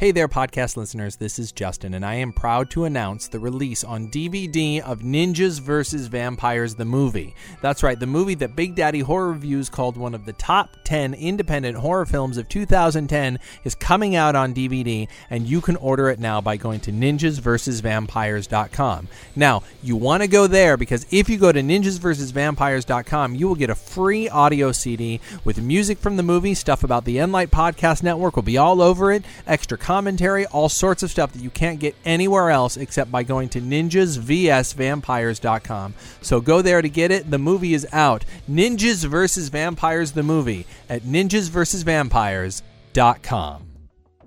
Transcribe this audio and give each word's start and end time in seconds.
Hey 0.00 0.10
there, 0.12 0.28
podcast 0.28 0.78
listeners. 0.78 1.16
This 1.16 1.38
is 1.38 1.52
Justin, 1.52 1.92
and 1.92 2.06
I 2.06 2.14
am 2.14 2.32
proud 2.32 2.70
to 2.70 2.86
announce 2.86 3.28
the 3.28 3.38
release 3.38 3.84
on 3.84 4.08
DVD 4.08 4.80
of 4.80 5.00
Ninjas 5.00 5.60
vs. 5.60 6.06
Vampires 6.06 6.74
the 6.74 6.86
movie. 6.86 7.34
That's 7.60 7.82
right, 7.82 8.00
the 8.00 8.06
movie 8.06 8.32
that 8.36 8.56
Big 8.56 8.74
Daddy 8.74 9.00
Horror 9.00 9.32
Reviews 9.32 9.68
called 9.68 9.98
one 9.98 10.14
of 10.14 10.24
the 10.24 10.32
top 10.32 10.70
10 10.84 11.12
independent 11.12 11.76
horror 11.76 12.06
films 12.06 12.38
of 12.38 12.48
2010 12.48 13.38
is 13.64 13.74
coming 13.74 14.16
out 14.16 14.34
on 14.34 14.54
DVD, 14.54 15.06
and 15.28 15.46
you 15.46 15.60
can 15.60 15.76
order 15.76 16.08
it 16.08 16.18
now 16.18 16.40
by 16.40 16.56
going 16.56 16.80
to 16.80 16.92
ninjasversusvampires.com. 16.92 19.08
Now, 19.36 19.62
you 19.82 19.96
want 19.96 20.22
to 20.22 20.28
go 20.28 20.46
there 20.46 20.78
because 20.78 21.04
if 21.10 21.28
you 21.28 21.36
go 21.36 21.52
to 21.52 21.60
ninjasversusvampires.com, 21.60 23.34
you 23.34 23.46
will 23.46 23.54
get 23.54 23.68
a 23.68 23.74
free 23.74 24.30
audio 24.30 24.72
CD 24.72 25.20
with 25.44 25.60
music 25.60 25.98
from 25.98 26.16
the 26.16 26.22
movie, 26.22 26.54
stuff 26.54 26.84
about 26.84 27.04
the 27.04 27.18
Enlight 27.18 27.48
Podcast 27.48 28.02
Network 28.02 28.36
will 28.36 28.42
be 28.42 28.56
all 28.56 28.80
over 28.80 29.12
it, 29.12 29.26
extra 29.46 29.76
commentary, 29.90 30.46
all 30.46 30.68
sorts 30.68 31.02
of 31.02 31.10
stuff 31.10 31.32
that 31.32 31.42
you 31.42 31.50
can't 31.50 31.80
get 31.80 31.96
anywhere 32.04 32.48
else 32.48 32.76
except 32.76 33.10
by 33.10 33.24
going 33.24 33.48
to 33.48 33.60
ninjasvsvampires.com. 33.60 35.94
So 36.22 36.40
go 36.40 36.62
there 36.62 36.80
to 36.80 36.88
get 36.88 37.10
it. 37.10 37.28
The 37.28 37.40
movie 37.40 37.74
is 37.74 37.88
out. 37.90 38.24
Ninjas 38.48 39.04
vs. 39.04 39.48
Vampires, 39.48 40.12
the 40.12 40.22
movie, 40.22 40.64
at 40.88 41.02
ninjasvsvampires.com. 41.02 43.66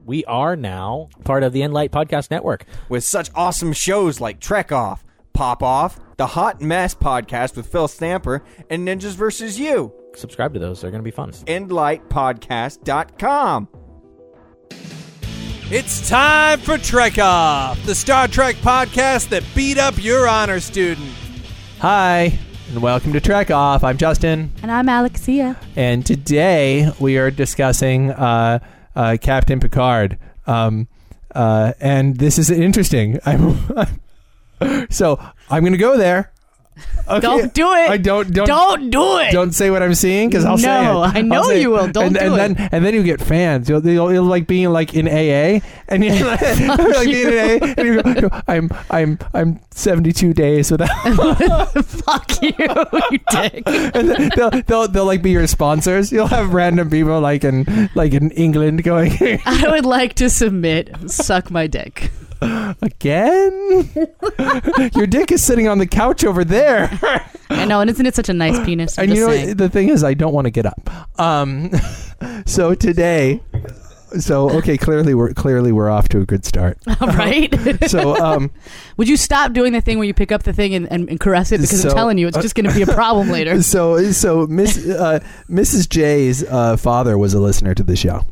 We 0.05 0.25
are 0.25 0.57
now 0.57 1.07
part 1.23 1.43
of 1.43 1.53
the 1.53 1.61
Enlight 1.61 1.91
Podcast 1.91 2.29
Network. 2.29 2.65
with 2.89 3.05
such 3.05 3.29
awesome 3.33 3.71
shows 3.71 4.19
like 4.19 4.41
Trek 4.41 4.73
Off, 4.73 5.05
Pop 5.31 5.63
Off, 5.63 5.97
The 6.17 6.27
Hot 6.27 6.59
Mess 6.59 6.93
podcast 6.93 7.55
with 7.55 7.67
Phil 7.67 7.87
Stamper, 7.87 8.43
and 8.69 8.85
Ninjas 8.85 9.13
vs. 9.13 9.57
You. 9.57 9.93
Subscribe 10.13 10.53
to 10.55 10.59
those; 10.59 10.81
they're 10.81 10.91
going 10.91 10.99
to 10.99 11.05
be 11.05 11.11
fun. 11.11 11.31
EnlightPodcast.com. 11.31 13.69
It's 15.71 16.07
time 16.07 16.59
for 16.59 16.77
Trek 16.77 17.17
Off, 17.17 17.83
the 17.85 17.95
Star 17.95 18.27
Trek 18.27 18.55
podcast 18.57 19.29
that 19.29 19.43
beat 19.55 19.77
up 19.77 20.01
your 20.03 20.27
honor 20.27 20.59
student. 20.59 21.09
Hi, 21.79 22.37
and 22.69 22.81
welcome 22.81 23.13
to 23.13 23.19
Trek 23.21 23.49
Off. 23.49 23.83
I'm 23.83 23.97
Justin, 23.97 24.51
And 24.61 24.71
I'm 24.71 24.87
Alexia. 24.87 25.57
and 25.75 26.05
today 26.05 26.91
we 26.99 27.17
are 27.17 27.31
discussing 27.31 28.11
uh, 28.11 28.59
uh, 28.95 29.17
Captain 29.19 29.59
Picard. 29.59 30.17
Um, 30.45 30.87
uh, 31.33 31.73
and 31.79 32.17
this 32.17 32.37
is 32.37 32.51
interesting. 32.51 33.19
I'm, 33.25 33.57
so 34.91 35.19
I'm 35.49 35.63
going 35.63 35.73
to 35.73 35.79
go 35.79 35.97
there. 35.97 36.31
Okay. 37.07 37.19
Don't 37.19 37.53
do 37.53 37.71
it. 37.73 37.89
I 37.89 37.97
don't 37.97 38.31
don't 38.33 38.47
Don't 38.47 38.89
do 38.89 39.17
it. 39.19 39.31
don't 39.31 39.51
say 39.51 39.69
what 39.69 39.83
I'm 39.83 39.93
seeing 39.93 40.29
because 40.29 40.45
I'll 40.45 40.57
say 40.57 40.79
it. 40.79 40.83
No, 40.83 41.03
I 41.03 41.21
know 41.21 41.49
you 41.51 41.71
will. 41.71 41.87
Don't 41.89 42.05
and, 42.05 42.15
do 42.15 42.21
and 42.21 42.33
it. 42.33 42.57
Then, 42.57 42.69
and 42.71 42.85
then 42.85 42.93
you 42.93 43.03
get 43.03 43.21
fans. 43.21 43.67
You'll, 43.67 43.85
you'll, 43.85 44.13
you'll 44.13 44.23
like 44.23 44.47
being 44.47 44.69
like 44.69 44.93
in 44.93 45.07
AA, 45.07 45.59
and 45.89 46.03
you're 46.03 46.25
like, 46.25 46.41
like 46.59 47.05
being 47.05 47.27
in 47.27 47.63
AA, 47.63 47.73
and 47.77 47.87
you 47.87 48.03
go, 48.21 48.29
I'm 48.47 48.69
I'm 48.89 49.19
I'm 49.33 49.59
72 49.71 50.33
days 50.33 50.71
without. 50.71 50.89
Fuck 51.85 52.41
you, 52.41 52.53
you 53.11 53.19
dick. 53.31 53.63
and 53.65 54.09
then 54.09 54.31
they'll, 54.35 54.49
they'll 54.49 54.87
they'll 54.87 55.05
like 55.05 55.21
be 55.21 55.31
your 55.31 55.47
sponsors. 55.47 56.11
You'll 56.11 56.27
have 56.27 56.53
random 56.53 56.89
people 56.89 57.19
like 57.19 57.43
in 57.43 57.89
like 57.95 58.13
in 58.13 58.31
England 58.31 58.83
going 58.83 59.11
I 59.45 59.65
would 59.69 59.85
like 59.85 60.13
to 60.15 60.29
submit. 60.29 60.89
Suck 61.09 61.51
my 61.51 61.67
dick. 61.67 62.11
again. 62.81 63.89
your 64.95 65.07
dick 65.07 65.31
is 65.31 65.43
sitting 65.43 65.67
on 65.67 65.77
the 65.77 65.87
couch 65.87 66.23
over 66.23 66.43
there. 66.43 66.89
I 67.49 67.65
know, 67.65 67.81
and 67.81 67.89
isn't 67.89 68.05
it 68.05 68.15
such 68.15 68.29
a 68.29 68.33
nice 68.33 68.63
penis? 68.65 68.97
I'm 68.97 69.03
and 69.03 69.11
just 69.11 69.19
you 69.19 69.25
know 69.27 69.33
saying. 69.33 69.47
what? 69.49 69.57
the 69.57 69.69
thing 69.69 69.89
is 69.89 70.03
i 70.03 70.13
don't 70.13 70.33
want 70.33 70.45
to 70.45 70.51
get 70.51 70.65
up 70.65 71.19
um 71.19 71.69
so 72.45 72.73
today 72.73 73.41
so 74.19 74.49
okay 74.57 74.77
clearly 74.77 75.13
we're 75.13 75.33
clearly 75.33 75.71
we're 75.71 75.89
off 75.89 76.07
to 76.09 76.19
a 76.21 76.25
good 76.25 76.45
start 76.45 76.77
right? 77.01 77.53
so 77.89 78.15
um 78.15 78.49
Would 78.97 79.07
you 79.09 79.17
stop 79.17 79.53
doing 79.53 79.73
the 79.73 79.81
thing 79.81 79.97
where 79.97 80.07
you 80.07 80.13
pick 80.13 80.31
up 80.31 80.43
the 80.43 80.53
thing 80.53 80.73
and, 80.73 80.91
and, 80.91 81.09
and 81.09 81.19
caress 81.19 81.51
it? 81.51 81.61
Because 81.61 81.81
So- 81.81 81.89
I'm 81.89 81.95
telling 81.95 82.17
you, 82.17 82.27
it's 82.27 82.37
just 82.37 82.55
going 82.55 82.67
to 82.69 82.73
be 82.73 82.81
a 82.83 82.93
problem 82.93 83.29
later. 83.29 83.61
so 83.61 84.11
so 84.11 84.47
miss 84.47 84.77
uh 84.87 85.19
mrs 85.49 85.87
j's 85.89 86.43
uh 86.43 86.77
father 86.77 87.17
was 87.17 87.33
a 87.33 87.39
listener 87.39 87.73
to 87.75 87.83
the 87.83 87.95
show 87.95 88.25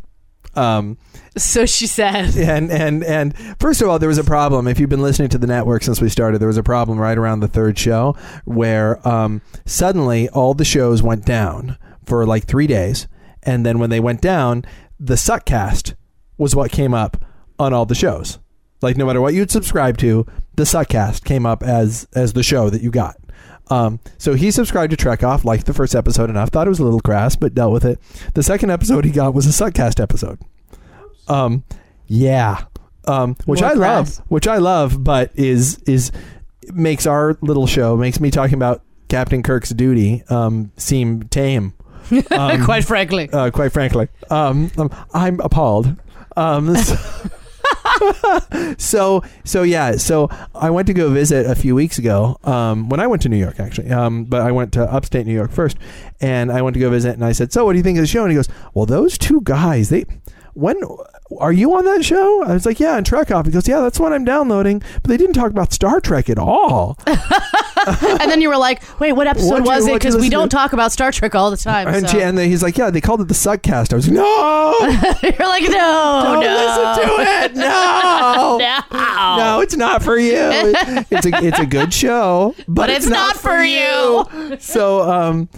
um 0.55 0.97
So 1.37 1.65
she 1.65 1.87
said. 1.87 2.35
and 2.37 2.71
and 2.71 3.03
and 3.03 3.37
first 3.59 3.81
of 3.81 3.87
all 3.89 3.99
there 3.99 4.09
was 4.09 4.17
a 4.17 4.23
problem. 4.23 4.67
If 4.67 4.79
you've 4.79 4.89
been 4.89 5.01
listening 5.01 5.29
to 5.29 5.37
the 5.37 5.47
network 5.47 5.83
since 5.83 6.01
we 6.01 6.09
started 6.09 6.39
there 6.39 6.47
was 6.47 6.57
a 6.57 6.63
problem 6.63 6.99
right 6.99 7.17
around 7.17 7.39
the 7.39 7.47
third 7.47 7.77
show 7.77 8.15
where 8.45 9.05
um 9.07 9.41
suddenly 9.65 10.29
all 10.29 10.53
the 10.53 10.65
shows 10.65 11.01
went 11.01 11.25
down 11.25 11.77
for 12.05 12.25
like 12.25 12.45
three 12.45 12.67
days. 12.67 13.07
And 13.43 13.65
then 13.65 13.79
when 13.79 13.89
they 13.89 13.99
went 13.99 14.21
down 14.21 14.65
the 14.99 15.15
suckcast 15.15 15.95
was 16.37 16.55
what 16.55 16.71
came 16.71 16.93
up 16.93 17.23
on 17.57 17.73
all 17.73 17.85
the 17.85 17.95
shows. 17.95 18.39
Like 18.81 18.97
no 18.97 19.05
matter 19.05 19.21
what 19.21 19.33
you'd 19.33 19.51
subscribe 19.51 19.97
to 19.99 20.25
the 20.55 20.63
suckcast 20.63 21.23
came 21.23 21.45
up 21.45 21.63
as 21.63 22.07
as 22.13 22.33
the 22.33 22.43
show 22.43 22.69
that 22.69 22.81
you 22.81 22.91
got 22.91 23.15
um, 23.71 23.99
so 24.17 24.33
he 24.35 24.51
subscribed 24.51 24.91
to 24.91 24.97
Trek 24.97 25.23
Off, 25.23 25.43
liked 25.45 25.65
the 25.65 25.73
first 25.73 25.95
episode 25.95 26.29
enough, 26.29 26.49
thought 26.49 26.67
it 26.67 26.69
was 26.69 26.79
a 26.79 26.83
little 26.83 26.99
crass, 26.99 27.35
but 27.35 27.55
dealt 27.55 27.71
with 27.73 27.85
it. 27.85 27.99
The 28.35 28.43
second 28.43 28.69
episode 28.69 29.05
he 29.05 29.11
got 29.11 29.33
was 29.33 29.47
a 29.47 29.63
Suckcast 29.63 29.99
episode. 30.01 30.39
Um, 31.27 31.63
yeah, 32.07 32.65
um, 33.07 33.35
which 33.45 33.61
More 33.61 33.71
I 33.71 33.75
crass. 33.75 34.19
love, 34.19 34.25
which 34.27 34.47
I 34.47 34.57
love, 34.57 35.03
but 35.03 35.31
is 35.35 35.77
is 35.87 36.11
makes 36.73 37.05
our 37.07 37.37
little 37.41 37.65
show 37.65 37.95
makes 37.97 38.19
me 38.19 38.29
talking 38.29 38.55
about 38.55 38.83
Captain 39.07 39.41
Kirk's 39.41 39.69
duty 39.69 40.23
um, 40.29 40.71
seem 40.77 41.23
tame. 41.23 41.73
Um, 42.31 42.65
Quite 42.65 42.83
frankly. 42.83 43.29
uh, 43.31 43.51
quite 43.51 43.71
frankly, 43.71 44.09
um, 44.29 44.69
um, 44.77 44.89
I'm 45.13 45.39
appalled. 45.39 45.95
Um, 46.35 46.75
so, 46.83 46.95
so, 48.77 49.23
so 49.43 49.63
yeah, 49.63 49.97
so 49.97 50.29
I 50.53 50.69
went 50.69 50.87
to 50.87 50.93
go 50.93 51.09
visit 51.09 51.45
a 51.45 51.55
few 51.55 51.75
weeks 51.75 51.97
ago. 51.97 52.37
Um, 52.43 52.89
when 52.89 52.99
I 52.99 53.07
went 53.07 53.21
to 53.23 53.29
New 53.29 53.37
York, 53.37 53.59
actually, 53.59 53.91
um, 53.91 54.25
but 54.25 54.41
I 54.41 54.51
went 54.51 54.73
to 54.73 54.83
upstate 54.83 55.25
New 55.25 55.33
York 55.33 55.51
first, 55.51 55.77
and 56.19 56.51
I 56.51 56.61
went 56.61 56.73
to 56.75 56.79
go 56.79 56.89
visit, 56.89 57.13
and 57.13 57.25
I 57.25 57.31
said, 57.31 57.51
"So, 57.51 57.65
what 57.65 57.73
do 57.73 57.77
you 57.77 57.83
think 57.83 57.97
of 57.97 58.03
the 58.03 58.07
show?" 58.07 58.23
And 58.23 58.31
he 58.31 58.35
goes, 58.35 58.49
"Well, 58.73 58.85
those 58.85 59.17
two 59.17 59.41
guys, 59.43 59.89
they." 59.89 60.05
When 60.53 60.75
are 61.39 61.51
you 61.53 61.73
on 61.75 61.85
that 61.85 62.03
show? 62.03 62.43
I 62.43 62.53
was 62.53 62.65
like, 62.65 62.79
yeah, 62.79 62.95
on 62.95 63.03
Trek 63.03 63.31
Off. 63.31 63.45
He 63.45 63.51
goes, 63.51 63.67
yeah, 63.67 63.79
that's 63.81 63.99
what 63.99 64.13
I'm 64.13 64.25
downloading. 64.25 64.79
But 65.01 65.05
they 65.05 65.17
didn't 65.17 65.33
talk 65.33 65.51
about 65.51 65.71
Star 65.73 65.99
Trek 66.01 66.29
at 66.29 66.37
all. 66.37 66.97
and 67.07 68.29
then 68.31 68.41
you 68.41 68.49
were 68.49 68.57
like, 68.57 68.81
wait, 68.99 69.13
what 69.13 69.27
episode 69.27 69.49
What'd 69.49 69.65
you- 69.65 69.71
was 69.71 69.87
it? 69.87 69.91
what'd 69.91 70.03
you 70.03 70.09
Because 70.09 70.15
we 70.15 70.21
listen 70.21 70.31
don't 70.31 70.49
to? 70.49 70.55
talk 70.55 70.73
about 70.73 70.91
Star 70.91 71.11
Trek 71.11 71.33
all 71.35 71.49
the 71.51 71.57
time. 71.57 71.87
And, 71.87 72.07
so. 72.07 72.17
she, 72.17 72.21
and 72.23 72.37
then 72.37 72.49
he's 72.49 72.61
like, 72.63 72.77
yeah, 72.77 72.89
they 72.89 73.01
called 73.01 73.21
it 73.21 73.27
the 73.27 73.33
Suckcast. 73.33 73.93
I 73.93 73.95
was 73.95 74.07
like, 74.07 74.15
no, 74.15 74.75
You're 75.23 75.47
like, 75.47 75.63
no, 75.63 76.21
don't 76.23 76.43
no. 76.43 76.95
listen 76.95 77.07
to 77.07 77.45
it. 77.45 77.55
No. 77.55 78.59
No. 78.91 79.37
No, 79.37 79.59
it's 79.61 79.75
not 79.75 80.03
for 80.03 80.17
you. 80.17 80.35
It- 80.35 81.07
It's 81.11 81.25
a 81.25 81.45
it's 81.45 81.59
a 81.59 81.65
good 81.65 81.93
show, 81.93 82.53
but, 82.67 82.67
But 82.67 82.89
it's 82.89 83.07
not 83.07 83.35
for 83.37 83.61
you. 83.63 84.25
So 84.59 85.01
um, 85.09 85.49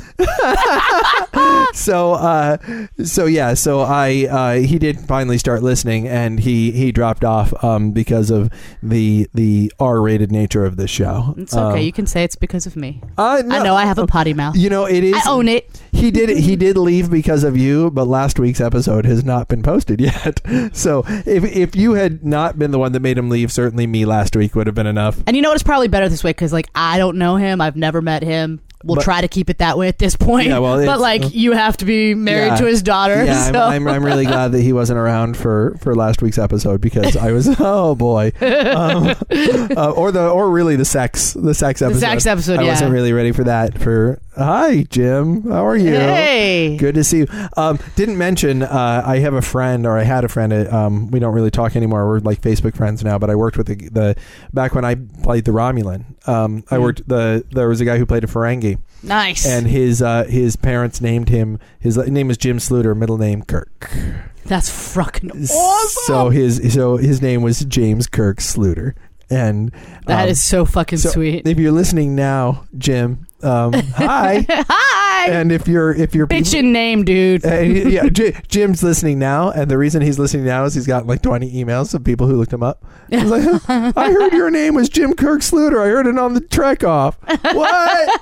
so 1.74 2.14
uh, 2.14 2.58
so 3.04 3.26
yeah, 3.26 3.54
so 3.54 3.82
I 3.82 4.28
uh, 4.30 4.54
he 4.66 4.80
did 4.80 5.00
finally 5.00 5.38
start 5.38 5.63
listening, 5.64 6.08
and 6.08 6.40
he 6.40 6.72
he 6.72 6.92
dropped 6.92 7.24
off 7.24 7.52
um 7.64 7.92
because 7.92 8.30
of 8.30 8.50
the 8.84 9.28
the 9.34 9.72
R 9.80 10.02
rated 10.02 10.32
nature 10.32 10.66
of 10.66 10.76
this 10.78 10.92
show. 10.92 11.34
It's 11.38 11.56
okay. 11.56 11.80
Um, 11.80 11.86
you 11.86 11.92
can 11.92 12.06
say 12.06 12.24
it's 12.24 12.36
because 12.36 12.66
of 12.68 12.76
me. 12.76 13.02
uh, 13.18 13.42
no, 13.46 13.56
I 13.56 13.64
know 13.64 13.76
I 13.76 13.86
have 13.86 13.98
a 13.98 14.06
potty 14.06 14.34
mouth. 14.34 14.56
You 14.56 14.70
know 14.70 14.86
it 14.86 15.04
is. 15.04 15.16
I 15.16 15.32
own 15.32 15.48
it. 15.48 15.82
He 15.92 16.12
did 16.12 16.30
he 16.38 16.56
did 16.56 16.78
leave 16.78 17.10
because 17.10 17.44
of 17.44 17.56
you, 17.58 17.90
but 17.92 18.06
last 18.06 18.38
week's 18.40 18.62
episode 18.62 19.06
has 19.06 19.24
not 19.24 19.48
been 19.48 19.64
posted 19.64 20.00
yet. 20.10 20.42
So 20.76 21.04
if 21.08 21.44
if 21.44 21.76
you 21.76 21.94
had 21.94 22.26
not 22.26 22.60
been 22.60 22.72
the 22.72 22.80
one 22.80 22.92
that 22.92 23.00
made 23.00 23.18
him 23.18 23.30
leave, 23.30 23.52
certainly 23.52 23.88
me 23.88 24.06
last 24.06 24.36
week 24.36 24.56
would 24.56 24.68
have 24.68 24.76
been 24.76 24.88
enough. 24.88 25.22
And 25.26 25.36
you 25.36 25.42
know 25.42 25.50
what? 25.50 25.56
It's 25.56 25.64
probably 25.64 25.88
better 25.88 26.10
this 26.10 26.24
way 26.24 26.32
because, 26.32 26.52
like, 26.52 26.68
I 26.76 26.98
don't 26.98 27.18
know 27.18 27.38
him. 27.38 27.62
I've 27.62 27.76
never 27.78 28.02
met 28.02 28.24
him. 28.24 28.60
We'll 28.84 28.96
But- 28.98 29.04
try 29.06 29.22
to 29.22 29.28
keep 29.28 29.50
it 29.50 29.60
that 29.60 29.78
way 29.78 29.88
at 29.88 29.98
this 29.98 30.16
point. 30.16 30.48
Yeah, 30.50 30.60
well, 30.60 30.86
but 30.86 31.00
like, 31.00 31.34
you 31.34 31.54
have 31.54 31.78
to 31.78 31.86
be 31.86 32.14
married 32.16 32.48
Yeah. 32.48 32.56
to 32.58 32.66
his 32.66 32.82
daughter. 32.84 33.24
Yeah, 33.24 33.52
so. 33.52 33.62
I'm, 33.62 33.88
I'm, 33.88 33.96
I'm 33.96 34.06
really 34.06 34.26
glad 34.26 34.52
that 34.52 34.62
he 34.62 34.74
wasn't 34.74 35.00
around 35.00 35.38
for, 35.38 35.78
for 35.80 35.96
last 35.96 36.22
week's 36.22 36.38
episode 36.38 36.82
because 36.82 37.16
I 37.16 37.32
was 37.32 37.48
oh 37.60 37.96
boy, 37.96 38.32
um, 38.42 39.08
uh, 39.78 39.92
or 39.96 40.12
the 40.12 40.30
or 40.30 40.50
really 40.50 40.76
the 40.76 40.86
sex 40.86 41.34
the 41.34 41.54
sex 41.54 41.82
episode. 41.82 42.00
sex 42.00 42.26
episode, 42.26 42.60
I 42.60 42.64
yeah. 42.64 42.70
wasn't 42.72 42.92
really 42.92 43.14
ready 43.14 43.32
for 43.32 43.44
that. 43.46 43.80
For 43.80 44.20
hi 44.36 44.84
Jim, 44.90 45.44
how 45.44 45.66
are 45.66 45.78
you? 45.78 45.94
Hey. 45.94 46.76
Good 46.78 46.96
to 46.96 47.04
see 47.04 47.20
you. 47.20 47.28
Um, 47.56 47.80
didn't 47.96 48.18
mention 48.18 48.64
uh, 48.64 49.04
I 49.06 49.20
have 49.20 49.34
a 49.34 49.42
friend, 49.42 49.86
or 49.86 49.98
I 49.98 50.04
had 50.04 50.24
a 50.24 50.28
friend. 50.28 50.52
At, 50.52 50.72
um, 50.74 51.10
we 51.12 51.20
don't 51.20 51.34
really 51.34 51.52
talk 51.52 51.76
anymore. 51.76 52.08
We're 52.08 52.20
like 52.20 52.42
Facebook 52.42 52.76
friends 52.76 53.04
now. 53.04 53.18
But 53.18 53.30
I 53.30 53.36
worked 53.36 53.58
with 53.58 53.68
the, 53.68 53.76
the 53.90 54.16
back 54.52 54.76
when 54.76 54.84
I 54.86 54.96
played 54.96 55.46
the 55.46 55.52
Romulan. 55.52 56.13
Um, 56.26 56.64
I 56.72 56.76
Hmm. 56.78 56.82
worked 56.82 57.08
the 57.08 57.44
there 57.52 57.68
was 57.68 57.82
a 57.82 57.86
guy 57.86 57.98
who 57.98 58.06
played 58.06 58.24
a 58.24 58.28
Ferengi, 58.28 58.78
nice. 59.04 59.46
and 59.46 59.68
his 59.68 60.02
uh, 60.02 60.24
his 60.26 60.56
parents 60.56 61.02
named 61.02 61.30
him. 61.30 61.60
His 61.80 61.98
name 61.98 62.28
was 62.30 62.38
Jim 62.38 62.58
Sluter, 62.60 62.96
middle 62.96 63.18
name 63.18 63.44
Kirk. 63.44 63.92
That's 64.46 64.70
fucking 64.70 65.32
awesome. 65.32 66.04
So 66.06 66.30
his 66.30 66.74
so 66.74 66.98
his 66.98 67.22
name 67.22 67.42
was 67.42 67.60
James 67.66 68.08
Kirk 68.08 68.38
Sluter, 68.40 68.94
and 69.30 69.72
That 70.08 70.24
um, 70.24 70.30
is 70.30 70.44
so 70.44 70.66
fucking 70.66 71.00
so 71.00 71.10
sweet. 71.10 71.48
If 71.48 71.58
you're 71.60 71.72
listening 71.72 72.16
now, 72.16 72.66
Jim, 72.78 73.26
um, 73.42 73.74
hi. 73.96 74.46
Hi. 74.50 74.66
And 75.32 75.52
if 75.52 75.68
you're 75.68 75.94
if 75.94 76.14
you're 76.16 76.28
Bitchin' 76.28 76.72
name, 76.72 77.04
dude. 77.04 77.46
Uh, 77.46 77.60
yeah, 77.60 78.08
J- 78.10 78.36
Jim's 78.48 78.84
listening 78.84 79.20
now, 79.20 79.50
and 79.52 79.70
the 79.70 79.78
reason 79.78 80.02
he's 80.02 80.20
listening 80.20 80.46
now 80.46 80.66
is 80.66 80.74
he's 80.74 80.88
got 80.88 81.08
like 81.08 81.22
20 81.22 81.52
emails 81.54 81.94
of 81.94 82.04
people 82.04 82.28
who 82.28 82.36
looked 82.36 82.54
him 82.54 82.64
up. 82.64 82.84
He's 83.10 83.24
like, 83.26 83.44
I 83.70 84.12
heard 84.12 84.34
your 84.34 84.50
name 84.50 84.76
was 84.76 84.90
Jim 84.90 85.14
Kirk 85.16 85.42
Sluter. 85.42 85.82
I 85.84 85.88
heard 85.90 86.08
it 86.08 86.18
on 86.18 86.34
the 86.34 86.42
Trek 86.42 86.84
Off. 86.84 87.18
What? 87.54 88.22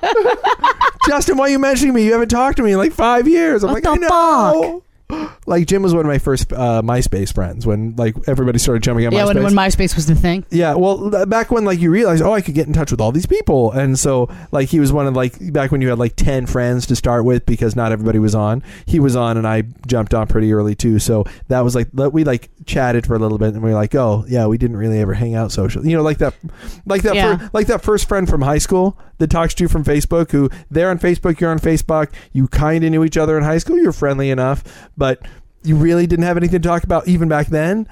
Justin, 1.07 1.37
why 1.37 1.45
are 1.45 1.49
you 1.49 1.59
mentioning 1.59 1.93
me? 1.93 2.05
You 2.05 2.13
haven't 2.13 2.29
talked 2.29 2.57
to 2.57 2.63
me 2.63 2.73
in 2.73 2.77
like 2.77 2.93
five 2.93 3.27
years. 3.27 3.63
I'm 3.63 3.71
What 3.71 3.83
like, 3.83 3.99
the 3.99 4.05
I 4.05 4.09
know. 4.09 4.83
Like 5.47 5.65
Jim 5.67 5.81
was 5.81 5.93
one 5.93 6.05
of 6.05 6.07
my 6.07 6.19
first 6.19 6.53
uh, 6.53 6.81
MySpace 6.83 7.33
friends 7.33 7.65
when 7.65 7.95
like 7.97 8.15
everybody 8.27 8.59
started 8.59 8.83
jumping 8.83 9.07
on 9.07 9.11
Yeah, 9.11 9.23
MySpace. 9.23 9.33
when, 9.35 9.43
when 9.43 9.53
MySpace 9.53 9.95
was 9.95 10.05
the 10.05 10.13
thing. 10.15 10.45
Yeah, 10.51 10.75
well, 10.75 11.09
th- 11.09 11.27
back 11.29 11.49
when 11.51 11.65
like 11.65 11.79
you 11.79 11.89
realized, 11.91 12.21
oh, 12.21 12.31
I 12.31 12.41
could 12.41 12.53
get 12.53 12.67
in 12.67 12.73
touch 12.73 12.91
with 12.91 13.01
all 13.01 13.11
these 13.11 13.25
people, 13.25 13.71
and 13.71 13.97
so 13.97 14.29
like 14.51 14.69
he 14.69 14.79
was 14.79 14.93
one 14.93 15.07
of 15.07 15.15
like 15.15 15.33
back 15.51 15.71
when 15.71 15.81
you 15.81 15.89
had 15.89 15.97
like 15.99 16.15
ten 16.15 16.45
friends 16.45 16.85
to 16.87 16.95
start 16.95 17.25
with 17.25 17.45
because 17.47 17.75
not 17.75 17.91
everybody 17.91 18.19
was 18.19 18.35
on. 18.35 18.63
He 18.85 18.99
was 18.99 19.15
on, 19.15 19.35
and 19.35 19.47
I 19.47 19.63
jumped 19.87 20.13
on 20.13 20.27
pretty 20.27 20.53
early 20.53 20.75
too. 20.75 20.99
So 20.99 21.25
that 21.47 21.61
was 21.61 21.73
like 21.75 21.91
that- 21.93 22.11
we 22.13 22.23
like 22.23 22.49
chatted 22.65 23.07
for 23.07 23.15
a 23.15 23.19
little 23.19 23.39
bit, 23.39 23.53
and 23.55 23.63
we 23.63 23.71
were 23.71 23.75
like, 23.75 23.95
oh 23.95 24.23
yeah, 24.27 24.45
we 24.45 24.57
didn't 24.59 24.77
really 24.77 24.99
ever 24.99 25.15
hang 25.15 25.33
out 25.35 25.51
social, 25.51 25.85
you 25.85 25.97
know, 25.97 26.03
like 26.03 26.19
that, 26.19 26.35
like 26.85 27.01
that, 27.01 27.15
Yeah. 27.15 27.37
fir- 27.37 27.49
like 27.51 27.67
that 27.67 27.81
first 27.81 28.07
friend 28.07 28.29
from 28.29 28.41
high 28.43 28.59
school 28.59 28.97
that 29.17 29.29
talks 29.29 29.53
to 29.55 29.63
you 29.63 29.67
from 29.67 29.83
Facebook, 29.83 30.31
who 30.31 30.49
they're 30.69 30.89
on 30.89 30.97
Facebook, 30.99 31.39
you're 31.39 31.51
on 31.51 31.59
Facebook, 31.59 32.11
you 32.31 32.47
kind 32.47 32.83
of 32.83 32.91
knew 32.91 33.03
each 33.03 33.17
other 33.17 33.37
in 33.37 33.43
high 33.43 33.57
school, 33.59 33.77
you're 33.77 33.91
friendly 33.91 34.29
enough, 34.31 34.63
but 35.01 35.17
you 35.63 35.75
really 35.75 36.05
didn't 36.07 36.25
have 36.25 36.37
anything 36.37 36.61
to 36.61 36.67
talk 36.67 36.83
about 36.83 37.07
even 37.07 37.27
back 37.27 37.47
then 37.47 37.87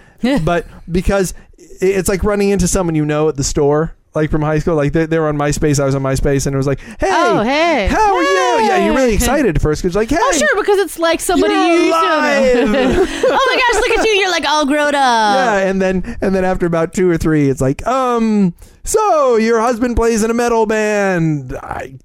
but 0.45 0.65
because 0.91 1.33
it's 1.81 2.07
like 2.07 2.23
running 2.23 2.49
into 2.49 2.67
someone 2.67 2.93
you 2.95 3.05
know 3.05 3.27
at 3.29 3.35
the 3.35 3.43
store 3.43 3.95
like 4.15 4.29
from 4.31 4.41
high 4.41 4.57
school 4.59 4.75
like 4.75 4.91
they, 4.93 5.05
they 5.05 5.17
were 5.19 5.27
on 5.27 5.37
myspace 5.37 5.79
i 5.79 5.85
was 5.85 5.93
on 5.95 6.01
myspace 6.01 6.45
and 6.47 6.53
it 6.53 6.57
was 6.57 6.65
like 6.67 6.79
hey 6.99 7.09
Oh, 7.11 7.41
hey. 7.43 7.87
how 7.87 8.15
are 8.15 8.23
you 8.23 8.67
yeah 8.67 8.85
you're 8.85 8.95
really 8.95 9.13
excited 9.13 9.55
at 9.55 9.61
first 9.61 9.81
because 9.81 9.95
like 9.95 10.09
hey 10.09 10.17
Oh, 10.19 10.31
sure, 10.31 10.55
because 10.61 10.79
it's 10.79 10.97
like 10.99 11.19
somebody 11.19 11.53
used 11.53 11.89
know. 11.89 13.05
oh 13.31 13.45
my 13.49 13.55
gosh, 13.61 13.81
look 13.81 13.99
at 13.99 14.05
you. 14.05 14.11
You're 14.19 14.31
like 14.31 14.45
all 14.45 14.65
grown 14.65 14.95
up. 14.95 15.35
yeah 15.35 15.57
and 15.69 15.81
then 15.81 16.17
and 16.21 16.33
then 16.35 16.43
after 16.43 16.65
about 16.65 16.93
two 16.93 17.09
or 17.09 17.17
three 17.17 17.49
it's 17.49 17.61
like 17.61 17.85
um 17.87 18.53
so 18.83 19.35
your 19.37 19.59
husband 19.61 19.95
plays 19.95 20.23
in 20.23 20.31
a 20.31 20.33
metal 20.33 20.65
band 20.65 21.55
i 21.61 21.97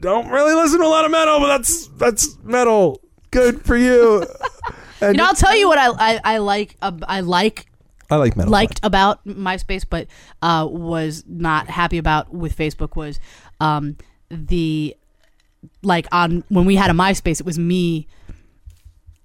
don't 0.00 0.28
really 0.28 0.54
listen 0.54 0.80
to 0.80 0.86
a 0.86 0.88
lot 0.88 1.04
of 1.04 1.10
metal 1.12 1.38
but 1.40 1.46
that's 1.56 1.86
that's 2.02 2.36
metal 2.42 3.00
good 3.34 3.64
for 3.66 3.76
you 3.76 4.24
and 5.00 5.16
You 5.16 5.18
know, 5.18 5.26
I'll 5.28 5.34
tell 5.34 5.56
you 5.56 5.68
what 5.68 5.78
I 5.78 5.88
I, 5.88 6.20
I 6.24 6.38
like. 6.38 6.76
Uh, 6.80 6.92
I 7.06 7.20
like 7.20 7.66
i 8.10 8.16
like 8.16 8.36
metal 8.36 8.52
liked 8.52 8.80
about 8.82 9.26
MySpace, 9.26 9.84
but 9.88 10.06
uh, 10.42 10.66
was 10.70 11.24
not 11.26 11.68
happy 11.68 11.98
about 11.98 12.32
with 12.32 12.56
Facebook 12.56 12.96
was 12.96 13.18
um, 13.60 13.96
the 14.30 14.94
like 15.82 16.06
on 16.12 16.44
when 16.48 16.64
we 16.64 16.76
had 16.76 16.90
a 16.90 16.94
MySpace, 16.94 17.40
it 17.40 17.46
was 17.46 17.58
me 17.58 18.06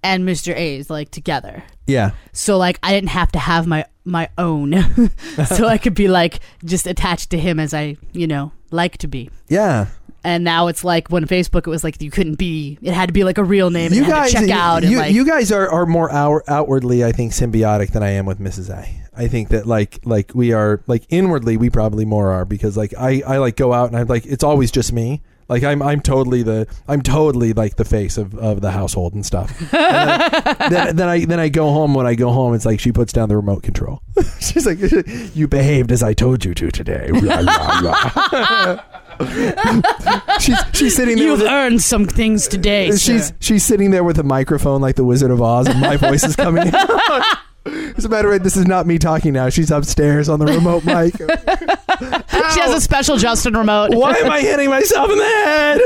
and 0.02 0.26
Mr. 0.26 0.56
A's 0.56 0.88
like 0.88 1.10
together. 1.10 1.62
yeah 1.86 2.12
So 2.32 2.56
like 2.56 2.78
I 2.82 2.92
didn't 2.92 3.10
have 3.10 3.30
to 3.32 3.38
have 3.38 3.66
my 3.66 3.84
my 4.04 4.28
own, 4.38 4.72
so 5.46 5.66
I 5.66 5.78
could 5.78 5.94
be 5.94 6.08
like 6.08 6.40
just 6.64 6.86
attached 6.86 7.30
to 7.30 7.38
him 7.38 7.60
as 7.60 7.74
I 7.74 7.96
you 8.12 8.26
know 8.26 8.52
like 8.70 8.98
to 8.98 9.08
be. 9.08 9.30
yeah 9.48 9.86
And 10.22 10.44
now 10.44 10.66
it's 10.66 10.84
like 10.84 11.08
when 11.08 11.26
Facebook, 11.26 11.66
it 11.66 11.70
was 11.70 11.82
like 11.82 12.00
you 12.02 12.10
couldn't 12.10 12.36
be. 12.36 12.78
It 12.82 12.92
had 12.92 13.06
to 13.06 13.12
be 13.12 13.24
like 13.24 13.38
a 13.38 13.44
real 13.44 13.70
name. 13.70 13.86
And 13.86 13.96
you 13.96 14.04
you 14.04 14.10
guys, 14.10 14.32
check 14.32 14.50
out. 14.50 14.82
you, 14.82 14.88
and 14.88 14.98
like, 14.98 15.14
you 15.14 15.24
guys 15.24 15.50
are, 15.50 15.68
are 15.68 15.86
more 15.86 16.12
out, 16.12 16.42
outwardly, 16.48 17.04
I 17.04 17.12
think, 17.12 17.32
symbiotic 17.32 17.92
than 17.92 18.02
I 18.02 18.10
am 18.10 18.26
with 18.26 18.38
Mrs. 18.38 18.70
A. 18.70 19.00
I 19.16 19.28
think 19.28 19.48
that 19.48 19.66
like 19.66 20.00
like 20.04 20.34
we 20.34 20.52
are 20.52 20.82
like 20.86 21.04
inwardly, 21.08 21.56
we 21.56 21.68
probably 21.68 22.04
more 22.04 22.30
are 22.30 22.44
because 22.44 22.76
like 22.76 22.94
I 22.96 23.22
I 23.26 23.38
like 23.38 23.56
go 23.56 23.72
out 23.72 23.88
and 23.88 23.96
I'm 23.96 24.06
like 24.06 24.24
it's 24.24 24.44
always 24.44 24.70
just 24.70 24.92
me. 24.92 25.22
Like 25.50 25.64
I'm 25.64 25.82
I'm 25.82 26.00
totally 26.00 26.44
the 26.44 26.68
I'm 26.86 27.02
totally 27.02 27.52
like 27.52 27.74
the 27.74 27.84
face 27.84 28.16
of, 28.16 28.36
of 28.36 28.60
the 28.60 28.70
household 28.70 29.14
and 29.14 29.26
stuff. 29.26 29.50
And 29.72 29.72
then, 29.72 30.70
then, 30.70 30.96
then 30.96 31.08
I 31.08 31.24
then 31.24 31.40
I 31.40 31.48
go 31.48 31.70
home. 31.72 31.92
When 31.92 32.06
I 32.06 32.14
go 32.14 32.30
home, 32.30 32.54
it's 32.54 32.64
like 32.64 32.78
she 32.78 32.92
puts 32.92 33.12
down 33.12 33.28
the 33.28 33.36
remote 33.36 33.64
control. 33.64 34.00
She's 34.40 34.64
like, 34.64 34.78
"You 35.34 35.48
behaved 35.48 35.90
as 35.90 36.04
I 36.04 36.14
told 36.14 36.44
you 36.44 36.54
to 36.54 36.70
today." 36.70 37.10
she's 40.40 40.56
she's 40.72 40.96
sitting 40.96 41.16
there. 41.16 41.26
you've 41.26 41.38
with 41.40 41.48
a- 41.48 41.52
earned 41.52 41.82
some 41.82 42.06
things 42.06 42.48
today. 42.48 42.90
she's 42.96 43.28
sir. 43.28 43.34
she's 43.40 43.64
sitting 43.64 43.90
there 43.90 44.04
with 44.04 44.18
a 44.18 44.22
microphone 44.22 44.80
like 44.80 44.96
the 44.96 45.04
Wizard 45.04 45.30
of 45.30 45.40
Oz, 45.42 45.66
and 45.68 45.80
my 45.80 45.96
voice 45.98 46.24
is 46.24 46.36
coming 46.36 46.70
out. 46.74 47.22
As 47.96 48.06
a 48.06 48.08
matter 48.08 48.28
of 48.28 48.34
fact, 48.34 48.44
this 48.44 48.56
is 48.56 48.66
not 48.66 48.86
me 48.86 48.98
talking 48.98 49.34
now. 49.34 49.50
She's 49.50 49.70
upstairs 49.70 50.30
on 50.30 50.38
the 50.38 50.46
remote 50.46 50.82
mic. 50.84 51.14
she 51.18 52.60
has 52.60 52.72
a 52.74 52.80
special 52.80 53.18
Justin 53.18 53.54
remote. 53.54 53.94
Why 53.94 54.12
am 54.16 54.30
I 54.30 54.40
hitting 54.40 54.70
myself 54.70 55.10
in 55.10 55.18
the 55.18 55.24
head? 55.24 55.80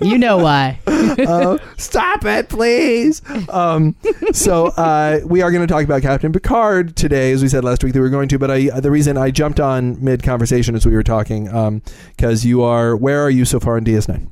You 0.00 0.18
know 0.18 0.38
why? 0.38 0.78
Uh, 1.10 1.58
stop 1.76 2.24
it, 2.24 2.48
please. 2.48 3.20
Um, 3.48 3.96
so 4.32 4.66
uh, 4.68 5.20
we 5.24 5.42
are 5.42 5.50
going 5.50 5.66
to 5.66 5.72
talk 5.72 5.82
about 5.84 6.02
Captain 6.02 6.32
Picard 6.32 6.96
today, 6.96 7.32
as 7.32 7.42
we 7.42 7.48
said 7.48 7.64
last 7.64 7.82
week 7.82 7.92
that 7.94 7.98
we 7.98 8.04
were 8.04 8.10
going 8.10 8.28
to. 8.28 8.38
But 8.38 8.50
I, 8.50 8.80
the 8.80 8.90
reason 8.92 9.18
I 9.18 9.30
jumped 9.32 9.58
on 9.58 10.02
mid 10.02 10.22
conversation 10.22 10.76
as 10.76 10.86
we 10.86 10.94
were 10.94 11.02
talking, 11.02 11.82
because 12.16 12.44
you 12.46 12.62
are, 12.62 12.96
where 12.96 13.20
are 13.22 13.28
you 13.30 13.44
so 13.44 13.58
far 13.58 13.76
in 13.76 13.84
DS9? 13.84 14.30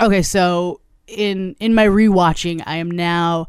Okay, 0.00 0.20
so 0.20 0.80
in 1.06 1.54
in 1.60 1.74
my 1.74 1.86
rewatching, 1.86 2.62
I 2.66 2.76
am 2.76 2.90
now 2.90 3.46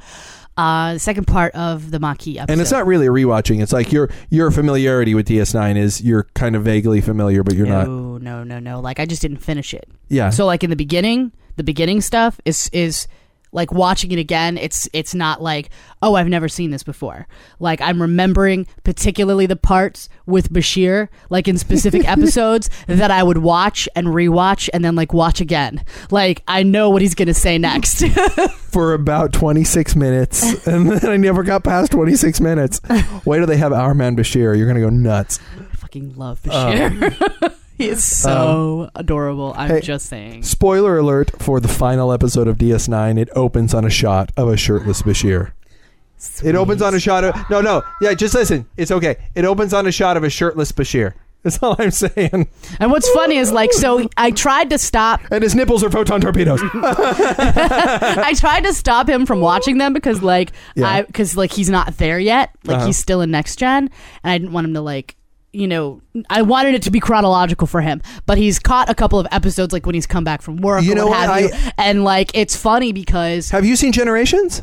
uh 0.56 0.94
the 0.94 1.00
second 1.00 1.26
part 1.26 1.54
of 1.56 1.92
the 1.92 2.00
Maquis 2.00 2.38
episode. 2.38 2.52
And 2.52 2.62
it's 2.62 2.72
not 2.72 2.86
really 2.86 3.08
a 3.08 3.12
rewatching. 3.12 3.62
It's 3.62 3.74
like 3.74 3.92
your 3.92 4.10
your 4.30 4.52
familiarity 4.52 5.16
with 5.16 5.28
DS9 5.28 5.78
is 5.78 6.02
you're 6.02 6.28
kind 6.36 6.56
of 6.56 6.64
vaguely 6.64 7.02
familiar, 7.02 7.44
but 7.44 7.56
you're 7.56 7.68
not. 7.68 7.88
no, 7.88 8.18
no, 8.18 8.44
no, 8.44 8.60
no. 8.60 8.80
Like 8.80 9.00
I 9.00 9.06
just 9.06 9.22
didn't 9.22 9.40
finish 9.40 9.74
it. 9.74 9.90
Yeah. 10.10 10.30
So 10.30 10.46
like 10.46 10.64
in 10.64 10.70
the 10.70 10.76
beginning, 10.76 11.32
the 11.58 11.64
beginning 11.64 12.02
stuff 12.02 12.40
is 12.46 12.70
is 12.72 13.08
like 13.52 13.72
watching 13.72 14.12
it 14.12 14.20
again. 14.20 14.58
It's 14.58 14.88
it's 14.94 15.16
not 15.16 15.42
like 15.42 15.70
oh 16.02 16.16
I've 16.16 16.28
never 16.28 16.48
seen 16.48 16.70
this 16.72 16.84
before. 16.84 17.28
Like 17.60 17.82
I'm 17.82 18.02
remembering 18.02 18.68
particularly 18.84 19.46
the 19.46 19.56
parts 19.56 20.10
with 20.26 20.52
Bashir, 20.52 21.10
like 21.30 21.48
in 21.48 21.58
specific 21.58 22.08
episodes 22.08 22.70
that 22.88 23.12
I 23.12 23.24
would 23.24 23.40
watch 23.40 23.90
and 23.96 24.08
rewatch 24.08 24.70
and 24.74 24.84
then 24.84 24.96
like 24.96 25.14
watch 25.14 25.42
again. 25.42 25.84
Like 26.12 26.44
I 26.48 26.64
know 26.64 26.90
what 26.90 27.02
he's 27.02 27.16
gonna 27.16 27.34
say 27.34 27.58
next. 27.58 28.04
for 28.72 28.94
about 28.94 29.34
26 29.34 29.96
minutes, 29.96 30.68
and 30.68 30.90
then 30.90 31.10
I 31.10 31.18
never 31.18 31.44
got 31.44 31.64
past 31.64 31.92
26 31.92 32.40
minutes. 32.42 32.80
Wait 33.26 33.38
till 33.38 33.48
they 33.48 33.58
have 33.58 33.74
Our 33.74 33.94
Man 33.94 34.16
Bashir. 34.16 34.58
You're 34.58 34.68
gonna 34.68 34.82
go 34.82 34.90
nuts. 34.90 35.40
I 35.60 35.76
fucking 35.76 36.16
love 36.16 36.42
Bashir. 36.44 37.44
Um, 37.44 37.52
he 37.78 37.90
is 37.90 38.04
so 38.04 38.90
adorable. 38.96 39.54
I'm 39.56 39.70
Um, 39.72 39.78
hey, 39.78 39.82
just 39.82 40.08
saying. 40.08 40.44
Spoiler 40.44 40.98
alert 40.98 41.32
for 41.42 41.60
the 41.60 41.68
final 41.68 42.12
episode 42.12 42.48
of 42.48 42.58
DS9. 42.58 43.18
It 43.20 43.30
opens 43.36 43.74
on 43.74 43.86
a 43.86 43.90
shot 43.90 44.32
of 44.38 44.48
a 44.50 44.58
shirtless 44.58 45.02
Bashir. 45.02 45.52
It 46.44 46.56
opens 46.56 46.82
on 46.82 46.96
a 46.96 47.00
shot 47.00 47.24
of 47.24 47.36
no, 47.50 47.62
no, 47.62 47.84
yeah. 48.02 48.14
Just 48.16 48.34
listen. 48.34 48.66
It's 48.76 48.90
okay. 48.92 49.18
It 49.36 49.46
opens 49.46 49.74
on 49.74 49.86
a 49.86 49.92
shot 49.92 50.18
of 50.18 50.24
a 50.24 50.30
shirtless 50.30 50.72
Bashir. 50.72 51.14
That's 51.44 51.62
all 51.62 51.76
I'm 51.78 51.92
saying. 51.92 52.48
And 52.80 52.92
what's 52.92 53.08
funny 53.12 53.38
is 53.38 53.52
like 53.52 53.72
so 53.72 54.10
I 54.18 54.32
tried 54.32 54.72
to 54.72 54.80
stop 54.80 55.22
And 55.30 55.44
his 55.44 55.54
nipples 55.54 55.84
are 55.84 55.92
photon 55.92 56.20
torpedoes. 56.20 56.60
I 56.74 58.34
tried 58.36 58.62
to 58.66 58.74
stop 58.74 59.08
him 59.08 59.26
from 59.26 59.40
watching 59.40 59.78
them 59.78 59.94
because 59.94 60.22
like 60.24 60.52
Yeah. 60.76 60.88
I 60.90 61.02
because 61.04 61.38
like 61.38 61.52
he's 61.52 61.70
not 61.70 61.98
there 61.98 62.20
yet. 62.20 62.50
Like 62.66 62.78
Uh-huh. 62.78 62.86
he's 62.88 62.98
still 62.98 63.22
in 63.22 63.32
next 63.32 63.58
gen, 63.58 63.90
and 64.24 64.32
I 64.32 64.38
didn't 64.38 64.54
want 64.54 64.66
him 64.68 64.74
to 64.74 64.82
like 64.82 65.16
you 65.58 65.68
know 65.68 66.02
I 66.30 66.44
wanted 66.44 66.76
it 66.76 66.84
to 66.84 66.92
be 66.92 67.00
chronological 67.00 67.68
for 67.68 67.82
him. 67.82 68.02
But 68.26 68.38
he's 68.38 68.60
caught 68.60 68.90
a 68.90 68.96
couple 68.96 69.20
of 69.20 69.28
episodes 69.32 69.74
like 69.74 69.86
when 69.86 69.96
he's 69.96 70.08
come 70.08 70.24
back 70.24 70.42
from 70.42 70.58
work. 70.58 70.84
You 70.84 70.92
or 70.92 70.96
know 70.96 71.08
what 71.08 71.28
what? 71.28 71.52
have 71.52 71.66
you. 71.66 71.72
And 71.78 72.04
like 72.04 72.32
it's 72.34 72.56
funny 72.56 72.94
because 72.94 73.50
Have 73.50 73.66
you 73.66 73.76
seen 73.76 73.92
Generations? 73.92 74.62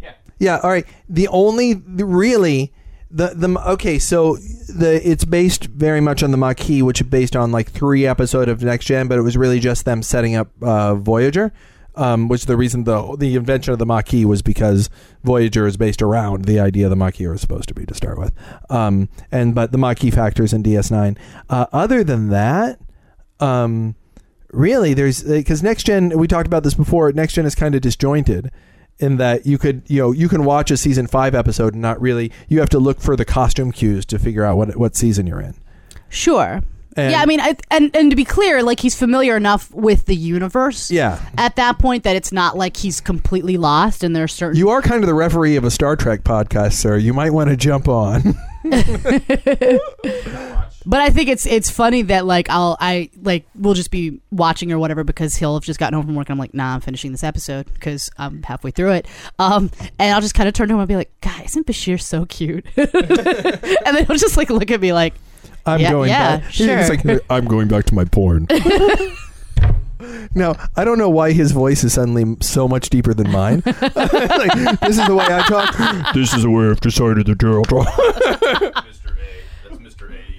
Yeah. 0.00 0.12
Yeah. 0.38 0.60
All 0.62 0.70
right. 0.70 0.86
The 1.08 1.28
only 1.28 1.74
really 1.74 2.72
the 3.10 3.28
the 3.34 3.48
okay. 3.72 3.98
So 3.98 4.36
the 4.36 5.00
it's 5.02 5.24
based 5.24 5.64
very 5.64 6.00
much 6.00 6.22
on 6.22 6.30
the 6.30 6.36
Maquis, 6.36 6.82
which 6.82 7.00
is 7.00 7.06
based 7.06 7.34
on 7.34 7.50
like 7.50 7.70
three 7.70 8.06
episode 8.06 8.48
of 8.48 8.62
Next 8.62 8.84
Gen, 8.86 9.08
but 9.08 9.18
it 9.18 9.22
was 9.22 9.36
really 9.36 9.60
just 9.60 9.84
them 9.84 10.02
setting 10.02 10.36
up 10.36 10.50
uh, 10.62 10.94
Voyager. 10.94 11.52
Um, 11.94 12.28
which 12.28 12.46
the 12.46 12.56
reason 12.56 12.84
the 12.84 13.16
the 13.18 13.36
invention 13.36 13.74
of 13.74 13.78
the 13.78 13.84
Maquis 13.84 14.24
was 14.24 14.40
because 14.40 14.88
Voyager 15.24 15.66
is 15.66 15.76
based 15.76 16.00
around 16.00 16.46
the 16.46 16.58
idea 16.58 16.88
the 16.88 16.96
Maquis 16.96 17.26
was 17.26 17.42
supposed 17.42 17.68
to 17.68 17.74
be 17.74 17.84
to 17.84 17.92
start 17.94 18.18
with, 18.18 18.32
um, 18.70 19.10
and 19.30 19.54
but 19.54 19.72
the 19.72 19.78
Maquis 19.78 20.14
factors 20.14 20.54
in 20.54 20.62
DS9. 20.62 21.18
Uh, 21.50 21.66
other 21.70 22.02
than 22.02 22.30
that, 22.30 22.80
um, 23.40 23.94
really 24.52 24.94
there's 24.94 25.22
because 25.22 25.62
next 25.62 25.84
gen 25.84 26.16
we 26.18 26.26
talked 26.26 26.46
about 26.46 26.62
this 26.62 26.74
before 26.74 27.10
next 27.12 27.34
gen 27.34 27.46
is 27.46 27.54
kind 27.54 27.74
of 27.74 27.80
disjointed 27.80 28.50
in 28.98 29.16
that 29.16 29.46
you 29.46 29.58
could 29.58 29.82
you 29.88 29.98
know 29.98 30.12
you 30.12 30.28
can 30.28 30.44
watch 30.44 30.70
a 30.70 30.76
season 30.76 31.06
5 31.06 31.34
episode 31.34 31.72
and 31.72 31.82
not 31.82 32.00
really 32.00 32.30
you 32.48 32.60
have 32.60 32.68
to 32.68 32.78
look 32.78 33.00
for 33.00 33.16
the 33.16 33.24
costume 33.24 33.72
cues 33.72 34.04
to 34.06 34.18
figure 34.18 34.44
out 34.44 34.56
what 34.56 34.76
what 34.76 34.94
season 34.94 35.26
you're 35.26 35.40
in 35.40 35.54
sure. 36.08 36.62
And- 36.96 37.10
yeah, 37.12 37.20
I 37.22 37.26
mean, 37.26 37.40
I, 37.40 37.56
and 37.70 37.94
and 37.96 38.10
to 38.10 38.16
be 38.16 38.24
clear, 38.24 38.62
like 38.62 38.80
he's 38.80 38.94
familiar 38.94 39.36
enough 39.36 39.72
with 39.72 40.06
the 40.06 40.16
universe. 40.16 40.90
yeah. 40.90 41.18
At 41.38 41.56
that 41.56 41.78
point, 41.78 42.04
that 42.04 42.16
it's 42.16 42.32
not 42.32 42.56
like 42.56 42.76
he's 42.76 43.00
completely 43.00 43.56
lost, 43.56 44.04
and 44.04 44.14
there's 44.14 44.32
certain 44.32 44.56
you 44.58 44.70
are 44.70 44.82
kind 44.82 45.02
of 45.02 45.06
the 45.08 45.14
referee 45.14 45.56
of 45.56 45.64
a 45.64 45.70
Star 45.70 45.96
Trek 45.96 46.22
podcast 46.22 46.74
sir. 46.74 46.96
You 46.96 47.12
might 47.14 47.30
want 47.30 47.50
to 47.50 47.56
jump 47.56 47.88
on. 47.88 48.34
But 50.84 51.00
I 51.00 51.10
think 51.10 51.28
it's 51.28 51.46
it's 51.46 51.70
funny 51.70 52.02
that 52.02 52.26
like 52.26 52.50
I'll 52.50 52.76
I 52.80 53.08
like 53.22 53.44
we'll 53.54 53.74
just 53.74 53.92
be 53.92 54.20
watching 54.32 54.72
or 54.72 54.80
whatever 54.80 55.04
because 55.04 55.36
he'll 55.36 55.54
have 55.54 55.62
just 55.62 55.78
gotten 55.78 55.94
home 55.94 56.06
from 56.06 56.16
work 56.16 56.28
and 56.28 56.34
I'm 56.34 56.40
like 56.40 56.54
nah 56.54 56.74
I'm 56.74 56.80
finishing 56.80 57.12
this 57.12 57.22
episode 57.22 57.72
because 57.72 58.10
I'm 58.18 58.42
halfway 58.42 58.72
through 58.72 58.92
it. 58.94 59.06
Um 59.38 59.70
and 60.00 60.12
I'll 60.12 60.20
just 60.20 60.34
kind 60.34 60.48
of 60.48 60.54
turn 60.54 60.66
to 60.68 60.74
him 60.74 60.80
and 60.80 60.88
be 60.88 60.96
like 60.96 61.12
God 61.20 61.40
isn't 61.44 61.68
Bashir 61.68 62.00
so 62.00 62.24
cute? 62.26 62.66
And 62.76 63.96
then 63.96 64.06
he'll 64.06 64.16
just 64.16 64.36
like 64.36 64.50
look 64.50 64.72
at 64.72 64.80
me 64.80 64.92
like 64.92 65.14
I'm 65.66 65.80
Yeah, 65.80 65.90
going 65.90 66.08
yeah, 66.10 66.36
back. 66.38 66.50
sure. 66.52 66.78
He's 66.78 66.88
like, 66.88 67.04
I'm 67.30 67.46
going 67.46 67.68
back 67.68 67.84
to 67.86 67.94
my 67.94 68.04
porn. 68.04 68.46
Now, 70.34 70.56
I 70.76 70.84
don't 70.84 70.98
know 70.98 71.10
why 71.10 71.32
his 71.32 71.52
voice 71.52 71.84
is 71.84 71.92
suddenly 71.92 72.36
so 72.40 72.66
much 72.66 72.90
deeper 72.90 73.14
than 73.14 73.30
mine. 73.30 73.62
like, 73.66 74.80
this 74.80 74.98
is 74.98 75.06
the 75.06 75.14
way 75.16 75.26
I 75.28 75.42
talk. 75.46 76.14
This 76.14 76.32
is 76.34 76.42
the 76.42 76.50
way 76.50 76.68
I've 76.68 76.80
decided 76.80 77.26
to 77.26 77.34
do 77.34 77.62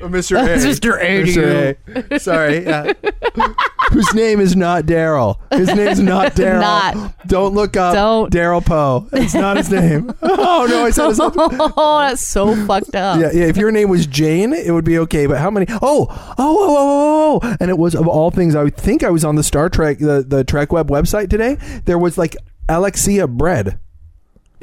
Uh, 0.04 0.08
it. 0.08 0.12
Mr. 0.12 0.38
A. 0.38 0.58
Mr. 0.58 1.02
A 1.02 1.24
Mr. 1.24 2.12
A. 2.12 2.20
Sorry. 2.20 2.64
Yeah. 2.64 2.94
Whose 3.92 4.14
name 4.14 4.40
is 4.40 4.56
not 4.56 4.86
Daryl. 4.86 5.38
His 5.52 5.74
name's 5.74 6.00
not 6.00 6.32
Daryl. 6.36 6.62
Not. 6.62 7.28
Don't 7.28 7.54
look 7.54 7.78
up 7.78 7.94
Don't. 7.94 8.34
Daryl 8.34 8.66
Poe. 8.66 9.08
It's 9.12 9.34
not 9.34 9.58
his 9.58 9.70
name. 9.70 10.14
Oh, 10.46 10.66
no, 10.70 10.86
I 10.86 10.90
said 10.90 11.10
his 11.10 11.20
name. 11.20 11.30
oh 11.36 12.00
that's 12.00 12.26
so 12.26 12.56
fucked 12.66 12.96
up 12.96 13.20
Yeah, 13.20 13.32
yeah. 13.34 13.46
If 13.46 13.58
your 13.58 13.72
name 13.72 13.90
was 13.90 14.06
Jane, 14.08 14.54
it 14.54 14.72
would 14.72 14.84
be 14.86 14.98
okay. 15.00 15.26
But 15.26 15.38
how 15.38 15.50
many? 15.50 15.66
Oh, 15.70 16.08
oh, 16.10 16.10
oh, 16.10 16.38
oh, 16.38 16.38
oh, 16.38 17.40
oh. 17.44 17.50
oh. 17.50 17.58
And 17.60 17.70
it 17.70 17.78
was 17.78 17.96
of 17.96 18.08
all 18.08 18.30
things. 18.32 18.56
I 18.56 18.64
would 18.64 18.76
think 18.76 19.04
I 19.04 19.10
was 19.10 19.24
on 19.24 19.36
the 19.36 19.44
Star 19.44 19.70
Trek, 19.70 20.00
the 20.00 20.24
the 20.28 20.44
Trek 20.44 20.72
Web 20.72 20.90
website 20.90 21.30
today. 21.30 21.58
There 21.86 21.98
was 21.98 22.18
like 22.18 22.36
Alexia 22.70 23.28
bread. 23.28 23.80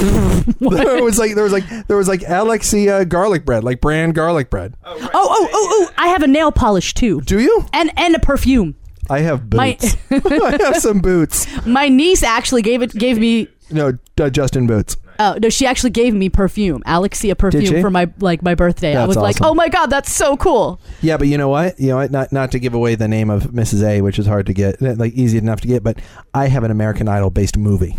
there 0.60 1.02
was 1.04 1.18
like 1.18 1.34
there 1.34 1.44
was 1.44 1.52
like 1.52 1.64
there 1.86 1.96
was 1.96 2.08
like 2.08 2.22
Alexia 2.26 3.04
garlic 3.04 3.44
bread, 3.44 3.64
like 3.64 3.80
brand 3.80 4.14
garlic 4.14 4.48
bread. 4.50 4.74
oh 4.84 4.98
oh 5.12 5.48
oh 5.52 5.68
oh 5.88 5.90
I 5.98 6.08
have 6.08 6.22
a 6.22 6.26
nail 6.26 6.50
polish 6.52 6.94
too 6.94 7.20
Do 7.22 7.38
you? 7.40 7.64
and 7.72 7.90
and 7.98 8.14
a 8.14 8.18
perfume 8.18 8.74
I 9.10 9.20
have 9.20 9.52
My- 9.52 9.76
boots. 9.80 9.96
I 10.10 10.58
have 10.62 10.76
some 10.78 11.00
boots. 11.00 11.46
my 11.66 11.88
niece 11.88 12.22
actually 12.22 12.62
gave 12.62 12.80
it 12.82 12.92
gave 12.92 13.18
me 13.18 13.48
No, 13.70 13.92
uh, 14.20 14.30
Justin 14.30 14.66
boots. 14.66 14.96
Oh 15.18 15.36
no, 15.42 15.50
she 15.50 15.66
actually 15.66 15.90
gave 15.90 16.14
me 16.14 16.30
perfume, 16.30 16.82
Alexia 16.86 17.36
perfume 17.36 17.82
for 17.82 17.90
my 17.90 18.10
like 18.20 18.42
my 18.42 18.54
birthday. 18.54 18.92
I 18.92 19.00
That's 19.06 19.08
was 19.08 19.16
like, 19.18 19.36
oh 19.42 19.52
my 19.52 19.68
god, 19.68 19.88
that's 19.88 20.10
so 20.10 20.38
cool. 20.38 20.80
Yeah, 21.02 21.18
but 21.18 21.28
you 21.28 21.36
know 21.36 21.48
what? 21.50 21.78
You 21.78 21.88
know 21.88 21.96
what? 21.96 22.10
Not 22.10 22.32
not 22.32 22.52
to 22.52 22.58
give 22.58 22.72
away 22.72 22.94
the 22.94 23.06
name 23.06 23.28
of 23.28 23.42
Mrs. 23.48 23.82
A, 23.82 24.00
which 24.00 24.18
is 24.18 24.24
hard 24.24 24.46
to 24.46 24.54
get, 24.54 24.80
like 24.80 25.12
easy 25.12 25.36
enough 25.36 25.60
to 25.60 25.68
get, 25.68 25.82
but 25.82 25.98
I 26.32 26.46
have 26.48 26.64
an 26.64 26.70
American 26.70 27.06
Idol 27.06 27.28
based 27.28 27.58
movie 27.58 27.98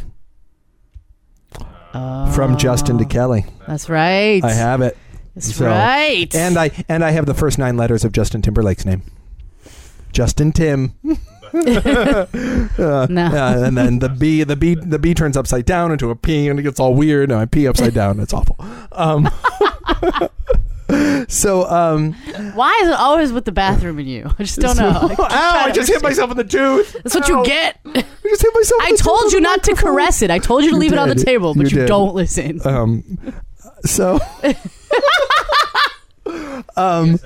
from 1.91 2.57
Justin 2.57 2.97
to 2.97 3.05
Kelly. 3.05 3.45
That's 3.67 3.89
right. 3.89 4.43
I 4.43 4.51
have 4.53 4.81
it. 4.81 4.97
That's 5.35 5.55
So- 5.55 5.65
right. 5.67 6.33
And 6.35 6.57
I 6.57 6.71
and 6.89 7.03
I 7.03 7.11
have 7.11 7.25
the 7.25 7.33
first 7.33 7.57
nine 7.57 7.77
letters 7.77 8.03
of 8.05 8.11
Justin 8.11 8.41
Timberlake's 8.41 8.85
name. 8.85 9.01
Justin 10.11 10.51
Tim. 10.51 10.93
Uh, 11.53 12.25
No. 13.09 13.29
yeah, 13.29 13.65
and 13.65 13.77
then 13.77 13.99
the 13.99 14.07
B 14.07 14.43
the 14.45 14.55
B 14.55 14.73
the 14.73 14.97
B 14.97 15.13
turns 15.13 15.35
upside 15.35 15.65
down 15.65 15.91
into 15.91 16.09
a 16.09 16.15
P 16.15 16.47
and 16.47 16.57
it 16.57 16.63
gets 16.63 16.79
all 16.79 16.93
weird 16.93 17.29
and 17.29 17.37
I 17.41 17.45
P 17.45 17.67
upside 17.67 17.93
down. 17.93 18.21
It's 18.21 18.33
awful. 18.33 18.55
Um, 18.93 19.29
so 21.27 21.67
um 21.69 22.13
Why 22.53 22.79
is 22.83 22.89
it 22.89 22.95
always 22.95 23.31
with 23.31 23.45
the 23.45 23.51
bathroom 23.51 23.99
in 23.99 24.07
you? 24.07 24.29
I 24.37 24.43
just 24.43 24.59
don't 24.59 24.77
know. 24.77 24.89
I 24.89 25.15
Ow, 25.19 25.65
I 25.65 25.71
just 25.71 25.89
hit 25.89 26.01
myself 26.03 26.31
in 26.31 26.37
the 26.37 26.43
tooth. 26.43 26.93
That's 27.03 27.15
what 27.15 27.27
you 27.27 27.43
get. 27.43 27.79
I 27.85 28.01
just 28.23 28.41
hit 28.41 28.53
myself. 28.53 28.81
in 28.87 28.93
I 28.93 28.95
told 28.97 29.31
you 29.31 29.41
not 29.41 29.63
to 29.63 29.75
caress 29.75 30.21
it. 30.21 30.31
I 30.31 30.39
told 30.39 30.63
you 30.63 30.69
to 30.71 30.75
You 30.75 30.79
leave 30.79 30.93
it 30.93 30.99
on 30.99 31.09
the 31.09 31.15
table, 31.15 31.53
but 31.53 31.69
You 31.71 31.75
you, 31.75 31.81
did. 31.81 31.87
don't 31.87 32.13
listen. 32.15 32.59
Um, 32.65 33.03
so, 33.85 34.15
um, 36.75 37.17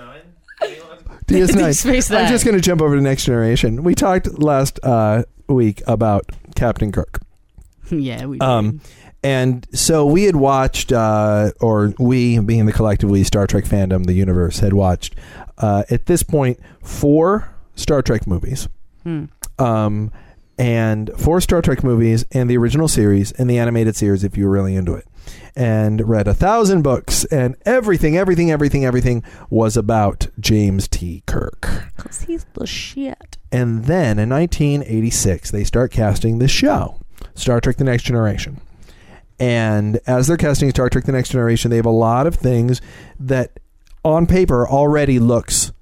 DS9. 1.28 1.76
Space 1.76 2.12
I'm 2.12 2.28
just 2.30 2.46
going 2.46 2.56
to 2.56 2.62
jump 2.62 2.82
over 2.82 2.96
to 2.96 3.02
Next 3.02 3.26
Generation. 3.26 3.84
We 3.84 3.96
talked 3.96 4.40
last 4.40 4.80
uh, 4.84 5.24
week 5.48 5.82
about 5.88 6.26
Captain 6.56 6.92
Kirk. 6.92 7.20
yeah, 7.90 8.26
we. 8.26 8.40
Um, 8.40 8.82
and 9.26 9.66
so 9.74 10.06
we 10.06 10.26
had 10.26 10.36
watched, 10.36 10.92
uh, 10.92 11.50
or 11.60 11.96
we, 11.98 12.38
being 12.38 12.68
the 12.68 12.72
collective 12.72 13.10
we, 13.10 13.24
Star 13.24 13.48
Trek 13.48 13.64
fandom, 13.64 14.06
the 14.06 14.14
universe, 14.14 14.60
had 14.60 14.74
watched, 14.74 15.16
uh, 15.58 15.82
at 15.90 16.06
this 16.06 16.22
point, 16.22 16.60
four 16.84 17.50
Star 17.76 18.04
Trek 18.04 18.28
movies. 18.28 18.70
Hmm. 19.02 19.26
Um, 19.58 20.12
and 20.60 21.10
four 21.18 21.42
Star 21.42 21.64
Trek 21.64 21.84
movies 21.84 22.24
and 22.34 22.48
the 22.48 22.56
original 22.56 22.88
series 22.88 23.32
and 23.32 23.50
the 23.50 23.58
animated 23.58 23.96
series 23.96 24.24
if 24.24 24.38
you 24.38 24.46
were 24.46 24.52
really 24.52 24.76
into 24.76 24.94
it. 24.94 25.08
And 25.56 26.08
read 26.08 26.28
a 26.28 26.36
thousand 26.36 26.84
books 26.84 27.26
and 27.26 27.56
everything, 27.66 28.16
everything, 28.16 28.52
everything, 28.52 28.86
everything 28.86 29.24
was 29.50 29.76
about 29.76 30.28
James 30.40 30.88
T. 30.88 31.24
Kirk. 31.26 31.92
Cause 31.98 32.22
he's 32.22 32.46
the 32.54 32.68
shit. 32.68 33.40
And 33.52 33.86
then 33.86 34.20
in 34.20 34.30
1986, 34.30 35.50
they 35.50 35.64
start 35.64 35.92
casting 35.92 36.38
this 36.38 36.52
show, 36.52 37.00
Star 37.34 37.60
Trek 37.60 37.78
The 37.78 37.86
Next 37.86 38.04
Generation. 38.04 38.62
And 39.40 40.00
as 40.08 40.28
they're 40.28 40.38
casting 40.38 40.70
Star 40.70 40.90
Trek 40.90 41.06
The 41.06 41.12
Next 41.12 41.30
Generation, 41.30 41.72
they 41.72 41.78
have 41.78 41.86
a 41.86 41.90
lot 41.90 42.28
of 42.28 42.36
things 42.36 42.82
that 43.20 43.60
on 44.04 44.28
paper 44.28 44.68
already 44.68 45.20
looks 45.20 45.74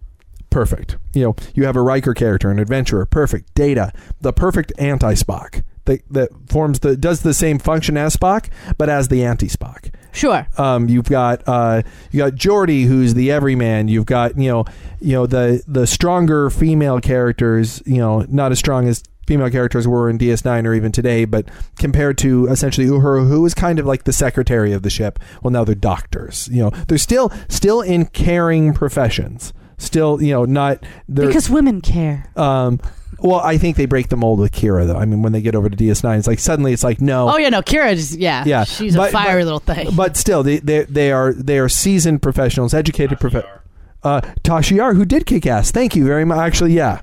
perfect. 0.49 0.97
You 1.13 1.23
know, 1.23 1.35
you 1.53 1.65
have 1.65 1.75
a 1.75 1.81
Riker 1.81 2.13
character, 2.13 2.49
an 2.49 2.59
adventurer, 2.59 3.05
perfect. 3.05 3.53
Data, 3.53 3.91
the 4.21 4.33
perfect 4.33 4.71
anti 4.77 5.13
Spock 5.13 5.63
that, 5.85 6.01
that 6.11 6.29
forms 6.47 6.79
the 6.79 6.95
does 6.95 7.21
the 7.21 7.33
same 7.33 7.59
function 7.59 7.97
as 7.97 8.15
Spock, 8.15 8.49
but 8.77 8.89
as 8.89 9.09
the 9.09 9.23
anti 9.23 9.47
Spock. 9.47 9.93
Sure. 10.11 10.47
Um, 10.57 10.87
you've 10.87 11.09
got 11.09 11.43
uh, 11.47 11.81
you 12.11 12.19
got 12.19 12.33
Geordi, 12.33 12.85
who's 12.85 13.13
the 13.15 13.31
everyman. 13.31 13.87
You've 13.87 14.05
got 14.05 14.37
you 14.37 14.49
know 14.49 14.65
you 15.01 15.13
know 15.13 15.25
the 15.25 15.63
the 15.67 15.87
stronger 15.87 16.49
female 16.49 17.01
characters. 17.01 17.81
You 17.85 17.97
know, 17.97 18.25
not 18.29 18.51
as 18.51 18.59
strong 18.59 18.87
as 18.87 19.03
female 19.27 19.49
characters 19.49 19.87
were 19.87 20.09
in 20.09 20.17
DS9 20.17 20.65
or 20.65 20.73
even 20.73 20.91
today, 20.91 21.25
but 21.25 21.47
compared 21.77 22.17
to 22.19 22.47
essentially 22.47 22.87
Uhura, 22.87 23.27
who 23.27 23.41
was 23.41 23.53
kind 23.53 23.79
of 23.79 23.85
like 23.85 24.03
the 24.03 24.13
secretary 24.13 24.73
of 24.73 24.81
the 24.83 24.89
ship. 24.89 25.19
Well, 25.41 25.51
now 25.51 25.63
they're 25.63 25.75
doctors. 25.75 26.49
You 26.51 26.63
know, 26.63 26.69
they're 26.87 26.97
still 26.97 27.31
still 27.49 27.81
in 27.81 28.05
caring 28.05 28.73
professions. 28.73 29.53
Still, 29.77 30.21
you 30.21 30.31
know, 30.33 30.45
not 30.45 30.83
they're 31.09 31.27
Because 31.27 31.49
women 31.49 31.81
care. 31.81 32.29
um. 32.35 32.79
Well, 33.19 33.39
I 33.39 33.57
think 33.57 33.77
they 33.77 33.85
break 33.85 34.09
the 34.09 34.17
mold 34.17 34.39
with 34.39 34.51
Kira, 34.51 34.85
though. 34.85 34.97
I 34.97 35.05
mean, 35.05 35.21
when 35.21 35.31
they 35.31 35.41
get 35.41 35.55
over 35.55 35.69
to 35.69 35.77
DS9, 35.77 36.17
it's 36.17 36.27
like 36.27 36.39
suddenly 36.39 36.73
it's 36.73 36.83
like 36.83 36.99
no, 36.99 37.29
Oh 37.29 37.37
yeah, 37.37 37.47
no, 37.47 37.61
Kira 37.61 37.95
just 37.95 38.17
yeah, 38.17 38.43
Yeah, 38.45 38.65
she's 38.65 38.97
but- 38.97 39.09
a 39.09 39.11
fiery 39.13 39.43
but- 39.43 39.45
little 39.45 39.59
thing. 39.59 39.95
but 39.95 40.17
still, 40.17 40.43
they 40.43 40.57
they 40.57 40.83
they 40.83 41.11
are 41.13 41.31
they 41.31 41.57
are 41.57 41.69
seasoned 41.69 42.21
professionals, 42.21 42.73
educated 42.73 43.21
professionals. 43.21 43.59
Uh, 44.03 44.19
Tasha 44.43 44.75
Yar, 44.75 44.93
who 44.95 45.05
did 45.05 45.25
kick 45.25 45.45
ass. 45.45 45.71
Thank 45.71 45.95
you 45.95 46.03
very 46.05 46.25
much. 46.25 46.37
Actually, 46.37 46.73
yeah. 46.73 47.01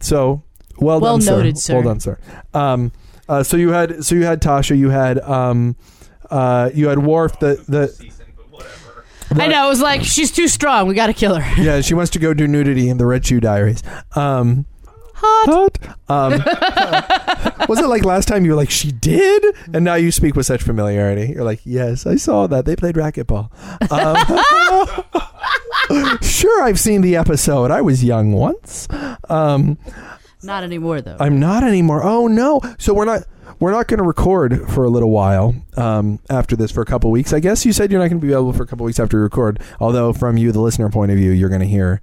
So 0.00 0.42
well, 0.80 1.00
Well 1.00 1.18
done, 1.18 1.26
noted, 1.26 1.58
sir. 1.58 1.74
Well 1.74 1.82
done, 1.82 2.00
sir. 2.00 2.18
Um, 2.54 2.92
uh, 3.28 3.42
so 3.42 3.56
you 3.56 3.70
had 3.70 4.04
so 4.04 4.14
you 4.14 4.24
had 4.24 4.40
Tasha, 4.40 4.76
you 4.76 4.90
had 4.90 5.18
um, 5.20 5.76
uh, 6.30 6.70
you 6.74 6.88
had 6.88 6.98
Worf. 6.98 7.38
The 7.38 7.62
the 7.68 8.12
I 9.30 9.48
know 9.48 9.66
it 9.66 9.68
was 9.68 9.82
like 9.82 10.02
she's 10.02 10.30
too 10.30 10.48
strong. 10.48 10.88
We 10.88 10.94
got 10.94 11.08
to 11.08 11.12
kill 11.12 11.34
her. 11.34 11.62
yeah, 11.62 11.80
she 11.80 11.94
wants 11.94 12.10
to 12.12 12.18
go 12.18 12.32
do 12.32 12.48
nudity 12.48 12.88
in 12.88 12.98
the 12.98 13.06
Red 13.06 13.26
Shoe 13.26 13.40
Diaries. 13.40 13.82
Um, 14.16 14.66
Hot. 15.20 15.76
hot. 16.08 16.08
Um, 16.08 16.30
was 17.68 17.80
it 17.80 17.88
like 17.88 18.04
last 18.04 18.28
time 18.28 18.44
you 18.44 18.52
were 18.52 18.56
like 18.56 18.70
she 18.70 18.92
did, 18.92 19.44
and 19.74 19.84
now 19.84 19.96
you 19.96 20.12
speak 20.12 20.36
with 20.36 20.46
such 20.46 20.62
familiarity? 20.62 21.32
You're 21.32 21.42
like, 21.42 21.58
yes, 21.64 22.06
I 22.06 22.14
saw 22.14 22.46
that 22.46 22.66
they 22.66 22.76
played 22.76 22.94
racquetball. 22.94 23.50
Um, 23.90 24.16
sure, 26.22 26.62
I've 26.62 26.78
seen 26.78 27.00
the 27.00 27.16
episode. 27.16 27.72
I 27.72 27.80
was 27.80 28.04
young 28.04 28.30
once. 28.30 28.86
Um, 29.28 29.76
Not 30.42 30.62
anymore 30.64 31.00
though. 31.00 31.16
I'm 31.18 31.40
not 31.40 31.64
anymore. 31.64 32.02
Oh 32.04 32.26
no! 32.26 32.60
So 32.78 32.94
we're 32.94 33.04
not 33.04 33.22
we're 33.58 33.72
not 33.72 33.88
going 33.88 33.98
to 33.98 34.04
record 34.04 34.70
for 34.70 34.84
a 34.84 34.88
little 34.88 35.10
while 35.10 35.54
um, 35.76 36.20
after 36.30 36.54
this 36.54 36.70
for 36.70 36.80
a 36.80 36.86
couple 36.86 37.10
weeks. 37.10 37.32
I 37.32 37.40
guess 37.40 37.66
you 37.66 37.72
said 37.72 37.90
you're 37.90 38.00
not 38.00 38.08
going 38.08 38.20
to 38.20 38.26
be 38.26 38.32
available 38.32 38.52
for 38.52 38.62
a 38.62 38.66
couple 38.66 38.86
weeks 38.86 39.00
after 39.00 39.16
we 39.16 39.22
record. 39.22 39.60
Although 39.80 40.12
from 40.12 40.36
you, 40.36 40.52
the 40.52 40.60
listener 40.60 40.88
point 40.90 41.10
of 41.10 41.16
view, 41.16 41.32
you're 41.32 41.48
going 41.48 41.60
to 41.60 41.66
hear 41.66 42.00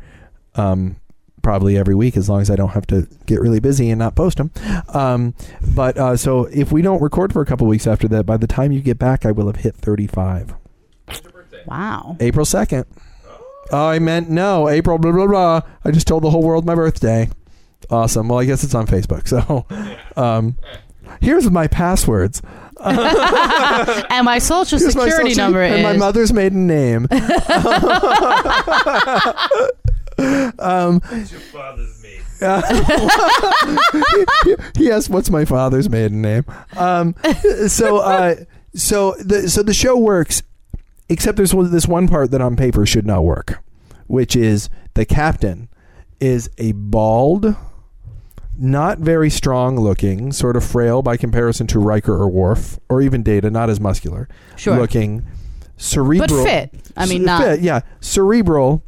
um, 0.56 0.98
probably 1.42 1.78
every 1.78 1.96
week 1.96 2.18
as 2.18 2.28
long 2.28 2.42
as 2.42 2.50
I 2.50 2.56
don't 2.56 2.72
have 2.72 2.88
to 2.88 3.08
get 3.26 3.40
really 3.40 3.60
busy 3.60 3.90
and 3.90 4.00
not 4.00 4.16
post 4.16 4.38
them. 4.38 4.52
Um, 4.90 5.34
but 5.76 5.98
uh, 5.98 6.18
so 6.18 6.46
if 6.46 6.72
we 6.72 6.82
don't 6.82 7.02
record 7.02 7.32
for 7.32 7.42
a 7.42 7.46
couple 7.46 7.68
weeks 7.68 7.88
after 7.88 8.08
that, 8.10 8.26
by 8.26 8.38
the 8.38 8.48
time 8.48 8.72
you 8.72 8.82
get 8.82 8.98
back, 8.98 9.26
I 9.26 9.32
will 9.32 9.46
have 9.46 9.58
hit 9.58 9.76
35. 9.76 10.56
wow. 11.68 12.18
April 12.20 12.46
2nd. 12.46 12.86
Oh, 13.72 13.88
I 13.88 14.00
meant 14.00 14.30
no, 14.30 14.70
April 14.70 14.98
blah 14.98 15.12
blah 15.12 15.26
blah. 15.26 15.62
I 15.84 15.92
just 15.92 16.08
told 16.08 16.24
the 16.24 16.30
whole 16.30 16.44
world 16.44 16.66
my 16.66 16.76
birthday. 16.76 17.30
Awesome. 17.90 18.30
Well, 18.30 18.40
I 18.40 18.46
guess 18.46 18.64
it's 18.64 18.76
on 18.76 18.88
Facebook. 18.88 19.28
So, 19.28 19.66
um, 20.22 20.56
here's 21.22 21.50
my 21.50 21.68
passwords. 21.68 22.42
And 22.86 24.26
my 24.26 24.38
social 24.38 24.78
Here's 24.78 24.96
my 24.96 25.06
security 25.06 25.34
social- 25.34 25.46
number 25.46 25.64
and 25.64 25.76
is 25.76 25.84
my 25.84 25.98
mother's 25.98 26.32
maiden 26.32 26.68
name. 26.68 27.08
um, 30.60 31.02
asked, 34.92 35.10
what's 35.10 35.30
my 35.30 35.46
father's 35.46 35.90
maiden 35.90 36.22
name? 36.22 36.46
Um, 36.78 37.16
so, 37.68 37.98
uh, 37.98 38.36
so 38.76 39.16
the 39.20 39.50
so 39.50 39.64
the 39.64 39.74
show 39.74 39.98
works, 39.98 40.44
except 41.10 41.38
there's 41.38 41.54
one, 41.54 41.72
this 41.72 41.88
one 41.88 42.08
part 42.08 42.32
that 42.32 42.42
on 42.42 42.56
paper 42.56 42.86
should 42.86 43.06
not 43.06 43.24
work, 43.24 43.64
which 44.08 44.36
is 44.36 44.70
the 44.94 45.06
captain 45.06 45.70
is 46.20 46.50
a 46.58 46.72
bald, 46.74 47.56
not 48.58 49.00
very 49.00 49.30
strong 49.30 49.78
looking, 49.80 50.32
sort 50.32 50.56
of 50.56 50.64
frail 50.64 51.02
by 51.02 51.18
comparison 51.18 51.68
to 51.68 51.80
Riker 51.80 52.14
or 52.14 52.28
Worf 52.30 52.80
or 52.90 53.02
even 53.02 53.22
Data, 53.24 53.50
not 53.50 53.70
as 53.70 53.80
muscular 53.80 54.28
Sure. 54.56 54.78
looking, 54.78 55.24
cerebral, 55.78 56.44
But 56.44 56.50
fit. 56.50 56.92
I 56.96 57.06
mean, 57.06 57.24
not- 57.26 57.42
fit, 57.44 57.60
yeah, 57.62 57.82
cerebral, 58.00 58.84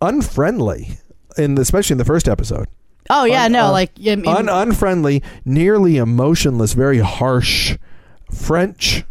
unfriendly, 0.00 0.98
in 1.36 1.58
especially 1.58 1.94
in 1.94 1.98
the 1.98 2.04
first 2.04 2.28
episode. 2.28 2.66
Oh 3.10 3.24
yeah, 3.24 3.44
Un- 3.44 3.52
no, 3.52 3.66
uh, 3.66 3.70
like 3.72 3.92
I 4.04 4.16
mean, 4.16 4.26
Un- 4.26 4.48
unfriendly, 4.48 5.22
nearly 5.44 5.96
emotionless, 5.96 6.72
very 6.72 6.98
harsh 6.98 7.76
French 8.32 9.04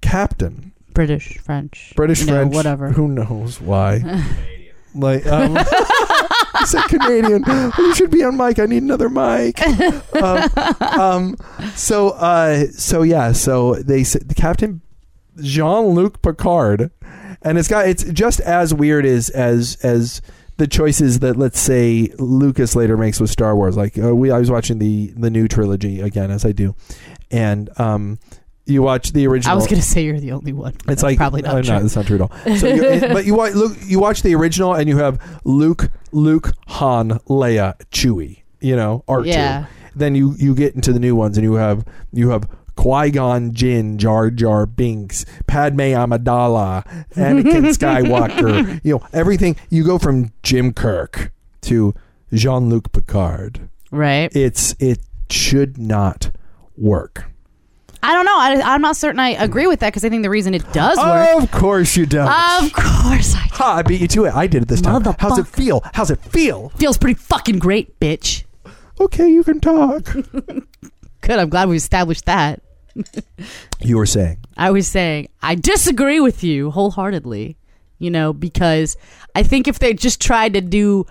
captain. 0.00 0.72
British, 0.92 1.38
French, 1.38 1.92
British 1.96 2.20
you 2.20 2.26
know, 2.26 2.32
French, 2.34 2.54
whatever. 2.54 2.90
Who 2.92 3.08
knows 3.08 3.60
why? 3.60 4.22
like, 4.94 5.26
um, 5.26 5.54
I 6.54 6.64
said 6.64 6.82
Canadian. 6.84 7.44
You 7.78 7.94
should 7.94 8.10
be 8.10 8.22
on 8.24 8.36
mic. 8.36 8.58
I 8.58 8.66
need 8.66 8.82
another 8.82 9.08
mic. 9.08 9.60
um, 10.16 10.50
um, 10.80 11.36
so, 11.74 12.10
uh, 12.10 12.66
so 12.68 13.02
yeah. 13.02 13.32
So 13.32 13.74
they 13.74 14.04
said 14.04 14.28
the 14.28 14.34
captain 14.34 14.80
Jean 15.42 15.86
Luc 15.88 16.22
Picard, 16.22 16.90
and 17.42 17.58
it's 17.58 17.68
got 17.68 17.88
it's 17.88 18.04
just 18.04 18.40
as 18.40 18.72
weird 18.72 19.04
as 19.04 19.28
as 19.30 19.76
as 19.82 20.22
the 20.56 20.66
choices 20.66 21.18
that 21.20 21.36
let's 21.36 21.58
say 21.58 22.12
Lucas 22.18 22.76
later 22.76 22.96
makes 22.96 23.20
with 23.20 23.30
Star 23.30 23.56
Wars. 23.56 23.76
Like 23.76 23.98
uh, 23.98 24.14
we, 24.14 24.30
I 24.30 24.38
was 24.38 24.50
watching 24.50 24.78
the 24.78 25.08
the 25.16 25.30
new 25.30 25.48
trilogy 25.48 26.00
again 26.00 26.30
as 26.30 26.44
I 26.44 26.52
do, 26.52 26.74
and 27.30 27.68
um, 27.80 28.18
you 28.66 28.82
watch 28.82 29.12
the 29.12 29.26
original. 29.26 29.52
I 29.52 29.54
was 29.56 29.66
gonna 29.66 29.82
say 29.82 30.04
you're 30.04 30.20
the 30.20 30.32
only 30.32 30.52
one. 30.52 30.74
It's 30.88 31.02
like 31.02 31.16
probably 31.18 31.42
not 31.42 31.54
uh, 31.56 31.62
true. 31.62 31.74
No, 31.74 31.80
that's 31.82 31.96
not 31.96 32.06
true 32.06 32.16
at 32.16 32.20
all. 32.22 32.32
So, 32.58 32.66
you, 32.68 32.82
it- 32.84 33.12
but 33.12 33.24
you 33.26 33.34
watch, 33.34 33.52
look, 33.54 33.76
you 33.84 33.98
watch 34.00 34.22
the 34.22 34.34
original, 34.34 34.74
and 34.74 34.88
you 34.88 34.96
have 34.98 35.20
Luke, 35.44 35.90
Luke, 36.12 36.52
Han, 36.68 37.10
Leia, 37.28 37.74
Chewie. 37.90 38.42
You 38.60 38.76
know, 38.76 39.04
R 39.06 39.22
two. 39.22 39.28
Yeah. 39.28 39.66
Then 39.94 40.14
you 40.14 40.34
you 40.38 40.54
get 40.54 40.74
into 40.74 40.92
the 40.92 40.98
new 41.00 41.14
ones, 41.14 41.36
and 41.36 41.44
you 41.44 41.54
have 41.54 41.84
you 42.12 42.30
have 42.30 42.48
Qui 42.76 43.10
Gon 43.10 43.52
Jinn, 43.52 43.98
Jar 43.98 44.30
Jar 44.30 44.64
Binks, 44.66 45.24
Padme 45.46 45.80
Amidala, 45.94 46.84
Anakin 47.14 47.66
Skywalker. 47.76 48.80
You 48.82 48.94
know 48.94 49.06
everything. 49.12 49.56
You 49.70 49.84
go 49.84 49.98
from 49.98 50.32
Jim 50.42 50.72
Kirk 50.72 51.32
to 51.62 51.94
Jean 52.32 52.68
Luc 52.70 52.90
Picard. 52.92 53.68
right. 53.90 54.34
It's 54.34 54.74
it 54.80 54.98
should 55.30 55.78
not 55.78 56.30
work. 56.76 57.24
I 58.04 58.12
don't 58.12 58.26
know. 58.26 58.38
I, 58.38 58.74
I'm 58.74 58.82
not 58.82 58.96
certain 58.96 59.18
I 59.18 59.30
agree 59.30 59.66
with 59.66 59.80
that 59.80 59.88
because 59.88 60.04
I 60.04 60.10
think 60.10 60.22
the 60.24 60.30
reason 60.30 60.52
it 60.52 60.70
does 60.74 60.98
work. 60.98 61.42
Of 61.42 61.50
course 61.50 61.96
you 61.96 62.04
don't. 62.04 62.28
Of 62.28 62.70
course, 62.74 63.34
I 63.34 63.48
Ha, 63.54 63.76
I 63.76 63.82
beat 63.82 64.02
you 64.02 64.08
to 64.08 64.26
it. 64.26 64.34
I 64.34 64.46
did 64.46 64.62
it 64.62 64.68
this 64.68 64.82
time. 64.82 65.02
How's 65.18 65.38
it 65.38 65.46
feel? 65.46 65.82
How's 65.94 66.10
it 66.10 66.20
feel? 66.20 66.68
feels 66.70 66.98
pretty 66.98 67.18
fucking 67.18 67.60
great, 67.60 67.98
bitch. 68.00 68.44
Okay, 69.00 69.30
you 69.30 69.42
can 69.42 69.58
talk. 69.58 70.04
Good. 71.22 71.38
I'm 71.38 71.48
glad 71.48 71.70
we 71.70 71.76
established 71.76 72.26
that. 72.26 72.60
you 73.80 73.96
were 73.96 74.06
saying. 74.06 74.38
I 74.58 74.70
was 74.70 74.86
saying 74.86 75.28
I 75.40 75.54
disagree 75.54 76.20
with 76.20 76.44
you 76.44 76.72
wholeheartedly. 76.72 77.56
You 77.98 78.10
know, 78.10 78.34
because 78.34 78.98
I 79.34 79.44
think 79.44 79.66
if 79.66 79.78
they 79.78 79.94
just 79.94 80.20
tried 80.20 80.52
to 80.54 80.60
do 80.60 81.06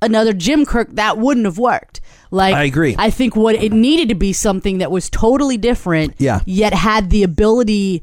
another 0.00 0.32
Jim 0.32 0.64
Kirk, 0.64 0.88
that 0.92 1.18
wouldn't 1.18 1.44
have 1.44 1.58
worked. 1.58 2.00
Like 2.30 2.54
I 2.54 2.64
agree. 2.64 2.94
I 2.98 3.10
think 3.10 3.36
what 3.36 3.54
it 3.54 3.72
needed 3.72 4.08
to 4.10 4.14
be 4.14 4.32
something 4.32 4.78
that 4.78 4.90
was 4.90 5.08
totally 5.10 5.56
different. 5.56 6.14
Yeah. 6.18 6.40
Yet 6.46 6.74
had 6.74 7.10
the 7.10 7.22
ability 7.22 8.02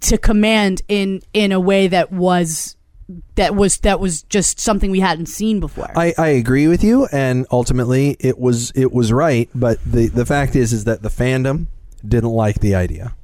to 0.00 0.18
command 0.18 0.82
in 0.88 1.22
in 1.32 1.52
a 1.52 1.60
way 1.60 1.88
that 1.88 2.12
was 2.12 2.76
that 3.34 3.54
was 3.54 3.78
that 3.78 4.00
was 4.00 4.22
just 4.24 4.60
something 4.60 4.90
we 4.90 5.00
hadn't 5.00 5.26
seen 5.26 5.60
before. 5.60 5.90
I, 5.96 6.14
I 6.16 6.28
agree 6.28 6.68
with 6.68 6.84
you, 6.84 7.06
and 7.10 7.46
ultimately 7.50 8.16
it 8.20 8.38
was 8.38 8.70
it 8.74 8.92
was 8.92 9.12
right. 9.12 9.48
But 9.54 9.78
the 9.84 10.08
the 10.08 10.26
fact 10.26 10.54
is 10.56 10.72
is 10.72 10.84
that 10.84 11.02
the 11.02 11.08
fandom 11.08 11.66
didn't 12.06 12.30
like 12.30 12.60
the 12.60 12.74
idea. 12.74 13.14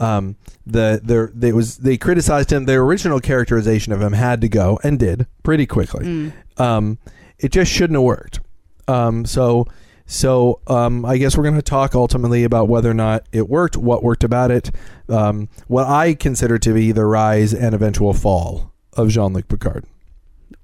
Um, 0.00 0.36
the 0.66 1.00
the 1.02 1.30
they 1.34 1.52
was 1.52 1.78
they 1.78 1.96
criticized 1.96 2.52
him. 2.52 2.64
Their 2.64 2.82
original 2.82 3.20
characterization 3.20 3.92
of 3.92 4.00
him 4.00 4.12
had 4.12 4.40
to 4.40 4.48
go 4.48 4.78
and 4.82 4.98
did 4.98 5.26
pretty 5.42 5.66
quickly. 5.66 6.32
Um, 6.56 6.98
it 7.38 7.52
just 7.52 7.70
shouldn't 7.70 7.96
have 7.96 8.04
worked. 8.04 8.40
Um, 8.86 9.24
so 9.24 9.66
so 10.10 10.60
um, 10.66 11.04
I 11.04 11.18
guess 11.18 11.36
we're 11.36 11.42
going 11.42 11.54
to 11.54 11.62
talk 11.62 11.94
ultimately 11.94 12.42
about 12.42 12.66
whether 12.66 12.90
or 12.90 12.94
not 12.94 13.26
it 13.30 13.46
worked, 13.46 13.76
what 13.76 14.02
worked 14.02 14.24
about 14.24 14.50
it, 14.50 14.70
um, 15.10 15.50
what 15.66 15.86
I 15.86 16.14
consider 16.14 16.58
to 16.58 16.72
be 16.72 16.92
the 16.92 17.04
rise 17.04 17.52
and 17.52 17.74
eventual 17.74 18.14
fall 18.14 18.72
of 18.94 19.10
Jean 19.10 19.34
Luc 19.34 19.48
Picard. 19.48 19.84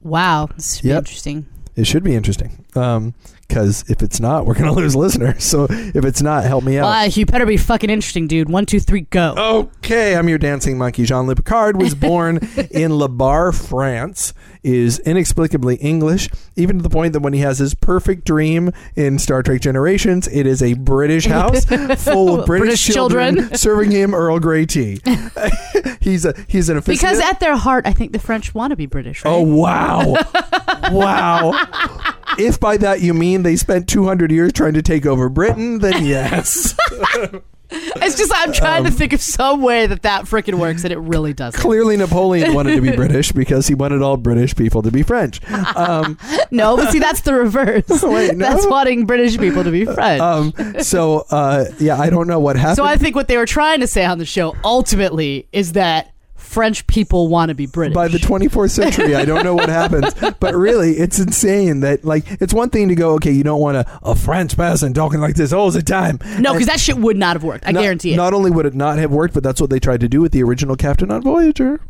wow, 0.01 0.49
this 0.57 0.77
should 0.77 0.85
be 0.85 0.91
interesting. 0.91 1.47
It 1.77 1.87
should 1.87 2.03
be 2.03 2.15
interesting. 2.15 2.65
Because 2.69 3.13
if 3.51 4.03
it's 4.03 4.21
not, 4.21 4.47
we're 4.47 4.55
going 4.55 4.67
to 4.73 4.73
lose 4.73 4.97
listeners. 4.97 5.45
So 5.45 5.67
if 5.71 6.05
it's 6.05 6.23
not, 6.23 6.45
help 6.45 6.65
me 6.65 6.79
out. 6.79 6.85
Well, 6.85 7.07
you 7.09 7.27
better 7.27 7.47
be 7.47 7.57
fucking 7.57 7.91
interesting, 7.91 8.27
dude. 8.27 8.49
One, 8.49 8.67
two, 8.67 8.81
three, 8.81 9.03
go. 9.03 9.35
Okay, 9.79 10.17
I'm 10.17 10.29
your 10.29 10.39
dancing 10.39 10.79
monkey. 10.79 11.05
Jean 11.05 11.27
Luc 11.27 11.37
Picard 11.37 11.81
was 11.81 11.95
born 11.95 12.39
in 12.71 12.99
La 12.99 13.09
Barre, 13.09 13.53
France, 13.53 14.35
is 14.63 14.99
inexplicably 15.01 15.77
English, 15.77 16.29
even 16.57 16.79
to 16.79 16.83
the 16.83 16.91
point 16.91 17.13
that 17.13 17.21
when 17.21 17.33
he 17.33 17.41
has 17.41 17.59
his 17.59 17.75
perfect 17.75 18.25
dream 18.25 18.71
in 18.97 19.19
Star 19.19 19.43
Trek 19.43 19.61
Generations, 19.61 20.27
it 20.29 20.47
is 20.47 20.63
a 20.63 20.75
British 20.75 21.27
house 21.27 21.65
full 22.03 22.41
of 22.41 22.47
British, 22.47 22.67
British 22.67 22.87
children. 22.87 23.55
serving 23.57 23.91
him 23.91 24.15
Earl 24.15 24.41
Grey 24.41 24.65
tea. 24.67 25.01
he's 26.01 26.25
a 26.25 26.35
he's 26.49 26.69
an 26.69 26.79
aficionado. 26.79 26.87
Because 26.87 27.21
at 27.21 27.41
their 27.41 27.57
heart, 27.57 27.87
I 27.87 27.93
think 27.93 28.13
the 28.13 28.19
French 28.19 28.55
want 28.55 28.71
to 28.71 28.77
be 28.77 28.87
British, 28.87 29.25
right? 29.25 29.31
Oh 29.33 29.43
wow, 29.43 30.15
wow! 30.91 31.53
If 32.39 32.59
by 32.59 32.77
that 32.79 33.01
you 33.01 33.13
mean 33.15 33.34
they 33.43 33.57
spent 33.57 33.89
200 33.89 34.31
years 34.31 34.53
trying 34.53 34.75
to 34.75 34.83
take 34.83 35.05
over 35.07 35.29
Britain, 35.29 35.81
then 35.81 36.05
yes. 36.07 36.75
It's 37.77 38.17
just 38.17 38.31
I'm 38.35 38.53
trying 38.53 38.85
to 38.85 38.91
Um, 38.91 38.95
think 38.95 39.13
of 39.15 39.21
some 39.21 39.61
way 39.63 39.87
that 39.87 40.03
that 40.03 40.27
freaking 40.27 40.55
works, 40.61 40.85
and 40.85 40.93
it 40.93 40.99
really 40.99 41.33
doesn't. 41.33 41.59
Clearly, 41.61 41.97
Napoleon 41.97 42.55
wanted 42.55 42.77
to 42.77 42.81
be 42.83 42.93
British 42.97 43.33
because 43.33 43.67
he 43.67 43.75
wanted 43.75 44.01
all 44.03 44.17
British 44.17 44.55
people 44.55 44.83
to 44.83 44.91
be 44.93 45.03
French. 45.03 45.41
Um, 45.75 46.17
No, 46.51 46.77
but 46.77 46.93
see, 46.93 47.01
that's 47.01 47.23
the 47.23 47.35
reverse. 47.35 47.85
Wait, 48.03 48.37
no? 48.37 48.47
That's 48.49 48.67
wanting 48.69 49.07
British 49.07 49.39
people 49.39 49.65
to 49.65 49.73
be 49.73 49.85
French. 49.87 50.21
um, 50.21 50.53
so 50.81 51.25
uh, 51.31 51.65
yeah, 51.81 51.99
I 51.99 52.11
don't 52.11 52.29
know 52.29 52.39
what 52.39 52.55
happened. 52.57 52.77
so 52.77 52.85
I 52.85 52.97
think 52.97 53.17
what 53.17 53.27
they 53.27 53.37
were 53.39 53.47
trying 53.47 53.81
to 53.81 53.89
say 53.89 54.05
on 54.05 54.19
the 54.19 54.27
show 54.27 54.55
ultimately 54.63 55.49
is 55.53 55.73
that 55.73 56.13
French 56.45 56.87
people 56.87 57.29
want 57.29 57.49
to 57.49 57.55
be 57.55 57.67
British. 57.67 57.95
by 57.95 58.09
the 58.09 58.19
24th 58.19 58.71
century, 58.71 59.15
I 59.15 59.25
don't 59.25 59.43
know 59.43 59.55
what 59.55 59.69
happens, 59.69 60.15
but 60.41 60.55
really, 60.55 60.93
it's 60.93 61.19
insane 61.19 61.81
that 61.81 62.05
like 62.05 62.25
it's 62.41 62.55
one 62.55 62.71
thing 62.71 62.89
to 62.89 62.95
go, 62.95 63.15
okay, 63.15 63.33
you 63.33 63.43
don't 63.43 63.61
want 63.61 63.77
a, 63.77 64.01
a 64.03 64.15
French 64.15 64.57
person 64.57 64.95
talking 64.95 65.21
like 65.21 65.35
this 65.35 65.53
all 65.53 65.71
the 65.71 65.83
time. 65.83 66.19
no, 66.39 66.53
because 66.53 66.67
that 66.67 66.81
shit 66.81 66.97
would 66.97 67.17
not 67.17 67.37
have 67.37 67.45
worked. 67.45 67.67
I 67.67 67.73
not, 67.73 67.81
guarantee 67.81 68.13
it. 68.13 68.17
Not 68.17 68.35
only 68.35 68.51
would 68.51 68.67
it 68.67 68.75
not 68.75 68.99
have 68.99 69.11
worked, 69.11 69.35
but 69.35 69.43
that's 69.43 69.61
what 69.61 69.71
they 69.71 69.81
tried 69.81 70.01
to 70.01 70.09
do 70.09 70.21
with 70.21 70.33
the 70.33 70.43
original 70.43 70.77
Captain 70.77 71.11
on 71.11 71.23
Voyager. 71.23 71.81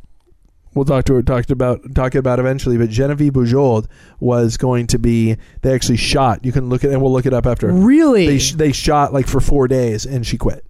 We'll 0.74 0.84
talk 0.84 1.04
to 1.04 1.22
talked 1.22 1.50
about 1.50 1.94
talk 1.94 2.14
about 2.14 2.40
eventually, 2.40 2.76
but 2.76 2.90
Genevieve 2.90 3.32
Bujold 3.32 3.86
was 4.18 4.56
going 4.56 4.88
to 4.88 4.98
be. 4.98 5.36
They 5.62 5.72
actually 5.72 5.98
shot. 5.98 6.44
You 6.44 6.52
can 6.52 6.68
look 6.68 6.84
at 6.84 6.90
and 6.90 7.00
we'll 7.00 7.12
look 7.12 7.26
it 7.26 7.32
up 7.32 7.46
after. 7.46 7.72
really? 7.72 8.26
They 8.26 8.38
they 8.38 8.72
shot 8.72 9.12
like 9.12 9.28
for 9.28 9.40
four 9.40 9.68
days 9.68 10.04
and 10.04 10.26
she 10.26 10.36
quit. 10.36 10.64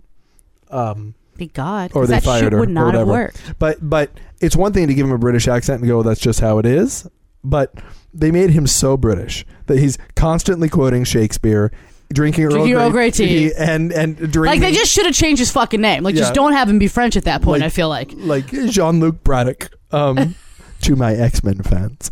Um, 0.70 1.14
Thank 1.36 1.52
God. 1.54 1.90
Or 1.94 2.06
they 2.06 2.14
that 2.14 2.24
fired 2.24 2.40
shit 2.44 2.52
her 2.52 2.60
would 2.60 2.68
not 2.70 2.94
have 2.94 3.06
worked. 3.08 3.40
but 3.58 3.78
but 3.80 4.10
it's 4.40 4.56
one 4.56 4.72
thing 4.72 4.86
to 4.88 4.94
give 4.94 5.06
him 5.06 5.12
a 5.12 5.18
British 5.18 5.48
accent 5.48 5.80
and 5.80 5.88
go, 5.88 6.02
that's 6.02 6.20
just 6.20 6.40
how 6.40 6.58
it 6.58 6.66
is. 6.66 7.08
But 7.42 7.74
they 8.12 8.30
made 8.30 8.50
him 8.50 8.66
so 8.66 8.96
British 8.96 9.44
that 9.66 9.78
he's 9.78 9.98
constantly 10.16 10.68
quoting 10.68 11.04
Shakespeare, 11.04 11.70
drinking 12.12 12.44
Earl 12.44 12.50
Drinking 12.52 12.74
Earl 12.76 12.90
Grey 12.90 13.10
tea. 13.10 13.52
and 13.58 13.92
and 13.92 14.16
drinking 14.16 14.44
Like 14.44 14.60
they 14.60 14.72
just 14.72 14.92
should 14.92 15.04
have 15.06 15.14
changed 15.14 15.40
his 15.40 15.50
fucking 15.50 15.80
name. 15.80 16.02
Like 16.04 16.14
Yeah. 16.14 16.22
just 16.22 16.34
don't 16.34 16.52
have 16.52 16.68
him 16.70 16.78
be 16.78 16.88
French 16.88 17.16
at 17.16 17.24
that 17.24 17.42
point. 17.42 17.60
Like- 17.60 17.66
I 17.66 17.70
feel 17.70 17.88
like. 17.88 18.12
like 18.16 18.46
Jean 18.70 19.00
Luc 19.00 19.22
Braddock. 19.24 19.70
Um, 19.92 20.34
to 20.82 20.96
my 20.96 21.14
X 21.14 21.42
Men 21.44 21.62
fans, 21.62 22.10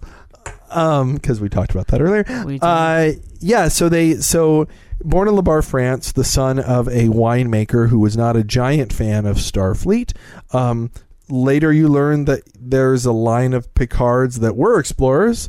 um, 0.70 1.14
because 1.14 1.40
we 1.40 1.48
talked 1.48 1.72
about 1.72 1.88
that 1.88 2.00
earlier. 2.00 2.24
We 2.44 2.54
did. 2.54 2.62
Uh, 2.62 3.11
yeah. 3.40 3.68
So 3.68 3.88
they 3.88 4.14
so 4.16 4.66
born 5.04 5.28
in 5.28 5.34
La 5.34 5.42
Barre, 5.42 5.62
France, 5.62 6.12
the 6.12 6.24
son 6.24 6.58
of 6.58 6.88
a 6.88 7.08
winemaker 7.08 7.88
who 7.88 7.98
was 7.98 8.16
not 8.16 8.36
a 8.36 8.44
giant 8.44 8.92
fan 8.92 9.26
of 9.26 9.36
Starfleet. 9.36 10.12
Um, 10.52 10.90
later, 11.28 11.72
you 11.72 11.88
learn 11.88 12.24
that 12.26 12.42
there's 12.58 13.04
a 13.04 13.12
line 13.12 13.52
of 13.52 13.72
Picards 13.74 14.40
that 14.40 14.56
were 14.56 14.78
explorers, 14.78 15.48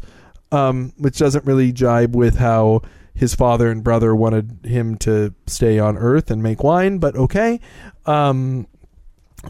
um, 0.51 0.93
which 0.97 1.17
doesn't 1.17 1.45
really 1.45 1.71
jibe 1.71 2.15
with 2.15 2.37
how 2.37 2.81
his 3.13 3.35
father 3.35 3.69
and 3.69 3.83
brother 3.83 4.15
wanted 4.15 4.59
him 4.65 4.97
to 4.97 5.33
stay 5.45 5.79
on 5.79 5.97
Earth 5.97 6.31
and 6.31 6.41
make 6.41 6.63
wine. 6.63 6.97
But 6.97 7.15
okay. 7.15 7.59
Um, 8.05 8.67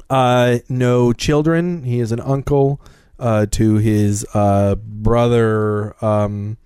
uh, 0.10 0.60
no 0.70 1.14
children. 1.14 1.84
He 1.84 2.00
is 2.00 2.12
an 2.12 2.20
uncle 2.20 2.82
uh, 3.20 3.46
to 3.52 3.76
his 3.76 4.26
uh, 4.34 4.76
brother. 4.76 5.96
Um, 6.04 6.58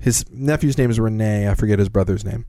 his 0.00 0.24
nephew's 0.30 0.78
name 0.78 0.90
is 0.90 0.98
Rene. 0.98 1.48
I 1.48 1.54
forget 1.54 1.78
his 1.78 1.88
brother's 1.88 2.24
name. 2.24 2.46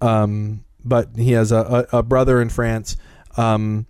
Um, 0.00 0.64
but 0.84 1.10
he 1.16 1.32
has 1.32 1.52
a, 1.52 1.86
a, 1.92 1.98
a 1.98 2.02
brother 2.02 2.40
in 2.40 2.48
France. 2.48 2.96
Um, 3.36 3.86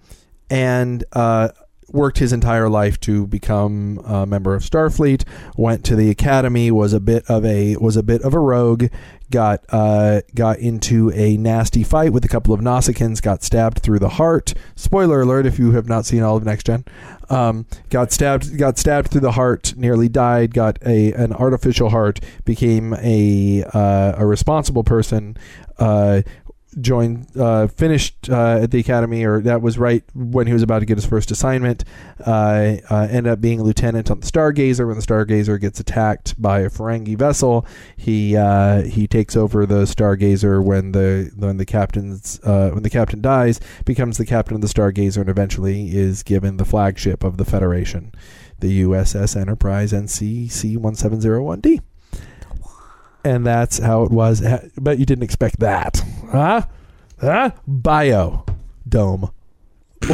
and 0.51 1.05
uh, 1.13 1.51
worked 1.93 2.19
his 2.19 2.33
entire 2.33 2.69
life 2.69 2.99
to 3.01 3.27
become 3.27 4.01
a 4.05 4.27
member 4.27 4.55
of 4.55 4.63
Starfleet. 4.63 5.25
Went 5.57 5.85
to 5.87 5.97
the 5.97 6.11
academy. 6.11 6.71
Was 6.71 6.93
a 6.93 7.01
bit 7.01 7.25
of 7.29 7.45
a 7.45 7.77
was 7.77 7.97
a 7.97 8.03
bit 8.03 8.23
of 8.23 8.35
a 8.35 8.39
rogue. 8.39 8.87
Got 9.31 9.65
uh, 9.69 10.23
got 10.35 10.59
into 10.59 11.13
a 11.13 11.37
nasty 11.37 11.85
fight 11.85 12.13
with 12.13 12.25
a 12.25 12.29
couple 12.29 12.53
of 12.53 12.61
Nausicaans. 12.61 13.23
Got 13.23 13.45
stabbed 13.45 13.79
through 13.79 14.01
the 14.01 14.09
heart. 14.09 14.55
Spoiler 14.75 15.23
alert! 15.23 15.47
If 15.47 15.59
you 15.59 15.73
have 15.73 15.89
not 15.89 16.05
seen 16.05 16.23
all 16.23 16.37
of 16.37 16.45
Next 16.45 16.67
Gen, 16.67 16.85
um, 17.29 17.67
got 17.91 18.11
stabbed 18.11 18.59
got 18.59 18.77
stabbed 18.77 19.11
through 19.11 19.21
the 19.21 19.33
heart. 19.33 19.75
Nearly 19.77 20.09
died. 20.09 20.53
Got 20.53 20.79
a 20.85 21.13
an 21.13 21.33
artificial 21.33 21.91
heart. 21.91 22.21
Became 22.45 22.95
a 22.95 23.63
uh, 23.73 24.15
a 24.17 24.27
responsible 24.27 24.83
person. 24.83 25.37
Uh, 25.81 26.23
joined 26.79 27.27
uh, 27.37 27.67
finished 27.67 28.29
uh, 28.31 28.61
at 28.63 28.71
the 28.71 28.79
academy 28.79 29.25
or 29.25 29.41
that 29.41 29.61
was 29.61 29.79
right 29.79 30.05
when 30.15 30.47
he 30.47 30.53
was 30.53 30.63
about 30.63 30.81
to 30.81 30.87
get 30.87 30.97
his 30.97 31.07
first 31.07 31.31
assignment. 31.31 31.85
Uh, 32.25 32.77
uh, 32.91 33.09
ended 33.11 33.33
up 33.33 33.41
being 33.41 33.61
a 33.61 33.63
lieutenant 33.63 34.11
on 34.11 34.21
the 34.21 34.27
stargazer. 34.27 34.87
When 34.87 34.97
the 34.97 35.03
stargazer 35.03 35.61
gets 35.61 35.81
attacked 35.81 36.41
by 36.41 36.61
a 36.61 36.71
ferengi 36.71 37.17
vessel 37.17 37.67
he 37.97 38.37
uh, 38.37 38.83
he 38.83 39.07
takes 39.07 39.37
over 39.37 39.67
the 39.67 39.83
stargazer 39.83 40.63
when 40.63 40.93
the 40.93 41.31
when 41.37 41.57
the 41.57 41.67
captain's 41.67 42.41
uh, 42.45 42.71
when 42.71 42.83
the 42.83 42.91
captain 42.91 43.21
dies 43.21 43.61
becomes 43.85 44.19
the 44.19 44.27
captain 44.27 44.55
of 44.55 44.61
the 44.61 44.69
stargazer 44.69 45.21
and 45.21 45.31
eventually 45.31 45.97
is 45.97 46.23
given 46.23 46.57
the 46.57 46.65
flagship 46.65 47.25
of 47.25 47.37
the 47.37 47.45
federation 47.45 48.13
the 48.61 48.83
uss 48.83 49.37
enterprise 49.37 49.93
nc 49.93 50.47
c1701d 50.47 51.81
and 53.25 53.47
that's 53.47 53.79
how 53.79 54.03
it 54.05 54.11
was. 54.11 54.43
But 54.77 54.99
you 54.99 55.07
didn't 55.07 55.25
expect 55.25 55.61
that, 55.61 56.03
huh? 56.31 56.63
Huh? 57.21 57.51
Bio 57.67 58.45
dome. 58.89 59.31
but 60.01 60.11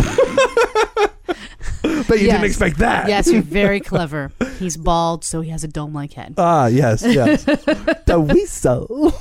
you 2.21 2.27
Yes. 2.27 2.35
didn't 2.35 2.45
expect 2.45 2.79
that. 2.79 3.09
Yes, 3.09 3.31
you're 3.31 3.43
very 3.43 3.81
clever. 3.93 4.33
He's 4.59 4.77
bald, 4.77 5.25
so 5.25 5.41
he 5.41 5.51
has 5.51 5.65
a 5.65 5.69
dome-like 5.69 6.13
head. 6.15 6.35
Ah, 6.39 6.67
yes, 6.67 7.03
yes. 7.07 7.45
the 8.07 8.21
weasel. 8.21 9.15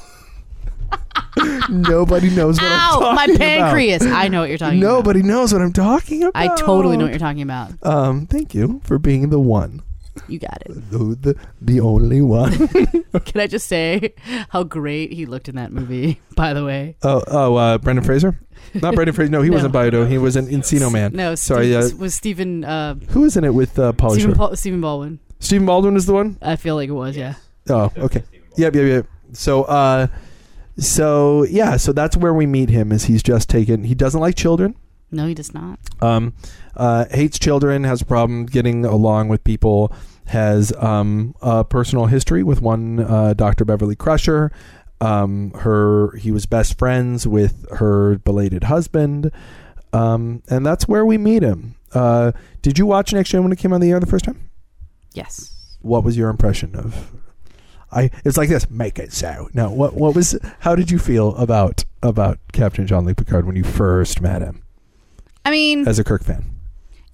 Nobody 1.69 2.30
knows 2.30 2.58
what 2.62 2.71
I'm 2.71 2.80
talking 2.80 3.02
about. 3.02 3.04
Ow, 3.04 3.13
my 3.13 3.26
about. 3.26 3.38
pancreas. 3.38 4.02
I 4.06 4.28
know 4.30 4.41
what 4.41 4.50
you're 4.50 4.58
talking 4.58 4.80
about. 4.82 4.88
Nobody 4.89 5.21
knows 5.21 5.52
what 5.54 5.62
I'm 5.62 5.74
talking 5.74 6.24
about. 6.24 6.36
I 6.36 6.56
totally 6.56 6.95
know 6.98 7.04
what 7.04 7.12
you're 7.12 7.19
talking 7.19 7.41
about. 7.41 7.71
Um, 7.84 8.26
thank 8.26 8.54
you 8.56 8.82
for 8.84 8.98
being 8.98 9.30
the 9.30 9.39
one, 9.39 9.82
You 10.28 10.39
got 10.39 10.63
it. 10.65 10.91
the 10.91 11.36
the, 11.62 11.80
only 11.82 12.21
one. 12.21 12.67
Can 13.25 13.41
I 13.41 13.47
just 13.47 13.67
say 13.67 14.13
how 14.49 14.63
great 14.63 15.12
he 15.13 15.25
looked 15.25 15.49
in 15.49 15.56
that 15.56 15.71
movie? 15.71 16.21
By 16.36 16.54
the 16.54 16.63
way, 16.65 16.95
oh, 17.04 17.21
oh, 17.28 17.56
uh, 17.56 17.78
Brendan 17.78 18.06
Fraser. 18.06 18.39
Not 18.73 18.95
Brendan 18.95 19.13
Fraser. 19.13 19.30
No, 19.32 19.41
he 19.41 19.49
No. 19.49 19.56
wasn't 19.56 19.73
Biodo. 19.73 20.08
He 20.08 20.17
was 20.17 20.36
an 20.36 20.47
Encino 20.47 20.91
Man. 20.91 21.13
no, 21.13 21.36
Sorry, 21.36 21.71
Steve, 21.73 21.93
uh, 21.93 21.97
was 21.97 22.15
Stephen 22.15 22.63
uh, 22.63 22.95
Who 23.10 23.21
was 23.21 23.38
in 23.38 23.43
it 23.43 23.54
with 23.54 23.78
uh, 23.78 23.91
Pauly 23.93 24.13
Stephen, 24.13 24.36
Paul, 24.36 24.56
Stephen 24.56 24.82
Baldwin. 24.82 25.19
Stephen 25.39 25.65
Baldwin 25.65 25.95
is 25.95 26.06
the 26.06 26.13
one. 26.13 26.38
I 26.41 26.56
feel 26.56 26.75
like 26.75 26.89
it 26.89 26.93
was. 26.93 27.15
Yeah. 27.17 27.36
Oh, 27.69 27.91
okay. 27.97 28.23
Yep, 28.58 28.75
yep, 28.75 28.86
yep. 28.86 29.06
So, 29.34 29.63
uh, 29.63 30.08
so 30.78 31.43
yeah, 31.43 31.78
so 31.78 31.91
that's 31.93 32.17
where 32.17 32.34
we 32.34 32.45
meet 32.45 32.69
him. 32.69 32.91
Is 32.91 33.06
he's 33.06 33.23
just 33.23 33.49
taken? 33.49 33.84
He 33.84 33.95
doesn't 33.95 34.19
like 34.19 34.36
children. 34.36 34.75
No, 35.15 35.28
he 35.28 35.34
does 35.34 35.54
not. 35.54 35.80
Um, 36.01 36.34
uh, 36.75 37.06
hates 37.10 37.39
children. 37.39 37.84
Has 37.86 38.01
a 38.01 38.06
problem 38.06 38.45
getting 38.45 38.86
along 38.86 39.30
with 39.30 39.43
people. 39.43 39.91
Has 40.25 40.73
um, 40.78 41.36
a 41.41 41.63
personal 41.63 42.08
history 42.08 42.43
with 42.43 42.62
one 42.62 42.99
uh, 42.99 43.34
Dr. 43.34 43.63
Beverly 43.65 43.95
Crusher. 43.95 44.51
Um, 45.01 45.51
her 45.51 46.15
he 46.17 46.32
was 46.32 46.45
best 46.45 46.78
friends 46.78 47.28
with 47.28 47.65
her 47.71 48.17
belated 48.19 48.65
husband, 48.65 49.32
um, 49.93 50.41
and 50.49 50.65
that's 50.65 50.88
where 50.88 51.06
we 51.06 51.17
meet 51.17 51.43
him. 51.43 51.75
Uh, 51.93 52.32
did 52.62 52.78
you 52.80 52.86
watch 52.86 53.13
Next 53.13 53.30
Gen 53.30 53.43
when 53.43 53.51
it 53.51 53.58
came 53.60 53.71
on 53.73 53.82
the 53.82 53.91
air 53.91 53.99
the 53.99 54.06
first 54.06 54.25
time? 54.25 54.49
Yes. 55.13 55.78
what 55.82 56.04
was 56.04 56.17
your 56.17 56.30
impression 56.30 56.75
of 56.75 57.13
I 57.91 58.10
it's 58.25 58.36
like 58.36 58.49
this 58.49 58.69
make 58.69 58.99
it 58.99 59.13
so 59.13 59.47
no 59.54 59.69
what 59.71 59.93
what 59.93 60.13
was 60.13 60.38
how 60.60 60.75
did 60.75 60.91
you 60.91 60.99
feel 60.99 61.34
about 61.38 61.86
about 62.04 62.39
Captain 62.51 62.86
Jean 62.86 63.06
Luc 63.06 63.15
Picard 63.17 63.45
when 63.45 63.56
you 63.56 63.63
first 63.63 64.19
met 64.19 64.41
him 64.41 64.64
I 65.45 65.51
mean, 65.51 65.88
as 65.88 65.99
a 65.99 66.03
Kirk 66.03 66.23
fan 66.23 66.55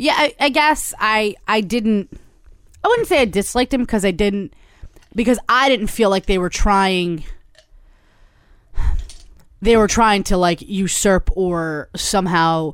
yeah. 0.01 0.15
I, 0.17 0.33
I 0.39 0.49
guess 0.49 0.95
I 0.99 1.35
I 1.47 1.61
didn't. 1.61 2.11
I 2.83 2.87
wouldn't 2.87 3.07
say 3.07 3.21
I 3.21 3.25
disliked 3.25 3.71
him 3.71 3.81
because 3.81 4.03
I 4.03 4.09
didn't 4.09 4.55
because 5.13 5.37
I 5.47 5.69
didn't 5.69 5.87
feel 5.87 6.09
like 6.09 6.25
they 6.25 6.39
were 6.39 6.49
trying. 6.49 7.23
They 9.61 9.77
were 9.77 9.87
trying 9.87 10.23
to 10.23 10.37
like 10.37 10.63
usurp 10.63 11.29
or 11.37 11.89
somehow 11.95 12.73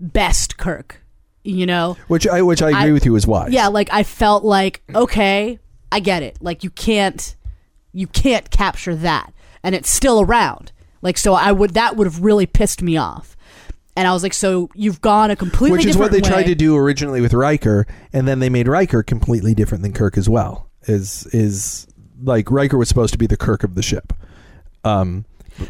best 0.00 0.56
Kirk. 0.56 1.02
You 1.44 1.66
know. 1.66 1.98
which 2.08 2.26
I 2.26 2.40
which 2.40 2.62
I 2.62 2.68
agree 2.68 2.90
I- 2.90 2.92
with 2.92 3.04
you 3.04 3.14
is 3.16 3.26
wise 3.26 3.52
yeah 3.52 3.66
like 3.66 3.88
i 3.92 4.04
felt 4.04 4.44
like 4.44 4.80
okay 4.94 5.58
i 5.90 5.98
get 5.98 6.22
it 6.22 6.38
like 6.40 6.62
you 6.62 6.70
can't 6.70 7.34
you 7.92 8.06
can't 8.06 8.48
capture 8.48 8.94
that 8.94 9.34
and 9.64 9.74
it's 9.74 9.90
still 9.90 10.20
around 10.20 10.70
like 11.02 11.18
so 11.18 11.34
i 11.34 11.50
would 11.50 11.74
that 11.74 11.96
would 11.96 12.06
have 12.06 12.22
really 12.22 12.46
pissed 12.46 12.80
me 12.80 12.96
off 12.96 13.36
and 13.96 14.08
i 14.08 14.12
was 14.12 14.22
like 14.22 14.34
so 14.34 14.68
you've 14.74 15.00
gone 15.00 15.30
a 15.30 15.36
completely 15.36 15.78
which 15.78 15.86
is 15.86 15.96
what 15.96 16.10
they 16.10 16.20
different 16.20 16.44
tried 16.44 16.46
to 16.46 16.54
do 16.54 16.76
originally 16.76 17.20
with 17.20 17.34
Riker 17.34 17.86
and 18.12 18.26
then 18.26 18.38
they 18.38 18.48
made 18.48 18.68
Riker 18.68 19.02
completely 19.02 19.54
different 19.54 19.82
than 19.82 19.92
Kirk 19.92 20.16
as 20.16 20.28
well 20.28 20.70
is 20.82 21.26
is 21.32 21.86
like 22.22 22.50
Riker 22.50 22.78
was 22.78 22.88
supposed 22.88 23.12
to 23.12 23.18
be 23.18 23.26
the 23.26 23.36
Kirk 23.36 23.64
of 23.64 23.74
the 23.74 23.82
ship. 23.82 24.12
Um 24.84 25.24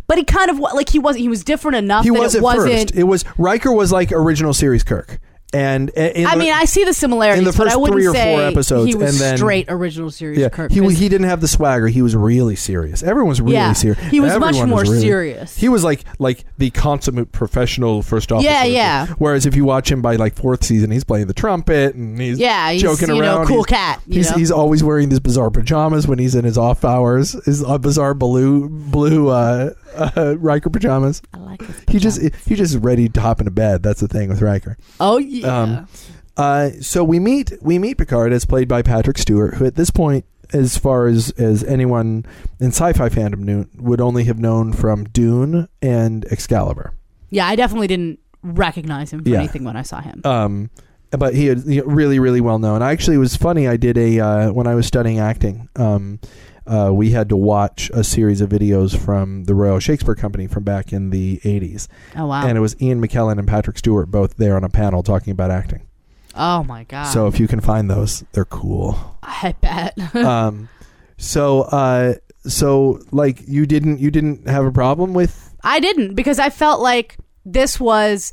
but 0.06 0.16
he 0.18 0.24
kind 0.24 0.50
of 0.50 0.58
like 0.58 0.88
he 0.88 0.98
wasn't 0.98 1.22
he 1.22 1.28
was 1.28 1.42
different 1.42 1.76
enough 1.76 2.04
he 2.04 2.10
that 2.10 2.20
was 2.20 2.34
it 2.34 2.38
at 2.38 2.42
wasn't 2.44 2.72
first 2.72 2.94
it 2.94 3.04
was 3.04 3.24
Riker 3.36 3.72
was 3.72 3.90
like 3.90 4.12
original 4.12 4.54
series 4.54 4.84
Kirk 4.84 5.18
and 5.52 5.90
I 5.96 6.36
mean, 6.36 6.52
I 6.52 6.64
see 6.64 6.84
the 6.84 6.94
similarities, 6.94 7.38
in 7.40 7.44
the 7.44 7.52
first 7.52 7.74
three 7.74 8.06
or 8.06 8.14
four 8.14 8.42
episodes, 8.42 8.88
he 8.88 8.94
was 8.94 9.12
and 9.12 9.20
then- 9.20 9.36
straight 9.36 9.66
original 9.68 10.10
series 10.10 10.38
yeah, 10.38 10.48
Kirk. 10.48 10.70
he 10.72 10.80
he 10.94 11.08
didn't 11.08 11.26
have 11.28 11.40
the 11.40 11.48
swagger. 11.48 11.88
He 11.88 12.02
was 12.02 12.16
really 12.16 12.56
serious. 12.56 13.02
Everyone 13.02 13.28
was 13.28 13.40
really 13.40 13.54
Yeah, 13.54 13.72
serious. 13.72 14.02
he 14.10 14.20
was 14.20 14.32
much 14.38 14.50
Everyone 14.56 14.70
more 14.70 14.82
really- 14.82 15.00
serious. 15.00 15.56
He 15.56 15.68
was 15.68 15.84
like 15.84 16.04
like 16.18 16.44
the 16.58 16.70
consummate 16.70 17.32
professional 17.32 18.02
first 18.02 18.32
officer. 18.32 18.48
Yeah, 18.48 18.64
yeah. 18.64 19.06
Whereas 19.18 19.46
if 19.46 19.54
you 19.56 19.64
watch 19.64 19.90
him 19.90 20.00
by 20.02 20.16
like 20.16 20.36
fourth 20.36 20.64
season, 20.64 20.90
he's 20.90 21.04
playing 21.04 21.26
the 21.26 21.34
trumpet 21.34 21.94
and 21.94 22.18
he's 22.20 22.38
Yeah, 22.38 22.70
he's, 22.70 22.82
joking 22.82 23.08
you 23.14 23.20
know, 23.22 23.36
around. 23.38 23.46
cool 23.46 23.58
he's, 23.58 23.66
cat, 23.66 24.00
you 24.06 24.14
He's 24.16 24.30
know? 24.30 24.36
he's 24.38 24.50
always 24.50 24.82
wearing 24.82 25.08
these 25.10 25.20
bizarre 25.20 25.50
pajamas 25.50 26.06
when 26.06 26.18
he's 26.18 26.34
in 26.34 26.44
his 26.44 26.56
off 26.58 26.84
hours. 26.84 27.32
His 27.44 27.62
uh, 27.62 27.78
bizarre 27.78 28.14
blue 28.14 28.68
blue 28.68 29.28
uh, 29.28 29.70
uh, 29.94 30.36
Riker 30.38 30.70
pajamas. 30.70 31.20
I 31.34 31.38
like 31.38 31.60
his 31.62 31.76
He 31.88 31.98
just 31.98 32.20
he 32.46 32.54
just 32.54 32.76
ready 32.78 33.08
to 33.10 33.20
hop 33.20 33.40
into 33.40 33.50
bed. 33.50 33.82
That's 33.82 34.00
the 34.00 34.08
thing 34.08 34.28
with 34.28 34.40
Riker. 34.40 34.76
oh 35.00 35.18
yeah. 35.18 35.41
Um, 35.44 35.88
uh, 36.36 36.70
so 36.80 37.04
we 37.04 37.18
meet 37.18 37.52
we 37.60 37.78
meet 37.78 37.98
Picard 37.98 38.32
as 38.32 38.44
played 38.44 38.68
by 38.68 38.82
Patrick 38.82 39.18
Stewart, 39.18 39.54
who 39.54 39.66
at 39.66 39.74
this 39.74 39.90
point, 39.90 40.24
as 40.52 40.78
far 40.78 41.06
as 41.06 41.30
as 41.32 41.62
anyone 41.64 42.24
in 42.60 42.68
sci-fi 42.68 43.08
fandom 43.08 43.40
knew, 43.40 43.66
would 43.76 44.00
only 44.00 44.24
have 44.24 44.38
known 44.38 44.72
from 44.72 45.04
Dune 45.04 45.68
and 45.82 46.24
Excalibur. 46.30 46.94
yeah, 47.30 47.46
I 47.46 47.56
definitely 47.56 47.86
didn't 47.88 48.18
recognize 48.42 49.12
him 49.12 49.22
for 49.22 49.28
Yeah. 49.30 49.38
anything 49.38 49.64
when 49.64 49.76
I 49.76 49.82
saw 49.82 50.00
him. 50.00 50.20
Um, 50.24 50.70
but 51.10 51.34
he 51.34 51.46
had 51.46 51.64
you 51.66 51.84
really 51.84 52.18
really 52.18 52.40
well 52.40 52.58
known. 52.58 52.80
I 52.82 52.92
actually 52.92 53.16
it 53.16 53.20
was 53.20 53.36
funny. 53.36 53.68
I 53.68 53.76
did 53.76 53.98
a 53.98 54.18
uh, 54.20 54.52
when 54.52 54.66
I 54.66 54.74
was 54.74 54.86
studying 54.86 55.18
acting. 55.20 55.68
Um, 55.76 56.18
uh, 56.66 56.90
we 56.92 57.10
had 57.10 57.28
to 57.28 57.36
watch 57.36 57.90
a 57.94 58.04
series 58.04 58.40
of 58.40 58.50
videos 58.50 58.96
from 58.96 59.44
the 59.44 59.54
Royal 59.54 59.78
Shakespeare 59.80 60.14
Company 60.14 60.46
from 60.46 60.62
back 60.64 60.92
in 60.92 61.10
the 61.10 61.38
80s. 61.44 61.88
oh 62.16 62.26
wow. 62.26 62.46
And 62.46 62.56
it 62.56 62.60
was 62.60 62.80
Ian 62.80 63.00
McKellen 63.00 63.38
and 63.38 63.46
Patrick 63.48 63.78
Stewart 63.78 64.10
both 64.10 64.36
there 64.36 64.56
on 64.56 64.64
a 64.64 64.68
panel 64.68 65.02
talking 65.02 65.32
about 65.32 65.50
acting. 65.50 65.86
oh 66.34 66.62
my 66.64 66.84
god. 66.84 67.04
So 67.04 67.26
if 67.26 67.38
you 67.40 67.48
can 67.48 67.60
find 67.60 67.90
those, 67.90 68.24
they're 68.32 68.44
cool. 68.44 69.18
I 69.22 69.54
bet. 69.60 70.14
um 70.16 70.68
so 71.16 71.62
uh 71.62 72.14
so 72.46 73.00
like 73.12 73.46
you 73.46 73.66
didn't 73.66 73.98
you 74.00 74.10
didn't 74.10 74.48
have 74.48 74.64
a 74.64 74.72
problem 74.72 75.14
with 75.14 75.54
I 75.62 75.78
didn't 75.80 76.14
because 76.14 76.38
I 76.40 76.50
felt 76.50 76.80
like 76.80 77.16
this 77.44 77.78
was 77.78 78.32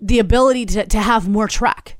the 0.00 0.18
ability 0.20 0.66
to, 0.66 0.86
to 0.86 0.98
have 0.98 1.28
more 1.28 1.48
track. 1.48 1.96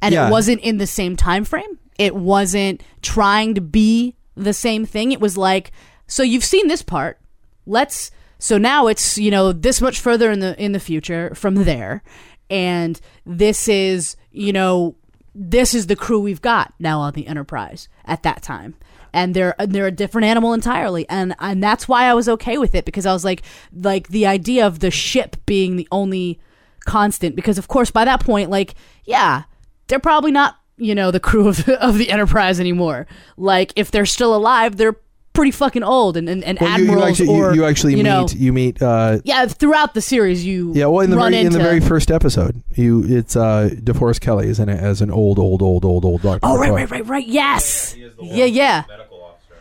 And 0.00 0.14
Yeah. 0.14 0.28
it 0.28 0.30
wasn't 0.30 0.60
in 0.62 0.78
the 0.78 0.86
same 0.86 1.16
time 1.16 1.44
frame. 1.44 1.78
It 1.98 2.14
wasn't 2.16 2.82
trying 3.02 3.54
to 3.54 3.60
be 3.60 4.15
the 4.36 4.52
same 4.52 4.84
thing. 4.84 5.12
It 5.12 5.20
was 5.20 5.36
like, 5.36 5.72
so 6.06 6.22
you've 6.22 6.44
seen 6.44 6.68
this 6.68 6.82
part. 6.82 7.18
Let's 7.66 8.10
so 8.38 8.58
now 8.58 8.86
it's, 8.86 9.16
you 9.16 9.30
know, 9.30 9.52
this 9.52 9.80
much 9.80 9.98
further 10.00 10.30
in 10.30 10.40
the 10.40 10.60
in 10.62 10.72
the 10.72 10.80
future 10.80 11.34
from 11.34 11.54
there. 11.54 12.02
And 12.48 13.00
this 13.24 13.66
is, 13.66 14.16
you 14.30 14.52
know, 14.52 14.96
this 15.34 15.74
is 15.74 15.86
the 15.86 15.96
crew 15.96 16.20
we've 16.20 16.42
got 16.42 16.72
now 16.78 17.00
on 17.00 17.12
the 17.14 17.26
Enterprise 17.26 17.88
at 18.04 18.22
that 18.22 18.42
time. 18.42 18.76
And 19.12 19.34
they're 19.34 19.54
they're 19.58 19.86
a 19.86 19.92
different 19.92 20.26
animal 20.26 20.52
entirely, 20.52 21.08
and 21.08 21.34
and 21.38 21.62
that's 21.62 21.88
why 21.88 22.04
I 22.04 22.12
was 22.12 22.28
okay 22.28 22.58
with 22.58 22.74
it 22.74 22.84
because 22.84 23.06
I 23.06 23.14
was 23.14 23.24
like 23.24 23.42
like 23.72 24.08
the 24.08 24.26
idea 24.26 24.66
of 24.66 24.80
the 24.80 24.90
ship 24.90 25.36
being 25.46 25.76
the 25.76 25.88
only 25.90 26.38
constant 26.84 27.34
because 27.34 27.56
of 27.56 27.66
course 27.66 27.90
by 27.90 28.04
that 28.04 28.24
point 28.24 28.48
like 28.48 28.76
yeah 29.04 29.42
they're 29.88 29.98
probably 29.98 30.30
not 30.30 30.56
you 30.78 30.94
know 30.94 31.10
the 31.10 31.20
crew 31.20 31.48
of 31.48 31.64
the, 31.64 31.82
of 31.86 31.98
the 31.98 32.10
Enterprise 32.10 32.60
anymore 32.60 33.06
like 33.36 33.72
if 33.76 33.90
they're 33.90 34.06
still 34.06 34.34
alive 34.34 34.76
they're 34.76 34.96
pretty 35.36 35.50
fucking 35.52 35.84
old, 35.84 36.16
and 36.16 36.28
and, 36.28 36.42
and 36.42 36.58
Well, 36.58 36.78
you, 36.80 36.84
you 36.86 36.90
admirals 36.90 37.10
actually, 37.10 37.28
or 37.28 37.54
you, 37.54 37.60
you 37.60 37.66
actually 37.66 37.92
you 37.92 37.96
meet 37.98 38.04
know, 38.04 38.26
you 38.32 38.52
meet 38.52 38.82
uh, 38.82 39.18
yeah. 39.22 39.46
Throughout 39.46 39.94
the 39.94 40.00
series, 40.00 40.44
you 40.44 40.72
yeah. 40.74 40.86
Well, 40.86 41.04
in 41.04 41.10
the 41.10 41.16
run 41.16 41.32
very 41.32 41.44
in 41.44 41.52
the 41.52 41.58
very 41.58 41.80
first 41.80 42.10
episode, 42.10 42.62
you 42.74 43.04
it's 43.06 43.36
uh, 43.36 43.70
DeForest 43.74 44.20
Kelley 44.20 44.48
is 44.48 44.58
in 44.58 44.68
it 44.68 44.80
as 44.80 45.00
an 45.02 45.10
old, 45.10 45.38
old, 45.38 45.62
old, 45.62 45.84
old, 45.84 46.04
old 46.04 46.22
doctor. 46.22 46.40
Oh 46.42 46.58
right, 46.58 46.72
right, 46.72 46.90
right, 46.90 47.06
right. 47.06 47.26
Yes. 47.26 47.94
Yeah, 48.20 48.46
yeah. 48.46 48.84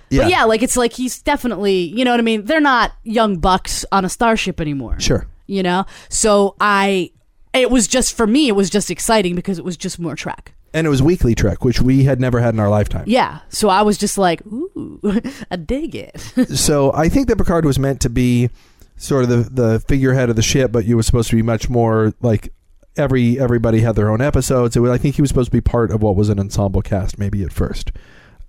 Yeah. 0.09 0.21
But 0.21 0.29
yeah, 0.29 0.43
like 0.45 0.63
it's 0.63 0.77
like 0.77 0.93
he's 0.93 1.21
definitely, 1.21 1.81
you 1.81 2.05
know 2.05 2.11
what 2.11 2.19
I 2.19 2.23
mean? 2.23 2.45
They're 2.45 2.61
not 2.61 2.93
young 3.03 3.37
bucks 3.37 3.83
on 3.91 4.05
a 4.05 4.09
starship 4.09 4.61
anymore. 4.61 4.99
Sure. 4.99 5.27
You 5.47 5.63
know? 5.63 5.85
So 6.09 6.55
I 6.61 7.11
it 7.53 7.71
was 7.71 7.87
just 7.87 8.15
for 8.15 8.27
me 8.27 8.47
it 8.47 8.53
was 8.53 8.69
just 8.69 8.91
exciting 8.91 9.35
because 9.35 9.57
it 9.57 9.65
was 9.65 9.75
just 9.75 9.99
more 9.99 10.15
Trek. 10.15 10.53
And 10.75 10.85
it 10.85 10.89
was 10.89 11.01
weekly 11.01 11.35
Trek, 11.35 11.63
which 11.63 11.81
we 11.81 12.03
had 12.03 12.19
never 12.19 12.41
had 12.41 12.53
in 12.53 12.59
our 12.59 12.69
lifetime. 12.69 13.05
Yeah. 13.07 13.39
So 13.47 13.69
I 13.69 13.81
was 13.81 13.97
just 13.97 14.17
like, 14.17 14.45
ooh, 14.45 14.99
I 15.49 15.55
dig 15.55 15.95
it. 15.95 16.19
so 16.53 16.91
I 16.93 17.07
think 17.07 17.29
that 17.29 17.37
Picard 17.37 17.63
was 17.63 17.79
meant 17.79 18.01
to 18.01 18.09
be 18.09 18.49
sort 18.97 19.23
of 19.23 19.29
the 19.29 19.49
the 19.49 19.79
figurehead 19.79 20.29
of 20.29 20.35
the 20.35 20.41
ship, 20.41 20.73
but 20.73 20.83
you 20.83 20.97
were 20.97 21.03
supposed 21.03 21.29
to 21.29 21.35
be 21.37 21.41
much 21.41 21.69
more 21.69 22.13
like 22.21 22.51
every 22.97 23.39
everybody 23.39 23.79
had 23.79 23.95
their 23.95 24.09
own 24.09 24.19
episodes. 24.19 24.75
It 24.75 24.81
was, 24.81 24.91
I 24.91 24.97
think 24.97 25.15
he 25.15 25.21
was 25.21 25.29
supposed 25.29 25.47
to 25.47 25.55
be 25.55 25.61
part 25.61 25.91
of 25.91 26.03
what 26.03 26.17
was 26.17 26.27
an 26.27 26.41
ensemble 26.41 26.81
cast, 26.81 27.17
maybe 27.17 27.41
at 27.43 27.53
first. 27.53 27.93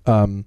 Um, 0.05 0.47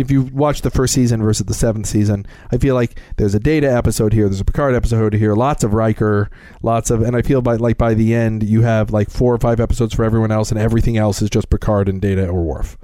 if 0.00 0.10
you 0.10 0.22
watch 0.22 0.62
the 0.62 0.70
first 0.70 0.92
season 0.94 1.22
versus 1.22 1.46
the 1.46 1.54
seventh 1.54 1.86
season, 1.86 2.26
I 2.52 2.58
feel 2.58 2.74
like 2.74 2.98
there's 3.16 3.34
a 3.34 3.40
Data 3.40 3.72
episode 3.72 4.12
here, 4.12 4.28
there's 4.28 4.40
a 4.40 4.44
Picard 4.44 4.74
episode 4.74 5.12
here, 5.14 5.34
lots 5.34 5.64
of 5.64 5.72
Riker, 5.74 6.30
lots 6.62 6.90
of, 6.90 7.02
and 7.02 7.16
I 7.16 7.22
feel 7.22 7.42
by 7.42 7.56
like 7.56 7.78
by 7.78 7.94
the 7.94 8.14
end 8.14 8.42
you 8.42 8.62
have 8.62 8.90
like 8.90 9.10
four 9.10 9.34
or 9.34 9.38
five 9.38 9.60
episodes 9.60 9.94
for 9.94 10.04
everyone 10.04 10.30
else, 10.30 10.50
and 10.50 10.58
everything 10.58 10.96
else 10.96 11.22
is 11.22 11.30
just 11.30 11.50
Picard 11.50 11.88
and 11.88 12.00
Data 12.00 12.26
or 12.28 12.42
Worf 12.42 12.76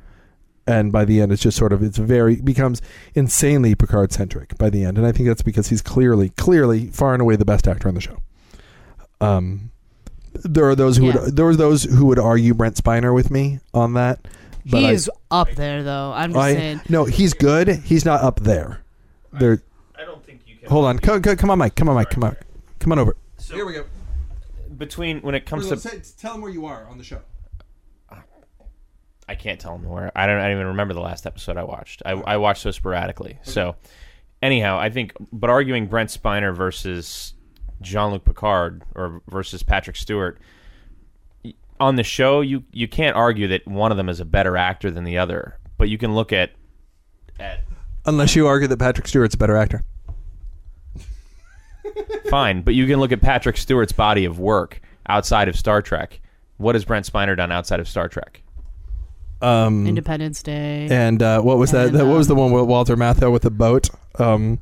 and 0.67 0.93
by 0.93 1.07
the 1.07 1.21
end 1.23 1.33
it's 1.33 1.41
just 1.43 1.57
sort 1.57 1.73
of 1.73 1.83
it's 1.83 1.97
very 1.97 2.37
becomes 2.37 2.83
insanely 3.15 3.75
Picard 3.75 4.13
centric 4.13 4.57
by 4.59 4.69
the 4.71 4.85
end, 4.85 4.99
and 4.99 5.07
I 5.07 5.11
think 5.13 5.27
that's 5.27 5.43
because 5.43 5.69
he's 5.69 5.83
clearly 5.83 6.29
clearly 6.31 6.89
far 6.89 7.13
and 7.15 7.21
away 7.23 7.37
the 7.37 7.45
best 7.47 7.67
actor 7.67 7.89
on 7.89 7.95
the 7.95 8.01
show. 8.01 8.19
Um, 9.21 9.71
there 10.33 10.69
are 10.69 10.75
those 10.77 10.97
who 10.99 11.07
Yeah. 11.07 11.21
would 11.25 11.37
there 11.37 11.47
are 11.49 11.57
those 11.57 11.85
who 11.85 12.07
would 12.07 12.19
argue 12.19 12.55
Brent 12.55 12.77
Spiner 12.77 13.15
with 13.15 13.31
me 13.31 13.61
on 13.75 13.95
that. 13.95 14.21
But 14.67 14.79
he 14.81 14.87
I- 14.87 14.93
is 14.93 15.11
up 15.31 15.51
there 15.53 15.83
though. 15.83 16.13
I'm 16.15 16.33
just 16.33 16.43
I, 16.43 16.53
saying. 16.55 16.81
no, 16.89 17.05
he's 17.05 17.35
good. 17.35 17.69
He's 17.69 18.05
not 18.05 18.21
up 18.23 18.41
there. 18.41 18.83
There. 19.33 19.63
I 19.99 20.05
don't 20.05 20.25
think 20.25 20.43
you 20.47 20.57
can. 20.57 20.69
Hold 20.69 20.87
on. 20.87 20.99
Come, 20.99 21.23
come, 21.23 21.37
come 21.37 21.51
on, 21.51 21.59
Mike. 21.59 21.75
Come 21.77 21.89
on, 21.89 21.95
Mike. 21.95 22.11
Come 22.11 22.25
on. 22.25 22.37
Come 22.79 22.93
on 22.93 22.99
over. 22.99 23.17
So 23.39 23.55
Here 23.55 23.65
we 23.67 23.73
go. 23.75 23.85
between 24.77 25.21
when 25.21 25.35
it 25.35 25.47
comes 25.47 25.69
to, 25.69 25.77
tell 26.19 26.35
him 26.35 26.41
where 26.41 26.51
you 26.51 26.67
are 26.67 26.87
on 26.89 26.99
the 26.99 27.05
show. 27.05 27.21
I 29.29 29.37
can't 29.37 29.61
tell 29.61 29.79
them 29.79 29.89
where. 29.89 30.11
I 30.17 30.27
don't, 30.27 30.39
I 30.39 30.43
don't 30.49 30.57
even 30.57 30.67
remember 30.69 30.93
the 30.93 31.01
last 31.01 31.25
episode 31.25 31.57
I 31.57 31.63
watched. 31.63 32.03
I, 32.05 32.13
I 32.13 32.37
watched 32.39 32.63
so 32.63 32.73
sporadically. 32.73 33.39
So, 33.43 33.77
anyhow, 34.43 34.77
I 34.79 34.91
think, 34.91 35.13
but 35.33 35.51
arguing 35.51 35.87
Brent 35.87 36.11
Spiner 36.11 36.53
versus 36.55 37.35
Jean 37.81 38.11
Luc 38.11 38.25
Picard 38.25 38.83
or 38.97 39.23
versus 39.29 39.63
Patrick 39.63 39.95
Stewart 39.95 40.41
y- 40.41 40.45
on 41.81 41.97
the 41.97 42.05
show, 42.05 42.43
you 42.43 42.63
you 42.73 42.87
can't 42.87 43.17
argue 43.17 43.49
that 43.49 43.67
one 43.67 43.91
of 43.91 43.97
them 43.97 44.09
is 44.09 44.21
a 44.21 44.25
better 44.25 44.57
actor 44.57 44.91
than 44.91 45.05
the 45.05 45.19
other. 45.19 45.59
But 45.79 45.89
you 45.89 45.99
can 45.99 46.15
look 46.15 46.33
at 46.33 46.53
at 47.39 47.61
Unless 48.07 48.37
you 48.37 48.47
argue 48.47 48.69
that 48.69 48.79
Patrick 48.79 49.09
Stewart's 49.09 49.35
a 49.35 49.39
better 49.39 49.57
actor. 49.57 49.83
fine, 52.31 52.63
but 52.63 52.75
you 52.75 52.87
can 52.87 53.01
look 53.01 53.13
at 53.13 53.21
Patrick 53.21 53.57
Stewart's 53.57 53.93
body 53.93 54.25
of 54.25 54.39
work 54.39 54.81
outside 55.09 55.49
of 55.49 55.57
Star 55.57 55.83
Trek. 55.83 56.21
What 56.57 56.75
has 56.75 56.85
Brent 56.85 57.11
Spiner 57.11 57.37
done 57.37 57.51
outside 57.51 57.81
of 57.81 57.89
Star 57.89 58.09
Trek? 58.09 58.43
Um, 59.43 59.87
Independence 59.87 60.43
Day. 60.43 60.87
And 60.91 61.23
uh, 61.23 61.41
what 61.41 61.57
was 61.59 61.71
that? 61.73 61.89
And, 61.89 61.97
that 61.97 62.07
what 62.07 62.17
was 62.19 62.29
the 62.29 62.35
um, 62.35 62.41
one 62.41 62.53
with 62.53 62.65
Walter 62.65 62.97
Matthau 62.97 63.33
with 63.33 63.43
the 63.43 63.51
boat? 63.51 63.89
Um, 64.19 64.61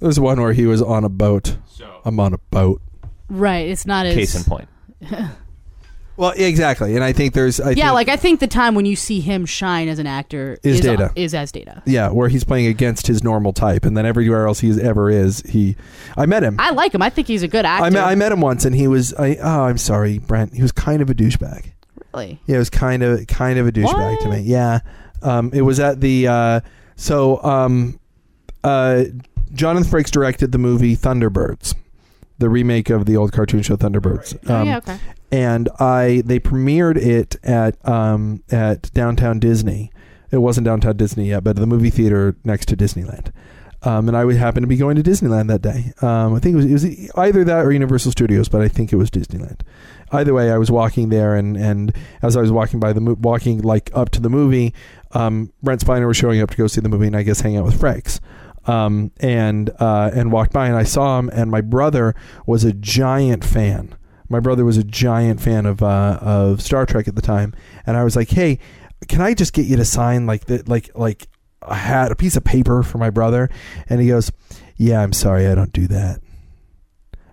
there 0.00 0.06
was 0.06 0.20
one 0.20 0.40
where 0.40 0.52
he 0.52 0.66
was 0.66 0.82
on 0.82 1.04
a 1.04 1.08
boat. 1.08 1.56
So, 1.66 2.00
I'm 2.04 2.20
on 2.20 2.34
a 2.34 2.38
boat. 2.50 2.82
right. 3.28 3.68
It's 3.68 3.86
not 3.86 4.06
as 4.06 4.14
case 4.14 4.34
in 4.34 4.44
point. 4.44 4.68
Well, 6.18 6.32
exactly. 6.36 6.94
And 6.96 7.04
I 7.04 7.12
think 7.12 7.32
there's, 7.32 7.60
I 7.60 7.70
Yeah, 7.70 7.84
think, 7.86 7.94
like 7.94 8.08
I 8.08 8.16
think 8.16 8.40
the 8.40 8.46
time 8.48 8.74
when 8.74 8.84
you 8.86 8.96
see 8.96 9.20
him 9.20 9.46
shine 9.46 9.88
as 9.88 9.98
an 10.00 10.06
actor 10.06 10.58
Is 10.64 10.76
is, 10.76 10.80
Data. 10.82 11.12
is 11.14 11.32
as 11.32 11.52
Data. 11.52 11.80
yeah, 11.86 12.10
where 12.10 12.28
he's 12.28 12.42
playing 12.44 12.66
against 12.66 13.06
his 13.06 13.22
normal 13.22 13.52
type, 13.52 13.84
and 13.86 13.96
then 13.96 14.04
everywhere 14.04 14.46
else 14.48 14.58
he 14.60 14.70
ever 14.82 15.08
is, 15.08 15.40
he. 15.48 15.76
I 16.16 16.26
met 16.26 16.42
him. 16.42 16.56
I 16.58 16.70
like 16.70 16.92
him. 16.92 17.02
I 17.02 17.08
think 17.08 17.28
he's 17.28 17.42
a 17.44 17.48
good 17.48 17.64
actor. 17.64 17.84
I 17.86 17.90
met, 17.90 18.04
I 18.04 18.14
met 18.16 18.32
him 18.32 18.40
once, 18.40 18.64
and 18.64 18.74
he 18.74 18.88
was. 18.88 19.14
I 19.14 19.36
oh, 19.36 19.62
I'm 19.62 19.78
sorry, 19.78 20.18
Brent. 20.18 20.54
He 20.54 20.60
was 20.62 20.72
kind 20.72 21.00
of 21.00 21.08
a 21.08 21.14
douchebag. 21.14 21.70
really. 22.12 22.40
Yeah, 22.46 22.56
it 22.56 22.58
was 22.58 22.70
kind 22.70 23.02
of 23.04 23.26
kind 23.28 23.58
of 23.58 23.68
a 23.68 23.72
douchebag 23.72 24.18
to 24.22 24.28
me. 24.30 24.40
Yeah, 24.40 24.80
um, 25.22 25.50
it 25.54 25.62
was 25.62 25.78
at 25.78 26.00
the 26.00 26.26
uh, 26.26 26.60
so 26.96 27.40
um, 27.44 28.00
uh, 28.64 29.04
Jonathan 29.52 29.88
Frakes 29.88 30.10
directed 30.10 30.50
the 30.50 30.58
movie 30.58 30.96
Thunderbirds, 30.96 31.74
the 32.38 32.48
remake 32.48 32.90
of 32.90 33.06
the 33.06 33.16
old 33.16 33.32
cartoon 33.32 33.62
show 33.62 33.76
Thunderbirds. 33.76 34.36
Oh, 34.48 34.54
Um, 34.54 34.66
yeah, 34.68 34.76
okay. 34.78 34.98
and 35.32 35.68
I 35.80 36.22
they 36.24 36.38
premiered 36.40 36.96
it 36.96 37.36
at 37.42 37.76
um, 37.88 38.42
at 38.50 38.92
downtown 38.94 39.38
Disney. 39.40 39.90
It 40.30 40.38
wasn't 40.38 40.66
downtown 40.66 40.96
Disney 40.96 41.28
yet, 41.28 41.42
but 41.44 41.56
the 41.56 41.66
movie 41.66 41.90
theater 41.90 42.36
next 42.44 42.66
to 42.66 42.76
Disneyland. 42.76 43.32
Um, 43.84 44.08
and 44.08 44.16
I 44.16 44.24
would 44.24 44.36
happen 44.36 44.62
to 44.62 44.66
be 44.66 44.76
going 44.76 44.96
to 44.96 45.02
Disneyland 45.04 45.46
that 45.48 45.62
day. 45.62 45.92
Um, 46.02 46.34
I 46.34 46.40
think 46.40 46.54
it 46.54 46.56
was, 46.56 46.64
it 46.66 46.72
was 46.72 47.10
either 47.16 47.44
that 47.44 47.64
or 47.64 47.70
Universal 47.70 48.10
Studios, 48.10 48.48
but 48.48 48.60
I 48.60 48.66
think 48.68 48.92
it 48.92 48.96
was 48.96 49.08
Disneyland. 49.08 49.60
Either 50.10 50.34
way, 50.34 50.50
I 50.50 50.58
was 50.58 50.68
walking 50.70 51.10
there, 51.10 51.36
and, 51.36 51.56
and 51.56 51.94
as 52.20 52.36
I 52.36 52.40
was 52.40 52.50
walking 52.50 52.80
by 52.80 52.92
the 52.92 53.00
mo- 53.00 53.16
walking 53.20 53.60
like 53.62 53.90
up 53.94 54.10
to 54.10 54.20
the 54.20 54.28
movie, 54.28 54.74
um, 55.12 55.52
Brent 55.62 55.80
Spiner 55.84 56.08
was 56.08 56.16
showing 56.16 56.40
up 56.40 56.50
to 56.50 56.56
go 56.56 56.66
see 56.66 56.80
the 56.80 56.88
movie, 56.88 57.06
and 57.06 57.14
I 57.16 57.22
guess 57.22 57.40
hang 57.40 57.56
out 57.56 57.64
with 57.64 57.80
Frakes. 57.80 58.18
Um, 58.68 59.12
and 59.20 59.70
uh, 59.80 60.10
and 60.14 60.30
walked 60.30 60.52
by, 60.52 60.66
and 60.68 60.76
I 60.76 60.82
saw 60.84 61.18
him, 61.18 61.30
and 61.32 61.50
my 61.50 61.60
brother 61.62 62.14
was 62.46 62.64
a 62.64 62.72
giant 62.72 63.44
fan. 63.44 63.94
My 64.28 64.40
brother 64.40 64.64
was 64.64 64.76
a 64.76 64.84
giant 64.84 65.40
fan 65.40 65.64
of 65.64 65.82
uh, 65.82 66.18
of 66.20 66.60
Star 66.60 66.84
Trek 66.84 67.08
at 67.08 67.14
the 67.16 67.22
time, 67.22 67.54
and 67.86 67.96
I 67.96 68.04
was 68.04 68.14
like, 68.14 68.28
"Hey, 68.30 68.58
can 69.08 69.20
I 69.22 69.32
just 69.32 69.54
get 69.54 69.64
you 69.66 69.76
to 69.76 69.84
sign 69.86 70.26
like 70.26 70.44
that, 70.46 70.68
like 70.68 70.90
like 70.94 71.28
a 71.62 71.74
hat, 71.74 72.12
a 72.12 72.16
piece 72.16 72.36
of 72.36 72.44
paper 72.44 72.82
for 72.82 72.98
my 72.98 73.08
brother?" 73.10 73.48
And 73.88 74.00
he 74.02 74.08
goes, 74.08 74.30
"Yeah, 74.76 75.00
I'm 75.00 75.14
sorry, 75.14 75.46
I 75.46 75.54
don't 75.54 75.72
do 75.72 75.86
that." 75.86 76.20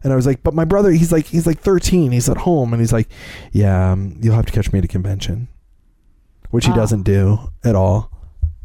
And 0.04 0.13
I 0.13 0.15
was 0.15 0.26
like, 0.26 0.41
"But 0.41 0.54
my 0.54 0.63
brother, 0.65 0.91
he's 0.91 1.12
like 1.12 1.26
he's 1.26 1.45
like 1.48 1.60
13, 1.60 2.13
he's 2.13 2.30
at 2.30 2.38
home, 2.38 2.71
and 2.71 2.80
he's 2.82 2.93
like, 2.93 3.10
yeah, 3.52 3.91
um, 3.91 4.15
you'll 4.21 4.36
have 4.36 4.45
to 4.45 4.54
catch 4.54 4.71
me 4.71 4.80
at 4.80 4.86
a 4.86 4.88
convention," 4.88 5.50
which 6.52 6.63
he 6.65 6.71
Wow. 6.71 6.78
doesn't 6.78 7.04
do 7.04 7.39
at 7.63 7.76
all. 7.76 8.10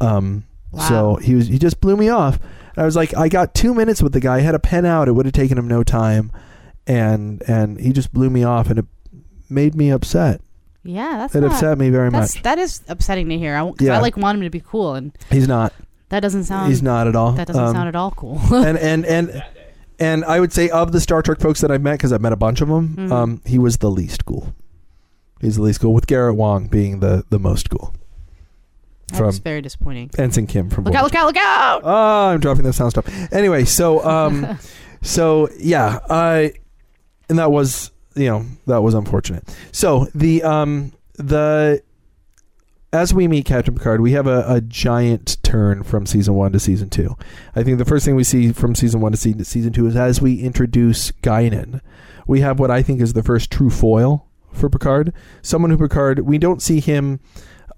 Um, 0.01 0.45
so 0.79 1.17
he 1.17 1.35
was 1.35 1.49
he 1.49 1.59
just 1.59 1.81
blew 1.81 1.97
me 1.97 2.09
off. 2.09 2.39
I 2.77 2.85
was 2.85 2.97
like, 2.97 3.17
I 3.17 3.29
got 3.29 3.55
two 3.55 3.75
minutes 3.75 4.03
with 4.03 4.13
the 4.13 4.21
guy. 4.21 4.37
I 4.37 4.41
had 4.41 4.55
a 4.55 4.59
pen 4.61 4.87
out. 4.87 5.09
It 5.09 5.13
would 5.13 5.27
have 5.27 5.33
taken 5.33 5.59
him 5.59 5.67
no 5.69 5.83
time, 5.83 6.31
and 6.87 7.43
and 7.49 7.81
he 7.81 7.93
just 7.93 8.13
blew 8.13 8.31
me 8.31 8.45
off, 8.45 8.69
and 8.71 8.79
it 8.79 8.87
made 9.49 9.75
me 9.75 9.91
upset. 9.91 10.41
Yeah, 10.83 11.19
that's 11.19 11.35
It 11.35 11.41
not, 11.43 11.53
upset 11.53 11.77
me 11.77 11.91
very 11.91 12.11
much. 12.11 12.41
That 12.43 12.59
is 12.59 12.81
upsetting 12.89 13.29
to 13.29 13.37
hear. 13.37 13.55
I, 13.55 13.59
w- 13.59 13.77
'cause 13.77 13.87
Yeah. 13.87 13.99
I 13.99 14.01
like 14.01 14.17
want 14.17 14.39
him 14.39 14.45
to 14.45 14.51
be 14.51 14.61
cool, 14.61 14.95
and 14.95 15.13
He's 15.31 15.47
not. 15.49 15.73
that 16.09 16.21
doesn't 16.21 16.45
sound. 16.45 16.69
He's 16.69 16.83
not 16.83 17.07
at 17.07 17.15
all. 17.17 17.33
That 17.33 17.47
doesn't 17.49 17.63
Um, 17.63 17.75
sound 17.75 17.89
at 17.89 17.97
all 17.97 18.13
cool. 18.13 18.41
and 18.55 18.79
and 18.79 19.05
and 19.05 19.43
and 19.99 20.25
I 20.25 20.41
would 20.41 20.53
say 20.53 20.71
of 20.71 20.93
the 20.93 21.01
Star 21.01 21.21
Trek 21.21 21.39
folks 21.41 21.61
that 21.61 21.71
I've 21.71 21.83
met, 21.83 21.93
because 21.99 22.13
I've 22.15 22.23
met 22.23 22.33
a 22.33 22.37
bunch 22.37 22.63
of 22.63 22.69
them, 22.69 22.97
Mhm. 22.97 23.13
um, 23.13 23.41
he 23.45 23.59
was 23.59 23.77
the 23.79 23.91
least 23.91 24.25
cool. 24.25 24.55
He's 25.43 25.57
the 25.57 25.63
least 25.63 25.81
cool, 25.81 25.93
with 25.93 26.07
Garrett 26.07 26.37
Wong 26.37 26.69
being 26.69 27.01
the 27.01 27.25
the 27.29 27.39
most 27.39 27.69
cool. 27.69 27.93
That's 29.11 29.39
very 29.39 29.63
disappointing. 29.63 30.11
Ensign 30.19 30.47
Kim 30.47 30.71
from. 30.71 30.85
Look 30.85 30.95
out! 30.95 31.05
Look 31.05 31.15
out! 31.15 31.27
Look 31.27 31.37
out! 31.37 31.83
Oh, 31.85 32.29
I'm 32.29 32.41
dropping 32.41 32.65
the 32.65 32.73
sound 32.73 32.93
stuff. 32.93 33.33
Anyway, 33.33 33.65
so 33.65 34.05
um, 34.05 34.59
so 35.03 35.49
yeah, 35.59 36.01
I 36.09 36.53
and 37.29 37.39
that 37.39 37.51
was 37.51 37.91
you 38.15 38.27
know 38.27 38.45
that 38.67 38.83
was 38.83 38.95
unfortunate. 38.95 39.45
So 39.73 40.09
the 40.15 40.43
um 40.43 40.93
the 41.15 41.83
as 42.93 43.15
we 43.15 43.29
meet 43.29 43.45
Captain 43.45 43.75
Picard, 43.75 44.01
we 44.01 44.13
have 44.13 44.27
a, 44.27 44.45
a 44.49 44.61
giant 44.61 45.41
turn 45.45 45.85
from 45.85 46.07
season 46.07 46.35
one 46.35 46.53
to 46.53 46.59
season 46.59 46.91
two. 46.91 47.17
I 47.55 47.63
think 47.63 47.79
the 47.79 47.85
first 47.85 48.05
thing 48.05 48.17
we 48.17 48.25
see 48.25 48.53
from 48.53 48.75
season 48.75 49.01
one 49.01 49.13
to 49.13 49.19
season, 49.19 49.45
season 49.45 49.73
two 49.73 49.87
is 49.87 49.95
as 49.95 50.21
we 50.21 50.41
introduce 50.41 51.13
Guinan, 51.23 51.81
we 52.27 52.41
have 52.41 52.59
what 52.59 52.71
I 52.71 52.83
think 52.83 53.01
is 53.01 53.13
the 53.13 53.23
first 53.23 53.51
true 53.51 53.71
foil 53.71 54.27
for 54.53 54.69
Picard. 54.69 55.13
Someone 55.43 55.71
who 55.71 55.79
Picard, 55.79 56.21
we 56.21 56.39
don't 56.39 56.61
see 56.61 56.81
him 56.81 57.21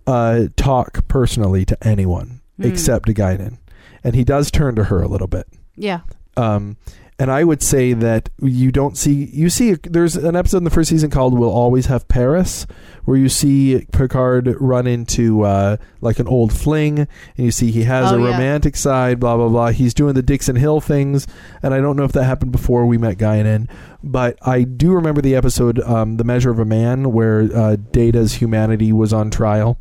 uh, 0.06 0.46
talk 0.56 1.06
personally 1.08 1.64
to 1.64 1.76
anyone 1.86 2.40
Hmm. 2.58 2.64
except 2.64 3.06
to 3.06 3.14
Guinan, 3.14 3.58
and 4.04 4.14
he 4.14 4.24
does 4.24 4.50
turn 4.50 4.74
to 4.76 4.84
her 4.84 5.00
a 5.02 5.08
little 5.08 5.26
bit. 5.28 5.46
Yeah. 5.76 6.00
Um, 6.36 6.76
and 7.18 7.30
I 7.30 7.44
would 7.44 7.62
say 7.62 7.92
that 7.92 8.30
you 8.40 8.72
don't 8.72 8.96
see 8.96 9.26
you 9.32 9.48
see 9.48 9.74
there's 9.74 10.16
an 10.16 10.34
episode 10.34 10.56
in 10.58 10.64
the 10.64 10.70
first 10.70 10.90
season 10.90 11.08
called 11.10 11.38
"We'll 11.38 11.50
Always 11.50 11.86
Have 11.86 12.08
Paris," 12.08 12.66
where 13.04 13.16
you 13.16 13.28
see 13.28 13.86
Picard 13.92 14.54
run 14.60 14.86
into 14.86 15.42
uh, 15.42 15.76
like 16.00 16.18
an 16.18 16.26
old 16.26 16.52
fling, 16.52 16.98
and 17.00 17.08
you 17.36 17.50
see 17.52 17.70
he 17.70 17.84
has 17.84 18.10
Oh, 18.10 18.16
a 18.16 18.20
yeah. 18.20 18.32
romantic 18.32 18.76
side. 18.76 19.20
Blah 19.20 19.36
blah 19.36 19.48
blah. 19.48 19.68
He's 19.70 19.94
doing 19.94 20.14
the 20.14 20.22
Dixon 20.22 20.56
Hill 20.56 20.80
things, 20.80 21.26
and 21.62 21.72
I 21.72 21.80
don't 21.80 21.96
know 21.96 22.04
if 22.04 22.12
that 22.12 22.24
happened 22.24 22.50
before 22.52 22.86
we 22.86 22.98
met 22.98 23.18
Guinan, 23.18 23.68
but 24.02 24.36
I 24.42 24.62
do 24.64 24.92
remember 24.92 25.20
the 25.20 25.36
episode 25.36 25.78
um, 25.80 26.16
"The 26.16 26.24
Measure 26.24 26.50
of 26.50 26.58
a 26.58 26.64
Man," 26.64 27.12
where 27.12 27.48
uh, 27.54 27.76
Data's 27.92 28.34
humanity 28.34 28.92
was 28.92 29.12
on 29.12 29.30
trial. 29.30 29.78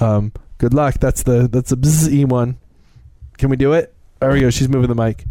Um, 0.00 0.32
good 0.58 0.74
luck. 0.74 0.96
That's 1.00 1.22
the 1.22 1.48
that's 1.48 1.70
the 1.70 1.76
bzz 1.76 2.26
one. 2.26 2.58
Can 3.38 3.50
we 3.50 3.56
do 3.56 3.72
it? 3.72 3.94
There 4.20 4.30
we 4.30 4.40
go. 4.40 4.50
She's 4.50 4.68
moving 4.68 4.88
the 4.88 4.94
mic. 4.94 5.24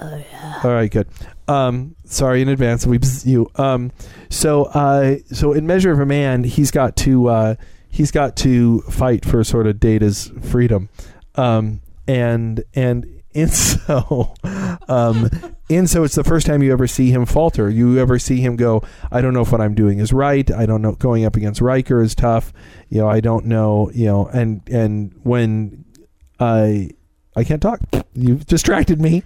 Oh 0.00 0.16
yeah. 0.16 0.60
All 0.64 0.72
right, 0.72 0.90
good. 0.90 1.06
Um, 1.48 1.96
sorry 2.04 2.42
in 2.42 2.48
advance. 2.48 2.86
We 2.86 2.98
bzz 2.98 3.26
you. 3.26 3.50
Um, 3.56 3.92
so 4.30 4.64
uh, 4.64 5.16
so 5.32 5.52
in 5.52 5.66
Measure 5.66 5.92
of 5.92 6.00
a 6.00 6.06
Man, 6.06 6.44
he's 6.44 6.70
got 6.70 6.96
to 6.96 7.28
uh, 7.28 7.54
he's 7.88 8.10
got 8.10 8.36
to 8.38 8.80
fight 8.82 9.24
for 9.24 9.44
sort 9.44 9.66
of 9.66 9.78
Data's 9.78 10.32
freedom, 10.40 10.88
um, 11.36 11.80
and 12.08 12.64
and 12.74 13.22
and 13.34 13.50
so 13.52 14.34
um, 14.88 15.30
and 15.76 15.88
so 15.88 16.04
it's 16.04 16.14
the 16.14 16.24
first 16.24 16.46
time 16.46 16.62
you 16.62 16.72
ever 16.72 16.86
see 16.86 17.10
him 17.10 17.26
falter. 17.26 17.68
You 17.70 17.98
ever 17.98 18.18
see 18.18 18.40
him 18.40 18.56
go, 18.56 18.82
I 19.10 19.20
don't 19.20 19.34
know 19.34 19.42
if 19.42 19.52
what 19.52 19.60
I'm 19.60 19.74
doing 19.74 19.98
is 19.98 20.12
right. 20.12 20.50
I 20.50 20.66
don't 20.66 20.82
know. 20.82 20.92
Going 20.92 21.24
up 21.24 21.36
against 21.36 21.60
Riker 21.60 22.02
is 22.02 22.14
tough. 22.14 22.52
You 22.88 23.00
know, 23.02 23.08
I 23.08 23.20
don't 23.20 23.46
know. 23.46 23.90
You 23.94 24.06
know, 24.06 24.26
and 24.26 24.62
and 24.68 25.12
when 25.22 25.84
I 26.40 26.90
I 27.34 27.44
can't 27.44 27.62
talk. 27.62 27.80
You've 28.14 28.44
distracted 28.44 29.00
me. 29.00 29.22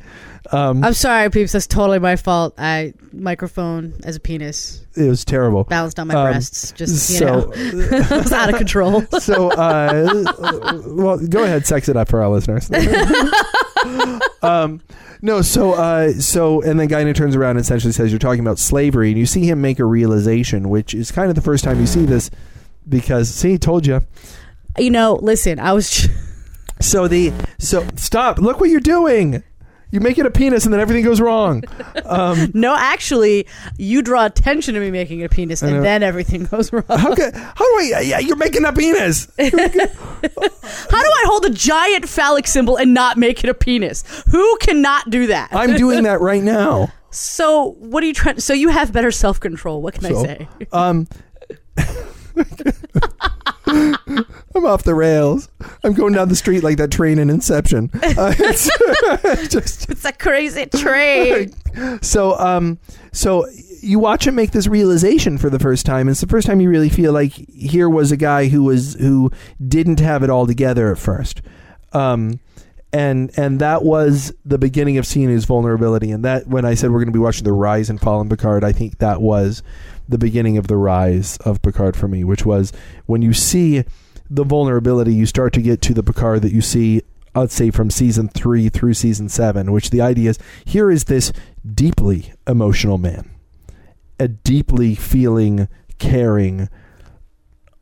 Um, 0.53 0.85
I'm 0.85 0.93
sorry, 0.93 1.29
peeps. 1.29 1.51
That's 1.51 1.67
totally 1.67 1.99
my 1.99 2.15
fault. 2.15 2.55
I 2.57 2.95
microphone 3.13 3.95
as 4.05 4.15
a 4.15 4.21
penis 4.21 4.87
it 4.95 5.09
was 5.09 5.25
terrible. 5.25 5.65
balanced 5.65 5.99
on 5.99 6.07
my 6.07 6.15
Um, 6.15 6.27
breasts. 6.31 6.71
Just 6.71 7.11
you 7.11 7.17
so 7.19 7.27
know, 7.27 7.53
it 7.53 8.11
was 8.11 8.33
out 8.33 8.49
of 8.49 8.57
control. 8.57 9.03
so 9.19 9.51
uh, 9.51 10.83
well, 10.87 11.19
go 11.27 11.43
ahead, 11.43 11.67
sex 11.67 11.89
it 11.89 11.97
up 11.97 12.09
for 12.09 12.23
our 12.23 12.29
listeners. 12.29 12.71
um, 14.43 14.81
no, 15.23 15.43
so 15.43 15.73
uh, 15.73 16.13
so 16.13 16.63
and 16.63 16.79
then 16.79 16.89
Guinan 16.89 17.15
turns 17.15 17.37
around 17.37 17.53
and 17.53 17.61
essentially 17.61 17.93
says, 17.93 18.11
"You're 18.11 18.19
talking 18.19 18.41
about 18.41 18.59
slavery," 18.59 19.11
and 19.11 19.19
you 19.19 19.27
see 19.27 19.49
him 19.49 19.61
make 19.61 19.79
a 19.79 19.85
realization, 19.85 20.69
which 20.69 20.95
is 20.95 21.11
kind 21.11 21.29
of 21.29 21.35
the 21.35 21.43
first 21.43 21.65
time 21.65 21.81
you 21.81 21.87
see 21.87 22.05
this 22.05 22.31
because 22.89 23.29
see, 23.33 23.59
told 23.59 23.87
you. 23.87 24.03
you 24.79 24.91
know, 24.91 25.19
listen. 25.23 25.59
I 25.59 25.73
was. 25.73 26.09
So 26.79 27.09
the 27.09 27.33
so 27.59 27.89
stop. 27.95 28.37
Look 28.37 28.61
what 28.61 28.69
you're 28.69 28.81
doing. 28.81 29.43
You 29.97 30.01
make 30.01 30.19
it 30.19 30.27
a 30.27 30.31
penis, 30.31 30.67
and 30.67 30.75
then 30.75 30.81
everything 30.81 31.07
goes 31.07 31.23
wrong. 31.23 31.65
Um, 32.05 32.51
No, 32.55 32.77
actually, 32.77 33.47
you 33.79 34.03
draw 34.03 34.27
attention 34.27 34.75
to 34.75 34.81
me 34.81 34.91
making 34.91 35.25
a 35.25 35.29
penis, 35.31 35.63
and 35.63 35.83
then 35.83 36.03
everything 36.03 36.45
goes 36.45 36.71
wrong. 36.71 36.85
how 36.91 37.15
can, 37.15 37.33
how 37.33 37.55
do 37.65 37.95
I? 37.95 38.03
Yeah, 38.05 38.19
you're 38.19 38.37
making 38.37 38.67
a 38.67 38.75
penis. 38.75 39.27
How 39.39 39.49
do 39.49 41.09
I 41.09 41.25
hold 41.27 41.47
a 41.47 41.51
giant 41.51 42.07
phallic 42.11 42.47
symbol 42.47 42.77
and 42.77 42.93
not 42.93 43.17
make 43.17 43.43
it 43.43 43.49
a 43.49 43.55
penis? 43.55 44.05
Who 44.29 44.59
cannot 44.59 45.09
do 45.09 45.29
that? 45.29 45.49
I'm 45.53 45.77
doing 45.77 46.03
that 46.03 46.21
right 46.21 46.43
now. 46.43 46.93
so, 47.11 47.75
what 47.79 48.03
are 48.03 48.07
you 48.07 48.13
trying? 48.13 48.39
So, 48.41 48.53
you 48.53 48.69
have 48.69 48.93
better 48.93 49.11
self 49.11 49.41
control. 49.41 49.81
What 49.81 49.95
can 49.95 50.05
I 50.05 50.13
say? 50.23 50.49
Um, 50.73 51.07
I'm 54.57 54.67
off 54.67 54.85
the 54.85 54.95
rails. 54.95 55.49
I'm 55.85 55.93
going 55.93 56.15
down 56.15 56.29
the 56.29 56.37
street 56.37 56.63
like 56.63 56.79
that 56.79 56.91
train 56.91 57.19
in 57.19 57.31
Inception. 57.31 57.91
Uh, 58.17 58.33
it's 58.39 59.49
just 59.49 59.91
It's 59.91 60.05
a 60.05 60.13
crazy 60.13 60.67
train. 60.67 61.53
so. 62.03 62.39
Um, 62.39 62.79
so 63.13 63.47
you 63.81 63.99
watch 63.99 64.27
him 64.27 64.35
make 64.35 64.51
this 64.53 64.67
realization 64.67 65.39
for 65.39 65.51
the 65.51 65.59
first 65.59 65.87
time. 65.87 66.09
It's 66.09 66.21
the 66.21 66.27
first 66.27 66.47
time 66.47 66.61
you 66.61 66.69
really 66.69 66.89
feel 66.89 67.13
like 67.13 67.33
here 67.33 67.89
was 67.89 68.11
a 68.13 68.17
guy 68.17 68.49
who 68.49 68.65
was 68.65 68.95
who 68.95 69.31
didn't 69.67 70.01
have 70.01 70.23
it 70.23 70.31
all 70.31 70.47
together 70.47 70.91
at 70.91 70.99
first. 70.99 71.43
Um, 71.93 72.41
and 72.93 73.31
and 73.37 73.61
that 73.61 73.85
was 73.85 74.33
the 74.45 74.59
beginning 74.59 74.99
of 74.99 75.07
seeing 75.07 75.29
his 75.29 75.45
vulnerability. 75.45 76.11
And 76.11 76.25
that 76.25 76.47
when 76.47 76.65
I 76.65 76.75
said 76.75 76.91
we're 76.91 76.99
going 76.99 77.09
to 77.09 77.13
be 77.13 77.19
watching 77.19 77.45
the 77.45 77.53
rise 77.53 77.91
and 77.91 78.01
fall 78.01 78.21
in 78.21 78.29
Picard, 78.29 78.65
I 78.65 78.73
think 78.73 78.99
that 78.99 79.21
was 79.21 79.63
the 80.09 80.19
beginning 80.19 80.57
of 80.57 80.69
the 80.69 80.77
rise 80.77 81.37
of 81.39 81.63
Picard 81.63 81.97
for 81.97 82.09
me, 82.09 82.25
which 82.25 82.47
was 82.47 82.73
when 83.07 83.23
you 83.23 83.33
see 83.33 83.85
the 84.31 84.45
vulnerability, 84.45 85.15
you 85.15 85.27
start 85.27 85.53
to 85.55 85.63
get 85.63 85.81
to 85.83 85.95
the 85.95 86.03
Picard 86.03 86.43
that 86.43 86.53
you 86.53 86.61
see, 86.61 87.03
let's 87.35 87.55
say, 87.55 87.71
from 87.71 87.91
season 87.91 88.29
three 88.29 88.69
through 88.69 88.95
season 88.95 89.29
seven, 89.29 89.73
which 89.73 89.91
the 89.91 90.01
idea 90.01 90.31
is 90.31 90.39
here 90.65 90.91
is 90.91 91.05
this 91.05 91.33
deeply 91.75 92.33
emotional 92.47 92.99
man, 92.99 93.31
a 94.19 94.29
deeply 94.29 94.95
feeling, 94.95 95.69
caring, 95.99 96.69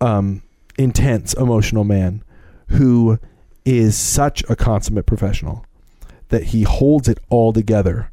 um, 0.00 0.42
intense 0.78 1.34
emotional 1.34 1.84
man 1.84 2.22
who 2.68 3.18
is 3.64 3.96
such 3.96 4.42
a 4.48 4.56
consummate 4.56 5.06
professional 5.06 5.64
that 6.28 6.44
he 6.44 6.62
holds 6.62 7.08
it 7.08 7.18
all 7.28 7.52
together 7.52 8.10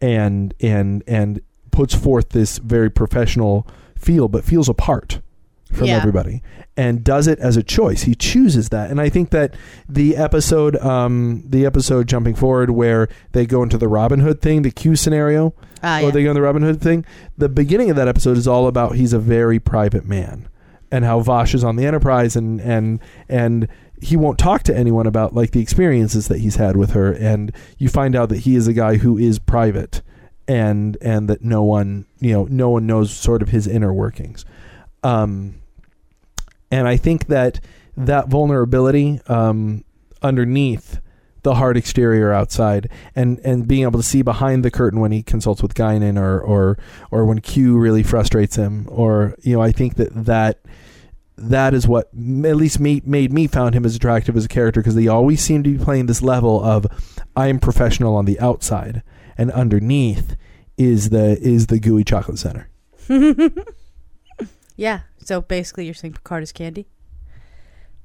and 0.00 0.54
and 0.60 1.02
and 1.06 1.40
puts 1.70 1.94
forth 1.94 2.30
this 2.30 2.58
very 2.58 2.90
professional 2.90 3.66
feel 3.96 4.28
but 4.28 4.44
feels 4.44 4.68
apart 4.68 5.20
from 5.72 5.86
Yeah. 5.86 5.96
everybody 5.96 6.42
and 6.76 7.02
does 7.04 7.26
it 7.26 7.38
as 7.40 7.56
a 7.56 7.62
choice 7.62 8.02
he 8.02 8.14
chooses 8.14 8.68
that 8.70 8.90
and 8.90 9.00
i 9.00 9.08
think 9.08 9.30
that 9.30 9.54
the 9.88 10.16
episode 10.16 10.76
um 10.76 11.42
the 11.46 11.66
episode 11.66 12.06
jumping 12.08 12.34
forward 12.34 12.70
where 12.70 13.08
they 13.32 13.44
go 13.46 13.62
into 13.62 13.76
the 13.76 13.88
robin 13.88 14.20
hood 14.20 14.40
thing 14.40 14.62
the 14.62 14.70
q 14.70 14.96
scenario 14.96 15.54
Ah, 15.82 15.98
or 15.98 16.02
yeah. 16.02 16.10
they 16.10 16.24
go 16.24 16.30
in 16.30 16.34
the 16.34 16.42
Robin 16.42 16.62
Hood 16.62 16.80
thing. 16.80 17.04
The 17.36 17.48
beginning 17.48 17.88
of 17.88 17.94
that 17.94 18.08
episode 18.08 18.36
is 18.36 18.48
all 18.48 18.66
about 18.66 18.96
he's 18.96 19.12
a 19.12 19.18
very 19.20 19.60
private 19.60 20.04
man 20.04 20.48
and 20.90 21.04
how 21.04 21.20
Vash 21.20 21.54
is 21.54 21.62
on 21.62 21.76
the 21.76 21.86
Enterprise 21.86 22.34
and 22.34 22.60
and 22.60 22.98
and 23.28 23.68
he 24.02 24.16
won't 24.16 24.40
talk 24.40 24.64
to 24.64 24.76
anyone 24.76 25.06
about 25.06 25.36
like 25.36 25.52
the 25.52 25.60
experiences 25.60 26.26
that 26.26 26.38
he's 26.38 26.56
had 26.56 26.76
with 26.76 26.90
her 26.94 27.12
and 27.12 27.52
you 27.76 27.88
find 27.88 28.16
out 28.16 28.28
that 28.30 28.38
he 28.38 28.56
is 28.56 28.66
a 28.66 28.72
guy 28.72 28.96
who 28.96 29.16
is 29.16 29.38
private 29.38 30.02
and 30.48 30.96
and 31.00 31.28
that 31.28 31.42
no 31.44 31.62
one 31.62 32.06
you 32.18 32.32
know 32.32 32.48
no 32.50 32.70
one 32.70 32.84
knows 32.84 33.12
sort 33.12 33.40
of 33.40 33.50
his 33.50 33.68
inner 33.68 33.92
workings 33.92 34.44
um 35.02 35.54
and 36.70 36.88
i 36.88 36.96
think 36.96 37.26
that 37.26 37.60
that 37.96 38.28
vulnerability 38.28 39.20
um 39.28 39.84
underneath 40.22 41.00
the 41.42 41.54
hard 41.54 41.76
exterior 41.76 42.32
outside 42.32 42.90
and 43.14 43.38
and 43.40 43.68
being 43.68 43.82
able 43.82 43.98
to 43.98 44.06
see 44.06 44.22
behind 44.22 44.64
the 44.64 44.70
curtain 44.70 45.00
when 45.00 45.12
he 45.12 45.22
consults 45.22 45.62
with 45.62 45.74
Guinan 45.74 46.20
or 46.20 46.40
or 46.40 46.78
or 47.10 47.24
when 47.24 47.40
Q 47.40 47.78
really 47.78 48.02
frustrates 48.02 48.56
him 48.56 48.86
or 48.90 49.34
you 49.42 49.54
know 49.54 49.62
I 49.62 49.72
think 49.72 49.94
that 49.94 50.26
that 50.26 50.60
that 51.36 51.72
is 51.72 51.86
what 51.86 52.06
at 52.08 52.56
least 52.56 52.80
me 52.80 53.00
made 53.04 53.32
me 53.32 53.46
found 53.46 53.74
him 53.74 53.84
as 53.84 53.94
attractive 53.94 54.36
as 54.36 54.44
a 54.44 54.48
character 54.48 54.80
because 54.80 54.96
they 54.96 55.06
always 55.06 55.40
seem 55.40 55.62
to 55.62 55.70
be 55.70 55.82
playing 55.82 56.06
this 56.06 56.22
level 56.22 56.62
of 56.62 56.86
I 57.36 57.46
am 57.46 57.60
professional 57.60 58.16
on 58.16 58.24
the 58.24 58.38
outside 58.40 59.02
and 59.36 59.52
underneath 59.52 60.36
is 60.76 61.10
the 61.10 61.38
is 61.40 61.68
the 61.68 61.78
gooey 61.78 62.04
chocolate 62.04 62.38
center. 62.38 62.68
yeah. 64.78 65.00
So 65.18 65.42
basically, 65.42 65.84
you're 65.84 65.92
saying 65.92 66.14
Picard 66.14 66.44
is 66.44 66.52
candy. 66.52 66.86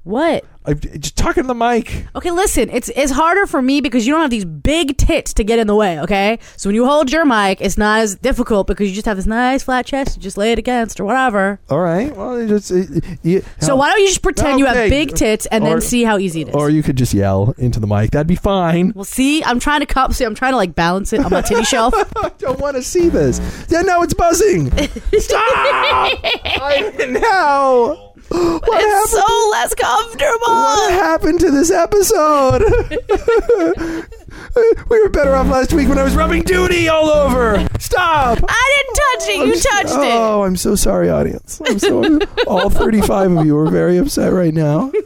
What? 0.04 0.44
I'm 0.66 0.80
just 0.80 1.16
talking 1.16 1.42
to 1.42 1.46
the 1.46 1.54
mic. 1.54 2.06
Okay, 2.16 2.30
listen. 2.30 2.70
It's 2.70 2.88
it's 2.96 3.12
harder 3.12 3.46
for 3.46 3.60
me 3.60 3.82
because 3.82 4.06
you 4.06 4.14
don't 4.14 4.22
have 4.22 4.30
these 4.30 4.46
big 4.46 4.96
tits 4.96 5.34
to 5.34 5.44
get 5.44 5.58
in 5.58 5.66
the 5.66 5.74
way. 5.74 6.00
Okay, 6.00 6.38
so 6.56 6.70
when 6.70 6.74
you 6.74 6.86
hold 6.86 7.12
your 7.12 7.26
mic, 7.26 7.60
it's 7.60 7.76
not 7.76 8.00
as 8.00 8.14
difficult 8.16 8.66
because 8.66 8.88
you 8.88 8.94
just 8.94 9.04
have 9.04 9.18
this 9.18 9.26
nice 9.26 9.62
flat 9.62 9.84
chest. 9.84 10.16
You 10.16 10.22
just 10.22 10.38
lay 10.38 10.52
it 10.52 10.58
against 10.58 10.98
or 11.00 11.04
whatever. 11.04 11.60
All 11.68 11.80
right. 11.80 12.14
Well, 12.16 12.36
it 12.36 12.48
just 12.48 12.70
it- 12.70 13.44
So 13.60 13.76
why 13.76 13.90
don't 13.90 14.00
you 14.00 14.06
just 14.08 14.22
pretend 14.22 14.58
you 14.58 14.64
have 14.64 14.76
Okay. 14.76 14.88
big 14.88 15.14
tits 15.14 15.44
and 15.46 15.64
Or- 15.64 15.68
then 15.70 15.80
see 15.82 16.02
how 16.04 16.16
easy 16.16 16.40
it 16.42 16.48
is? 16.48 16.54
or 16.54 16.70
you 16.70 16.82
could 16.82 16.96
just 16.96 17.12
yell 17.12 17.54
into 17.58 17.78
the 17.78 17.86
mic. 17.86 18.12
That'd 18.12 18.26
be 18.26 18.34
fine. 18.36 18.92
well, 18.94 19.04
see, 19.04 19.44
I'm 19.44 19.60
trying 19.60 19.80
to 19.80 19.86
cup. 19.86 20.14
See, 20.14 20.24
I'm 20.24 20.34
trying 20.34 20.52
to 20.52 20.56
like 20.56 20.74
balance 20.74 21.12
it 21.12 21.20
on 21.22 21.30
my 21.30 21.42
titty 21.42 21.64
shelf. 21.74 21.92
I 22.16 22.30
don't 22.38 22.58
want 22.58 22.76
to 22.76 22.82
see 22.82 23.10
this. 23.10 23.38
Yeah, 23.68 23.82
now 23.82 24.00
it's 24.02 24.14
buzzing. 24.14 24.70
Stop! 25.18 25.40
I, 26.46 26.92
now, 27.10 28.03
what 28.28 28.62
It's 28.82 29.10
so 29.10 29.48
less 29.52 29.74
comfortable. 29.74 30.38
what 30.48 30.92
happened 30.92 31.40
to 31.40 31.50
this 31.50 31.70
episode? 31.70 32.62
Uh, 34.56 34.62
we 34.88 35.02
were 35.02 35.08
better 35.08 35.34
off 35.34 35.46
last 35.48 35.72
week 35.72 35.88
when 35.88 35.98
I 35.98 36.02
was 36.04 36.14
rubbing 36.14 36.42
duty 36.42 36.88
all 36.88 37.08
over. 37.08 37.66
Stop! 37.78 38.38
I 38.48 38.84
didn't 38.84 38.96
touch 38.96 39.28
it. 39.28 39.46
You 39.48 39.54
touched 39.60 40.04
it. 40.04 40.12
Oh, 40.14 40.42
I'm 40.42 40.56
so 40.56 40.74
sorry, 40.74 41.10
audience. 41.10 41.60
I'm 41.66 41.78
so 41.78 42.18
all 42.46 42.70
35 42.70 43.32
of 43.38 43.46
you 43.46 43.56
are 43.58 43.70
very 43.70 43.96
upset 43.98 44.32
right 44.32 44.54
now. 44.54 44.90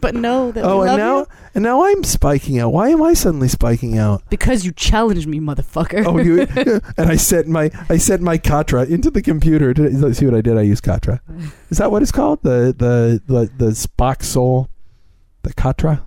But 0.00 0.14
no, 0.14 0.52
that 0.52 0.64
Oh, 0.64 0.82
we 0.82 0.88
and 0.88 0.98
now 0.98 1.18
you. 1.20 1.26
and 1.54 1.64
now 1.64 1.84
I'm 1.84 2.04
spiking 2.04 2.58
out. 2.58 2.72
Why 2.72 2.90
am 2.90 3.02
I 3.02 3.14
suddenly 3.14 3.48
spiking 3.48 3.98
out? 3.98 4.22
because 4.30 4.64
you 4.64 4.72
challenged 4.72 5.26
me, 5.26 5.40
motherfucker. 5.40 6.04
Oh, 6.06 6.18
you, 6.18 6.42
and 6.96 7.10
I 7.10 7.16
sent 7.16 7.48
my 7.48 7.70
I 7.88 7.96
sent 7.96 8.22
my 8.22 8.38
Katra 8.38 8.88
into 8.88 9.10
the 9.10 9.22
computer. 9.22 9.72
Did, 9.74 9.94
let's 9.94 10.18
see 10.18 10.26
what 10.26 10.34
I 10.34 10.40
did. 10.40 10.56
I 10.56 10.62
used 10.62 10.84
Katra. 10.84 11.20
Is 11.70 11.78
that 11.78 11.90
what 11.90 12.02
it's 12.02 12.12
called? 12.12 12.42
The 12.42 12.74
the 12.76 13.20
the 13.26 13.50
the 13.56 13.70
Spock 13.72 14.22
soul, 14.22 14.68
the 15.42 15.52
Katra. 15.54 16.02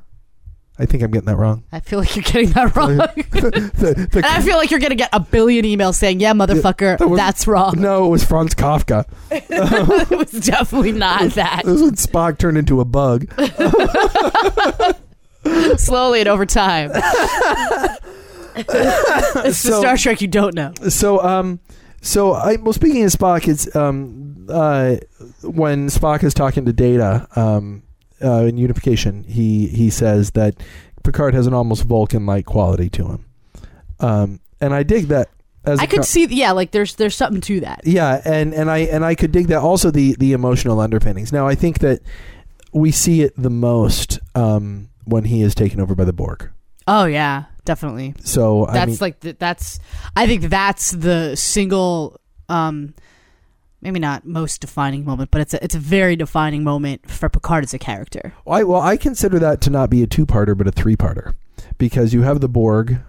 I 0.82 0.86
think 0.88 1.04
I'm 1.04 1.12
getting 1.12 1.28
that 1.28 1.38
wrong. 1.38 1.64
I 1.72 1.80
feel 1.80 2.00
like 2.00 2.16
you're 2.16 2.24
getting 2.24 2.50
that 2.54 2.76
wrong. 2.76 2.98
The, 2.98 3.72
the, 4.12 4.18
And 4.18 4.26
I 4.26 4.42
feel 4.42 4.58
like 4.58 4.72
you're 4.72 4.80
gonna 4.80 4.96
get 4.96 5.10
a 5.14 5.20
billion 5.20 5.64
emails 5.64 5.94
saying, 5.96 6.20
"Yeah, 6.20 6.34
motherfucker, 6.34 6.98
that 6.98 7.08
was- 7.08 7.20
that's 7.20 7.46
wrong." 7.48 7.76
no, 7.80 8.06
it 8.06 8.10
was 8.10 8.24
Franz 8.24 8.56
Kafka. 8.56 9.06
it 9.32 10.18
was 10.18 10.32
definitely 10.32 10.92
not 10.94 11.32
that. 11.34 11.62
It 11.66 11.68
was 11.68 11.82
when 11.84 11.92
Spock 11.92 12.40
turned 12.40 12.58
into 12.58 12.82
a 12.82 12.86
bug. 12.86 13.28
Slowly 15.78 16.20
and 16.22 16.30
over 16.30 16.46
time. 16.46 16.92
it's 18.56 18.64
the 19.34 19.52
So- 19.54 19.80
Star 19.82 19.98
Trek 19.98 20.22
you 20.22 20.28
don't 20.28 20.56
know. 20.56 20.74
So 20.90 21.22
um, 21.24 21.60
so 22.02 22.34
I 22.34 22.56
well 22.58 22.74
speaking 22.74 23.04
of 23.04 23.12
Spock, 23.12 23.48
it's 23.48 23.74
um 23.76 24.48
uh 24.50 24.98
when 25.44 25.88
Spock 25.88 26.24
is 26.24 26.34
talking 26.34 26.66
to 26.66 26.74
Data 26.74 27.28
um 27.36 27.84
uh, 28.24 28.46
in 28.46 28.58
Unification, 28.58 29.24
he 29.24 29.68
he 29.68 29.90
says 29.90 30.32
that 30.32 30.56
Picard 31.04 31.34
has 31.34 31.48
an 31.48 31.54
almost 31.54 31.84
Vulcan-like 31.84 32.46
quality 32.46 32.90
to 32.92 33.08
him, 33.08 33.26
um, 34.00 34.40
and 34.60 34.74
I 34.74 34.84
dig 34.84 35.08
that. 35.08 35.30
As 35.64 35.80
I 35.80 35.86
could 35.86 35.98
co- 35.98 36.04
see, 36.04 36.26
yeah, 36.26 36.54
like 36.54 36.72
there's 36.72 36.96
there's 36.96 37.16
something 37.16 37.42
to 37.42 37.60
that. 37.62 37.82
yeah, 37.86 38.22
and 38.26 38.54
and 38.54 38.70
I 38.72 38.80
and 38.80 39.06
I 39.06 39.14
could 39.16 39.32
dig 39.32 39.48
that. 39.48 39.60
Also, 39.60 39.92
the 39.92 40.16
the 40.18 40.34
emotional 40.34 40.80
underpinnings. 40.80 41.32
Now, 41.32 41.48
I 41.48 41.54
think 41.56 41.80
that 41.80 42.02
we 42.74 42.92
see 42.92 43.22
it 43.22 43.34
the 43.38 43.50
most 43.52 44.20
um, 44.34 44.90
when 45.06 45.26
he 45.26 45.42
is 45.42 45.54
taken 45.54 45.80
over 45.80 45.94
by 45.94 46.04
the 46.06 46.14
Borg. 46.14 46.50
Oh 46.88 47.06
yeah, 47.06 47.44
definitely. 47.64 48.16
So 48.24 48.66
I 48.66 48.74
That's 48.74 48.90
mean, 48.90 48.98
like 49.02 49.20
the, 49.20 49.34
that's. 49.34 49.80
I 50.16 50.26
think 50.26 50.44
that's 50.44 50.92
the 50.92 51.36
single, 51.36 52.20
um, 52.50 52.96
maybe 53.82 54.00
not 54.00 54.26
most 54.26 54.62
defining 54.62 55.04
moment, 55.04 55.32
but 55.32 55.42
it's 55.42 55.54
a 55.54 55.64
it's 55.64 55.76
a 55.76 55.80
very 55.80 56.16
defining 56.16 56.64
moment 56.64 57.10
for 57.10 57.30
Picard 57.30 57.64
as 57.64 57.74
a 57.74 57.80
character. 57.80 58.34
I 58.48 58.64
well, 58.64 58.82
I 58.82 58.98
consider 58.98 59.40
that 59.40 59.62
to 59.62 59.70
not 59.70 59.90
be 59.90 60.04
a 60.04 60.08
two-parter, 60.08 60.58
but 60.58 60.68
a 60.68 60.72
three-parter, 60.72 61.34
because 61.78 62.14
you 62.14 62.22
have 62.22 62.42
the 62.42 62.50
Borg 62.50 63.00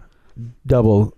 double, 0.67 1.15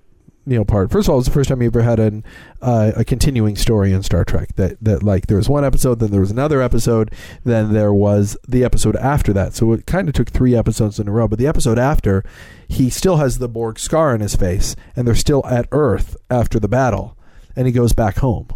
you 0.47 0.57
know, 0.57 0.65
part. 0.65 0.91
First 0.91 1.09
of 1.09 1.13
all, 1.13 1.19
it's 1.19 1.29
the 1.29 1.35
first 1.35 1.49
time 1.49 1.63
you 1.63 1.69
ever 1.69 1.83
had 1.83 2.01
an 2.01 2.25
uh, 2.61 2.93
a 2.97 3.05
continuing 3.05 3.57
story 3.57 3.93
in 3.93 4.03
Star 4.03 4.25
Trek. 4.25 4.55
That 4.57 4.77
that 4.83 5.03
like 5.03 5.29
there 5.29 5.37
was 5.37 5.49
one 5.49 5.65
episode, 5.65 6.01
then 6.01 6.11
there 6.11 6.21
was 6.21 6.31
another 6.31 6.61
episode, 6.61 7.13
then 7.45 7.73
there 7.73 7.95
was 7.95 8.37
the 8.47 8.65
episode 8.65 8.97
after 8.97 9.33
that. 9.33 9.55
So 9.55 9.73
it 9.73 9.87
kind 9.87 10.09
of 10.09 10.15
took 10.15 10.31
three 10.31 10.57
episodes 10.57 10.99
in 10.99 11.09
a 11.09 11.13
row. 11.13 11.29
But 11.29 11.39
the 11.39 11.47
episode 11.47 11.79
after, 11.79 12.25
he 12.67 12.91
still 12.91 13.19
has 13.19 13.39
the 13.39 13.49
Borg 13.49 13.79
scar 13.79 14.13
on 14.13 14.21
his 14.21 14.35
face, 14.35 14.75
and 14.97 15.07
they're 15.07 15.15
still 15.15 15.47
at 15.47 15.69
Earth 15.71 16.17
after 16.29 16.59
the 16.59 16.69
battle, 16.69 17.17
and 17.55 17.67
he 17.67 17.73
goes 17.73 17.93
back 17.93 18.17
home. 18.17 18.49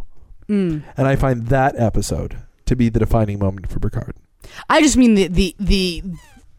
Mm. 0.49 0.83
And 0.97 1.07
I 1.07 1.17
find 1.17 1.47
that 1.49 1.75
episode 1.79 2.39
to 2.67 2.77
be 2.77 2.89
the 2.89 2.99
defining 2.99 3.39
moment 3.39 3.69
for 3.71 3.81
Picard. 3.81 4.15
I 4.71 4.81
just 4.81 4.97
mean 4.97 5.15
the 5.15 5.27
the 5.29 5.55
the 5.59 6.03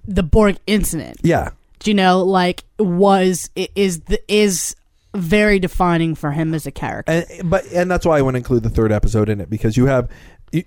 the 0.08 0.24
Borg 0.24 0.58
incident. 0.68 1.18
Yeah, 1.24 1.52
Do 1.80 1.90
you 1.92 1.96
know, 1.96 2.22
like 2.24 2.64
was 2.78 3.50
is 3.56 4.02
the 4.02 4.22
is 4.32 4.76
very 5.16 5.58
defining 5.60 6.14
for 6.14 6.32
him 6.32 6.54
as 6.54 6.68
a 6.68 6.72
character. 6.72 7.26
and 7.30 7.50
but 7.50 7.66
and 7.74 7.90
that's 7.90 8.06
why 8.06 8.18
I 8.20 8.22
want 8.22 8.36
to 8.36 8.38
include 8.40 8.64
the 8.64 8.70
third 8.70 8.92
episode 8.92 9.28
in 9.30 9.42
it 9.42 9.50
because 9.50 9.76
you 9.76 9.88
have 9.88 10.08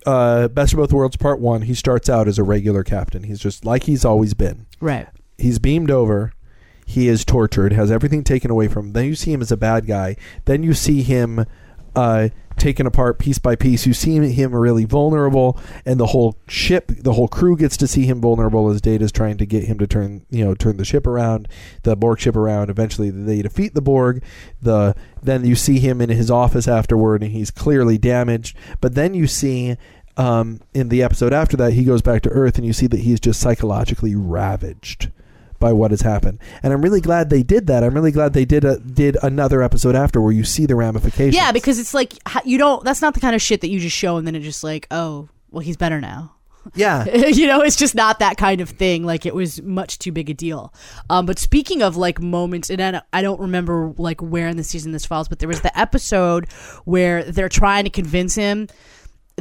uh, 0.07 0.49
Best 0.49 0.73
of 0.73 0.79
Both 0.79 0.93
Worlds 0.93 1.17
Part 1.17 1.41
One. 1.41 1.63
He 1.63 1.75
starts 1.75 2.09
out 2.09 2.27
as 2.29 2.39
a 2.39 2.43
regular 2.45 2.83
captain. 2.83 3.23
He's 3.25 3.39
just 3.41 3.65
like 3.65 3.85
he's 3.85 4.05
always 4.05 4.35
been. 4.35 4.67
right. 4.81 5.07
He's 5.39 5.59
beamed 5.59 5.91
over. 5.91 6.33
He 6.87 7.09
is 7.09 7.25
tortured. 7.25 7.73
Has 7.73 7.91
everything 7.91 8.23
taken 8.23 8.51
away 8.51 8.69
from 8.69 8.87
him. 8.87 8.93
Then 8.93 9.05
you 9.07 9.15
see 9.17 9.33
him 9.33 9.41
as 9.43 9.51
a 9.51 9.57
bad 9.57 9.87
guy. 9.87 10.17
Then 10.45 10.63
you 10.63 10.73
see 10.75 11.03
him 11.03 11.45
uh, 11.97 12.29
taken 12.57 12.87
apart 12.87 13.19
piece 13.19 13.39
by 13.39 13.57
piece. 13.57 13.87
You 13.87 13.95
see 13.95 14.17
him 14.33 14.55
really 14.55 14.85
vulnerable, 14.85 15.59
and 15.85 15.99
the 15.99 16.07
whole 16.07 16.37
ship, 16.49 16.93
the 16.99 17.13
whole 17.13 17.29
crew 17.29 17.57
gets 17.57 17.77
to 17.79 17.87
see 17.87 18.07
him 18.07 18.21
vulnerable 18.21 18.69
as 18.71 18.81
Data's 18.81 19.13
trying 19.13 19.39
to 19.39 19.47
get 19.47 19.65
him 19.65 19.79
to 19.79 19.87
turn, 19.87 20.25
you 20.31 20.45
know, 20.45 20.55
turn 20.55 20.77
the 20.77 20.85
ship 20.85 21.07
around, 21.07 21.49
the 21.83 21.97
Borg 21.97 22.21
ship 22.21 22.37
around. 22.37 22.71
Eventually, 22.71 23.11
they 23.11 23.43
defeat 23.43 23.75
the 23.75 23.83
Borg. 23.83 24.23
The 24.61 24.95
then 25.23 25.45
you 25.45 25.55
see 25.55 25.79
him 25.79 26.01
in 26.01 26.11
his 26.11 26.31
office 26.31 26.69
afterward, 26.69 27.23
and 27.23 27.33
he's 27.33 27.51
clearly 27.51 27.99
damaged. 27.99 28.57
But 28.81 28.95
then 28.95 29.15
you 29.15 29.27
see. 29.27 29.77
Um, 30.15 30.61
in 30.75 30.91
the 30.91 31.03
episode 31.03 31.33
after 31.33 31.57
that, 31.57 31.73
he 31.73 31.85
goes 31.85 32.03
back 32.03 32.21
to 32.21 32.29
Earth, 32.29 32.59
and 32.59 32.67
you 32.67 32.75
see 32.75 32.87
that 32.87 33.01
he's 33.01 33.19
just 33.19 33.41
psychologically 33.41 34.15
ravaged 34.15 35.11
by 35.63 35.73
what 35.73 35.93
has 35.93 36.01
happened. 36.03 36.41
And 36.63 36.73
I'm 36.73 36.83
really 36.83 37.01
glad 37.01 37.31
they 37.31 37.45
did 37.45 37.69
that. 37.69 37.85
I'm 37.85 37.95
really 37.95 38.11
glad 38.11 38.35
they 38.35 38.45
did 38.45 38.65
a, 38.65 38.79
did 38.81 39.17
another 39.23 39.63
episode 39.63 39.95
after 39.95 40.21
where 40.21 40.33
you 40.33 40.45
see 40.45 40.67
the 40.67 40.75
ramifications. 40.75 41.37
Yeah, 41.37 41.53
because 41.53 41.79
it's 41.79 41.95
like 41.95 42.15
you 42.45 42.59
don't. 42.59 42.85
That's 42.85 43.01
not 43.01 43.15
the 43.15 43.21
kind 43.21 43.35
of 43.35 43.41
shit 43.41 43.63
that 43.63 43.69
you 43.69 43.79
just 43.79 43.97
show 43.97 44.17
and 44.17 44.27
then 44.27 44.35
it's 44.35 44.45
just 44.45 44.65
like, 44.65 44.89
oh, 44.91 45.29
well, 45.51 45.61
he's 45.61 45.77
better 45.77 46.01
now. 46.01 46.35
yeah, 46.75 47.05
you 47.27 47.47
know, 47.47 47.61
it's 47.61 47.77
just 47.77 47.95
not 47.95 48.19
that 48.19 48.37
kind 48.37 48.61
of 48.61 48.71
thing. 48.71 49.05
Like 49.05 49.25
it 49.25 49.35
was 49.35 49.63
much 49.63 49.99
too 49.99 50.13
big 50.13 50.29
a 50.31 50.35
deal. 50.35 50.75
Um, 51.09 51.27
but 51.27 51.39
speaking 51.39 51.83
of 51.83 51.97
like 51.97 52.21
moments, 52.21 52.69
and 52.69 52.81
I 52.83 52.91
don't, 52.91 53.05
I 53.13 53.23
don't 53.23 53.41
remember 53.41 53.95
like 53.99 54.21
where 54.21 54.49
in 54.49 54.57
the 54.57 54.65
season 54.65 54.93
this 54.93 55.07
falls, 55.07 55.29
but 55.29 55.39
there 55.39 55.49
was 55.49 55.61
the 55.61 55.77
episode 55.79 56.51
where 56.85 57.23
they're 57.23 57.49
trying 57.49 57.85
to 57.85 57.91
convince 57.91 58.35
him 58.35 58.69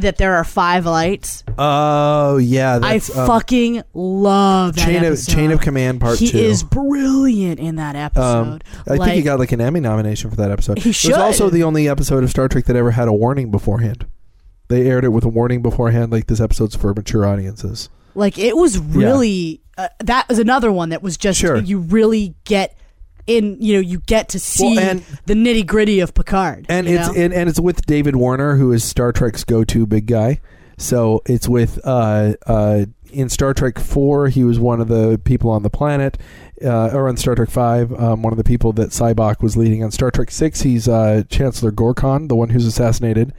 that 0.02 0.18
there 0.18 0.36
are 0.36 0.44
five 0.44 0.86
lights. 0.86 1.44
Oh 1.58 2.38
yeah, 2.38 2.76
I 2.76 2.94
that's, 2.94 3.16
um, 3.16 3.28
fucking 3.28 3.84
love 3.94 4.76
that 4.76 4.86
Chain 4.86 4.98
of 4.98 5.04
episode. 5.04 5.32
Chain 5.34 5.52
of 5.52 5.62
Command 5.62 6.02
Part 6.02 6.20
he 6.20 6.30
Two. 6.30 6.38
is 6.38 6.64
brilliant 6.64 7.60
in 7.60 7.76
that 7.76 7.96
um, 7.96 8.02
episode. 8.02 8.64
I 8.88 8.98
think 8.98 9.16
he 9.16 9.22
got 9.22 9.40
like 9.40 9.52
an 9.52 9.62
Emmy 9.62 9.80
nomination 9.80 10.30
for 10.30 10.36
that 10.38 10.52
episode. 10.52 10.80
He 10.80 10.90
It 10.90 11.06
was 11.08 11.18
also 11.18 11.50
the 11.50 11.64
only 11.64 11.88
episode 11.88 12.24
of 12.24 12.30
Star 12.30 12.48
Trek 12.48 12.66
that 12.66 12.76
ever 12.76 12.92
had 12.92 13.08
a 13.08 13.14
warning 13.14 13.52
beforehand. 13.52 14.06
They 14.68 14.88
aired 14.88 15.04
it 15.04 15.10
with 15.10 15.26
a 15.26 15.30
warning 15.30 15.62
beforehand, 15.62 16.12
like 16.12 16.28
this 16.28 16.40
episode's 16.40 16.76
for 16.76 16.94
mature 16.94 17.26
audiences. 17.26 17.90
Like 18.16 18.38
it 18.38 18.56
was 18.56 18.78
really 18.80 19.62
uh, 19.78 19.90
that 20.00 20.28
was 20.30 20.40
another 20.40 20.72
one 20.72 20.90
that 20.90 21.02
was 21.02 21.18
just 21.18 21.40
Sure. 21.40 21.58
you 21.58 21.80
really 21.80 22.36
get 22.46 22.78
in 23.28 23.58
you 23.60 23.74
know 23.74 23.80
you 23.80 24.00
get 24.02 24.30
to 24.30 24.40
see 24.40 24.76
Well, 24.76 24.80
and- 24.80 25.06
the 25.26 25.34
nitty 25.34 25.66
gritty 25.66 26.00
of 26.00 26.14
Picard 26.14 26.66
and 26.70 26.88
it's 26.88 27.08
and, 27.10 27.34
and 27.34 27.50
it's 27.50 27.60
with 27.60 27.86
David 27.86 28.16
Warner, 28.16 28.56
who 28.56 28.72
is 28.72 28.84
Star 28.84 29.12
Trek's 29.12 29.44
go-to 29.44 29.86
big 29.86 30.06
guy. 30.08 30.40
So 30.78 31.22
it's 31.28 31.48
with 31.48 31.80
uh, 31.84 32.34
uh, 32.48 32.86
in 33.12 33.30
Star 33.30 33.54
Trek 33.54 33.78
Four, 33.78 34.30
he 34.30 34.44
was 34.44 34.60
one 34.60 34.82
of 34.82 34.88
the 34.88 35.22
people 35.24 35.52
on 35.52 35.62
the 35.62 35.70
planet, 35.70 36.18
uh, 36.64 36.88
or 36.88 37.08
on 37.08 37.18
Star 37.18 37.36
Trek 37.36 37.52
Five, 37.52 37.94
um, 37.94 38.24
one 38.24 38.34
of 38.34 38.38
the 38.38 38.44
people 38.44 38.74
that 38.74 38.90
Sybok 38.90 39.44
was 39.44 39.56
leading. 39.56 39.84
On 39.84 39.92
Star 39.92 40.10
Trek 40.10 40.32
Six, 40.32 40.62
he's 40.62 40.88
uh, 40.88 41.22
Chancellor 41.30 41.72
Gorkon, 41.72 42.30
the 42.30 42.36
one 42.36 42.50
who's 42.50 42.66
assassinated. 42.66 43.32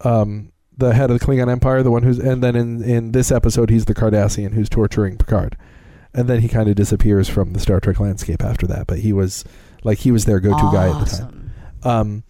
Um, 0.00 0.52
the 0.76 0.94
head 0.94 1.10
of 1.10 1.18
the 1.18 1.24
Klingon 1.24 1.50
Empire, 1.50 1.82
the 1.82 1.90
one 1.90 2.02
who's, 2.02 2.18
and 2.18 2.42
then 2.42 2.56
in, 2.56 2.82
in 2.82 3.12
this 3.12 3.30
episode, 3.30 3.68
he's 3.70 3.84
the 3.84 3.94
Cardassian 3.94 4.54
who's 4.54 4.68
torturing 4.68 5.16
Picard, 5.18 5.56
and 6.14 6.28
then 6.28 6.40
he 6.40 6.48
kind 6.48 6.68
of 6.68 6.76
disappears 6.76 7.28
from 7.28 7.52
the 7.52 7.60
Star 7.60 7.80
Trek 7.80 8.00
landscape 8.00 8.42
after 8.42 8.66
that. 8.68 8.86
But 8.86 8.98
he 9.00 9.12
was 9.12 9.44
like 9.82 9.98
he 9.98 10.10
was 10.10 10.24
their 10.24 10.40
go-to 10.40 10.70
guy 10.72 10.88
at 10.90 11.04
the 11.04 11.10
time. 11.10 11.50
Um, 11.82 12.24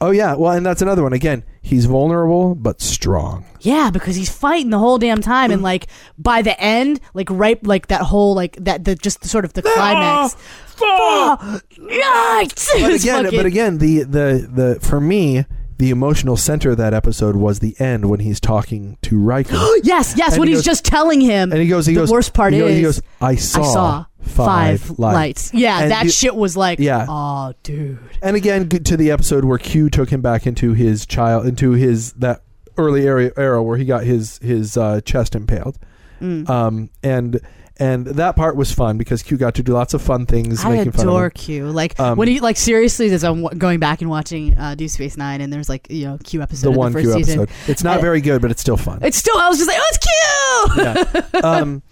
oh 0.00 0.10
yeah, 0.12 0.34
well, 0.34 0.52
and 0.52 0.64
that's 0.64 0.82
another 0.82 1.02
one. 1.02 1.12
Again, 1.12 1.42
he's 1.62 1.86
vulnerable 1.86 2.54
but 2.54 2.80
strong. 2.80 3.44
Yeah, 3.60 3.90
because 3.90 4.16
he's 4.16 4.30
fighting 4.30 4.70
the 4.70 4.78
whole 4.78 4.98
damn 4.98 5.20
time, 5.20 5.50
and 5.50 5.62
like 5.62 5.88
by 6.16 6.42
the 6.42 6.58
end, 6.60 7.00
like 7.14 7.28
right, 7.30 7.62
like 7.66 7.88
that 7.88 8.02
whole 8.02 8.34
like 8.34 8.56
that 8.64 8.84
the 8.84 8.94
just 8.94 9.24
sort 9.24 9.44
of 9.44 9.52
the 9.54 9.62
climax. 9.62 10.36
Yikes! 10.76 12.68
But 12.80 12.92
It's 12.92 13.04
again, 13.04 13.24
fucking- 13.24 13.38
but 13.38 13.46
again, 13.46 13.78
the 13.78 14.02
the 14.04 14.48
the 14.50 14.78
for 14.80 15.00
me, 15.00 15.44
the 15.80 15.90
emotional 15.90 16.36
center 16.36 16.70
of 16.70 16.76
that 16.76 16.94
episode 16.94 17.34
was 17.36 17.58
the 17.58 17.74
end 17.80 18.08
when 18.08 18.20
he's 18.20 18.38
talking 18.38 18.96
to 19.02 19.18
Riker, 19.18 19.54
yes, 19.82 20.14
yes, 20.16 20.32
and 20.34 20.38
when 20.40 20.48
he 20.48 20.52
he's 20.54 20.58
goes- 20.60 20.64
just 20.66 20.84
telling 20.84 21.20
him, 21.20 21.50
and 21.52 21.60
he 21.60 21.66
goes, 21.68 21.86
he 21.86 21.94
the 21.94 22.00
goes. 22.02 22.10
worst 22.10 22.34
part 22.34 22.52
he 22.52 22.58
goes, 22.60 22.70
is 22.70 22.76
he 22.76 22.82
goes, 22.82 23.02
I 23.20 23.34
saw, 23.34 23.60
I 23.60 23.72
saw 23.72 24.04
five, 24.22 24.98
lights. 24.98 25.52
Yeah, 25.54 25.80
And 25.82 25.90
that 25.90 26.04
you- 26.04 26.10
shit 26.10 26.34
was 26.36 26.56
like, 26.56 26.78
Yeah. 26.78 27.06
oh, 27.08 27.52
dude. 27.62 27.98
And 28.22 28.36
again, 28.36 28.68
g- 28.68 28.78
to 28.80 28.96
the 28.96 29.10
episode 29.10 29.44
where 29.44 29.58
Q 29.58 29.90
took 29.90 30.10
him 30.10 30.20
back 30.20 30.46
into 30.46 30.72
his 30.74 31.06
child, 31.06 31.46
into 31.46 31.72
his 31.72 32.12
that 32.14 32.42
early 32.76 33.06
era, 33.06 33.30
era 33.36 33.62
where 33.62 33.76
he 33.76 33.84
got 33.84 34.04
his 34.04 34.38
his 34.38 34.76
uh, 34.76 35.00
chest 35.02 35.34
impaled, 35.34 35.78
Mm. 36.20 36.48
um, 36.50 36.90
and 37.02 37.40
and 37.80 38.06
that 38.06 38.36
part 38.36 38.54
was 38.56 38.70
fun 38.70 38.98
because 38.98 39.22
Q 39.22 39.36
got 39.36 39.54
to 39.56 39.62
do 39.62 39.72
lots 39.72 39.94
of 39.94 40.02
fun 40.02 40.26
things. 40.26 40.64
I 40.64 40.68
making 40.70 40.92
fun 40.92 41.06
of 41.06 41.08
adore 41.08 41.24
him. 41.26 41.30
Q. 41.32 41.66
Like 41.70 41.98
Um, 41.98 42.16
when 42.18 42.28
he 42.28 42.38
like 42.40 42.56
seriously, 42.56 43.10
as 43.10 43.24
I'm 43.24 43.42
going 43.58 43.80
back 43.80 44.00
and 44.02 44.10
watching 44.10 44.56
uh, 44.56 44.74
Deep 44.76 44.90
Space 44.90 45.16
Nine, 45.16 45.40
and 45.40 45.52
there's 45.52 45.68
like 45.68 45.86
you 45.90 46.04
know 46.06 46.18
Q 46.22 46.42
episode 46.42 46.72
the 46.72 46.78
one 46.78 46.92
the 46.92 46.98
first 47.02 47.16
Q 47.16 47.24
season. 47.24 47.40
episode. 47.42 47.70
It's 47.70 47.82
not 47.82 47.98
I- 47.98 48.00
very 48.02 48.20
good, 48.20 48.40
but 48.42 48.50
it's 48.50 48.60
still 48.60 48.76
fun. 48.76 48.98
It's 49.02 49.16
still 49.16 49.36
I 49.38 49.48
was 49.48 49.58
just 49.58 49.68
like, 49.68 49.78
oh, 49.80 49.88
it's 49.88 49.98
Q. 49.98 51.32
yeah. 51.40 51.40
Um, 51.60 51.82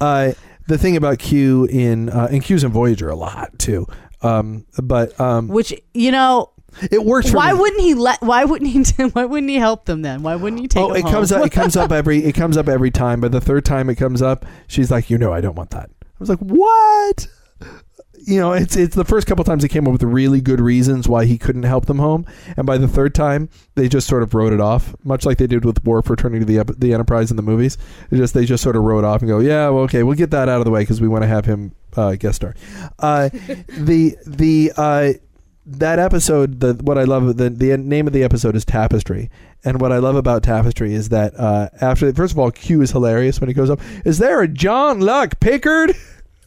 uh, 0.00 0.32
the 0.68 0.76
thing 0.78 0.96
about 0.96 1.18
Q 1.18 1.64
in 1.66 2.08
uh, 2.10 2.28
and 2.30 2.42
Q's 2.42 2.64
in 2.64 2.72
Voyager 2.72 3.08
a 3.08 3.14
lot 3.16 3.56
too. 3.58 3.86
Um, 4.22 4.66
but 4.82 5.18
um, 5.20 5.46
Which 5.48 5.72
you 5.94 6.10
know, 6.10 6.50
it 6.90 7.04
works. 7.04 7.30
For 7.30 7.36
why 7.36 7.52
me. 7.52 7.58
wouldn't 7.58 7.80
he 7.80 7.94
let? 7.94 8.20
Why 8.22 8.44
wouldn't 8.44 8.70
he? 8.70 9.02
Why 9.04 9.24
wouldn't 9.24 9.50
he 9.50 9.56
help 9.56 9.86
them 9.86 10.02
then? 10.02 10.22
Why 10.22 10.36
wouldn't 10.36 10.60
he 10.60 10.68
take? 10.68 10.82
Oh, 10.82 10.88
them 10.88 11.06
it 11.06 11.10
comes 11.10 11.32
up. 11.32 11.46
It 11.46 11.50
comes 11.50 11.76
up 11.76 11.92
every. 11.92 12.24
It 12.24 12.34
comes 12.34 12.56
up 12.56 12.68
every 12.68 12.90
time. 12.90 13.20
But 13.20 13.32
the 13.32 13.40
third 13.40 13.64
time 13.64 13.88
it 13.90 13.96
comes 13.96 14.22
up, 14.22 14.44
she's 14.66 14.90
like, 14.90 15.10
"You 15.10 15.18
know, 15.18 15.32
I 15.32 15.40
don't 15.40 15.54
want 15.54 15.70
that." 15.70 15.90
I 16.02 16.06
was 16.18 16.28
like, 16.28 16.38
"What?" 16.40 17.28
You 18.26 18.40
know, 18.40 18.52
it's 18.54 18.76
it's 18.76 18.96
the 18.96 19.04
first 19.04 19.28
couple 19.28 19.44
times 19.44 19.62
they 19.62 19.68
came 19.68 19.86
up 19.86 19.92
with 19.92 20.02
really 20.02 20.40
good 20.40 20.60
reasons 20.60 21.08
why 21.08 21.26
he 21.26 21.38
couldn't 21.38 21.62
help 21.62 21.86
them 21.86 21.98
home, 21.98 22.26
and 22.56 22.66
by 22.66 22.76
the 22.76 22.88
third 22.88 23.14
time 23.14 23.48
they 23.76 23.88
just 23.88 24.08
sort 24.08 24.24
of 24.24 24.34
wrote 24.34 24.52
it 24.52 24.60
off, 24.60 24.96
much 25.04 25.24
like 25.24 25.38
they 25.38 25.46
did 25.46 25.64
with 25.64 25.84
Worf 25.84 26.10
returning 26.10 26.44
the 26.44 26.64
the 26.76 26.92
Enterprise 26.92 27.30
in 27.30 27.36
the 27.36 27.42
movies. 27.42 27.78
They 28.10 28.16
just 28.16 28.34
they 28.34 28.44
just 28.44 28.64
sort 28.64 28.74
of 28.74 28.82
wrote 28.82 29.04
off 29.04 29.20
and 29.20 29.28
go, 29.28 29.38
"Yeah, 29.38 29.68
well, 29.68 29.84
okay, 29.84 30.02
we'll 30.02 30.16
get 30.16 30.32
that 30.32 30.48
out 30.48 30.58
of 30.58 30.64
the 30.64 30.72
way 30.72 30.80
because 30.82 31.00
we 31.00 31.06
want 31.06 31.22
to 31.22 31.28
have 31.28 31.44
him 31.44 31.72
uh, 31.96 32.16
guest 32.16 32.36
star." 32.36 32.56
Uh, 32.98 33.28
the 33.78 34.16
the 34.26 34.72
uh, 34.76 35.12
that 35.66 35.98
episode, 35.98 36.60
the 36.60 36.74
what 36.74 36.96
I 36.96 37.04
love, 37.04 37.36
the 37.36 37.50
the 37.50 37.76
name 37.76 38.06
of 38.06 38.12
the 38.12 38.22
episode 38.22 38.54
is 38.54 38.64
Tapestry, 38.64 39.30
and 39.64 39.80
what 39.80 39.90
I 39.92 39.98
love 39.98 40.14
about 40.14 40.44
Tapestry 40.44 40.94
is 40.94 41.08
that 41.08 41.38
uh, 41.38 41.68
after 41.80 42.12
first 42.14 42.32
of 42.32 42.38
all, 42.38 42.50
Q 42.52 42.82
is 42.82 42.92
hilarious 42.92 43.40
when 43.40 43.48
he 43.48 43.54
goes 43.54 43.68
up. 43.68 43.80
Is 44.04 44.18
there 44.18 44.40
a 44.42 44.48
Jean 44.48 45.00
Luc 45.00 45.40
Picard? 45.40 45.94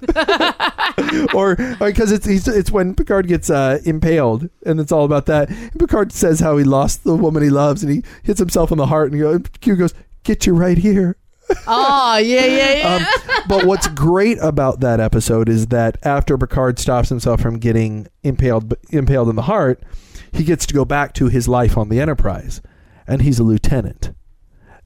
or 1.33 1.57
because 1.79 2.13
it's 2.13 2.25
he's, 2.25 2.47
it's 2.47 2.71
when 2.71 2.95
Picard 2.95 3.27
gets 3.27 3.49
uh, 3.49 3.79
impaled, 3.83 4.49
and 4.65 4.79
it's 4.79 4.93
all 4.93 5.03
about 5.03 5.25
that. 5.25 5.49
And 5.49 5.77
Picard 5.77 6.13
says 6.13 6.39
how 6.39 6.55
he 6.55 6.63
lost 6.63 7.03
the 7.03 7.15
woman 7.15 7.43
he 7.43 7.49
loves, 7.49 7.83
and 7.83 7.91
he 7.91 8.03
hits 8.23 8.39
himself 8.39 8.71
in 8.71 8.77
the 8.77 8.87
heart, 8.87 9.11
and 9.11 9.15
he 9.15 9.21
goes, 9.21 9.41
Q 9.59 9.75
goes, 9.75 9.93
"Get 10.23 10.45
you 10.45 10.53
right 10.53 10.77
here." 10.77 11.17
Oh 11.67 12.17
yeah, 12.17 12.45
yeah, 12.45 12.73
yeah. 12.73 12.95
Um, 12.95 13.41
but 13.47 13.65
what's 13.65 13.87
great 13.87 14.37
about 14.41 14.79
that 14.81 14.99
episode 14.99 15.49
is 15.49 15.67
that 15.67 15.97
after 16.03 16.37
Picard 16.37 16.79
stops 16.79 17.09
himself 17.09 17.41
from 17.41 17.59
getting 17.59 18.07
impaled 18.23 18.73
impaled 18.89 19.29
in 19.29 19.35
the 19.35 19.43
heart, 19.43 19.83
he 20.31 20.43
gets 20.43 20.65
to 20.67 20.73
go 20.73 20.85
back 20.85 21.13
to 21.13 21.27
his 21.27 21.47
life 21.47 21.77
on 21.77 21.89
the 21.89 21.99
Enterprise, 21.99 22.61
and 23.07 23.21
he's 23.21 23.39
a 23.39 23.43
lieutenant, 23.43 24.11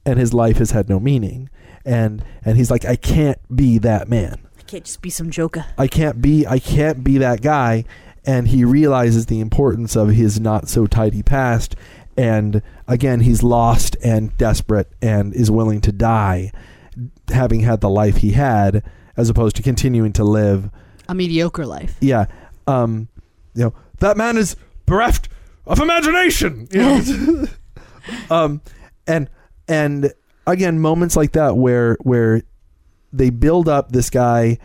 and 0.05 0.20
his 0.20 0.34
life 0.34 0.57
has 0.57 0.72
had 0.72 0.89
no 0.89 0.99
meaning, 0.99 1.49
and 1.86 2.24
and 2.43 2.57
he's 2.57 2.72
like, 2.72 2.86
I 2.86 2.95
can't 2.95 3.39
be 3.53 3.78
that 3.80 4.07
man. 4.07 4.47
I 4.57 4.61
can't 4.64 4.86
just 4.86 5.01
be 5.01 5.09
some 5.09 5.30
joker. 5.30 5.66
I 5.78 5.88
can't 5.88 6.22
be 6.22 6.47
I 6.47 6.59
can't 6.59 7.03
be 7.03 7.18
that 7.18 7.41
guy 7.41 7.86
and 8.26 8.47
he 8.47 8.64
realizes 8.64 9.26
the 9.26 9.39
importance 9.39 9.95
of 9.95 10.09
his 10.09 10.39
not 10.39 10.70
so 10.70 10.88
tidy 10.88 11.22
past 11.22 11.76
and 12.18 12.61
again 12.88 13.22
he's 13.22 13.41
lost 13.43 13.95
and 14.03 14.38
desperate 14.38 14.91
and 15.01 15.34
is 15.34 15.49
willing 15.49 15.82
to 15.82 15.91
die 15.91 16.51
having 17.30 17.61
had 17.61 17.82
the 17.82 17.89
life 17.89 18.18
he 18.18 18.32
had 18.32 18.84
as 19.18 19.30
opposed 19.30 19.55
to 19.55 19.64
continuing 19.64 20.14
to 20.14 20.24
live 20.24 20.70
A 21.09 21.16
mediocre 21.16 21.66
life. 21.66 21.95
yeah 22.01 22.26
um 22.68 23.07
you 23.55 23.64
know 23.66 23.74
that 23.99 24.18
man 24.18 24.38
is 24.38 24.55
bereft 24.86 25.30
of 25.66 25.80
imagination 25.80 26.68
you 26.72 26.82
know 26.82 27.45
um 28.30 28.61
and 29.07 29.30
and 29.68 30.14
again 30.45 30.80
moments 30.80 31.16
like 31.16 31.32
that 31.32 31.57
where 31.57 31.97
where 32.01 32.41
they 33.11 33.30
build 33.30 33.68
up 33.70 33.91
this 33.91 34.09
guy 34.09 34.57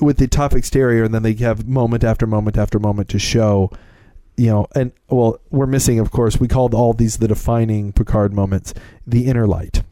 with 0.00 0.16
the 0.16 0.26
tough 0.26 0.54
exterior 0.54 1.04
and 1.04 1.14
then 1.14 1.22
they 1.22 1.34
have 1.34 1.68
moment 1.68 2.02
after 2.02 2.26
moment 2.26 2.56
after 2.56 2.78
moment 2.78 3.08
to 3.10 3.18
show 3.18 3.70
you 4.36 4.46
know 4.46 4.66
and 4.74 4.92
well 5.08 5.38
we're 5.50 5.66
missing 5.66 5.98
of 5.98 6.10
course 6.10 6.40
we 6.40 6.48
called 6.48 6.74
all 6.74 6.92
these 6.92 7.18
the 7.18 7.28
defining 7.28 7.92
picard 7.92 8.32
moments 8.32 8.74
the 9.06 9.26
inner 9.26 9.46
light 9.46 9.82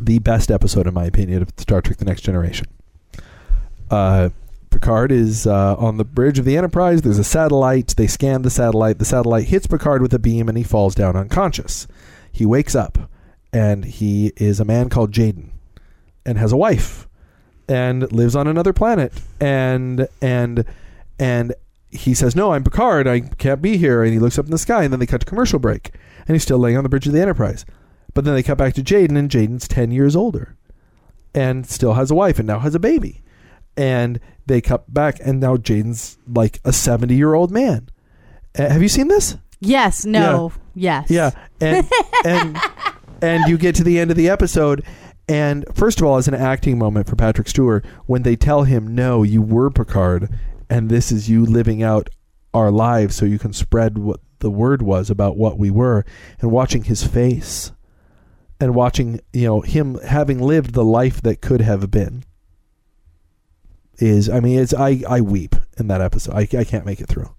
the 0.00 0.18
best 0.18 0.50
episode 0.50 0.86
in 0.86 0.94
my 0.94 1.04
opinion 1.04 1.42
of 1.42 1.50
star 1.56 1.80
trek 1.80 1.98
the 1.98 2.04
next 2.04 2.22
generation 2.22 2.66
uh 3.90 4.28
Picard 4.70 5.10
is 5.10 5.46
uh, 5.46 5.76
on 5.76 5.96
the 5.96 6.04
bridge 6.04 6.38
of 6.38 6.44
the 6.44 6.56
Enterprise. 6.56 7.02
There's 7.02 7.18
a 7.18 7.24
satellite. 7.24 7.94
They 7.96 8.06
scan 8.06 8.42
the 8.42 8.50
satellite. 8.50 8.98
The 8.98 9.04
satellite 9.04 9.46
hits 9.46 9.66
Picard 9.66 10.02
with 10.02 10.12
a 10.12 10.18
beam 10.18 10.48
and 10.48 10.56
he 10.58 10.62
falls 10.62 10.94
down 10.94 11.16
unconscious. 11.16 11.86
He 12.30 12.46
wakes 12.46 12.74
up 12.74 13.10
and 13.52 13.84
he 13.84 14.32
is 14.36 14.60
a 14.60 14.64
man 14.64 14.88
called 14.88 15.12
Jaden 15.12 15.50
and 16.24 16.38
has 16.38 16.52
a 16.52 16.56
wife 16.56 17.08
and 17.68 18.10
lives 18.12 18.36
on 18.36 18.46
another 18.46 18.72
planet 18.72 19.12
and 19.40 20.08
and 20.20 20.64
and 21.18 21.54
he 21.90 22.14
says 22.14 22.36
no 22.36 22.52
i'm 22.52 22.64
picard. 22.64 23.06
I 23.06 23.20
can't 23.20 23.62
be 23.62 23.76
here. 23.76 24.02
And 24.02 24.12
he 24.12 24.18
looks 24.18 24.38
up 24.38 24.44
in 24.44 24.50
the 24.50 24.58
sky 24.58 24.84
and 24.84 24.92
then 24.92 25.00
they 25.00 25.06
cut 25.06 25.20
to 25.20 25.26
commercial 25.26 25.58
break 25.58 25.92
and 26.26 26.34
he's 26.34 26.42
still 26.42 26.58
laying 26.58 26.76
on 26.76 26.82
the 26.82 26.88
bridge 26.88 27.06
of 27.06 27.12
the 27.12 27.20
enterprise. 27.22 27.64
But 28.14 28.24
then 28.24 28.34
they 28.34 28.42
cut 28.42 28.58
back 28.58 28.74
to 28.74 28.82
jaden 28.82 29.18
and 29.18 29.30
jaden's 29.30 29.68
10 29.68 29.90
years 29.90 30.16
older 30.16 30.56
and 31.34 31.66
still 31.66 31.94
has 31.94 32.10
a 32.10 32.14
wife 32.14 32.38
and 32.38 32.46
now 32.46 32.58
has 32.58 32.74
a 32.74 32.80
baby. 32.80 33.22
And 33.76 34.18
they 34.46 34.60
cut 34.60 34.92
back 34.92 35.18
and 35.24 35.40
now 35.40 35.56
jaden's 35.56 36.18
like 36.26 36.60
a 36.64 36.72
70 36.72 37.14
year 37.14 37.34
old 37.34 37.50
man. 37.50 37.88
Uh, 38.58 38.68
have 38.68 38.82
you 38.82 38.88
seen 38.88 39.08
this? 39.08 39.36
Yes. 39.60 40.04
No. 40.04 40.52
Yes. 40.74 41.10
yeah, 41.10 41.30
and 41.60 41.88
and 42.24 42.56
and 43.20 43.48
you 43.48 43.58
get 43.58 43.74
to 43.76 43.84
the 43.84 43.98
end 43.98 44.12
of 44.12 44.16
the 44.16 44.28
episode, 44.28 44.84
and 45.28 45.64
first 45.74 46.00
of 46.00 46.06
all, 46.06 46.18
it's 46.18 46.28
an 46.28 46.34
acting 46.34 46.78
moment 46.78 47.08
for 47.08 47.16
Patrick 47.16 47.48
Stewart 47.48 47.84
when 48.06 48.22
they 48.22 48.36
tell 48.36 48.62
him, 48.62 48.94
"No, 48.94 49.24
you 49.24 49.42
were 49.42 49.70
Picard, 49.70 50.28
and 50.70 50.88
this 50.88 51.12
is 51.12 51.28
you 51.28 51.44
living 51.44 51.82
out 51.82 52.08
our 52.54 52.70
lives, 52.70 53.16
so 53.16 53.24
you 53.24 53.38
can 53.38 53.52
spread 53.52 53.98
what 53.98 54.20
the 54.40 54.50
word 54.50 54.82
was 54.82 55.10
about 55.10 55.36
what 55.36 55.58
we 55.58 55.70
were." 55.70 56.04
And 56.40 56.50
watching 56.50 56.84
his 56.84 57.04
face, 57.04 57.72
and 58.60 58.74
watching 58.74 59.20
you 59.32 59.46
know 59.46 59.60
him 59.60 59.98
having 60.04 60.40
lived 60.40 60.74
the 60.74 60.84
life 60.84 61.22
that 61.22 61.40
could 61.40 61.60
have 61.60 61.90
been, 61.90 62.24
is 63.98 64.28
I 64.28 64.40
mean, 64.40 64.58
it's 64.58 64.74
I 64.74 65.02
I 65.08 65.20
weep 65.20 65.56
in 65.78 65.88
that 65.88 66.00
episode. 66.00 66.34
I 66.34 66.48
I 66.58 66.64
can't 66.64 66.86
make 66.86 67.00
it 67.00 67.08
through. 67.08 67.30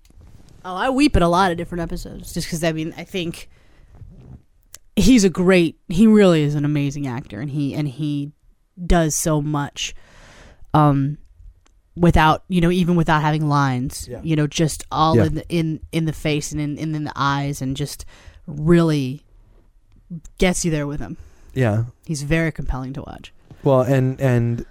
Oh, 0.66 0.76
I 0.76 0.90
weep 0.90 1.16
in 1.16 1.24
a 1.24 1.30
lot 1.30 1.52
of 1.52 1.58
different 1.58 1.82
episodes 1.82 2.34
just 2.34 2.48
because 2.48 2.64
I 2.64 2.72
mean 2.72 2.94
I 2.98 3.04
think 3.04 3.50
he's 4.96 5.24
a 5.24 5.30
great. 5.30 5.80
He 5.88 6.08
really 6.08 6.44
is 6.44 6.56
an 6.56 6.66
amazing 6.66 7.08
actor, 7.08 7.40
and 7.40 7.50
he 7.50 7.74
and 7.74 7.88
he 7.88 8.32
does 8.86 9.16
so 9.16 9.42
much. 9.42 9.94
Um, 10.74 11.18
without 12.00 12.44
you 12.48 12.62
know 12.62 12.72
even 12.72 12.96
without 12.96 13.22
having 13.22 13.48
lines 13.50 14.08
Yeah. 14.10 14.22
you 14.24 14.36
know 14.36 14.48
just 14.48 14.86
all 14.92 15.16
Yeah. 15.18 15.26
in 15.26 15.36
the 15.36 15.46
in 15.50 15.80
in 15.92 16.06
the 16.06 16.14
face 16.14 16.52
and 16.52 16.62
in, 16.62 16.78
in 16.78 16.96
in 16.96 17.04
the 17.04 17.12
eyes 17.16 17.62
and 17.62 17.76
just 17.76 18.06
really 18.48 19.22
gets 20.38 20.64
you 20.66 20.72
there 20.72 20.88
with 20.88 21.00
him 21.00 21.18
Yeah, 21.54 21.86
he's 22.06 22.24
very 22.24 22.52
compelling 22.52 22.94
to 22.94 23.02
watch 23.02 23.34
Well, 23.64 23.82
and 23.82 24.20
and 24.22 24.66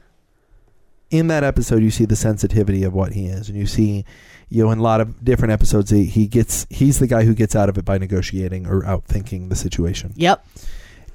in 1.10 1.28
that 1.28 1.42
episode, 1.42 1.82
you 1.82 1.90
see 1.90 2.04
the 2.04 2.16
sensitivity 2.16 2.82
of 2.84 2.92
what 2.92 3.12
he 3.14 3.26
is, 3.28 3.48
and 3.48 3.56
you 3.56 3.66
see, 3.66 4.04
you 4.50 4.62
know, 4.62 4.70
in 4.70 4.78
a 4.78 4.82
lot 4.82 5.00
of 5.00 5.24
different 5.24 5.52
episodes, 5.52 5.90
he, 5.90 6.04
he 6.04 6.26
gets 6.26 6.66
he's 6.68 6.98
the 6.98 7.06
guy 7.06 7.24
who 7.24 7.34
gets 7.34 7.56
out 7.56 7.68
of 7.70 7.78
it 7.78 7.84
by 7.86 7.96
negotiating 7.96 8.66
or 8.66 8.82
outthinking 8.82 9.48
the 9.48 9.56
situation. 9.56 10.12
yep 10.16 10.44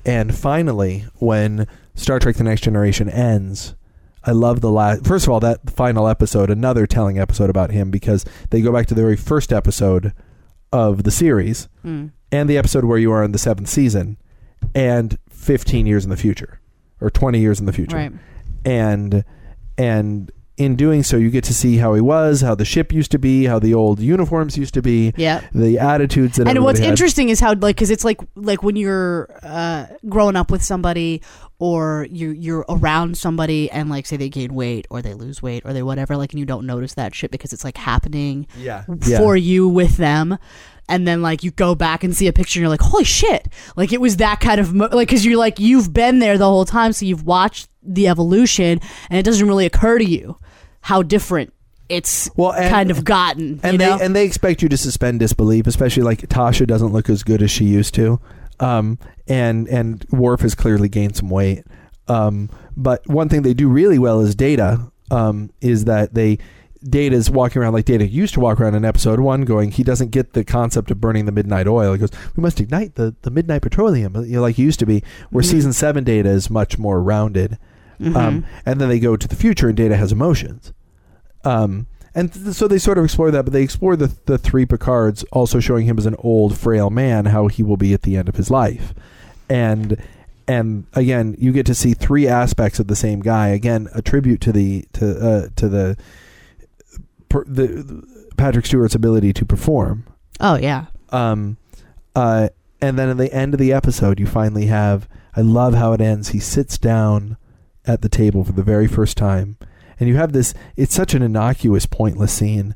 And 0.05 0.34
finally, 0.36 1.05
when 1.20 1.68
Star 1.95 2.18
Trek: 2.20 2.36
The 2.38 2.43
Next 2.43 2.61
Generation 2.61 3.07
ends, 3.07 3.76
I 4.26 4.32
love 4.32 4.61
the 4.61 4.71
last. 4.71 5.05
First 5.05 5.26
of 5.26 5.34
all, 5.34 5.39
that 5.41 5.69
final 5.69 6.07
episode, 6.07 6.49
another 6.49 6.88
telling 6.88 7.19
episode 7.19 7.49
about 7.49 7.71
him 7.71 7.91
because 7.91 8.26
they 8.49 8.61
go 8.61 8.71
back 8.71 8.88
to 8.88 8.95
the 8.95 9.01
very 9.01 9.17
first 9.17 9.51
episode 9.51 10.13
of 10.71 11.03
the 11.03 11.11
series 11.11 11.67
mm. 11.86 12.11
and 12.32 12.49
the 12.49 12.57
episode 12.57 12.86
where 12.86 12.97
you 12.97 13.11
are 13.11 13.24
in 13.24 13.32
the 13.32 13.38
seventh 13.38 13.69
season, 13.69 14.17
and 14.74 15.17
15 15.30 15.86
years 15.86 16.03
in 16.03 16.09
the 16.09 16.17
future, 16.17 16.59
or 17.01 17.09
20 17.09 17.39
years 17.39 17.59
in 17.59 17.65
the 17.65 17.74
future 17.74 17.97
right 17.97 18.13
and 18.65 19.24
and 19.78 20.32
in 20.56 20.76
doing 20.76 21.01
so 21.01 21.18
you 21.18 21.32
get 21.32 21.43
to 21.43 21.54
see 21.54 21.78
how 21.78 21.95
he 21.95 22.01
was 22.01 22.41
how 22.41 22.54
the 22.54 22.66
ship 22.66 22.93
used 22.93 23.10
to 23.10 23.18
be 23.18 23.45
how 23.45 23.58
the 23.58 23.74
old 23.74 23.99
uniforms 23.99 24.56
used 24.56 24.74
to 24.74 24.84
be 24.84 25.12
yeah. 25.18 25.41
the 25.51 25.80
attitudes 25.80 26.38
that 26.38 26.47
and 26.47 26.64
what's 26.64 26.80
had. 26.80 26.89
interesting 26.89 27.30
is 27.30 27.39
how 27.39 27.54
like 27.56 27.76
because 27.76 27.89
it's 27.89 28.06
like 28.06 28.22
like 28.36 28.62
when 28.62 28.76
you're 28.76 29.30
uh, 29.41 29.88
growing 30.08 30.36
up 30.36 30.51
with 30.51 30.62
somebody 30.62 31.24
or 31.58 32.08
you 32.12 32.30
you're 32.30 32.66
around 32.70 33.18
somebody 33.18 33.72
and 33.72 33.89
like 33.89 34.06
say 34.06 34.16
they 34.16 34.30
gain 34.30 34.54
weight 34.54 34.86
or 34.91 35.01
they 35.01 35.16
lose 35.16 35.41
weight 35.41 35.64
or 35.66 35.74
they 35.74 35.82
whatever 35.82 36.16
like 36.18 36.34
and 36.34 36.39
you 36.39 36.45
don't 36.45 36.68
notice 36.68 36.93
that 36.93 37.16
shit 37.16 37.32
because 37.32 37.51
it's 37.51 37.64
like 37.64 37.78
happening 37.78 38.45
yeah. 38.58 38.84
yeah. 39.06 39.18
for 39.18 39.36
you 39.36 39.68
with 39.68 39.97
them 39.97 40.38
and 40.89 41.07
then 41.07 41.21
like 41.21 41.43
you 41.43 41.51
go 41.51 41.75
back 41.75 42.03
and 42.03 42.15
see 42.15 42.27
a 42.27 42.34
picture 42.34 42.59
and 42.59 42.63
you're 42.63 42.69
like 42.69 42.81
holy 42.81 43.03
shit. 43.03 43.47
Like 43.75 43.93
it 43.93 44.01
was 44.01 44.17
that 44.17 44.39
kind 44.39 44.59
of 44.59 44.73
mo- 44.73 44.89
like 44.91 45.07
because 45.07 45.25
you're 45.25 45.38
like 45.38 45.59
you've 45.59 45.93
been 45.93 46.19
there 46.19 46.38
the 46.38 46.45
whole 46.45 46.65
time 46.65 46.91
so 46.93 47.05
you've 47.05 47.25
watched 47.25 47.69
the 47.81 48.07
evolution 48.07 48.79
and 49.09 49.17
it 49.19 49.23
doesn't 49.23 49.47
really 49.47 49.65
occur 49.65 49.97
to 49.97 50.05
you 50.05 50.38
how 50.81 51.01
different 51.01 51.53
it's 51.89 52.29
Well, 52.36 52.51
and- 52.53 52.69
kind 52.69 52.91
of 52.91 53.03
gotten 53.03 53.59
and 53.63 53.79
they 53.79 53.86
know? 53.89 53.97
and 54.01 54.15
they 54.15 54.25
expect 54.25 54.61
you 54.61 54.69
to 54.69 54.77
suspend 54.77 55.19
disbelief 55.19 55.67
especially 55.67 56.03
like 56.03 56.19
tasha 56.29 56.65
doesn't 56.65 56.91
look 56.93 57.09
as 57.09 57.23
good 57.23 57.41
as 57.41 57.51
she 57.51 57.65
used 57.65 57.93
to. 57.95 58.19
Um 58.59 58.99
and 59.27 59.67
and 59.67 60.05
Worf 60.11 60.41
has 60.41 60.55
clearly 60.55 60.89
gained 60.89 61.15
some 61.15 61.29
weight. 61.29 61.63
Um 62.07 62.49
but 62.75 63.07
one 63.07 63.29
thing 63.29 63.41
they 63.43 63.53
do 63.53 63.67
really 63.69 63.99
well 63.99 64.19
is 64.21 64.34
data 64.36 64.91
um 65.11 65.51
is 65.61 65.86
that 65.86 66.13
they 66.13 66.39
Data's 66.88 67.29
walking 67.29 67.61
around 67.61 67.73
like 67.73 67.86
Data 67.86 68.05
used 68.07 68.34
to 68.34 68.39
walk 68.39 68.59
around 68.59 68.75
in 68.75 68.84
episode 68.84 69.19
one, 69.19 69.43
going, 69.45 69.71
he 69.71 69.84
doesn't 69.84 70.11
get 70.11 70.34
the 70.34 70.43
concept 70.43 70.91
of 70.91 70.99
burning 70.99 71.25
the 71.25 71.31
midnight 71.31 71.67
oil. 71.67 71.93
He 71.93 71.99
goes, 71.99 72.11
we 72.36 72.41
must 72.41 72.59
ignite 72.59 72.95
the, 72.95 73.15
the 73.21 73.31
midnight 73.31 73.61
petroleum, 73.61 74.15
you 74.25 74.34
know, 74.36 74.41
like 74.41 74.55
he 74.57 74.63
used 74.63 74.79
to 74.79 74.86
be. 74.86 75.01
Where 75.29 75.43
Mhm. 75.43 75.49
season 75.49 75.73
seven 75.73 76.03
Data 76.03 76.29
is 76.29 76.49
much 76.49 76.77
more 76.77 77.01
rounded. 77.01 77.57
Mhm. 78.01 78.15
Um, 78.15 78.45
and 78.65 78.81
then 78.81 78.89
they 78.89 78.99
go 78.99 79.15
to 79.15 79.27
the 79.27 79.36
future, 79.36 79.67
and 79.67 79.77
Data 79.77 79.95
has 79.95 80.11
emotions. 80.11 80.73
Um, 81.45 81.88
and 82.15 82.34
th- 82.34 82.55
so 82.55 82.67
they 82.67 82.77
sort 82.79 82.97
of 82.97 83.05
explore 83.05 83.31
that, 83.31 83.43
but 83.43 83.53
they 83.53 83.63
explore 83.63 83.95
the 83.95 84.11
the 84.25 84.38
three 84.38 84.65
Picards, 84.65 85.23
also 85.31 85.59
showing 85.59 85.86
him 85.86 85.97
as 85.97 86.05
an 86.05 86.15
old, 86.19 86.57
frail 86.57 86.89
man, 86.89 87.25
how 87.25 87.47
he 87.47 87.63
will 87.63 87.77
be 87.77 87.93
at 87.93 88.01
the 88.03 88.17
end 88.17 88.27
of 88.29 88.36
his 88.36 88.49
life, 88.51 88.93
and 89.49 89.97
and 90.47 90.84
again, 90.93 91.36
you 91.39 91.51
get 91.53 91.65
to 91.67 91.73
see 91.75 91.93
three 91.93 92.27
aspects 92.27 92.77
of 92.79 92.88
the 92.88 92.95
same 92.95 93.21
guy. 93.21 93.47
Again, 93.49 93.88
a 93.95 94.01
tribute 94.01 94.41
to 94.41 94.51
the 94.51 94.86
to 94.93 95.25
uh, 95.25 95.47
to 95.55 95.69
the, 95.69 95.97
per, 97.34 97.43
the 97.45 98.03
Patrick 98.38 98.65
Stewart's 98.65 98.95
ability 98.95 99.34
to 99.34 99.45
perform. 99.45 100.05
oh 100.39 100.55
yeah 100.55 100.86
Um, 101.09 101.57
uh, 102.15 102.49
and 102.81 102.97
then 102.97 103.09
at 103.09 103.17
the 103.17 103.34
end 103.34 103.53
of 103.53 103.59
the 103.59 103.73
episode, 103.73 104.19
you 104.19 104.27
finally 104.27 104.67
have. 104.67 105.07
I 105.36 105.41
love 105.41 105.73
how 105.73 105.93
it 105.93 106.01
ends. 106.01 106.29
He 106.29 106.39
sits 106.39 106.77
down 106.77 107.38
at 107.86 108.01
the 108.01 108.09
table 108.09 108.43
for 108.43 108.51
the 108.53 108.61
very 108.63 108.88
first 108.88 109.17
time, 109.17 109.57
and 109.99 110.07
you 110.09 110.15
have 110.15 110.31
this. 110.34 110.53
It's 110.75 110.93
such 110.93 111.13
an 111.15 111.21
innocuous, 111.23 111.86
pointless 111.88 112.31
scene, 112.34 112.75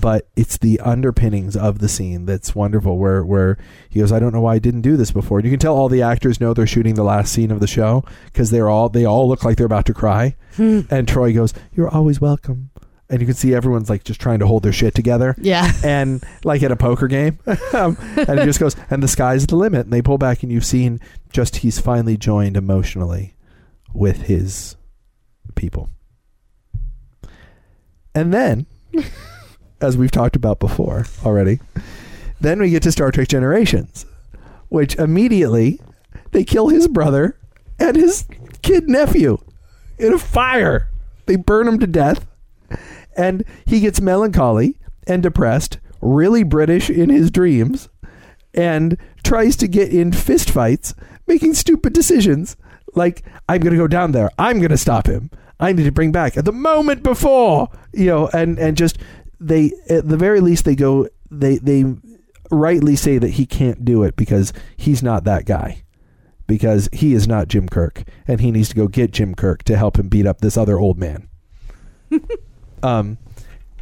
but 0.00 0.26
it's 0.34 0.56
the 0.58 0.80
underpinnings 0.80 1.56
of 1.56 1.78
the 1.78 1.88
scene 1.88 2.24
that's 2.26 2.54
wonderful. 2.56 2.98
Where 2.98 3.22
where 3.24 3.56
he 3.88 4.00
goes, 4.00 4.10
I 4.10 4.18
don't 4.18 4.32
know 4.32 4.40
why 4.40 4.54
I 4.54 4.58
didn't 4.58 4.82
do 4.82 4.96
this 4.96 5.12
before. 5.12 5.38
And 5.38 5.44
you 5.44 5.52
can 5.52 5.60
tell 5.60 5.76
all 5.76 5.88
the 5.88 6.02
actors 6.02 6.40
know 6.40 6.54
they're 6.54 6.66
shooting 6.66 6.94
the 6.94 7.04
last 7.04 7.32
scene 7.32 7.50
of 7.52 7.60
the 7.60 7.66
show 7.68 8.04
because 8.26 8.50
they're 8.50 8.70
all 8.70 8.88
they 8.88 9.04
all 9.04 9.28
look 9.28 9.44
like 9.44 9.56
they're 9.58 9.66
about 9.66 9.86
to 9.86 9.94
cry. 9.94 10.34
Hmm. 10.56 10.80
And 10.90 11.06
Troi 11.06 11.32
goes, 11.34 11.54
"You're 11.72 11.88
always 11.90 12.20
welcome." 12.20 12.70
And 13.12 13.20
you 13.20 13.26
can 13.26 13.36
see 13.36 13.54
everyone's 13.54 13.90
like 13.90 14.04
just 14.04 14.22
trying 14.22 14.38
to 14.38 14.46
hold 14.46 14.62
their 14.62 14.72
shit 14.72 14.94
together. 14.94 15.36
Yeah. 15.38 15.70
and 15.84 16.24
like 16.44 16.62
at 16.62 16.72
a 16.72 16.76
poker 16.76 17.08
game. 17.08 17.38
um, 17.74 17.98
and 18.16 18.40
it 18.40 18.44
just 18.46 18.58
goes, 18.58 18.74
and 18.88 19.02
the 19.02 19.08
sky's 19.08 19.46
the 19.46 19.54
limit. 19.54 19.82
And 19.82 19.92
they 19.92 20.00
pull 20.00 20.16
back, 20.16 20.42
and 20.42 20.50
you've 20.50 20.64
seen 20.64 20.98
just 21.30 21.56
he's 21.56 21.78
finally 21.78 22.16
joined 22.16 22.56
emotionally 22.56 23.34
with 23.92 24.22
his 24.22 24.76
people. 25.54 25.90
And 28.14 28.32
then, 28.32 28.64
as 29.82 29.98
we've 29.98 30.10
talked 30.10 30.34
about 30.34 30.58
before 30.58 31.04
already, 31.22 31.60
then 32.40 32.60
we 32.60 32.70
get 32.70 32.82
to 32.84 32.92
Star 32.92 33.10
Trek 33.10 33.28
Generations, 33.28 34.06
which 34.70 34.96
immediately 34.96 35.82
they 36.30 36.44
kill 36.44 36.68
his 36.68 36.88
brother 36.88 37.38
and 37.78 37.94
his 37.94 38.24
kid 38.62 38.88
nephew 38.88 39.36
in 39.98 40.14
a 40.14 40.18
fire. 40.18 40.88
They 41.26 41.36
burn 41.36 41.68
him 41.68 41.78
to 41.78 41.86
death 41.86 42.26
and 43.16 43.44
he 43.66 43.80
gets 43.80 44.00
melancholy 44.00 44.78
and 45.06 45.22
depressed, 45.22 45.78
really 46.00 46.42
British 46.42 46.90
in 46.90 47.10
his 47.10 47.30
dreams, 47.30 47.88
and 48.54 48.96
tries 49.22 49.56
to 49.56 49.68
get 49.68 49.92
in 49.92 50.10
fistfights, 50.10 50.94
making 51.26 51.54
stupid 51.54 51.92
decisions 51.92 52.56
like 52.94 53.24
I'm 53.48 53.60
going 53.60 53.72
to 53.72 53.78
go 53.78 53.88
down 53.88 54.12
there, 54.12 54.30
I'm 54.38 54.58
going 54.58 54.70
to 54.70 54.76
stop 54.76 55.06
him, 55.06 55.30
I 55.62 55.72
need 55.72 55.84
to 55.84 55.92
bring 55.92 56.12
back 56.12 56.36
at 56.36 56.44
the 56.44 56.52
moment 56.52 57.02
before, 57.02 57.68
you 57.92 58.06
know, 58.06 58.28
and 58.32 58.58
and 58.58 58.76
just 58.76 58.98
they 59.40 59.72
at 59.88 60.08
the 60.08 60.16
very 60.16 60.40
least 60.40 60.64
they 60.64 60.74
go 60.74 61.08
they 61.30 61.58
they 61.58 61.84
rightly 62.50 62.96
say 62.96 63.18
that 63.18 63.30
he 63.30 63.46
can't 63.46 63.84
do 63.84 64.02
it 64.02 64.16
because 64.16 64.52
he's 64.76 65.02
not 65.02 65.24
that 65.24 65.46
guy. 65.46 65.84
Because 66.48 66.88
he 66.92 67.14
is 67.14 67.28
not 67.28 67.48
Jim 67.48 67.68
Kirk, 67.68 68.02
and 68.26 68.40
he 68.40 68.50
needs 68.50 68.68
to 68.70 68.74
go 68.74 68.88
get 68.88 69.12
Jim 69.12 69.34
Kirk 69.34 69.62
to 69.62 69.76
help 69.76 69.98
him 69.98 70.08
beat 70.08 70.26
up 70.26 70.40
this 70.40 70.56
other 70.56 70.78
old 70.78 70.98
man. 70.98 71.28
Um, 72.82 73.18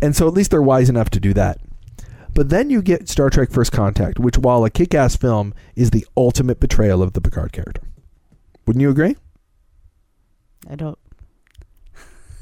and 0.03 0.15
so 0.15 0.27
at 0.27 0.35
least 0.35 0.51
they're 0.51 0.63
wise 0.63 0.89
enough 0.89 1.11
to 1.11 1.21
do 1.21 1.33
that. 1.35 1.59
But 2.35 2.49
then 2.49 2.71
you 2.71 2.81
get 2.81 3.09
Star 3.09 3.29
Trek 3.29 3.51
First 3.51 3.73
Contact, 3.73 4.19
which, 4.19 4.39
while 4.39 4.65
a 4.65 4.71
kick 4.71 4.95
ass 4.95 5.17
film, 5.17 5.53
is 5.75 5.91
the 5.91 6.07
ultimate 6.17 6.61
betrayal 6.61 7.03
of 7.03 7.13
the 7.13 7.21
Picard 7.21 7.53
character. 7.53 7.83
Wouldn't 8.67 8.81
you 8.81 8.91
agree? 8.91 9.17
I 10.69 10.77
don't. 10.77 10.99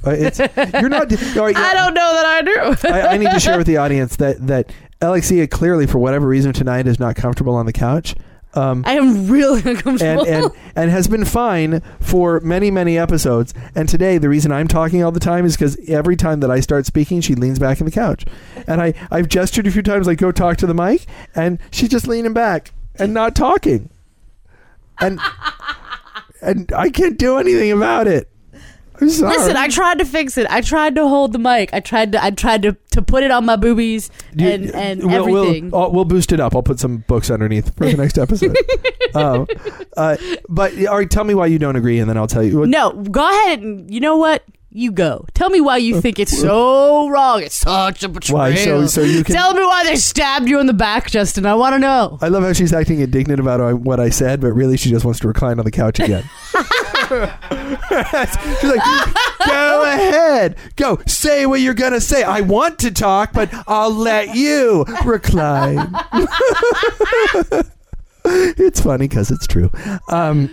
Uh, 0.06 0.10
it's, 0.10 0.38
you're 0.38 0.88
not. 0.88 1.12
all 1.36 1.44
right, 1.44 1.56
I 1.56 1.74
don't 1.74 1.94
know 1.94 2.12
that 2.12 2.24
I 2.24 2.42
do. 2.42 2.88
I, 2.88 3.14
I 3.14 3.16
need 3.16 3.30
to 3.30 3.40
share 3.40 3.58
with 3.58 3.66
the 3.66 3.78
audience 3.78 4.16
that 4.16 4.46
that 4.46 4.70
Alexia 5.00 5.46
clearly, 5.48 5.86
for 5.86 5.98
whatever 5.98 6.28
reason, 6.28 6.52
tonight 6.52 6.86
is 6.86 7.00
not 7.00 7.16
comfortable 7.16 7.54
on 7.54 7.66
the 7.66 7.72
couch. 7.72 8.14
Um, 8.54 8.82
I 8.86 8.94
am 8.94 9.28
really 9.28 9.60
uncomfortable. 9.64 10.24
and, 10.26 10.44
and 10.44 10.52
and 10.74 10.90
has 10.90 11.06
been 11.06 11.24
fine 11.24 11.82
for 12.00 12.40
many 12.40 12.70
many 12.70 12.98
episodes. 12.98 13.52
And 13.74 13.88
today, 13.88 14.18
the 14.18 14.28
reason 14.28 14.52
I'm 14.52 14.68
talking 14.68 15.02
all 15.02 15.12
the 15.12 15.20
time 15.20 15.44
is 15.44 15.56
because 15.56 15.78
every 15.88 16.16
time 16.16 16.40
that 16.40 16.50
I 16.50 16.60
start 16.60 16.86
speaking, 16.86 17.20
she 17.20 17.34
leans 17.34 17.58
back 17.58 17.80
in 17.80 17.84
the 17.84 17.92
couch, 17.92 18.24
and 18.66 18.80
I 18.80 18.94
I've 19.10 19.28
gestured 19.28 19.66
a 19.66 19.70
few 19.70 19.82
times 19.82 20.06
like 20.06 20.18
go 20.18 20.32
talk 20.32 20.56
to 20.58 20.66
the 20.66 20.74
mic, 20.74 21.06
and 21.34 21.58
she's 21.70 21.90
just 21.90 22.08
leaning 22.08 22.32
back 22.32 22.72
and 22.98 23.12
not 23.12 23.36
talking, 23.36 23.90
and 25.00 25.20
and 26.42 26.72
I 26.72 26.90
can't 26.90 27.18
do 27.18 27.36
anything 27.38 27.70
about 27.70 28.06
it. 28.06 28.28
Listen, 29.00 29.56
I 29.56 29.68
tried 29.68 29.98
to 29.98 30.04
fix 30.04 30.36
it. 30.38 30.46
I 30.50 30.60
tried 30.60 30.94
to 30.96 31.06
hold 31.06 31.32
the 31.32 31.38
mic. 31.38 31.72
I 31.72 31.80
tried 31.80 32.12
to. 32.12 32.22
I 32.22 32.30
tried 32.30 32.62
to, 32.62 32.76
to 32.92 33.02
put 33.02 33.22
it 33.22 33.30
on 33.30 33.44
my 33.44 33.56
boobies 33.56 34.10
You- 34.34 34.48
and 34.48 34.70
and 34.74 35.04
we'll, 35.04 35.14
everything. 35.14 35.70
We'll, 35.70 35.82
uh, 35.84 35.88
we'll 35.90 36.04
boost 36.04 36.32
it 36.32 36.40
up. 36.40 36.54
I'll 36.54 36.62
put 36.62 36.80
some 36.80 36.98
books 37.08 37.30
underneath 37.30 37.74
for 37.76 37.86
the 37.86 37.96
next 37.96 38.18
episode. 38.18 38.56
um, 39.14 39.46
uh, 39.96 40.16
but 40.48 40.76
all 40.86 40.98
right, 40.98 41.10
tell 41.10 41.24
me 41.24 41.34
why 41.34 41.46
you 41.46 41.58
don't 41.58 41.76
agree, 41.76 41.98
and 41.98 42.08
then 42.08 42.16
I'll 42.16 42.26
tell 42.26 42.42
you. 42.42 42.60
What, 42.60 42.68
no, 42.68 42.92
go 42.92 43.28
ahead 43.28 43.60
and 43.60 43.92
you 43.92 44.00
know 44.00 44.16
what? 44.16 44.44
You 44.78 44.92
go. 44.92 45.24
Tell 45.34 45.50
me 45.50 45.60
why 45.60 45.78
you 45.78 46.00
think 46.00 46.20
it's 46.20 46.38
so 46.38 47.08
wrong. 47.08 47.42
It's 47.42 47.56
such 47.56 48.04
a 48.04 48.08
betrayal. 48.08 48.38
Why? 48.38 48.54
So- 48.54 48.86
so 48.86 49.00
you 49.00 49.24
can- 49.24 49.34
tell 49.34 49.52
me 49.52 49.60
why 49.60 49.82
they 49.82 49.96
stabbed 49.96 50.48
you 50.48 50.60
in 50.60 50.66
the 50.68 50.72
back, 50.72 51.10
Justin. 51.10 51.46
I 51.46 51.54
want 51.54 51.74
to 51.74 51.80
know. 51.80 52.16
I 52.22 52.28
love 52.28 52.44
how 52.44 52.52
she's 52.52 52.72
acting 52.72 53.00
indignant 53.00 53.40
about 53.40 53.60
uh, 53.60 53.72
what 53.72 53.98
I 53.98 54.08
said, 54.10 54.40
but 54.40 54.52
really 54.52 54.76
she 54.76 54.90
just 54.90 55.04
wants 55.04 55.18
to 55.20 55.26
recline 55.26 55.58
on 55.58 55.64
the 55.64 55.72
couch 55.72 55.98
again. 55.98 56.22
she's 57.08 58.62
like, 58.62 58.84
go 59.44 59.82
ahead. 59.84 60.56
Go. 60.76 61.00
Say 61.08 61.44
what 61.46 61.60
you're 61.60 61.74
going 61.74 61.92
to 61.94 62.00
say. 62.00 62.22
I 62.22 62.42
want 62.42 62.78
to 62.80 62.92
talk, 62.92 63.32
but 63.32 63.50
I'll 63.66 63.90
let 63.92 64.36
you 64.36 64.84
recline. 65.04 65.92
it's 68.58 68.80
funny 68.80 69.08
because 69.08 69.30
it's 69.30 69.46
true. 69.46 69.70
Um, 70.08 70.50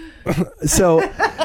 so, 0.66 1.00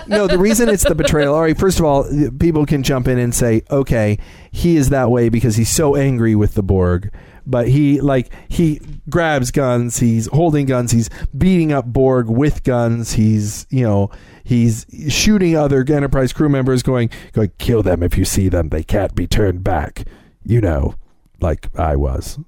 no, 0.07 0.27
the 0.27 0.39
reason 0.39 0.69
it's 0.69 0.85
the 0.85 0.95
betrayal. 0.95 1.35
All 1.35 1.43
right, 1.43 1.59
first 1.59 1.79
of 1.79 1.85
all, 1.85 2.07
people 2.39 2.67
can 2.67 2.83
jump 2.83 3.09
in 3.09 3.19
and 3.19 3.35
say, 3.35 3.63
okay, 3.71 4.19
he 4.51 4.77
is 4.77 4.91
that 4.91 5.11
way 5.11 5.29
because 5.29 5.57
he's 5.57 5.71
so 5.71 5.97
angry 5.97 6.35
with 6.35 6.55
the 6.55 6.63
Borg. 6.63 7.13
But 7.47 7.69
he 7.69 8.01
like 8.01 8.31
he 8.49 8.81
grabs 9.09 9.51
guns. 9.51 9.99
He's 9.99 10.29
holding 10.29 10.67
guns. 10.67 10.93
He's 10.93 11.11
beating 11.37 11.73
up 11.73 11.87
Borg 11.87 12.29
with 12.29 12.63
guns. 12.63 13.15
He's 13.15 13.67
you 13.71 13.83
know 13.83 14.11
he's 14.45 14.87
shooting 15.09 15.57
other 15.57 15.81
Enterprise 15.81 16.33
crew 16.33 16.49
members, 16.49 16.83
going 16.83 17.11
going 17.33 17.51
kill 17.59 17.83
them 17.83 18.03
if 18.05 18.17
you 18.17 18.25
see 18.25 18.49
them. 18.49 18.69
They 18.69 18.85
can't 18.85 19.15
be 19.17 19.27
turned 19.27 19.65
back. 19.65 20.05
You 20.45 20.61
know, 20.61 20.95
like 21.41 21.69
I 21.77 21.97
was 21.97 22.39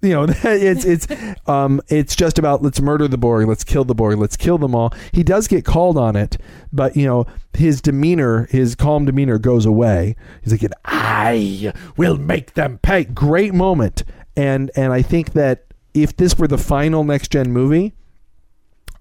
you 0.00 0.10
know 0.10 0.26
it's 0.44 0.84
it's 0.84 1.06
um 1.48 1.80
it's 1.88 2.14
just 2.14 2.38
about 2.38 2.62
let's 2.62 2.80
murder 2.80 3.08
the 3.08 3.18
Borg, 3.18 3.48
let's 3.48 3.64
kill 3.64 3.84
the 3.84 3.94
Borg, 3.94 4.18
let's 4.18 4.36
kill 4.36 4.58
them 4.58 4.74
all. 4.74 4.92
He 5.12 5.22
does 5.22 5.48
get 5.48 5.64
called 5.64 5.98
on 5.98 6.16
it, 6.16 6.38
but 6.72 6.96
you 6.96 7.06
know 7.06 7.26
his 7.54 7.80
demeanor, 7.80 8.46
his 8.50 8.74
calm 8.74 9.04
demeanor 9.04 9.38
goes 9.38 9.66
away. 9.66 10.16
He's 10.42 10.52
like, 10.52 10.72
"I 10.84 11.72
will 11.96 12.16
make 12.16 12.54
them 12.54 12.78
pay." 12.78 13.04
Great 13.04 13.54
moment, 13.54 14.04
and 14.36 14.70
and 14.76 14.92
I 14.92 15.02
think 15.02 15.32
that 15.32 15.64
if 15.94 16.16
this 16.16 16.38
were 16.38 16.48
the 16.48 16.58
final 16.58 17.04
next 17.04 17.32
gen 17.32 17.52
movie, 17.52 17.94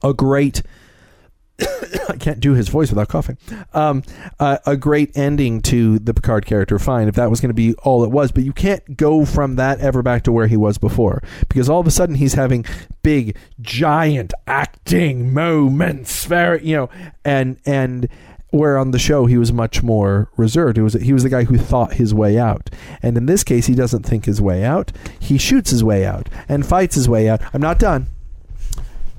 a 0.04 0.14
great 0.14 0.64
I 2.10 2.18
can't 2.18 2.39
do 2.39 2.53
his 2.53 2.70
voice 2.70 2.89
without 2.89 3.08
coughing. 3.08 3.38
Um, 3.74 4.03
uh, 4.39 4.58
a 4.66 4.78
great 4.78 5.18
ending 5.18 5.62
to 5.64 5.99
the 5.99 6.14
Picard 6.14 6.45
character. 6.45 6.78
Fine, 6.78 7.08
if 7.08 7.16
that 7.16 7.30
was 7.30 7.41
going 7.41 7.49
to 7.49 7.55
be 7.55 7.74
all 7.76 8.03
it 8.03 8.12
was, 8.12 8.32
but 8.32 8.43
you 8.43 8.53
can't 8.53 8.97
go 8.97 9.26
from 9.26 9.55
that 9.55 9.80
ever 9.80 10.01
back 10.03 10.24
to 10.24 10.32
where 10.32 10.47
he 10.47 10.58
was 10.58 10.78
before 10.78 11.24
because 11.49 11.70
all 11.70 11.80
of 11.80 11.88
a 11.88 11.91
sudden 11.91 12.16
he's 12.16 12.36
having 12.36 12.66
big, 13.01 13.38
giant 13.62 14.34
acting 14.45 15.34
moments. 15.34 16.26
Very, 16.26 16.64
you 16.66 16.76
know, 16.76 16.89
and 17.26 17.60
and 17.66 18.08
where 18.51 18.78
on 18.78 18.91
the 18.91 18.99
show 18.99 19.26
he 19.26 19.38
was 19.38 19.51
much 19.51 19.84
more 19.84 20.30
reserved. 20.38 20.78
It 20.78 20.84
was 20.84 20.93
he 20.93 21.14
was 21.14 21.24
the 21.24 21.30
guy 21.30 21.43
who 21.43 21.58
thought 21.58 21.93
his 21.93 22.14
way 22.14 22.38
out, 22.38 22.70
and 23.01 23.18
in 23.18 23.26
this 23.26 23.43
case 23.43 23.66
he 23.66 23.76
doesn't 23.76 24.03
think 24.03 24.26
his 24.26 24.41
way 24.41 24.64
out. 24.64 24.91
He 25.20 25.38
shoots 25.38 25.72
his 25.72 25.84
way 25.84 26.05
out 26.05 26.30
and 26.47 26.66
fights 26.66 26.95
his 26.95 27.10
way 27.10 27.28
out. 27.28 27.41
I'm 27.53 27.62
not 27.62 27.80
done 27.80 28.08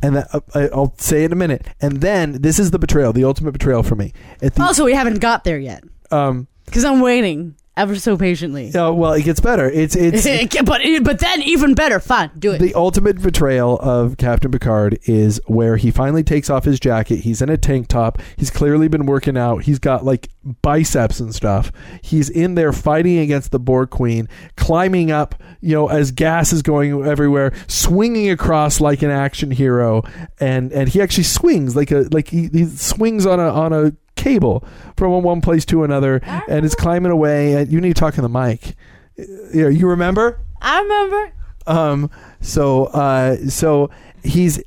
and 0.02 0.16
that, 0.16 0.28
uh, 0.32 0.40
I- 0.54 0.68
I'll 0.72 0.94
say 0.98 1.22
it 1.22 1.26
in 1.26 1.32
a 1.32 1.36
minute. 1.36 1.66
And 1.80 2.00
then 2.00 2.40
this 2.40 2.58
is 2.58 2.70
the 2.70 2.78
betrayal, 2.78 3.12
the 3.12 3.24
ultimate 3.24 3.52
betrayal 3.52 3.82
for 3.82 3.94
me. 3.96 4.12
At 4.42 4.54
the, 4.54 4.62
Also, 4.62 4.84
we 4.84 4.94
haven't 4.94 5.18
got 5.20 5.44
there 5.44 5.58
yet 5.58 5.84
um, 6.10 6.46
because 6.66 6.84
I'm 6.84 7.00
waiting 7.00 7.54
ever 7.78 7.96
so 7.96 8.16
patiently. 8.18 8.70
oh, 8.74 8.92
well, 8.92 9.12
it 9.12 9.22
gets 9.22 9.40
better. 9.40 9.70
It's 9.70 9.96
it's 9.96 10.24
but 10.64 10.82
but 11.02 11.18
then 11.20 11.42
even 11.42 11.74
better. 11.74 12.00
Fine, 12.00 12.32
do 12.38 12.52
it. 12.52 12.58
the 12.58 12.74
ultimate 12.74 13.22
betrayal 13.22 13.78
of 13.78 14.16
Captain 14.16 14.50
Picard 14.50 14.98
is 15.04 15.40
where 15.46 15.76
he 15.76 15.90
finally 15.90 16.22
takes 16.22 16.50
off 16.50 16.64
his 16.64 16.78
jacket. 16.80 17.20
He's 17.20 17.40
in 17.40 17.48
a 17.48 17.56
tank 17.56 17.88
top. 17.88 18.18
He's 18.36 18.50
clearly 18.50 18.88
been 18.88 19.06
working 19.06 19.36
out. 19.38 19.62
He's 19.64 19.78
got 19.78 20.04
like 20.04 20.28
biceps 20.62 21.20
and 21.20 21.34
stuff. 21.34 21.70
He's 22.02 22.28
in 22.28 22.54
there 22.54 22.72
fighting 22.72 23.18
against 23.18 23.50
the 23.50 23.58
Borg 23.60 23.90
Queen, 23.90 24.28
climbing 24.56 25.10
up, 25.10 25.34
you 25.60 25.74
know, 25.74 25.88
as 25.88 26.10
gas 26.10 26.52
is 26.52 26.62
going 26.62 27.06
everywhere, 27.06 27.52
swinging 27.66 28.30
across 28.30 28.80
like 28.80 29.02
an 29.02 29.10
action 29.10 29.50
hero, 29.50 30.02
and 30.40 30.72
and 30.72 30.88
he 30.88 31.00
actually 31.00 31.24
swings 31.24 31.76
like 31.76 31.90
a 31.90 32.08
like 32.10 32.28
he, 32.28 32.48
he 32.48 32.64
swings 32.64 33.26
on 33.26 33.38
a 33.40 33.48
on 33.48 33.72
a 33.72 33.92
cable 34.18 34.62
from 34.96 35.22
one 35.22 35.40
place 35.40 35.64
to 35.66 35.84
another, 35.84 36.20
and 36.48 36.66
it's 36.66 36.74
climbing 36.74 37.12
away. 37.12 37.54
And 37.54 37.72
you 37.72 37.80
need 37.80 37.96
to 37.96 38.00
talk 38.00 38.18
in 38.18 38.22
the 38.22 38.28
mic. 38.28 38.74
You 39.16 39.62
know, 39.62 39.68
you 39.68 39.88
remember? 39.88 40.38
I 40.60 40.82
remember. 40.82 41.32
Um, 41.66 42.10
so, 42.40 42.86
uh, 42.86 43.36
so 43.48 43.90
he's, 44.22 44.62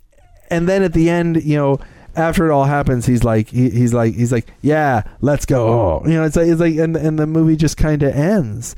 and 0.49 0.68
then 0.68 0.84
at 0.84 0.93
the 0.93 1.10
end, 1.10 1.43
you 1.43 1.58
know, 1.58 1.80
after 2.16 2.45
it 2.45 2.52
all 2.52 2.66
happens, 2.66 3.06
he's 3.06 3.24
like, 3.24 3.49
he, 3.49 3.70
he's 3.70 3.93
like, 3.93 4.14
he's 4.16 4.32
like, 4.32 4.52
yeah, 4.62 5.04
let's 5.22 5.45
go. 5.45 6.02
You 6.06 6.14
know, 6.14 6.24
it's 6.24 6.36
like, 6.36 6.47
it's 6.47 6.60
like, 6.60 6.76
and 6.76 6.95
and 6.95 7.18
the 7.18 7.28
movie 7.28 7.56
just 7.56 7.78
kind 7.78 8.04
of 8.04 8.14
ends. 8.14 8.76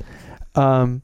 Um, 0.54 1.02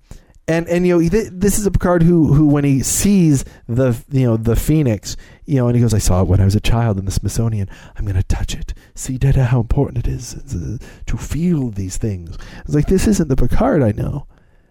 and 0.51 0.67
and 0.69 0.85
you 0.85 0.99
know, 0.99 1.09
th- 1.09 1.29
this 1.31 1.61
is 1.61 1.67
a 1.67 1.71
Picard 1.71 2.03
who 2.03 2.35
who 2.35 2.49
when 2.49 2.65
he 2.65 2.83
sees 2.83 3.45
the 3.69 3.97
you 4.11 4.27
know 4.27 4.37
the 4.37 4.57
Phoenix, 4.57 5.17
you 5.47 5.57
know, 5.57 5.69
and 5.69 5.77
he 5.77 5.81
goes, 5.81 5.95
I 5.95 5.99
saw 5.99 6.23
it 6.23 6.29
when 6.29 6.41
I 6.41 6.45
was 6.45 6.57
a 6.57 6.61
child 6.61 6.99
in 6.99 7.05
the 7.05 7.13
Smithsonian. 7.13 7.71
I'm 7.97 8.05
gonna 8.05 8.25
touch 8.25 8.55
it. 8.55 8.75
See, 8.97 9.17
Data, 9.17 9.45
how 9.45 9.61
important 9.61 10.05
it 10.05 10.11
is 10.11 10.35
uh, 10.35 10.85
to 11.07 11.17
feel 11.17 11.71
these 11.71 11.99
things. 11.99 12.37
It's 12.65 12.75
like 12.75 12.89
this 12.89 13.07
isn't 13.07 13.29
the 13.29 13.37
Picard 13.37 13.81
I 13.81 13.93
know. 13.93 14.27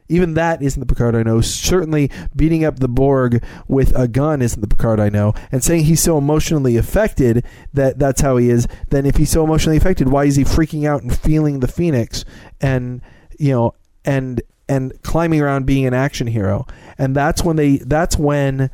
Even 0.09 0.34
that 0.34 0.61
isn't 0.61 0.80
the 0.80 0.86
Picard 0.86 1.15
I 1.15 1.23
know. 1.23 1.39
Certainly, 1.39 2.11
beating 2.36 2.65
up 2.65 2.80
the 2.80 2.89
Borg 2.89 3.41
with 3.69 3.95
a 3.95 4.09
gun 4.09 4.41
isn't 4.41 4.59
the 4.59 4.67
Picard 4.67 4.99
I 4.99 5.07
know. 5.07 5.34
And 5.49 5.63
saying 5.63 5.86
he's 5.86 6.01
so 6.03 6.17
emotionally 6.17 6.75
affected 6.75 7.45
that 7.73 7.99
that's 7.99 8.19
how 8.19 8.36
he 8.36 8.49
is. 8.49 8.67
Then, 8.89 9.05
if 9.05 9.15
he's 9.15 9.32
so 9.32 9.45
emotionally 9.45 9.77
affected, 9.77 10.09
why 10.09 10.25
is 10.25 10.36
he 10.36 10.43
freaking 10.43 10.86
out 10.86 11.03
and 11.03 11.17
feeling 11.17 11.61
the 11.61 11.69
Phoenix? 11.69 12.25
And 12.59 13.01
you 13.38 13.53
know, 13.53 13.75
and 14.03 14.41
and 14.70 14.93
climbing 15.01 15.41
around 15.41 15.65
being 15.65 15.86
an 15.86 15.93
action 15.93 16.28
hero. 16.28 16.65
And 16.97 17.15
that's 17.15 17.43
when 17.43 17.57
they 17.57 17.78
that's 17.78 18.17
when 18.17 18.70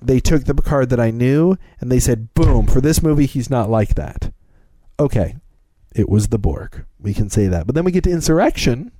they 0.00 0.20
took 0.20 0.44
the 0.44 0.54
Picard 0.54 0.90
that 0.90 1.00
I 1.00 1.10
knew 1.10 1.56
and 1.80 1.90
they 1.90 1.98
said, 1.98 2.32
"Boom, 2.34 2.66
for 2.66 2.80
this 2.80 3.02
movie 3.02 3.26
he's 3.26 3.50
not 3.50 3.70
like 3.70 3.94
that." 3.96 4.32
Okay. 5.00 5.36
It 5.94 6.08
was 6.08 6.28
the 6.28 6.38
Borg. 6.38 6.84
We 7.00 7.14
can 7.14 7.30
say 7.30 7.46
that. 7.46 7.66
But 7.66 7.74
then 7.74 7.84
we 7.84 7.92
get 7.92 8.04
to 8.04 8.10
Insurrection 8.10 8.92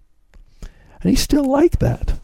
and 0.62 1.10
he's 1.10 1.20
still 1.20 1.44
like 1.44 1.78
that. 1.80 2.14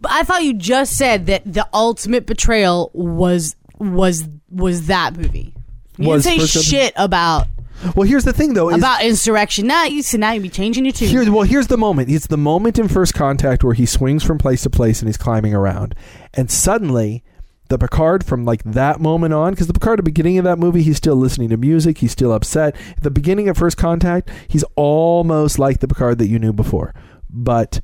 But 0.00 0.12
I 0.12 0.22
thought 0.22 0.44
you 0.44 0.52
just 0.52 0.96
said 0.96 1.26
that 1.26 1.42
the 1.50 1.66
ultimate 1.72 2.26
betrayal 2.26 2.90
was 2.92 3.56
was 3.78 4.28
was 4.50 4.88
that 4.88 5.16
movie. 5.16 5.54
You 5.96 6.08
Was 6.08 6.24
didn't 6.24 6.48
say 6.48 6.60
shit 6.60 6.92
about 6.96 7.46
Well, 7.94 8.08
here's 8.08 8.24
the 8.24 8.32
thing 8.32 8.54
though. 8.54 8.70
is- 8.70 8.78
about 8.78 9.04
insurrection. 9.04 9.66
Now 9.66 9.84
you 9.84 10.02
so 10.02 10.16
now 10.18 10.32
you 10.32 10.40
be 10.40 10.48
changing 10.48 10.84
your 10.84 10.92
tune. 10.92 11.08
Here, 11.08 11.30
well, 11.30 11.42
here's 11.42 11.66
the 11.66 11.76
moment. 11.76 12.10
It's 12.10 12.26
the 12.26 12.36
moment 12.36 12.78
in 12.78 12.88
First 12.88 13.14
Contact 13.14 13.62
where 13.62 13.74
he 13.74 13.86
swings 13.86 14.22
from 14.22 14.38
place 14.38 14.62
to 14.62 14.70
place 14.70 15.00
and 15.00 15.08
he's 15.08 15.16
climbing 15.16 15.54
around, 15.54 15.94
and 16.32 16.50
suddenly, 16.50 17.22
the 17.68 17.78
Picard 17.78 18.24
from 18.24 18.44
like 18.44 18.62
that 18.64 19.00
moment 19.00 19.34
on, 19.34 19.52
because 19.52 19.66
the 19.66 19.72
Picard 19.72 19.98
at 19.98 20.04
the 20.04 20.10
beginning 20.10 20.38
of 20.38 20.44
that 20.44 20.58
movie, 20.58 20.82
he's 20.82 20.96
still 20.96 21.16
listening 21.16 21.48
to 21.50 21.56
music, 21.56 21.98
he's 21.98 22.12
still 22.12 22.32
upset. 22.32 22.74
At 22.96 23.02
the 23.02 23.10
beginning 23.10 23.48
of 23.48 23.56
First 23.56 23.76
Contact, 23.76 24.30
he's 24.48 24.64
almost 24.76 25.58
like 25.58 25.80
the 25.80 25.88
Picard 25.88 26.18
that 26.18 26.28
you 26.28 26.38
knew 26.38 26.52
before, 26.52 26.94
but. 27.28 27.80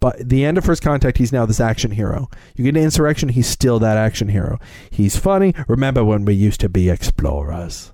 But 0.00 0.28
the 0.28 0.44
end 0.44 0.56
of 0.56 0.64
First 0.64 0.80
Contact, 0.80 1.18
he's 1.18 1.32
now 1.32 1.44
this 1.44 1.58
action 1.58 1.90
hero. 1.90 2.30
You 2.54 2.62
get 2.62 2.74
to 2.74 2.80
Insurrection, 2.80 3.30
he's 3.30 3.48
still 3.48 3.80
that 3.80 3.96
action 3.96 4.28
hero. 4.28 4.60
He's 4.90 5.16
funny. 5.16 5.54
Remember 5.66 6.04
when 6.04 6.24
we 6.24 6.34
used 6.34 6.60
to 6.60 6.68
be 6.68 6.88
explorers? 6.88 7.92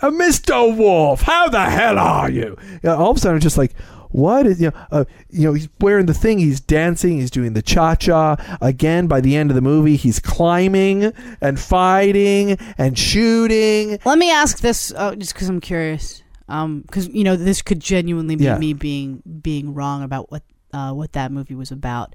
Uh, 0.00 0.10
Mr. 0.10 0.74
Worf, 0.76 1.22
how 1.22 1.48
the 1.48 1.60
hell 1.64 1.98
are 1.98 2.30
you? 2.30 2.56
Yeah, 2.82 2.94
all 2.96 3.10
of 3.10 3.16
a 3.18 3.20
sudden, 3.20 3.36
I'm 3.36 3.40
just 3.40 3.58
like, 3.58 3.74
what 4.10 4.46
is 4.46 4.60
you 4.60 4.70
know? 4.70 4.76
Uh, 4.90 5.04
you 5.30 5.44
know, 5.44 5.54
he's 5.54 5.68
wearing 5.80 6.06
the 6.06 6.14
thing. 6.14 6.38
He's 6.38 6.60
dancing. 6.60 7.18
He's 7.18 7.30
doing 7.30 7.54
the 7.54 7.62
cha 7.62 7.94
cha 7.94 8.36
again. 8.60 9.06
By 9.06 9.20
the 9.22 9.36
end 9.36 9.50
of 9.50 9.54
the 9.54 9.60
movie, 9.62 9.96
he's 9.96 10.18
climbing 10.18 11.12
and 11.40 11.58
fighting 11.58 12.58
and 12.78 12.98
shooting. 12.98 13.98
Let 14.04 14.18
me 14.18 14.30
ask 14.30 14.60
this, 14.60 14.92
uh, 14.94 15.14
just 15.14 15.32
because 15.34 15.48
I'm 15.48 15.60
curious, 15.60 16.22
because 16.46 17.08
you 17.08 17.24
know 17.24 17.36
this 17.36 17.62
could 17.62 17.80
genuinely 17.80 18.36
be 18.36 18.44
Yeah. 18.44 18.58
me 18.58 18.74
being 18.74 19.22
being 19.40 19.72
wrong 19.72 20.02
about 20.02 20.30
what 20.30 20.42
uh, 20.72 20.92
what 20.92 21.12
that 21.12 21.32
movie 21.32 21.54
was 21.54 21.70
about. 21.70 22.14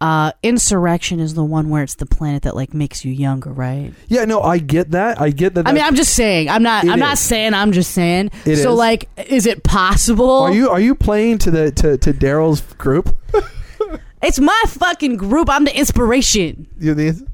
Uh, 0.00 0.32
Insurrection 0.42 1.20
is 1.20 1.34
the 1.34 1.44
one 1.44 1.68
where 1.68 1.82
it's 1.82 1.96
the 1.96 2.06
planet 2.06 2.42
that 2.42 2.56
like 2.56 2.72
makes 2.72 3.04
you 3.04 3.12
younger, 3.12 3.52
right? 3.52 3.92
Yeah, 4.08 4.24
no, 4.24 4.40
I 4.40 4.58
get 4.58 4.92
that. 4.92 5.20
I 5.20 5.30
get 5.30 5.54
that. 5.54 5.68
I 5.68 5.72
mean, 5.72 5.82
I'm 5.82 5.94
just 5.94 6.14
saying. 6.14 6.48
I'm 6.48 6.62
not. 6.62 6.88
I'm 6.88 6.98
not 6.98 7.18
saying. 7.18 7.54
I'm 7.54 7.72
just 7.72 7.92
saying. 7.92 8.30
It 8.44 8.56
so, 8.56 8.72
is. 8.72 8.78
like, 8.78 9.08
is 9.28 9.46
it 9.46 9.62
possible? 9.62 10.42
are 10.42 10.52
you 10.52 10.70
are 10.70 10.80
you 10.80 10.94
playing 10.94 11.38
to 11.38 11.50
the 11.50 11.70
to 11.72 11.98
to 11.98 12.12
Daryl's 12.12 12.60
group? 12.74 13.16
It's 14.22 14.38
my 14.38 14.62
fucking 14.66 15.16
group. 15.16 15.48
I'm 15.48 15.64
the 15.64 15.74
inspiration. 15.76 16.66
You're 16.78 16.94
the, 16.94 17.26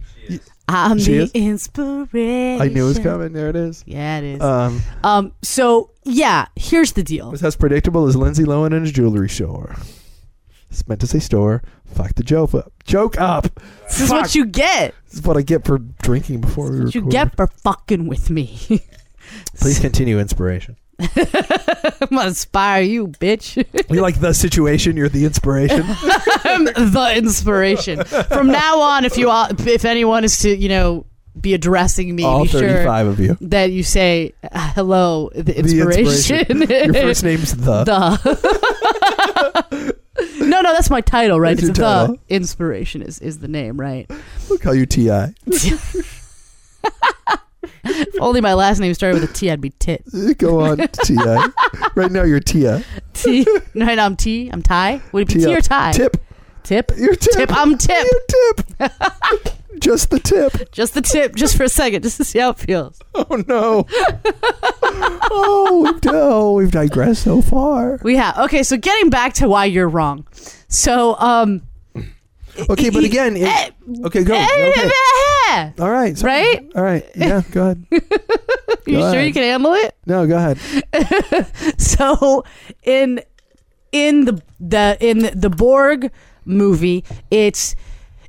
I'm 0.68 0.98
She 0.98 1.16
the 1.16 1.22
is? 1.24 1.32
inspiration. 1.32 2.62
I 2.62 2.68
knew 2.68 2.84
it 2.84 2.88
was 2.88 2.98
coming. 2.98 3.32
There 3.32 3.48
it 3.48 3.56
is. 3.56 3.82
Yeah, 3.86 4.18
it 4.18 4.24
is. 4.24 4.40
Um, 4.40 4.82
um. 5.02 5.32
So 5.42 5.90
yeah, 6.04 6.46
here's 6.56 6.92
the 6.92 7.02
deal. 7.02 7.30
was 7.30 7.42
as 7.42 7.56
predictable 7.56 8.06
as 8.06 8.16
Lindsay 8.16 8.44
Lohan 8.44 8.68
in 8.68 8.84
a 8.84 8.90
jewelry 8.90 9.28
store. 9.28 9.74
It's 10.70 10.86
meant 10.88 11.00
to 11.00 11.06
say 11.06 11.18
store. 11.20 11.62
Fuck 11.86 12.14
the 12.14 12.22
joke 12.22 12.54
up. 12.54 12.72
Joke 12.84 13.18
up. 13.18 13.48
This 13.84 14.02
is 14.02 14.10
what 14.10 14.34
you 14.34 14.44
get. 14.46 14.94
This 15.04 15.14
is 15.14 15.22
what 15.22 15.36
I 15.36 15.42
get 15.42 15.64
for 15.64 15.78
drinking 15.78 16.40
before 16.40 16.70
we 16.70 16.84
What 16.84 16.94
you 16.94 17.02
get 17.02 17.36
for 17.36 17.46
fucking 17.46 18.06
with 18.06 18.28
me. 18.30 18.58
Please 19.58 19.78
continue 19.78 20.18
inspiration. 20.18 20.76
I'm 20.98 22.08
gonna 22.10 22.28
inspire 22.28 22.82
you, 22.82 23.08
bitch. 23.08 23.64
You 23.94 24.00
like 24.00 24.18
the 24.20 24.32
situation, 24.32 24.96
you're 24.96 25.08
the 25.08 25.24
inspiration. 25.24 25.82
I'm 25.86 26.64
the 26.64 27.14
inspiration. 27.16 28.02
From 28.04 28.48
now 28.48 28.80
on, 28.80 29.04
if 29.04 29.16
you 29.16 29.30
all, 29.30 29.48
if 29.66 29.84
anyone 29.84 30.24
is 30.24 30.38
to, 30.40 30.54
you 30.56 30.68
know, 30.68 31.06
be 31.40 31.54
addressing 31.54 32.14
me, 32.14 32.24
All 32.24 32.42
be 32.44 32.48
sure 32.48 32.60
35 32.60 33.06
of 33.06 33.20
you. 33.20 33.36
that 33.42 33.70
you 33.72 33.82
say 33.82 34.32
hello, 34.52 35.30
the 35.34 35.42
The 35.42 35.58
inspiration. 35.58 36.62
Your 36.62 36.94
first 36.94 37.22
name's 37.24 37.54
the. 37.56 37.84
the. 37.84 38.75
No, 40.66 40.72
that's 40.74 40.90
my 40.90 41.00
title, 41.00 41.38
right? 41.38 41.56
That's 41.56 41.68
it's 41.70 41.78
your 41.78 42.08
the 42.08 42.18
inspiration 42.28 43.00
is 43.02 43.20
is 43.20 43.38
the 43.38 43.48
name, 43.48 43.78
right? 43.80 44.10
We'll 44.48 44.58
call 44.58 44.74
you 44.74 44.86
T.I. 44.86 45.34
If 47.88 48.20
only 48.20 48.40
my 48.40 48.54
last 48.54 48.80
name 48.80 48.92
started 48.94 49.20
with 49.20 49.30
a 49.30 49.32
T, 49.32 49.48
I'd 49.48 49.60
be 49.60 49.70
Tit. 49.70 50.02
Go 50.38 50.60
on, 50.60 50.78
T.I. 50.78 51.48
Right 51.94 52.10
now 52.10 52.24
you're 52.24 52.40
Tia. 52.40 52.84
T. 53.14 53.46
No, 53.74 53.86
no, 53.94 54.02
I'm 54.02 54.16
T. 54.16 54.50
I'm 54.52 54.60
Ty. 54.60 55.00
Would 55.12 55.30
it 55.30 55.34
be 55.34 55.44
T 55.44 55.54
or 55.54 55.60
Ty? 55.60 55.92
Tip. 55.92 56.16
Tip. 56.66 56.90
You're 56.96 57.14
Tip. 57.14 57.32
Tip. 57.34 57.56
I'm 57.56 57.78
Tip. 57.78 58.04
You're 58.04 58.88
Tip. 58.88 59.52
Just 59.78 60.08
the 60.10 60.18
tip. 60.18 60.72
Just 60.72 60.94
the 60.94 61.02
tip, 61.02 61.34
just 61.36 61.54
for 61.54 61.64
a 61.64 61.68
second, 61.68 62.02
just 62.02 62.16
to 62.16 62.24
see 62.24 62.38
how 62.38 62.48
it 62.50 62.56
feels. 62.58 62.98
Oh 63.14 63.44
no. 63.46 63.86
oh, 65.30 65.82
we've, 65.92 66.00
oh, 66.14 66.52
we've 66.54 66.70
digressed 66.70 67.22
so 67.24 67.42
far. 67.42 67.98
We 68.02 68.16
have 68.16 68.38
okay. 68.38 68.62
So 68.62 68.78
getting 68.78 69.10
back 69.10 69.34
to 69.34 69.48
why 69.50 69.66
you're 69.66 69.88
wrong. 69.88 70.26
So 70.68 71.14
um. 71.18 71.62
Okay, 72.70 72.88
but 72.88 73.04
again, 73.04 73.36
it, 73.36 73.42
Eh, 73.46 73.70
okay, 74.06 74.24
go. 74.24 74.34
eh, 74.34 74.46
Okay. 74.70 74.90
eh, 75.50 75.72
All 75.78 75.90
right. 75.90 76.16
sorry. 76.16 76.32
Right? 76.32 76.70
All 76.74 76.82
right. 76.82 77.04
Yeah, 77.14 77.42
go 77.50 77.62
ahead. 77.62 77.86
You 78.86 78.98
Go 78.98 79.12
sure 79.12 79.20
you 79.22 79.32
can 79.34 79.42
handle 79.42 79.74
it? 79.74 79.94
No, 80.06 80.26
go 80.26 80.36
ahead. 80.36 80.58
So 81.78 82.44
in 82.82 83.20
in 83.92 84.24
the 84.24 84.42
the 84.58 84.96
in 85.00 85.28
the 85.38 85.50
Borg 85.50 86.10
movie, 86.46 87.04
it's 87.30 87.74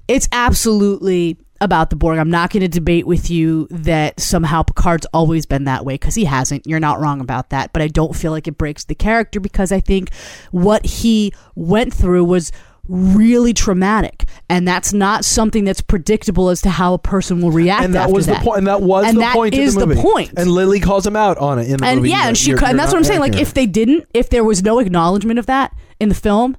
it's 0.08 0.28
absolutely 0.32 1.38
about 1.60 1.90
the 1.90 1.96
Borg. 1.96 2.18
I'm 2.20 2.30
not 2.30 2.52
going 2.52 2.62
to 2.62 2.68
debate 2.68 3.08
with 3.08 3.30
you 3.32 3.68
that 3.72 4.20
somehow 4.20 4.62
Picard's 4.64 5.08
always 5.14 5.46
been 5.46 5.64
that 5.66 5.86
way 5.86 5.96
because 5.96 6.16
he 6.16 6.26
hasn't. 6.26 6.68
You're 6.68 6.80
not 6.80 7.00
wrong 7.00 7.20
about 7.20 7.50
that, 7.50 7.74
but 7.74 7.82
I 7.82 7.88
don't 7.88 8.16
feel 8.16 8.32
like 8.32 8.48
it 8.48 8.58
breaks 8.58 8.84
the 8.86 8.96
character 8.96 9.40
because 9.40 9.72
I 9.72 9.80
think 9.80 10.14
what 10.52 10.86
he 10.86 11.34
went 11.56 11.94
through 11.94 12.26
was 12.26 12.52
really 12.90 13.54
traumatic 13.54 14.24
and 14.50 14.66
that's 14.66 14.94
not 14.94 15.26
something 15.26 15.66
that's 15.66 15.82
predictable 15.82 16.48
as 16.48 16.62
to 16.62 16.70
how 16.70 16.94
a 16.94 16.98
person 16.98 17.42
will 17.42 17.52
react 17.52 17.84
and 17.84 17.94
that 17.96 18.10
was 18.10 18.28
that. 18.28 18.42
the. 18.46 18.52
And 18.52 18.66
that 18.68 18.82
was 18.82 19.06
And 19.08 19.18
the 19.18 19.22
that 19.22 19.34
point. 19.34 19.54
is 19.54 19.76
of 19.76 19.82
the, 19.82 19.88
the 19.88 19.96
movie. 19.96 20.02
point. 20.08 20.32
And 20.38 20.50
Lily 20.50 20.80
calls 20.80 21.06
him 21.06 21.16
out 21.18 21.38
on 21.38 21.60
it 21.60 21.70
in 21.70 21.78
the 21.78 21.86
and 21.86 21.98
movie. 21.98 22.12
yeah, 22.12 22.28
and 22.30 22.38
she 22.38 22.52
and 22.52 22.80
that's 22.80 22.94
what 22.94 22.98
I'm 22.98 23.04
saying. 23.04 23.20
Like, 23.20 23.36
if 23.36 23.54
they 23.54 23.66
didn't, 23.66 24.06
if 24.14 24.30
there 24.30 24.46
was 24.46 24.64
no 24.64 24.80
acknowledgement 24.80 25.38
of 25.38 25.48
that 25.48 25.76
in 26.00 26.08
the 26.08 26.16
film, 26.16 26.56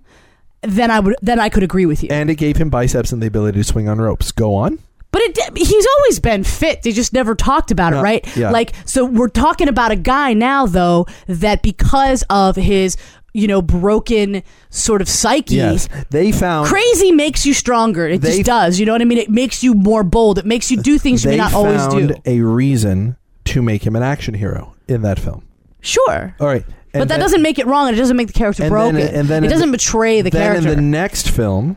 then 0.62 0.90
I 0.90 1.00
would, 1.00 1.16
then 1.22 1.38
I 1.40 1.48
could 1.48 1.62
agree 1.62 1.86
with 1.86 2.02
you. 2.02 2.09
and 2.11 2.30
it 2.30 2.34
gave 2.36 2.56
him 2.56 2.70
biceps 2.70 3.12
and 3.12 3.22
the 3.22 3.26
ability 3.26 3.59
to 3.59 3.64
swing 3.64 3.88
on 3.88 3.98
ropes. 4.00 4.32
Go 4.32 4.54
on. 4.54 4.78
but 5.11 5.22
it, 5.22 5.38
he's 5.56 5.86
always 5.98 6.20
been 6.20 6.44
fit. 6.44 6.82
They 6.82 6.92
just 6.92 7.12
never 7.12 7.34
talked 7.34 7.70
about 7.70 7.92
No, 7.92 8.00
it, 8.00 8.02
right? 8.02 8.36
yeah. 8.36 8.50
Like, 8.50 8.74
so 8.84 9.04
we're 9.04 9.28
talking 9.28 9.68
about 9.68 9.90
a 9.92 9.96
guy 9.96 10.32
now, 10.34 10.66
though, 10.66 11.06
that 11.28 11.62
because 11.62 12.24
of 12.28 12.56
his, 12.56 12.96
you 13.32 13.46
know, 13.46 13.62
broken 13.62 14.42
sort 14.70 15.00
of 15.00 15.09
psyche. 15.09 15.54
Yes, 15.56 15.88
they 16.11 16.32
found. 16.32 16.66
Crazy 16.68 17.12
makes 17.12 17.46
you 17.46 17.54
stronger. 17.54 18.06
It 18.09 18.20
just 18.22 18.44
does. 18.44 18.80
You 18.80 18.86
know 18.86 18.92
what 18.92 19.00
I 19.00 19.04
mean? 19.04 19.18
It 19.18 19.30
makes 19.30 19.62
you 19.62 19.74
more 19.74 20.02
bold. 20.02 20.38
It 20.38 20.44
makes 20.46 20.70
you 20.70 20.82
do 20.82 20.98
things 20.98 21.24
you 21.24 21.30
may 21.30 21.36
not 21.36 21.54
always 21.54 21.80
found 21.86 22.09
do. 22.09 22.14
a 22.26 22.40
reason 22.40 23.16
to 23.44 23.62
make 23.62 23.86
him 23.86 23.94
an 23.96 24.02
action 24.02 24.34
hero 24.34 24.74
in 24.88 25.02
that 25.02 25.18
film. 25.18 25.44
Sure. 25.80 26.34
All 26.40 26.46
right, 26.46 26.64
but 26.99 27.09
that 27.09 27.14
then- 27.14 27.20
doesn't 27.20 27.42
make 27.42 27.59
it 27.59 27.66
wrong, 27.66 27.88
and 27.88 27.96
it 27.96 28.01
doesn't 28.01 28.16
make 28.16 28.26
the 28.28 28.32
character 28.32 28.62
and 28.64 28.70
broken. 28.70 28.96
Then, 28.96 29.14
and 29.14 29.28
then 29.28 29.44
it 29.44 29.46
in 29.46 29.51
doesn't 29.53 29.70
the- 29.70 29.78
betray 29.78 30.20
the 30.22 30.30
then 30.30 30.42
character. 30.42 30.68
in 30.70 30.76
the 30.76 30.82
next 30.82 31.30
film, 31.30 31.76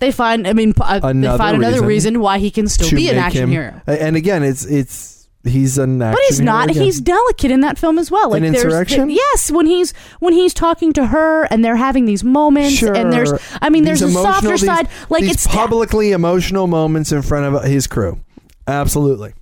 They 0.00 0.10
find, 0.10 0.48
I 0.48 0.52
mean, 0.52 0.72
p- 0.74 0.82
uh, 0.84 0.98
they 0.98 1.08
Another 1.10 1.38
find 1.38 1.56
another 1.58 1.74
reason 1.76 1.86
reason 2.14 2.20
why 2.20 2.38
he 2.38 2.50
can 2.50 2.66
still 2.66 2.88
to 2.88 2.96
be 2.96 3.08
an 3.08 3.14
make 3.16 3.24
action 3.24 3.42
him, 3.44 3.50
hero. 3.50 3.80
And 3.86 4.16
again, 4.16 4.42
it's 4.42 4.64
it's 4.64 5.28
he's 5.44 5.78
an 5.78 6.02
action. 6.02 6.14
But 6.14 6.20
he's 6.28 6.38
hero 6.38 6.46
not. 6.52 6.70
again. 6.70 6.82
He's 6.82 7.00
delicate 7.00 7.50
in 7.52 7.60
that 7.60 7.78
film 7.78 8.00
as 8.00 8.10
well. 8.10 8.30
Like 8.30 8.42
In 8.42 8.52
there's 8.52 8.64
Insurrection? 8.64 9.10
yes, 9.10 9.50
when 9.52 9.66
he's 9.66 9.94
when 10.18 10.32
he's 10.32 10.54
talking 10.54 10.92
to 10.94 11.06
her 11.06 11.44
and 11.52 11.64
they're 11.64 11.76
having 11.76 12.04
these 12.06 12.24
moments 12.24 12.72
Sure. 12.74 12.92
and 12.96 13.12
there's 13.12 13.32
I 13.60 13.70
mean 13.70 13.84
there's 13.84 14.00
These 14.00 14.10
a 14.16 14.22
softer 14.22 14.48
these- 14.50 14.64
side 14.64 14.88
like 15.08 15.22
these 15.22 15.34
it's 15.34 15.46
publicly 15.46 16.10
emotional 16.10 16.66
moments 16.66 17.12
in 17.12 17.22
front 17.22 17.54
of 17.54 17.62
his 17.62 17.86
crew. 17.86 18.18
Absolutely. 18.66 19.34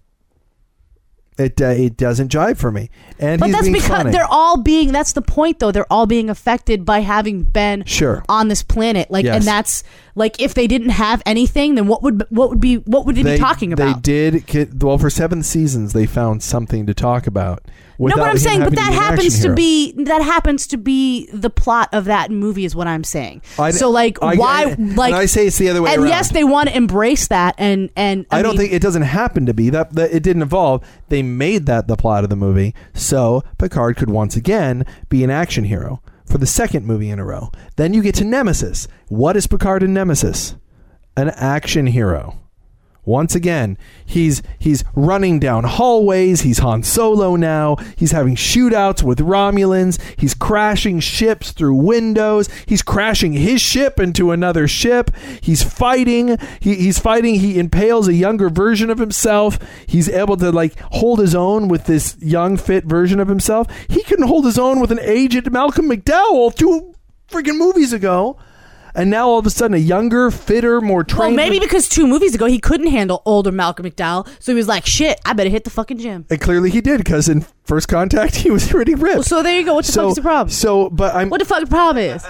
It 1.40 1.60
uh, 1.60 1.66
it 1.66 1.96
doesn't 1.96 2.30
jive 2.30 2.58
for 2.58 2.70
me, 2.70 2.90
and 3.18 3.40
but 3.40 3.50
that's 3.50 3.68
because 3.68 3.86
funny. 3.88 4.10
they're 4.10 4.26
all 4.30 4.62
being 4.62 4.92
that's 4.92 5.12
the 5.12 5.22
point 5.22 5.58
though 5.58 5.72
they're 5.72 5.90
all 5.90 6.06
being 6.06 6.28
affected 6.28 6.84
by 6.84 7.00
having 7.00 7.44
been 7.44 7.84
Sure. 7.86 8.22
on 8.28 8.48
this 8.48 8.62
planet 8.62 9.10
like 9.10 9.24
Yes. 9.24 9.36
and 9.36 9.44
that's 9.46 9.82
like 10.14 10.40
if 10.40 10.54
they 10.54 10.66
didn't 10.66 10.90
have 10.90 11.22
anything 11.26 11.74
then 11.74 11.86
what 11.86 12.02
would 12.02 12.24
what 12.30 12.50
would 12.50 12.60
be 12.60 12.76
what 12.76 13.06
would 13.06 13.16
they, 13.16 13.34
be 13.34 13.38
talking 13.38 13.72
about 13.72 14.02
They 14.02 14.34
did 14.40 14.82
well 14.82 14.98
for 14.98 15.10
seven 15.10 15.42
seasons. 15.42 15.92
They 15.92 16.06
found 16.06 16.42
something 16.42 16.86
to 16.86 16.94
talk 16.94 17.26
about. 17.26 17.62
no, 17.98 18.16
but 18.16 18.28
I'm 18.28 18.38
saying, 18.38 18.60
but 18.60 18.74
that 18.74 18.92
happens 18.92 19.36
to 19.40 19.48
hero. 19.48 19.56
be 19.56 19.92
that 20.04 20.22
happens 20.22 20.66
to 20.68 20.76
be 20.76 21.28
the 21.32 21.50
plot 21.50 21.88
of 21.92 22.06
that 22.06 22.30
movie, 22.30 22.64
is 22.64 22.74
what 22.74 22.86
I'm 22.86 23.04
saying. 23.04 23.42
I- 23.58 23.70
so, 23.70 23.90
like, 23.90 24.18
I- 24.22 24.36
why, 24.36 24.64
and 24.70 24.96
like, 24.96 25.12
I 25.14 25.26
say 25.26 25.46
it's 25.46 25.58
the 25.58 25.68
other 25.68 25.82
way 25.82 25.92
and 25.92 26.02
around. 26.02 26.08
yes, 26.08 26.30
they 26.30 26.44
want 26.44 26.68
to 26.68 26.76
embrace 26.76 27.28
that, 27.28 27.54
and 27.58 27.90
and 27.96 28.26
I, 28.30 28.38
I, 28.38 28.42
don't 28.42 28.52
mean, 28.52 28.58
think 28.58 28.72
it 28.72 28.82
doesn't 28.82 29.02
happen 29.02 29.46
to 29.46 29.54
be 29.54 29.70
that, 29.70 29.92
that 29.94 30.12
it 30.12 30.22
didn't 30.22 30.42
evolve. 30.42 30.84
They 31.08 31.22
made 31.22 31.66
that 31.66 31.88
the 31.88 31.96
plot 31.96 32.24
of 32.24 32.30
the 32.30 32.36
movie, 32.36 32.74
so 32.94 33.42
Picard 33.58 33.96
could 33.96 34.10
once 34.10 34.36
again 34.36 34.84
be 35.08 35.22
an 35.24 35.30
action 35.30 35.64
hero 35.64 36.02
for 36.30 36.38
the 36.38 36.46
second 36.46 36.86
movie 36.86 37.10
in 37.10 37.18
a 37.18 37.24
row. 37.24 37.50
Then 37.76 37.92
you 37.92 38.02
get 38.02 38.14
to 38.16 38.24
Nemesis. 38.24 38.86
What 39.08 39.36
is 39.36 39.46
Picard 39.46 39.82
in 39.82 39.92
Nemesis? 39.92 40.54
An 41.16 41.30
action 41.30 41.86
hero. 41.86 42.38
Once 43.04 43.34
again, 43.34 43.78
he's 44.04 44.42
he's 44.58 44.84
running 44.94 45.38
down 45.38 45.64
hallways. 45.64 46.42
He's 46.42 46.58
Han 46.58 46.82
Solo 46.82 47.34
now. 47.36 47.76
He's 47.96 48.12
having 48.12 48.36
shootouts 48.36 49.02
with 49.02 49.18
Romulans. 49.18 49.98
He's 50.16 50.34
crashing 50.34 51.00
ships 51.00 51.52
through 51.52 51.74
windows. 51.76 52.48
He's 52.66 52.82
crashing 52.82 53.32
his 53.32 53.60
ship 53.60 53.98
into 53.98 54.30
another 54.32 54.68
ship. 54.68 55.10
He's 55.40 55.62
fighting. 55.62 56.36
He, 56.60 56.74
he's 56.76 56.98
fighting. 56.98 57.36
He 57.36 57.58
impales 57.58 58.06
a 58.06 58.14
younger 58.14 58.50
version 58.50 58.90
of 58.90 58.98
himself. 58.98 59.58
He's 59.86 60.08
able 60.08 60.36
to 60.36 60.52
like 60.52 60.78
hold 60.92 61.20
his 61.20 61.34
own 61.34 61.68
with 61.68 61.86
this 61.86 62.16
young, 62.20 62.56
fit 62.56 62.84
version 62.84 63.18
of 63.18 63.28
himself. 63.28 63.66
He 63.88 64.02
couldn't 64.02 64.28
hold 64.28 64.44
his 64.44 64.58
own 64.58 64.80
with 64.80 64.92
an 64.92 65.00
aged 65.00 65.50
Malcolm 65.50 65.88
McDowell 65.88 66.54
two 66.54 66.94
freaking 67.30 67.56
movies 67.56 67.92
ago. 67.92 68.36
And 68.94 69.10
now 69.10 69.28
all 69.28 69.38
of 69.38 69.46
a 69.46 69.50
sudden, 69.50 69.74
a 69.74 69.78
younger, 69.78 70.30
fitter, 70.30 70.80
more 70.80 71.04
trained. 71.04 71.36
Well, 71.36 71.48
maybe 71.48 71.58
because 71.58 71.88
two 71.88 72.06
movies 72.06 72.34
ago 72.34 72.46
he 72.46 72.58
couldn't 72.58 72.88
handle 72.88 73.22
older 73.24 73.52
Malcolm 73.52 73.86
McDowell, 73.86 74.28
so 74.40 74.52
he 74.52 74.56
was 74.56 74.68
like, 74.68 74.84
"Shit, 74.86 75.20
I 75.24 75.32
better 75.32 75.50
hit 75.50 75.64
the 75.64 75.70
fucking 75.70 75.98
gym." 75.98 76.26
And 76.30 76.40
clearly 76.40 76.70
he 76.70 76.80
did 76.80 76.98
because 76.98 77.28
in 77.28 77.44
First 77.64 77.88
Contact 77.88 78.34
he 78.44 78.50
was 78.50 78.66
pretty 78.68 78.94
ripped. 78.94 79.14
Well, 79.14 79.22
so 79.22 79.42
there 79.42 79.58
you 79.58 79.64
go. 79.64 79.74
What 79.74 79.84
the 79.84 79.92
so, 79.92 80.02
fuck 80.02 80.10
is 80.10 80.16
the 80.16 80.22
problem? 80.22 80.50
So, 80.50 80.90
but 80.90 81.14
I'm 81.14 81.30
What 81.30 81.38
the 81.38 81.44
fuck 81.46 81.60
the 81.60 81.66
problem 81.66 81.98
is? 82.04 82.26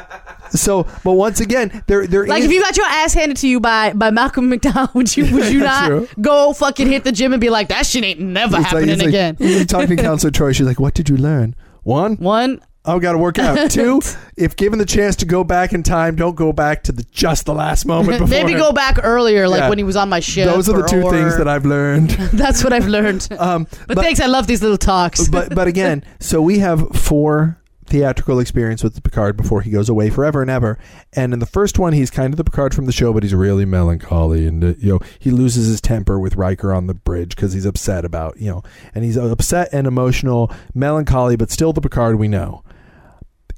so, 0.50 0.86
but 1.04 1.12
once 1.12 1.40
again, 1.40 1.82
there 1.86 2.06
there 2.06 2.26
Like 2.26 2.40
is- 2.40 2.46
if 2.46 2.52
you 2.52 2.60
got 2.60 2.76
your 2.76 2.86
ass 2.86 3.14
handed 3.14 3.36
to 3.38 3.48
you 3.48 3.60
by 3.60 3.92
by 3.94 4.10
Malcolm 4.10 4.50
McDowell, 4.50 4.92
would 4.94 5.16
you 5.16 5.32
would 5.34 5.52
you 5.52 5.60
not 5.60 5.86
True. 5.86 6.08
go 6.20 6.52
fucking 6.52 6.88
hit 6.88 7.04
the 7.04 7.12
gym 7.12 7.32
and 7.32 7.40
be 7.40 7.50
like, 7.50 7.68
"That 7.68 7.86
shit 7.86 8.04
ain't 8.04 8.20
never 8.20 8.56
it's 8.58 8.66
happening 8.66 8.98
like- 8.98 9.08
again"? 9.08 9.36
you're 9.38 9.64
talking 9.64 9.96
to 9.96 10.02
Counselor 10.02 10.30
Troi, 10.30 10.54
she's 10.54 10.66
like, 10.66 10.80
"What 10.80 10.94
did 10.94 11.08
you 11.08 11.16
learn? 11.16 11.54
One, 11.82 12.16
One, 12.16 12.60
I've 12.84 13.02
got 13.02 13.12
to 13.12 13.18
work 13.18 13.38
out. 13.38 13.70
Two, 13.72 14.00
if 14.36 14.56
given 14.56 14.78
the 14.78 14.86
chance 14.86 15.16
to 15.16 15.26
go 15.26 15.44
back 15.44 15.72
in 15.74 15.82
time, 15.82 16.16
don't 16.16 16.34
go 16.34 16.52
back 16.52 16.84
to 16.84 16.92
the 16.92 17.02
just 17.12 17.44
the 17.44 17.54
last 17.54 17.84
moment 17.84 18.18
before. 18.20 18.28
maybe 18.28 18.54
go 18.54 18.72
back 18.72 18.98
earlier, 19.02 19.46
like 19.48 19.60
Yeah. 19.60 19.68
when 19.68 19.76
he 19.78 19.84
was 19.84 19.96
on 19.96 20.08
my 20.08 20.20
ship. 20.20 20.46
Those 20.46 20.68
are 20.68 20.76
the 20.76 20.84
or- 20.84 20.88
two 20.88 21.10
things 21.10 21.36
that 21.36 21.46
I've 21.46 21.66
learned. 21.66 22.10
That's 22.32 22.64
what 22.64 22.72
I've 22.72 22.88
learned. 22.88 23.28
Um, 23.38 23.66
but, 23.86 23.98
thanks, 23.98 24.18
I 24.20 24.26
love 24.26 24.46
these 24.46 24.62
little 24.62 24.78
talks. 24.78 25.28
but 25.28 25.54
but 25.54 25.68
again, 25.68 26.04
so 26.20 26.40
we 26.40 26.60
have 26.60 26.88
four 26.96 27.58
theatrical 27.86 28.38
experience 28.38 28.84
with 28.84 29.02
Picard 29.02 29.36
before 29.36 29.62
he 29.62 29.70
goes 29.70 29.88
away 29.88 30.08
forever 30.10 30.40
and 30.42 30.50
ever. 30.50 30.78
And 31.12 31.32
in 31.32 31.40
the 31.40 31.46
first 31.46 31.76
one, 31.76 31.92
he's 31.92 32.08
kind 32.08 32.32
of 32.32 32.36
the 32.38 32.44
Picard 32.44 32.72
from 32.72 32.86
the 32.86 32.92
show, 32.92 33.12
but 33.12 33.24
he's 33.24 33.34
really 33.34 33.64
melancholy, 33.64 34.46
and 34.46 34.62
uh, 34.64 34.74
you 34.78 34.92
know 34.92 35.00
he 35.18 35.30
loses 35.30 35.66
his 35.66 35.80
temper 35.82 36.18
with 36.18 36.36
Riker 36.36 36.72
on 36.72 36.86
the 36.86 36.94
bridge 36.94 37.34
because 37.36 37.52
he's 37.52 37.66
upset 37.66 38.04
about 38.06 38.38
you 38.38 38.48
know, 38.50 38.62
and 38.94 39.04
he's 39.04 39.18
upset 39.18 39.68
and 39.72 39.86
emotional, 39.86 40.50
melancholy, 40.74 41.36
but 41.36 41.50
still 41.50 41.72
the 41.74 41.80
Picard 41.82 42.16
we 42.18 42.26
know. 42.28 42.62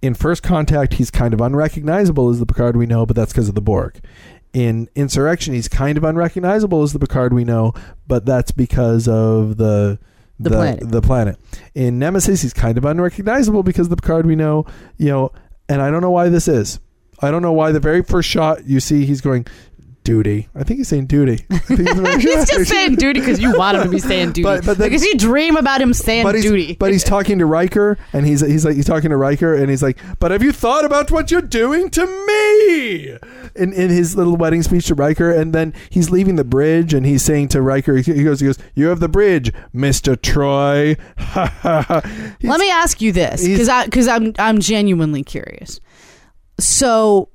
In 0.03 0.15
First 0.15 0.43
Contact, 0.43 0.95
he's 0.95 1.11
kind 1.11 1.33
of 1.33 1.41
unrecognizable 1.41 2.29
as 2.29 2.41
the 2.41 2.47
Picard 2.47 2.77
we 2.77 2.87
know, 2.87 3.07
but 3.07 3.15
that's 3.17 3.33
because 3.33 3.49
of 3.49 3.55
the 3.55 3.63
Borg. 3.63 4.01
In 4.53 4.89
Insurrection, 4.95 5.55
he's 5.55 5.69
kind 5.69 5.97
of 5.97 6.05
unrecognizable 6.05 6.83
as 6.83 6.93
the 6.93 6.99
Picard 6.99 7.33
we 7.33 7.45
know, 7.45 7.73
but 8.07 8.27
that's 8.27 8.51
because 8.51 9.09
of 9.09 9.57
the 9.57 9.99
The 10.41 10.51
planet. 10.51 10.91
The 10.91 11.01
planet. 11.01 11.39
In 11.75 11.99
Nemesis, 12.01 12.43
he's 12.43 12.53
kind 12.53 12.77
of 12.77 12.85
unrecognizable 12.85 13.63
because 13.63 13.89
the 13.89 13.97
Picard 13.97 14.27
we 14.27 14.35
know, 14.35 14.67
you 14.99 15.09
know, 15.09 15.33
and 15.69 15.81
I 15.81 15.91
don't 15.91 16.03
know 16.03 16.11
why 16.11 16.29
this 16.29 16.49
is. 16.49 16.81
I 17.21 17.31
don't 17.31 17.43
know 17.43 17.53
why 17.53 17.71
the 17.71 17.79
very 17.81 18.03
first 18.03 18.29
shot 18.29 18.67
you 18.67 18.81
see 18.81 19.07
he's 19.07 19.21
going 19.21 19.47
duty. 20.05 20.49
I 20.55 20.65
think 20.65 20.79
he's 20.79 20.89
saying 20.89 21.07
duty. 21.07 21.45
I 21.51 21.59
think 21.59 21.81
he's, 21.81 22.23
He's 22.23 22.49
just 22.51 22.71
saying 22.71 22.97
duty 22.97 23.21
because 23.21 23.39
you 23.41 23.57
want 23.57 23.77
him 23.77 23.85
to 23.85 23.89
be 23.91 23.99
saying 24.11 24.29
duty. 24.33 24.43
But- 24.43 24.65
but 24.65 24.79
then- 24.79 24.89
because 24.89 25.05
you 25.05 25.17
dream 25.17 25.57
about 25.57 25.81
him 25.81 25.93
saying 25.95 26.25
but 26.25 26.33
duty. 26.37 26.75
but 26.79 26.93
he's 26.93 27.05
talking 27.05 27.39
to 27.39 27.47
Riker, 27.47 27.99
and 28.13 28.27
he's 28.27 28.41
he's 28.41 28.65
like 28.65 28.77
he's 28.77 28.87
talking 28.87 29.11
to 29.11 29.17
Riker, 29.17 29.55
and 29.55 29.71
he's 29.71 29.83
like, 29.83 29.99
"But 30.19 30.31
have 30.31 30.43
you 30.43 30.53
thought 30.53 30.85
about 30.85 31.11
what 31.11 31.31
you're 31.31 31.41
doing 31.43 31.91
to 31.91 32.07
me?" 32.07 33.17
In 33.55 33.73
in 33.73 33.91
his 33.91 34.17
little 34.17 34.37
wedding 34.37 34.63
speech 34.63 34.87
to 34.87 34.95
Riker, 34.95 35.31
and 35.31 35.53
then 35.55 35.75
he's 35.91 36.11
leaving 36.11 36.37
the 36.37 36.45
bridge, 36.45 36.95
and 36.95 37.05
he's 37.05 37.23
saying 37.23 37.49
to 37.49 37.61
Riker, 37.63 37.97
he 37.97 38.23
goes, 38.25 38.41
he 38.41 38.47
goes, 38.47 38.59
"You 38.75 38.87
have 38.87 39.01
the 39.01 39.09
bridge, 39.09 39.53
Mister 39.73 40.17
Troi." 40.17 40.97
Let 42.43 42.61
me 42.61 42.71
ask 42.71 43.01
you 43.01 43.13
this 43.13 43.47
because 43.47 43.69
I 43.69 43.85
because 43.85 44.09
I'm 44.09 44.33
I'm 44.39 44.59
genuinely 44.61 45.23
curious. 45.23 45.81
So 46.59 47.29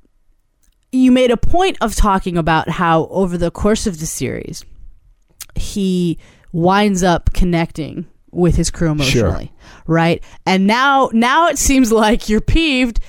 you 0.92 1.12
made 1.12 1.32
a 1.32 1.38
point 1.38 1.78
of 1.82 1.96
talking 1.96 2.38
about 2.38 2.70
how 2.70 3.08
over 3.08 3.38
the 3.38 3.52
course 3.52 3.88
of 3.88 4.00
the 4.00 4.06
series 4.06 4.64
he 5.56 6.18
winds 6.52 7.04
up 7.04 7.34
connecting 7.34 8.06
with 8.32 8.56
his 8.56 8.70
crew 8.70 8.92
emotionally, 8.92 9.52
right? 9.86 10.24
And 10.46 10.68
now 10.68 11.10
now 11.14 11.48
it 11.48 11.58
seems 11.58 11.92
like 11.92 12.30
you're 12.30 12.42
peeved 12.42 13.00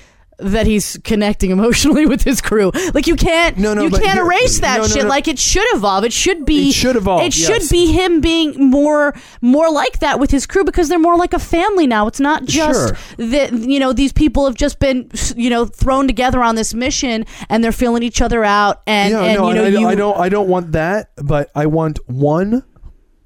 that 0.41 0.65
he's 0.67 0.97
connecting 1.03 1.51
emotionally 1.51 2.05
with 2.13 2.23
his 2.23 2.41
crew. 2.41 2.71
Like 2.93 3.07
you 3.07 3.15
can't 3.15 3.57
No, 3.57 3.73
no, 3.73 3.83
you 3.83 3.89
can't 3.89 4.19
erase 4.19 4.59
that 4.61 4.77
no, 4.77 4.83
no, 4.83 4.87
shit. 4.87 5.03
no. 5.03 5.09
Like 5.09 5.27
it 5.27 5.37
should 5.39 5.65
evolve. 5.75 6.03
It 6.03 6.13
should 6.13 6.45
be 6.45 6.69
It 6.69 6.73
should 6.73 6.95
evolve, 6.95 7.21
It 7.23 7.37
yes. 7.37 7.47
should 7.47 7.69
be 7.69 7.91
him 7.91 8.21
being 8.21 8.69
more 8.69 9.13
more 9.41 9.71
like 9.71 9.99
that 9.99 10.19
with 10.19 10.31
his 10.31 10.45
crew 10.45 10.63
because 10.63 10.89
they're 10.89 10.99
more 10.99 11.17
like 11.17 11.33
a 11.33 11.39
family 11.39 11.87
now. 11.87 12.07
It's 12.07 12.19
not 12.19 12.45
just 12.45 12.95
Sure. 13.17 13.27
that 13.27 13.51
you 13.53 13.79
know 13.79 13.93
these 13.93 14.13
people 14.13 14.45
have 14.45 14.55
just 14.55 14.79
been 14.79 15.09
you 15.35 15.49
know 15.49 15.65
thrown 15.65 16.07
together 16.07 16.41
on 16.43 16.55
this 16.55 16.73
mission 16.73 17.25
and 17.49 17.63
they're 17.63 17.71
feeling 17.71 18.03
each 18.03 18.21
other 18.21 18.43
out 18.43 18.81
and, 18.87 19.11
yeah, 19.13 19.23
and 19.23 19.37
no, 19.37 19.49
you 19.49 19.53
know 19.55 19.61
I, 19.65 19.69
don't- 19.71 19.81
you 19.81 19.87
I 19.89 19.95
don't 19.95 20.17
I 20.17 20.29
don't 20.29 20.47
want 20.49 20.71
that, 20.73 21.11
but 21.17 21.49
I 21.55 21.65
want 21.65 21.99
one 22.07 22.63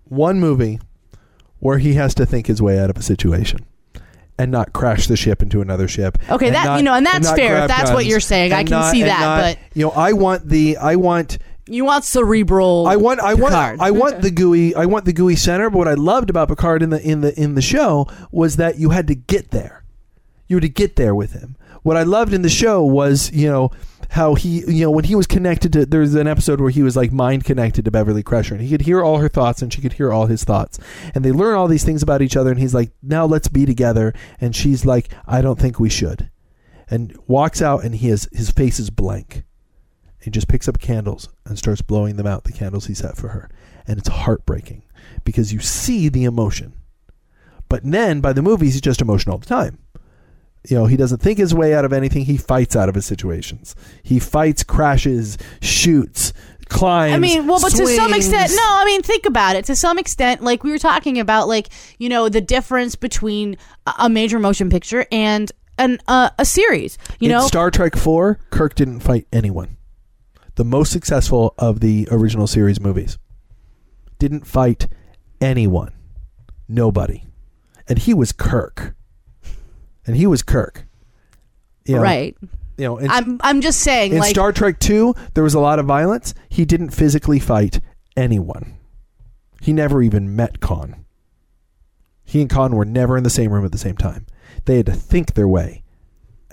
one 0.05 0.39
movie 0.39 0.79
where 1.59 1.77
he 1.77 1.93
has 1.93 2.13
to 2.15 2.25
think 2.25 2.47
his 2.47 2.61
way 2.61 2.77
out 2.79 2.89
of 2.89 2.97
a 2.97 3.01
situation. 3.01 3.65
And 4.37 4.51
not 4.51 4.73
crash 4.73 5.07
the 5.07 5.15
ship 5.15 5.43
into 5.43 5.61
another 5.61 5.87
ship. 5.87 6.17
Okay, 6.29 6.49
that- 6.49 6.65
not- 6.65 6.77
you 6.77 6.83
know, 6.83 6.93
and 6.95 7.05
that's 7.05 7.27
not 7.27 7.37
fair 7.37 7.53
if 7.53 7.59
grab 7.59 7.69
that's 7.69 7.91
what 7.91 8.05
you're 8.05 8.19
saying. 8.19 8.51
I 8.51 8.63
can 8.63 8.71
not- 8.71 8.91
see 8.91 9.03
that, 9.03 9.19
not- 9.19 9.41
but- 9.41 9.57
you 9.75 9.85
know, 9.85 9.91
I 9.91 10.13
want 10.13 10.49
the 10.49 10.77
I 10.77 10.95
want 10.95 11.37
you 11.67 11.85
want 11.85 12.03
cerebral. 12.03 12.85
I 12.87 12.95
want 12.95 13.19
I 13.19 13.35
want 13.35 13.53
Picard. 13.53 13.79
I 13.79 13.91
want 13.91 14.21
the 14.21 14.31
gooey 14.31 14.73
I 14.75 14.85
want 14.85 15.05
the 15.05 15.13
gooey 15.13 15.35
center. 15.35 15.69
But 15.69 15.77
what 15.77 15.87
I 15.87 15.93
loved 15.93 16.29
about 16.31 16.47
Picard 16.47 16.81
in 16.81 16.89
the 16.89 16.99
in 17.01 17.21
the 17.21 17.39
in 17.39 17.53
the 17.55 17.61
show 17.61 18.07
was 18.31 18.55
that 18.57 18.77
you 18.79 18.89
had 18.89 19.07
to 19.07 19.15
get 19.15 19.51
there. 19.51 19.83
You 20.47 20.55
had 20.57 20.63
to 20.63 20.69
get 20.69 20.95
there 20.95 21.13
with 21.15 21.33
him. 21.33 21.55
What 21.83 21.95
I 21.95 22.03
loved 22.03 22.33
in 22.33 22.41
the 22.41 22.49
show 22.49 22.83
was 22.83 23.31
you 23.33 23.49
know 23.49 23.71
how 24.13 24.35
he 24.35 24.63
you 24.67 24.85
know 24.85 24.91
when 24.91 25.03
he 25.03 25.15
was 25.15 25.27
connected 25.27 25.73
to 25.73 25.85
there's 25.85 26.15
an 26.15 26.27
episode 26.27 26.61
where 26.61 26.69
he 26.69 26.83
was 26.83 26.95
like 26.95 27.11
mind 27.11 27.43
connected 27.43 27.85
to 27.85 27.91
Beverly 27.91 28.23
Crusher 28.23 28.55
and 28.55 28.63
he 28.63 28.69
could 28.69 28.81
hear 28.81 29.03
all 29.03 29.17
her 29.17 29.29
thoughts 29.29 29.61
and 29.61 29.73
she 29.73 29.81
could 29.81 29.93
hear 29.93 30.11
all 30.11 30.27
his 30.27 30.43
thoughts 30.43 30.79
and 31.13 31.23
they 31.23 31.31
learn 31.31 31.55
all 31.55 31.67
these 31.67 31.83
things 31.83 32.03
about 32.03 32.21
each 32.21 32.37
other 32.37 32.51
and 32.51 32.59
he's 32.59 32.73
like 32.73 32.91
now 33.01 33.25
let's 33.25 33.47
be 33.47 33.65
together 33.65 34.13
and 34.39 34.55
she's 34.55 34.85
like 34.85 35.09
I 35.27 35.41
don't 35.41 35.59
think 35.59 35.79
we 35.79 35.89
should 35.89 36.29
and 36.89 37.17
walks 37.27 37.61
out 37.61 37.83
and 37.83 37.95
he 37.95 38.09
has 38.09 38.29
his 38.31 38.51
face 38.51 38.79
is 38.79 38.89
blank 38.89 39.43
he 40.23 40.31
just 40.31 40.47
picks 40.47 40.69
up 40.69 40.79
candles 40.79 41.27
and 41.45 41.57
starts 41.57 41.81
blowing 41.81 42.15
them 42.15 42.25
out, 42.25 42.45
the 42.45 42.53
candles 42.53 42.85
he 42.85 42.93
set 42.93 43.17
for 43.17 43.29
her. 43.29 43.49
And 43.85 43.99
it's 43.99 44.07
heartbreaking 44.07 44.83
because 45.25 45.51
you 45.51 45.59
see 45.59 46.07
the 46.07 46.23
emotion. 46.23 46.73
But 47.67 47.81
then 47.83 48.21
by 48.21 48.31
the 48.31 48.41
movies, 48.41 48.73
he's 48.73 48.81
just 48.81 49.01
emotional 49.01 49.33
all 49.33 49.39
the 49.39 49.45
time. 49.45 49.79
You 50.69 50.77
know, 50.77 50.85
he 50.85 50.95
doesn't 50.95 51.21
think 51.21 51.39
his 51.39 51.53
way 51.53 51.73
out 51.73 51.83
of 51.83 51.91
anything. 51.91 52.25
He 52.25 52.37
fights 52.37 52.75
out 52.75 52.87
of 52.87 52.95
his 52.95 53.05
situations. 53.05 53.75
He 54.01 54.19
fights, 54.19 54.63
crashes, 54.63 55.37
shoots, 55.61 56.31
climbs. 56.69 57.13
I 57.13 57.17
mean, 57.17 57.47
well, 57.47 57.59
but 57.61 57.71
to 57.73 57.85
some 57.87 58.13
extent, 58.13 58.51
no. 58.55 58.63
I 58.63 58.85
mean, 58.85 59.01
think 59.01 59.25
about 59.25 59.55
it. 59.55 59.65
To 59.65 59.75
some 59.75 59.97
extent, 59.97 60.41
like 60.41 60.63
we 60.63 60.71
were 60.71 60.79
talking 60.79 61.19
about, 61.19 61.47
like 61.47 61.69
you 61.97 62.09
know, 62.09 62.29
the 62.29 62.41
difference 62.41 62.95
between 62.95 63.57
a- 63.85 64.09
major 64.09 64.39
motion 64.39 64.69
picture 64.69 65.05
and 65.11 65.51
an 65.77 65.99
uh, 66.07 66.29
a 66.37 66.45
series. 66.45 66.97
You 67.19 67.25
In 67.25 67.31
know, 67.31 67.47
Star 67.47 67.71
Trek 67.71 67.95
4, 67.95 68.39
Kirk 68.49 68.75
didn't 68.75 69.01
fight 69.01 69.27
anyone. 69.31 69.77
The 70.55 70.65
most 70.65 70.91
successful 70.91 71.55
of 71.57 71.79
the 71.79 72.07
original 72.11 72.47
series 72.47 72.79
movies. 72.79 73.17
Didn't 74.19 74.45
fight 74.45 74.87
anyone. 75.41 75.93
Nobody. 76.67 77.25
And 77.87 77.99
he 77.99 78.13
was 78.13 78.31
Kirk. 78.31 78.95
And 80.05 80.15
he 80.15 80.27
was 80.27 80.43
Kirk. 80.43 80.85
You 81.85 81.95
know, 81.95 82.01
right? 82.01 82.35
You 82.77 82.85
know, 82.85 82.97
in, 82.97 83.09
I'm 83.09 83.39
I'm 83.43 83.61
just 83.61 83.79
saying, 83.79 84.13
in 84.13 84.19
like 84.19 84.31
Star 84.31 84.51
Trek 84.51 84.79
2, 84.79 85.13
there 85.33 85.43
was 85.43 85.53
a 85.53 85.59
lot 85.59 85.79
of 85.79 85.85
violence. 85.85 86.33
He 86.49 86.65
didn't 86.65 86.89
physically 86.89 87.39
fight 87.39 87.79
anyone. 88.17 88.77
He 89.61 89.73
never 89.73 90.01
even 90.01 90.35
met 90.35 90.59
Khan. 90.59 91.05
He 92.23 92.41
and 92.41 92.49
Khan 92.49 92.75
were 92.75 92.85
never 92.85 93.17
in 93.17 93.23
the 93.23 93.29
same 93.29 93.51
room 93.51 93.65
at 93.65 93.71
the 93.71 93.77
same 93.77 93.95
time. 93.95 94.25
They 94.65 94.77
had 94.77 94.85
to 94.87 94.93
think 94.93 95.33
their 95.33 95.47
way 95.47 95.82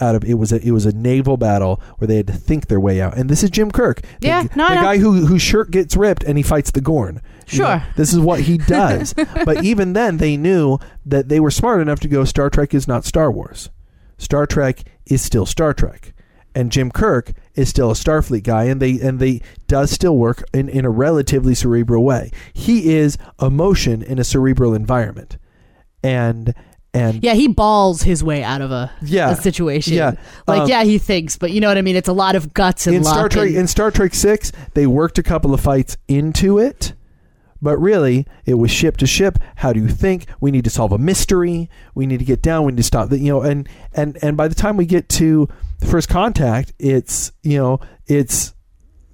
out 0.01 0.15
of 0.15 0.25
it 0.25 0.35
was 0.35 0.53
a 0.53 0.67
it 0.67 0.71
was 0.73 0.87
a 0.87 0.93
naval 0.93 1.37
battle 1.37 1.81
where 1.99 2.09
they 2.09 2.17
had 2.17 2.27
to 2.29 2.33
think 2.33 2.67
their 2.69 2.81
way 2.81 3.01
out. 3.01 3.17
And 3.17 3.29
this 3.29 3.43
is 3.43 3.51
Jim 3.51 3.71
Kirk. 3.71 4.01
The, 4.21 4.29
Yeah, 4.29 4.43
no, 4.57 4.69
the 4.69 4.75
know. 4.77 4.83
guy 4.83 4.99
who 4.99 5.27
whose 5.27 5.43
shirt 5.43 5.71
gets 5.71 5.97
ripped 5.97 6.25
and 6.25 6.37
he 6.39 6.43
fights 6.43 6.71
the 6.71 6.81
Gorn. 6.81 7.21
You 7.49 7.59
know, 7.61 7.65
Sure. 7.79 7.83
this 7.97 8.13
is 8.13 8.19
what 8.21 8.41
he 8.41 8.59
does. 8.79 9.13
but 9.45 9.65
even 9.65 9.93
then 9.93 10.19
they 10.19 10.37
knew 10.37 10.79
that 11.07 11.29
they 11.29 11.41
were 11.41 11.51
smart 11.51 11.81
enough 11.81 12.01
to 12.01 12.09
go 12.09 12.25
Star 12.25 12.49
Trek 12.51 12.73
is 12.75 12.87
not 12.89 13.05
Star 13.05 13.31
Wars. 13.31 13.71
Star 14.19 14.47
Trek 14.47 14.83
is 15.07 15.21
still 15.23 15.47
Star 15.47 15.73
Trek. 15.75 16.13
And 16.55 16.73
Jim 16.73 16.91
Kirk 16.91 17.33
is 17.55 17.69
still 17.69 17.91
a 17.93 17.95
Starfleet 17.95 18.43
guy 18.43 18.65
and 18.65 18.81
they 18.83 18.99
and 19.01 19.21
they 19.21 19.41
does 19.69 19.93
still 19.93 20.17
work 20.17 20.43
in, 20.53 20.69
in 20.69 20.85
a 20.85 20.91
relatively 20.91 21.55
cerebral 21.55 22.03
way. 22.05 22.33
He 22.53 22.93
is 22.97 23.17
emotion 23.41 24.03
in 24.03 24.19
a 24.19 24.25
cerebral 24.25 24.75
environment. 24.75 25.39
And 26.03 26.55
and 26.93 27.23
Yeah, 27.23 27.35
he 27.35 27.47
balls 27.49 28.03
his 28.03 28.23
way 28.25 28.43
out 28.43 28.61
of 28.63 28.71
a, 28.73 28.91
Yeah. 29.03 29.31
a 29.31 29.37
situation. 29.37 29.95
Yeah. 29.95 30.13
Like, 30.49 30.63
Um, 30.63 30.69
yeah, 30.69 30.83
he 30.85 30.99
thinks, 30.99 31.37
but 31.37 31.51
you 31.53 31.61
know 31.61 31.69
what 31.69 31.79
I 31.79 31.83
mean? 31.83 31.97
It's 31.97 32.09
a 32.09 32.13
lot 32.13 32.35
of 32.35 32.53
guts 32.55 32.87
and 32.87 32.97
in. 32.97 33.05
Star 33.05 33.29
Trek 33.29 33.49
and- 33.49 33.57
in 33.57 33.67
Star 33.67 33.91
Trek 33.91 34.15
Six, 34.15 34.51
they 34.75 34.87
worked 34.87 35.19
a 35.19 35.23
couple 35.23 35.55
of 35.55 35.61
fights 35.61 35.97
into 36.09 36.59
it, 36.59 36.95
but 37.63 37.77
really 37.79 38.27
it 38.45 38.55
was 38.55 38.71
ship 38.71 38.97
to 38.99 39.07
ship. 39.07 39.39
How 39.57 39.73
do 39.73 39.81
you 39.81 39.89
think? 39.89 40.27
We 40.41 40.51
need 40.51 40.65
to 40.65 40.71
solve 40.71 40.93
a 40.93 40.99
mystery. 40.99 41.71
We 41.95 42.07
need 42.07 42.19
to 42.19 42.25
get 42.25 42.43
down. 42.43 42.65
We 42.65 42.73
need 42.73 42.79
to 42.79 42.83
stop 42.83 43.09
that. 43.11 43.19
You 43.21 43.33
know, 43.33 43.43
and 43.43 43.69
and 43.95 44.19
and 44.23 44.37
by 44.37 44.49
the 44.49 44.55
time 44.55 44.77
we 44.77 44.87
get 44.87 45.09
to 45.11 45.49
the 45.79 45.87
first 45.87 46.09
contact, 46.09 46.73
it's 46.79 47.31
you 47.43 47.59
know 47.59 47.79
it's 48.07 48.55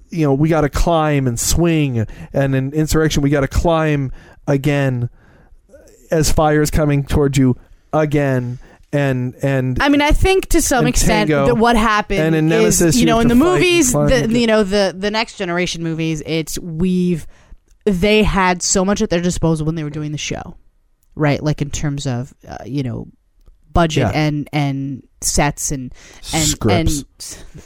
you 0.09 0.25
know 0.25 0.33
we 0.33 0.49
got 0.49 0.61
to 0.61 0.69
climb 0.69 1.27
and 1.27 1.39
swing, 1.39 2.07
and 2.33 2.55
in 2.55 2.71
insurrection 2.73 3.21
we 3.21 3.29
got 3.29 3.41
to 3.41 3.47
climb 3.47 4.11
again 4.47 5.09
as 6.09 6.31
fire 6.31 6.61
is 6.61 6.71
coming 6.71 7.03
towards 7.03 7.37
you 7.37 7.55
again. 7.93 8.59
And 8.93 9.35
and 9.43 9.81
I 9.81 9.89
mean, 9.89 10.01
I 10.01 10.11
think 10.11 10.47
to 10.47 10.61
some 10.61 10.79
and 10.79 10.87
extent 10.87 11.29
Tango. 11.29 11.45
that 11.47 11.55
what 11.55 11.75
happened 11.75 12.19
And 12.21 12.35
in 12.35 12.51
is, 12.51 12.79
you 12.81 13.01
you 13.01 13.05
know, 13.05 13.19
in 13.19 13.27
the 13.27 13.35
movies, 13.35 13.91
the, 13.91 14.27
you 14.29 14.47
know, 14.47 14.63
the 14.63 14.95
the 14.97 15.11
next 15.11 15.37
generation 15.37 15.83
movies, 15.83 16.23
it's 16.25 16.57
we've 16.59 17.27
they 17.83 18.23
had 18.23 18.61
so 18.61 18.85
much 18.85 19.01
at 19.01 19.09
their 19.09 19.21
disposal 19.21 19.65
when 19.65 19.75
they 19.75 19.83
were 19.83 19.89
doing 19.89 20.13
the 20.13 20.17
show, 20.17 20.55
right? 21.15 21.43
Like 21.43 21.61
in 21.61 21.69
terms 21.69 22.07
of 22.07 22.33
uh, 22.47 22.57
you 22.65 22.81
know 22.81 23.07
budget 23.73 24.03
Yeah. 24.03 24.11
and 24.13 24.49
and 24.53 25.07
sets 25.19 25.71
and 25.71 25.93
and 26.33 26.43
Scripts. 26.47 27.43
and 27.43 27.63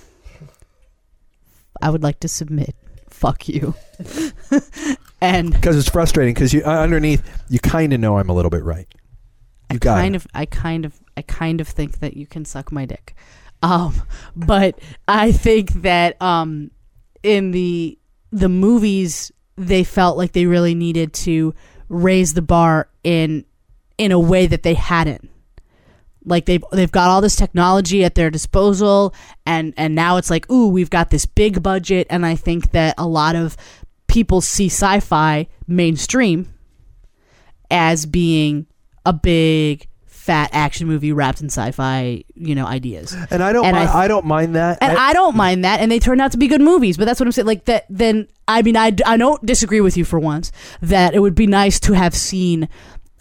I 1.81 1.89
would 1.91 2.03
like 2.03 2.19
to 2.21 2.27
submit. 2.27 2.75
Fuck 3.09 3.47
you. 3.47 3.75
and 5.21 5.53
because 5.53 5.77
it's 5.77 5.89
frustrating 5.89 6.33
because 6.33 6.51
you 6.53 6.63
uh, 6.65 6.69
underneath 6.81 7.21
you 7.49 7.59
kind 7.59 7.93
of 7.93 7.99
know 7.99 8.17
I'm 8.17 8.29
a 8.29 8.33
little 8.33 8.49
bit 8.51 8.63
right. 8.63 8.87
You 9.71 9.75
I 9.75 9.79
got 9.79 9.95
kind 9.97 10.15
it. 10.15 10.17
of 10.17 10.27
I 10.33 10.45
kind 10.45 10.85
of 10.85 10.99
I 11.17 11.21
kind 11.21 11.61
of 11.61 11.67
think 11.67 11.99
that 11.99 12.15
you 12.17 12.27
can 12.27 12.45
suck 12.45 12.71
my 12.71 12.85
dick. 12.85 13.15
Um 13.61 14.01
but 14.35 14.79
I 15.07 15.31
think 15.31 15.71
that 15.81 16.21
um 16.21 16.71
in 17.23 17.51
the 17.51 17.97
the 18.31 18.49
movies 18.49 19.31
they 19.57 19.83
felt 19.83 20.17
like 20.17 20.31
they 20.31 20.45
really 20.45 20.75
needed 20.75 21.13
to 21.13 21.53
raise 21.89 22.33
the 22.33 22.41
bar 22.41 22.89
in 23.03 23.45
in 23.97 24.11
a 24.11 24.19
way 24.19 24.47
that 24.47 24.63
they 24.63 24.73
hadn't. 24.73 25.29
Like 26.23 26.45
they've 26.45 26.63
they've 26.71 26.91
got 26.91 27.09
all 27.09 27.21
this 27.21 27.35
technology 27.35 28.03
at 28.03 28.15
their 28.15 28.29
disposal 28.29 29.13
and 29.45 29.73
and 29.77 29.95
now 29.95 30.17
it's 30.17 30.29
like, 30.29 30.49
ooh, 30.51 30.67
we've 30.69 30.89
got 30.89 31.09
this 31.09 31.25
big 31.25 31.61
budget 31.63 32.07
and 32.09 32.25
I 32.25 32.35
think 32.35 32.71
that 32.71 32.95
a 32.97 33.07
lot 33.07 33.35
of 33.35 33.57
people 34.07 34.41
see 34.41 34.67
sci-fi 34.67 35.47
mainstream 35.67 36.53
as 37.69 38.05
being 38.05 38.67
a 39.05 39.13
big 39.13 39.87
fat 40.05 40.49
action 40.53 40.87
movie 40.87 41.11
wrapped 41.11 41.41
in 41.41 41.47
sci-fi, 41.47 42.23
you 42.35 42.53
know, 42.53 42.65
ideas. 42.67 43.15
and 43.31 43.41
I 43.41 43.51
don't. 43.53 43.65
and 43.65 43.75
mi- 43.75 43.81
I- 43.83 44.03
I, 44.03 44.07
don't 44.07 44.25
mind 44.25 44.55
that. 44.55 44.77
And 44.79 44.95
I, 44.97 45.13
don't 45.13 45.35
mind 45.35 45.65
that, 45.65 45.79
and 45.79 45.91
they 45.91 45.97
turned 45.99 46.21
out 46.21 46.31
to 46.33 46.37
be 46.37 46.47
good 46.47 46.61
movies. 46.61 46.95
But 46.97 47.05
that's 47.05 47.19
what 47.19 47.25
I'm 47.25 47.31
saying. 47.31 47.47
Like 47.47 47.65
that, 47.65 47.85
then 47.89 48.27
I 48.47 48.61
mean, 48.61 48.77
I, 48.77 48.95
I 49.05 49.17
don't 49.17 49.43
disagree 49.45 49.81
with 49.81 49.97
you 49.97 50.05
for 50.05 50.19
once 50.19 50.51
that 50.81 51.15
it 51.15 51.19
would 51.19 51.33
be 51.35 51.47
nice 51.47 51.79
to 51.81 51.93
have 51.93 52.13
seen 52.13 52.69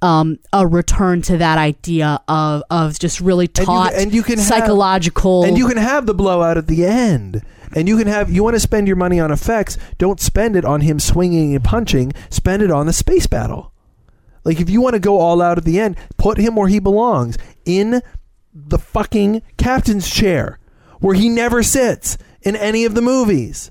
um, 0.02 0.38
a 0.52 0.66
return 0.66 1.22
to 1.22 1.38
that 1.38 1.56
idea 1.58 2.20
of 2.28 2.62
of 2.70 2.98
just 2.98 3.20
really 3.20 3.48
taut 3.48 3.94
and 3.94 4.12
you 4.12 4.22
can 4.22 4.38
have- 4.38 4.46
psychological. 4.46 5.44
and 5.44 5.56
you 5.56 5.66
can 5.68 5.76
have 5.78 6.04
the 6.06 6.14
blowout 6.14 6.58
at 6.58 6.66
the 6.66 6.84
end. 6.84 7.42
And 7.72 7.86
you 7.88 7.96
can 7.96 8.08
have. 8.08 8.28
You 8.30 8.42
want 8.42 8.56
to 8.56 8.60
spend 8.60 8.88
your 8.88 8.96
money 8.96 9.20
on 9.20 9.30
effects? 9.30 9.78
Don't 9.96 10.20
spend 10.20 10.56
it 10.56 10.64
on 10.64 10.80
him 10.80 10.98
swinging 10.98 11.54
and 11.54 11.62
punching. 11.64 12.12
Spend 12.28 12.62
it 12.64 12.70
on 12.70 12.86
the 12.86 12.92
space 12.92 13.28
battle. 13.28 13.72
Like 14.44 14.60
if 14.60 14.70
you 14.70 14.80
want 14.80 14.94
to 14.94 15.00
go 15.00 15.18
all 15.18 15.42
out 15.42 15.58
at 15.58 15.64
the 15.64 15.78
end, 15.78 15.96
put 16.16 16.38
him 16.38 16.56
where 16.56 16.68
he 16.68 16.78
belongs 16.78 17.36
in 17.64 18.02
the 18.52 18.78
fucking 18.78 19.42
captain's 19.56 20.10
chair, 20.10 20.58
where 21.00 21.14
he 21.14 21.28
never 21.28 21.62
sits 21.62 22.18
in 22.42 22.56
any 22.56 22.84
of 22.84 22.94
the 22.94 23.02
movies. 23.02 23.70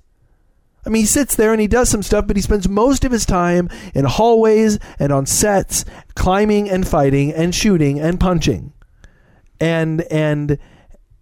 I 0.85 0.89
mean, 0.89 1.01
he 1.01 1.07
sits 1.07 1.35
there 1.35 1.51
and 1.51 1.59
he 1.59 1.67
does 1.67 1.89
some 1.89 2.03
stuff, 2.03 2.25
but 2.25 2.35
he 2.35 2.41
spends 2.41 2.69
most 2.69 3.03
of 3.03 3.11
his 3.11 3.25
time 3.25 3.69
in 3.93 4.05
hallways 4.05 4.79
and 4.97 5.11
on 5.11 5.25
sets, 5.25 5.83
climbing 6.15 6.69
and 6.69 6.87
fighting 6.87 7.33
and 7.33 7.53
shooting 7.53 7.99
and 7.99 8.19
punching, 8.19 8.73
and 9.59 10.01
and 10.03 10.57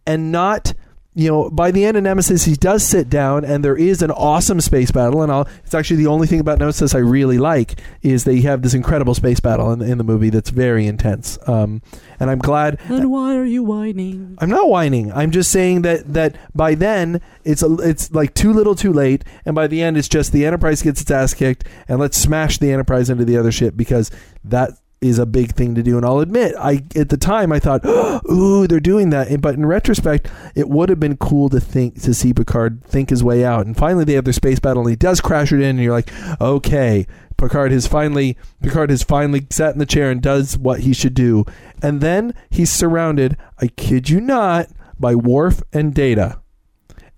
and 0.05 0.31
not. 0.31 0.73
You 1.17 1.31
know, 1.31 1.49
by 1.49 1.71
the 1.71 1.83
end 1.83 1.97
of 1.97 2.03
Nemesis, 2.03 2.45
he 2.45 2.53
does 2.53 2.83
sit 2.83 3.09
down, 3.09 3.43
and 3.43 3.65
there 3.65 3.75
is 3.75 4.03
an 4.03 4.11
awesome 4.11 4.61
space 4.61 4.91
battle. 4.91 5.23
And 5.23 5.31
I'll, 5.31 5.47
it's 5.65 5.73
actually 5.73 5.97
the 5.97 6.05
only 6.05 6.27
thing 6.27 6.39
about 6.39 6.59
Nemesis 6.59 6.93
I 6.93 6.99
really 6.99 7.39
like 7.39 7.81
is 8.03 8.23
they 8.23 8.41
have 8.41 8.61
this 8.61 8.75
incredible 8.75 9.15
space 9.15 9.39
battle 9.39 9.71
in, 9.71 9.81
in 9.81 9.97
the 9.97 10.03
movie 10.03 10.29
that's 10.29 10.51
very 10.51 10.85
intense. 10.85 11.39
Um, 11.47 11.81
and 12.19 12.29
I'm 12.29 12.37
glad 12.37 12.77
then 12.87 13.09
why 13.09 13.35
are 13.35 13.45
you 13.45 13.63
whining? 13.63 14.37
I'm 14.39 14.49
not 14.51 14.69
whining. 14.69 15.11
I'm 15.11 15.31
just 15.31 15.49
saying 15.49 15.81
that 15.81 16.13
that 16.13 16.35
by 16.55 16.75
then 16.75 17.19
it's 17.43 17.63
a, 17.63 17.73
it's 17.79 18.11
like 18.11 18.35
too 18.35 18.53
little, 18.53 18.75
too 18.75 18.93
late, 18.93 19.23
and 19.43 19.55
by 19.55 19.65
the 19.65 19.81
end 19.81 19.97
it's 19.97 20.07
just 20.07 20.31
the 20.31 20.45
Enterprise 20.45 20.83
gets 20.83 21.01
its 21.01 21.09
ass 21.09 21.33
kicked, 21.33 21.67
and 21.87 21.99
let's 21.99 22.15
smash 22.15 22.59
the 22.59 22.71
Enterprise 22.71 23.09
into 23.09 23.25
the 23.25 23.37
other 23.37 23.51
ship 23.51 23.75
because 23.75 24.11
that 24.43 24.69
is 25.01 25.19
a 25.19 25.25
big 25.25 25.53
thing 25.53 25.75
to 25.75 25.83
do. 25.83 25.97
And 25.97 26.05
I'll 26.05 26.19
admit, 26.19 26.55
I 26.57 26.83
at 26.95 27.09
the 27.09 27.17
time 27.17 27.51
I 27.51 27.59
thought, 27.59 27.85
ooh, 28.29 28.67
they're 28.67 28.79
doing 28.79 29.09
that, 29.11 29.41
but 29.41 29.55
in 29.55 29.65
retrospect, 29.65 30.29
it 30.55 30.69
would 30.69 30.89
have 30.89 30.99
been 30.99 31.17
cool 31.17 31.49
to 31.49 31.59
think 31.59 32.01
to 32.03 32.13
see 32.13 32.33
Picard 32.33 32.83
think 32.83 33.09
his 33.09 33.23
way 33.23 33.45
out. 33.45 33.65
And 33.65 33.77
finally, 33.77 34.05
they 34.05 34.13
have 34.13 34.25
their 34.25 34.33
space 34.33 34.59
battle, 34.59 34.83
and 34.83 34.89
he 34.89 34.95
does 34.95 35.21
crash 35.21 35.51
it 35.51 35.61
in, 35.61 35.75
and 35.75 35.79
you're 35.79 35.93
like, 35.93 36.11
okay. 36.41 37.07
Picard 37.37 37.71
has 37.71 37.85
finally 37.85 38.35
Picard 38.63 38.89
has 38.89 39.03
finally 39.03 39.45
sat 39.51 39.73
in 39.73 39.79
the 39.79 39.85
chair 39.85 40.09
and 40.09 40.21
does 40.21 40.57
what 40.57 40.79
he 40.79 40.91
should 40.91 41.13
do. 41.13 41.45
And 41.83 42.01
then 42.01 42.33
he's 42.49 42.71
surrounded, 42.71 43.37
I 43.61 43.67
kid 43.67 44.09
you 44.09 44.19
not, 44.19 44.69
by 44.99 45.13
Worf 45.13 45.61
and 45.71 45.93
Data. 45.93 46.39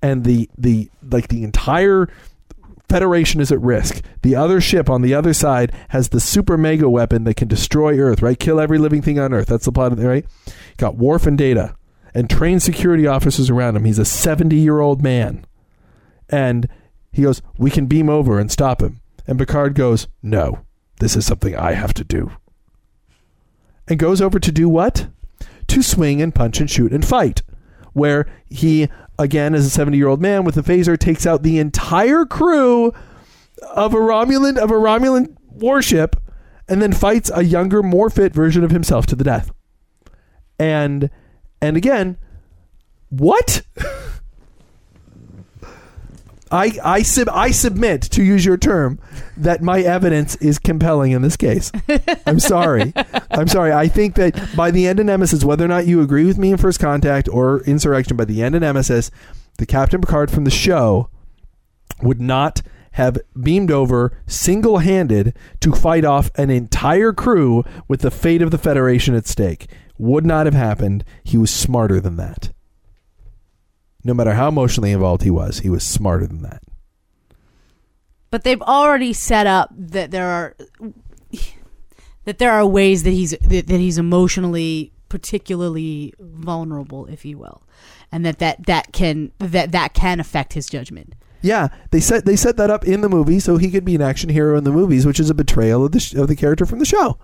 And 0.01 0.25
the 0.25 0.49
the 0.57 0.89
like 1.01 1.29
the 1.29 1.45
entire 1.45 2.09
Federation 2.89 3.39
is 3.39 3.51
at 3.51 3.61
risk. 3.61 4.03
The 4.23 4.35
other 4.35 4.59
ship 4.59 4.89
on 4.89 5.01
the 5.01 5.13
other 5.13 5.33
side 5.33 5.71
has 5.89 6.09
the 6.09 6.19
super 6.19 6.57
mega 6.57 6.89
weapon 6.89 7.23
that 7.25 7.35
can 7.35 7.47
destroy 7.47 7.99
Earth, 7.99 8.21
right? 8.21 8.39
Kill 8.39 8.59
every 8.59 8.79
living 8.79 9.01
thing 9.01 9.19
on 9.19 9.33
Earth. 9.33 9.47
That's 9.47 9.65
the 9.65 9.71
plot 9.71 9.93
of 9.93 9.99
it, 9.99 10.07
right? 10.07 10.25
Got 10.77 10.97
Worf 10.97 11.27
and 11.27 11.37
Data 11.37 11.75
and 12.13 12.29
trained 12.29 12.63
security 12.63 13.07
officers 13.07 13.49
around 13.49 13.75
him. 13.75 13.85
He's 13.85 13.99
a 13.99 14.05
70 14.05 14.55
year 14.55 14.79
old 14.79 15.01
man. 15.01 15.45
And 16.29 16.67
he 17.11 17.23
goes, 17.23 17.41
We 17.57 17.71
can 17.71 17.87
beam 17.87 18.09
over 18.09 18.39
and 18.39 18.51
stop 18.51 18.81
him. 18.81 19.01
And 19.27 19.37
Picard 19.37 19.75
goes, 19.75 20.07
No, 20.21 20.59
this 20.99 21.15
is 21.15 21.25
something 21.25 21.55
I 21.55 21.73
have 21.73 21.93
to 21.95 22.03
do. 22.03 22.31
And 23.87 23.99
goes 23.99 24.21
over 24.21 24.39
to 24.39 24.51
do 24.51 24.69
what? 24.69 25.07
To 25.67 25.81
swing 25.81 26.21
and 26.21 26.33
punch 26.33 26.59
and 26.59 26.69
shoot 26.69 26.91
and 26.91 27.05
fight. 27.05 27.41
Where 27.93 28.27
he, 28.47 28.87
again, 29.19 29.53
as 29.53 29.65
a 29.65 29.69
70 29.69 29.97
year 29.97 30.07
old 30.07 30.21
man 30.21 30.43
with 30.43 30.57
a 30.57 30.63
phaser, 30.63 30.97
takes 30.97 31.27
out 31.27 31.43
the 31.43 31.59
entire 31.59 32.25
crew 32.25 32.93
of 33.61 33.93
a 33.93 33.97
Romulan 33.97 34.57
of 34.57 34.71
a 34.71 34.75
Romulan 34.75 35.35
warship 35.47 36.15
and 36.67 36.81
then 36.81 36.93
fights 36.93 37.29
a 37.33 37.43
younger, 37.43 37.83
more 37.83 38.09
fit 38.09 38.33
version 38.33 38.63
of 38.63 38.71
himself 38.71 39.05
to 39.07 39.15
the 39.15 39.23
death. 39.23 39.51
And 40.57 41.09
and 41.61 41.77
again, 41.77 42.17
what? 43.09 43.61
I 46.51 46.71
I 46.83 47.01
sub 47.03 47.29
I 47.29 47.51
submit 47.51 48.01
to 48.03 48.23
use 48.23 48.45
your 48.45 48.57
term 48.57 48.99
that 49.37 49.61
my 49.61 49.81
evidence 49.81 50.35
is 50.37 50.59
compelling 50.59 51.11
in 51.11 51.21
this 51.21 51.37
case. 51.37 51.71
I'm 52.25 52.39
sorry. 52.39 52.93
I'm 53.31 53.47
sorry. 53.47 53.71
I 53.71 53.87
think 53.87 54.15
that 54.15 54.55
by 54.55 54.71
the 54.71 54.87
end 54.87 54.99
of 54.99 55.05
Nemesis, 55.05 55.43
whether 55.43 55.65
or 55.65 55.69
not 55.69 55.87
you 55.87 56.01
agree 56.01 56.25
with 56.25 56.37
me 56.37 56.51
in 56.51 56.57
First 56.57 56.79
Contact 56.79 57.29
or 57.29 57.61
Insurrection, 57.63 58.17
by 58.17 58.25
the 58.25 58.41
end 58.41 58.55
of 58.55 58.61
Nemesis, 58.61 59.11
the 59.57 59.65
Captain 59.65 60.01
Picard 60.01 60.31
from 60.31 60.45
the 60.45 60.51
show 60.51 61.09
would 62.01 62.21
not 62.21 62.61
have 62.93 63.17
beamed 63.39 63.71
over 63.71 64.17
single 64.25 64.79
handed 64.79 65.37
to 65.61 65.71
fight 65.71 66.03
off 66.03 66.31
an 66.35 66.49
entire 66.49 67.13
crew 67.13 67.63
with 67.87 68.01
the 68.01 68.11
fate 68.11 68.41
of 68.41 68.51
the 68.51 68.57
Federation 68.57 69.15
at 69.15 69.27
stake. 69.27 69.69
Would 69.97 70.25
not 70.25 70.45
have 70.45 70.55
happened. 70.55 71.03
He 71.23 71.37
was 71.37 71.51
smarter 71.51 71.99
than 71.99 72.15
that. 72.15 72.51
No 74.03 74.13
matter 74.13 74.33
how 74.33 74.47
emotionally 74.47 74.91
involved 74.91 75.23
he 75.23 75.29
was, 75.29 75.59
he 75.59 75.69
was 75.69 75.83
smarter 75.83 76.25
than 76.25 76.41
that. 76.41 76.61
But 78.31 78.43
they've 78.43 78.61
already 78.61 79.13
set 79.13 79.47
up 79.47 79.69
that 79.75 80.11
there 80.11 80.27
are 80.27 80.55
that 82.25 82.37
there 82.37 82.51
are 82.51 82.65
ways 82.65 83.03
that 83.03 83.11
he's 83.11 83.31
that, 83.31 83.67
that 83.67 83.79
he's 83.79 83.97
emotionally 83.97 84.93
particularly 85.09 86.13
vulnerable, 86.19 87.07
if 87.07 87.25
you 87.25 87.37
will, 87.37 87.63
and 88.11 88.25
that 88.25 88.39
that 88.39 88.65
that 88.67 88.93
can 88.93 89.31
that 89.39 89.71
that 89.71 89.93
can 89.93 90.19
affect 90.19 90.53
his 90.53 90.67
judgment. 90.67 91.13
Yeah, 91.41 91.69
they 91.91 91.99
set 91.99 92.25
they 92.25 92.35
set 92.35 92.57
that 92.57 92.69
up 92.69 92.85
in 92.85 93.01
the 93.01 93.09
movie 93.09 93.39
so 93.39 93.57
he 93.57 93.71
could 93.71 93.85
be 93.85 93.95
an 93.95 94.01
action 94.01 94.29
hero 94.29 94.57
in 94.57 94.63
the 94.63 94.71
movies, 94.71 95.05
which 95.05 95.19
is 95.19 95.29
a 95.29 95.33
betrayal 95.33 95.85
of 95.85 95.91
the 95.91 95.99
sh- 95.99 96.13
of 96.13 96.27
the 96.27 96.35
character 96.35 96.65
from 96.65 96.79
the 96.79 96.85
show. 96.85 97.17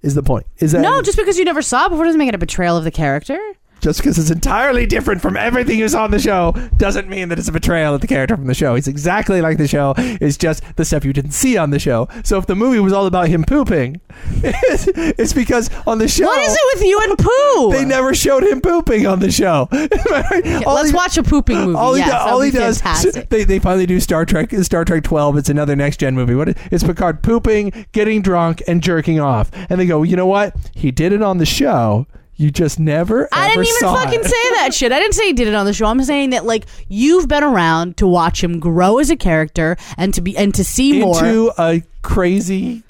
Is 0.00 0.14
the 0.14 0.22
point? 0.22 0.46
Is 0.58 0.72
that 0.72 0.80
No, 0.80 1.00
just 1.02 1.18
because 1.18 1.38
you 1.38 1.44
never 1.44 1.62
saw 1.62 1.86
it 1.86 1.90
before 1.90 2.04
doesn't 2.06 2.18
make 2.18 2.28
it 2.28 2.34
a 2.34 2.38
betrayal 2.38 2.76
of 2.76 2.84
the 2.84 2.90
character. 2.90 3.38
Just 3.82 3.98
because 4.00 4.16
it's 4.18 4.30
entirely 4.30 4.86
different 4.86 5.20
from 5.20 5.36
everything 5.36 5.78
you 5.78 5.88
saw 5.88 6.04
on 6.04 6.10
the 6.12 6.18
show 6.18 6.52
doesn't 6.76 7.08
mean 7.08 7.28
that 7.28 7.38
it's 7.38 7.48
a 7.48 7.52
betrayal 7.52 7.94
of 7.94 8.00
the 8.00 8.06
character 8.06 8.36
from 8.36 8.46
the 8.46 8.54
show. 8.54 8.76
He's 8.76 8.86
exactly 8.88 9.40
like 9.42 9.58
the 9.58 9.66
show. 9.68 9.92
It's 9.98 10.36
just 10.36 10.62
the 10.76 10.84
stuff 10.84 11.04
you 11.04 11.12
didn't 11.12 11.32
see 11.32 11.56
on 11.58 11.70
the 11.70 11.78
show. 11.80 12.08
So 12.24 12.38
if 12.38 12.46
the 12.46 12.54
movie 12.54 12.78
was 12.78 12.92
all 12.92 13.06
about 13.06 13.28
him 13.28 13.42
pooping, 13.44 14.00
it's, 14.42 15.32
because 15.32 15.68
on 15.86 15.98
the 15.98 16.06
show 16.08 16.26
What 16.26 16.42
is 16.42 16.54
it 16.54 16.60
with 16.74 16.84
you 16.86 17.00
and 17.02 17.18
poo? 17.18 17.72
they 17.72 17.84
never 17.84 18.14
showed 18.14 18.44
him 18.44 18.60
pooping 18.60 19.06
on 19.06 19.18
the 19.20 19.30
show. 19.30 19.68
All 20.66 20.74
Let's 20.74 20.90
he- 20.90 20.94
watch 20.96 21.16
a 21.18 21.22
pooping 21.22 21.56
movie. 21.58 21.76
all 21.76 21.94
he, 21.94 22.00
yes, 22.00 22.10
do- 22.10 22.16
all 22.30 22.40
he 22.40 22.50
does, 22.50 22.80
fantastic. 22.80 23.28
they, 23.30 23.44
they 23.44 23.58
finally 23.58 23.86
do 23.86 23.98
Star 24.00 24.24
Trek, 24.24 24.50
Star 24.62 24.84
Trek 24.84 25.02
12. 25.02 25.38
It's 25.38 25.48
another 25.48 25.74
next 25.74 25.98
gen 25.98 26.14
movie. 26.14 26.34
What? 26.34 26.56
It's 26.70 26.84
Picard 26.84 27.22
pooping, 27.22 27.86
getting 27.92 28.22
drunk, 28.22 28.62
and 28.68 28.82
jerking 28.82 29.18
off. 29.18 29.50
And 29.68 29.80
they 29.80 29.86
go, 29.86 30.02
you 30.02 30.16
know 30.16 30.26
what? 30.26 30.54
He 30.74 30.90
did 30.90 31.12
it 31.12 31.22
on 31.22 31.38
the 31.38 31.46
show. 31.46 32.06
You 32.36 32.50
just 32.50 32.80
never. 32.80 33.28
I 33.30 33.48
didn't 33.48 33.66
even 33.66 33.80
fucking 33.80 34.20
it. 34.20 34.26
say 34.26 34.50
that 34.56 34.74
shit. 34.74 34.90
I 34.90 34.98
didn't 34.98 35.14
say 35.14 35.26
he 35.26 35.32
did 35.32 35.48
it 35.48 35.54
on 35.54 35.66
the 35.66 35.72
show. 35.72 35.86
I'm 35.86 36.02
saying 36.02 36.30
that 36.30 36.44
like 36.44 36.66
you've 36.88 37.28
been 37.28 37.44
around 37.44 37.98
to 37.98 38.06
watch 38.06 38.42
him 38.42 38.58
grow 38.58 38.98
as 38.98 39.10
a 39.10 39.16
character 39.16 39.76
and 39.96 40.12
to 40.14 40.20
be 40.20 40.36
and 40.36 40.54
to 40.54 40.64
see 40.64 41.00
more. 41.00 41.18
into 41.18 41.52
a 41.58 41.82
crazy 42.02 42.82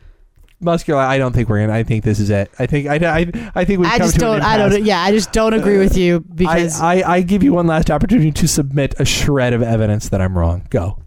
muscular. 0.62 1.00
I 1.00 1.18
don't 1.18 1.32
think 1.32 1.48
we're 1.48 1.60
gonna. 1.60 1.78
I 1.78 1.82
think 1.82 2.04
this 2.04 2.20
is 2.20 2.30
it. 2.30 2.50
I 2.58 2.66
think 2.66 2.86
I. 2.86 2.96
I, 2.96 3.50
I 3.54 3.64
think 3.64 3.80
we. 3.80 3.86
I 3.86 3.98
just 3.98 4.18
don't. 4.18 4.40
I 4.42 4.56
don't. 4.56 4.84
Yeah, 4.84 5.00
I 5.00 5.10
just 5.10 5.32
don't 5.32 5.54
agree 5.54 5.78
with 5.78 5.96
you 5.96 6.20
because 6.34 6.80
I, 6.80 6.98
I, 6.98 7.12
I 7.16 7.20
give 7.22 7.42
you 7.42 7.52
one 7.52 7.66
last 7.66 7.90
opportunity 7.90 8.30
to 8.32 8.48
submit 8.48 8.94
a 8.98 9.04
shred 9.04 9.52
of 9.52 9.62
evidence 9.62 10.08
that 10.10 10.20
I'm 10.20 10.38
wrong. 10.38 10.66
Go. 10.70 10.98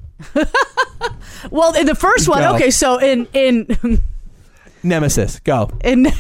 well, 1.50 1.76
in 1.76 1.86
the 1.86 1.96
first 1.96 2.28
one, 2.28 2.40
Go. 2.40 2.56
okay, 2.56 2.70
so 2.70 2.98
in 3.00 3.28
in 3.34 4.02
Nemesis. 4.84 5.40
Go. 5.40 5.72
in 5.84 6.12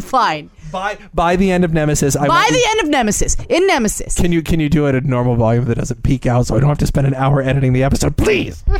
fine. 0.00 0.50
By 0.74 0.98
by 1.14 1.36
the 1.36 1.52
end 1.52 1.64
of 1.64 1.72
Nemesis, 1.72 2.16
I 2.16 2.22
By 2.26 2.34
want 2.34 2.50
you- 2.50 2.56
the 2.56 2.66
end 2.70 2.80
of 2.80 2.88
Nemesis, 2.88 3.36
in 3.48 3.64
Nemesis, 3.68 4.16
Can 4.16 4.32
you 4.32 4.42
can 4.42 4.58
you 4.58 4.68
do 4.68 4.86
it 4.86 4.96
at 4.96 5.04
a 5.04 5.06
normal 5.06 5.36
volume 5.36 5.66
that 5.66 5.76
doesn't 5.76 6.02
peak 6.02 6.26
out 6.26 6.48
so 6.48 6.56
I 6.56 6.60
don't 6.60 6.68
have 6.68 6.78
to 6.78 6.86
spend 6.86 7.06
an 7.06 7.14
hour 7.14 7.40
editing 7.40 7.72
the 7.72 7.84
episode, 7.84 8.16
please? 8.16 8.64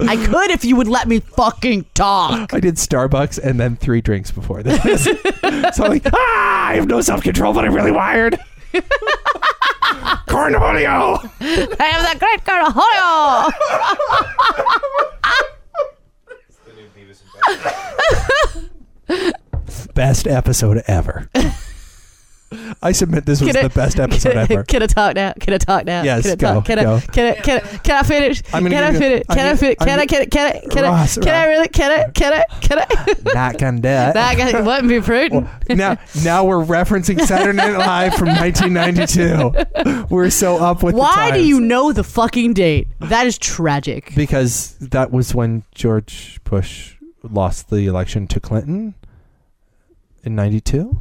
I 0.00 0.16
could 0.26 0.50
if 0.50 0.64
you 0.66 0.76
would 0.76 0.88
let 0.88 1.08
me 1.08 1.20
fucking 1.20 1.86
talk. 1.94 2.52
I 2.52 2.60
did 2.60 2.74
Starbucks 2.76 3.38
and 3.42 3.58
then 3.58 3.76
three 3.76 4.00
drinks 4.02 4.30
before 4.30 4.62
this. 4.62 5.04
so 5.04 5.84
I'm 5.84 5.90
like, 5.90 6.04
ah, 6.12 6.66
I 6.68 6.74
have 6.74 6.86
no 6.86 7.00
self 7.00 7.22
control, 7.22 7.54
but 7.54 7.64
I'm 7.64 7.74
really 7.74 7.90
wired. 7.92 8.38
Cornholio. 10.28 11.30
I 11.40 11.84
have 11.84 12.12
the 12.12 12.18
great 12.18 12.44
Cornholio. 12.44 13.50
Best 19.94 20.26
episode 20.26 20.82
ever. 20.86 21.28
I 22.82 22.92
submit 22.92 23.26
this 23.26 23.40
was 23.40 23.52
Can 23.52 23.62
the 23.64 23.68
best 23.68 23.98
episode 23.98 24.32
can 24.32 24.38
ever. 24.38 24.62
Can 24.64 24.82
I 24.82 24.86
talk 24.86 25.16
now? 25.16 25.32
Can 25.40 25.54
I 25.54 25.58
talk 25.58 25.84
now? 25.84 26.02
Yes, 26.02 26.22
can 26.22 26.32
I 26.32 26.34
go, 26.36 26.54
talk? 26.54 26.64
Can 26.64 26.78
go. 26.78 26.94
I? 26.96 27.00
Can 27.00 27.26
I? 27.26 27.34
Can 27.40 27.56
I? 27.56 27.60
Can 27.78 27.96
I 27.96 28.02
finish? 28.02 28.42
Can 28.42 28.62
gonna 28.62 28.86
I 28.86 28.92
finish? 28.92 29.26
Can 29.26 29.38
I 29.38 29.56
finish? 29.56 29.76
Can 29.78 29.98
I? 29.98 30.06
Can 30.06 30.20
I? 30.20 30.26
Can 30.26 30.46
I? 30.46 30.60
Can 30.60 30.84
I? 30.84 31.06
Can 31.06 31.34
I 31.34 31.46
really? 31.46 31.68
Can 31.68 31.90
I? 31.90 32.10
Can 32.10 32.32
I? 32.32 32.44
Can 32.60 32.78
I? 32.78 32.86
Not 33.34 33.58
gonna 33.58 33.80
do 33.80 33.88
it. 33.88 34.14
That 34.14 34.36
guy 34.36 34.60
wouldn't 34.60 34.88
be 34.88 35.00
prudent. 35.00 35.48
now, 35.68 35.96
now 36.22 36.44
we're 36.44 36.64
referencing 36.64 37.20
Saturday 37.20 37.56
Night 37.56 37.76
Live 37.76 38.14
from 38.14 38.28
1992. 38.28 40.06
We're 40.08 40.30
so 40.30 40.58
up 40.58 40.82
with 40.82 40.94
the 40.94 41.00
Why 41.00 41.32
do 41.32 41.44
you 41.44 41.60
know 41.60 41.92
the 41.92 42.04
fucking 42.04 42.54
date? 42.54 42.86
That 43.00 43.26
is 43.26 43.36
tragic. 43.38 44.14
Because 44.14 44.76
that 44.78 45.10
was 45.10 45.34
when 45.34 45.64
George 45.74 46.40
Bush 46.44 46.93
lost 47.30 47.70
the 47.70 47.86
election 47.86 48.26
to 48.28 48.40
Clinton 48.40 48.94
in 50.22 50.34
92. 50.34 51.00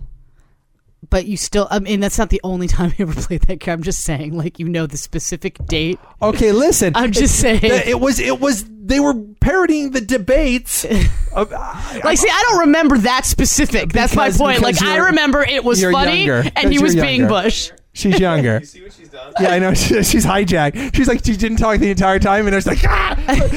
But 1.09 1.26
you 1.26 1.36
still, 1.36 1.67
I 1.69 1.80
mean, 1.80 1.99
that's 1.99 2.17
not 2.17 2.30
the 2.30 2.39
only 2.43 2.67
time 2.69 2.93
you 2.97 3.07
ever 3.07 3.21
played 3.21 3.41
that 3.43 3.59
game. 3.59 3.74
I'm 3.74 3.84
just 3.84 3.99
saying, 4.01 4.38
like, 4.38 4.57
you 4.59 4.69
know 4.69 4.88
the 4.88 4.97
specific 4.97 5.57
date. 5.65 5.99
Okay, 6.21 6.51
listen. 6.51 6.93
I'm 6.95 7.11
just 7.11 7.39
saying. 7.39 7.59
It, 7.63 7.99
was 7.99 8.19
it 8.19 8.39
was 8.39 8.65
they 8.69 8.99
were 8.99 9.13
parodying 9.41 9.91
the 9.91 10.01
debates. 10.01 10.86
of, 11.34 11.51
I- 11.53 12.01
Like, 12.03 12.17
see, 12.17 12.30
I 12.30 12.45
don't 12.49 12.59
remember 12.61 12.97
that 12.99 13.26
specific. 13.26 13.91
That's 13.91 14.15
my 14.15 14.32
point. 14.32 14.61
Like, 14.61 14.82
I 14.82 14.97
remember 15.07 15.41
it 15.41 15.63
was 15.63 15.84
funny, 15.84 16.26
younger. 16.26 16.49
and 16.55 16.71
he 16.71 16.80
was 16.80 16.95
being. 16.95 17.28
Bush. 17.28 17.71
She's 17.94 18.20
younger. 18.28 18.64
see 18.66 18.82
what 18.84 18.94
she's 18.94 19.10
done? 19.10 19.34
Yeah, 19.39 19.50
I 19.50 19.60
know. 19.60 19.74
She, 19.84 20.02
she's 20.04 20.26
hijacked. 20.26 20.96
She's 20.96 21.08
like 21.08 21.24
she 21.26 21.36
didn't 21.36 21.58
talk 21.58 21.80
the 21.80 21.89
entire 21.89 22.20
time, 22.20 22.48
and 22.48 22.56
it's 22.56 22.66
like, 22.68 22.80
ah! 22.86 23.10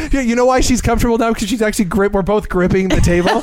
Yeah, 0.12 0.20
you 0.20 0.36
know 0.36 0.46
why 0.46 0.60
she's 0.60 0.80
comfortable 0.80 1.18
now? 1.18 1.32
Because 1.32 1.48
she's 1.48 1.62
actually 1.62 1.86
grip. 1.86 2.12
We're 2.12 2.22
both 2.22 2.48
gripping 2.48 2.88
the 2.88 3.00
table. 3.00 3.42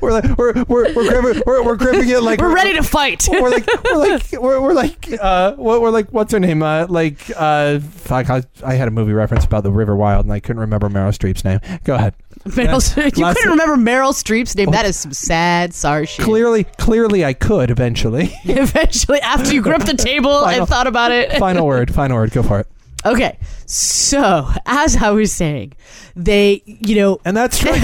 we're 0.00 0.12
like 0.12 0.36
we're 0.36 0.52
we're 0.64 0.92
we're 0.94 1.08
gripping, 1.22 1.42
we're, 1.46 1.62
we're 1.64 1.76
gripping 1.76 2.08
it 2.08 2.22
like 2.22 2.40
We're 2.40 2.54
ready 2.54 2.74
to 2.74 2.82
fight. 2.82 3.26
we're 3.30 3.48
like 3.50 3.66
we're 3.84 3.96
like 3.96 4.32
we're, 4.32 4.60
we're 4.60 4.72
like 4.74 5.08
uh 5.20 5.52
what 5.54 5.80
we're 5.80 5.90
like 5.90 6.08
what's 6.12 6.32
her 6.32 6.40
name 6.40 6.62
uh 6.62 6.86
like 6.88 7.18
uh 7.36 7.78
fuck 7.80 8.28
I, 8.30 8.42
I 8.64 8.74
had 8.74 8.88
a 8.88 8.90
movie 8.90 9.12
reference 9.12 9.44
about 9.44 9.62
the 9.62 9.70
River 9.72 9.96
Wild 9.96 10.24
and 10.26 10.32
I 10.32 10.40
couldn't 10.40 10.60
remember 10.60 10.88
Meryl 10.88 11.16
Streep's 11.16 11.44
name. 11.44 11.60
Go 11.84 11.94
ahead. 11.94 12.14
Meryl, 12.46 12.80
Streep- 12.80 13.16
you 13.16 13.24
couldn't 13.34 13.50
remember 13.50 13.76
Meryl 13.76 14.12
Streep's 14.12 14.54
name. 14.54 14.70
That 14.70 14.86
is 14.86 14.96
some 14.96 15.12
sad, 15.12 15.74
sorry 15.74 16.06
shit. 16.06 16.24
Clearly, 16.24 16.64
clearly 16.64 17.24
I 17.24 17.32
could 17.34 17.70
eventually. 17.70 18.32
Eventually, 18.44 19.20
after 19.28 19.52
you 19.54 19.62
gripped 19.62 19.86
the 19.86 19.94
table 19.94 20.40
Final- 20.44 20.60
and 20.60 20.68
thought 20.68 20.86
about 20.86 21.12
it. 21.12 21.32
final 21.38 21.66
word. 21.72 21.92
Final 21.94 22.16
word. 22.16 22.32
Go 22.32 22.42
for 22.42 22.60
it. 22.60 22.66
Okay, 23.06 23.38
so 23.64 24.48
as 24.66 24.96
I 24.96 25.10
was 25.10 25.32
saying, 25.32 25.74
they, 26.16 26.62
you 26.66 26.96
know, 26.96 27.20
And 27.24 27.36
that's 27.36 27.58
fucking, 27.62 27.80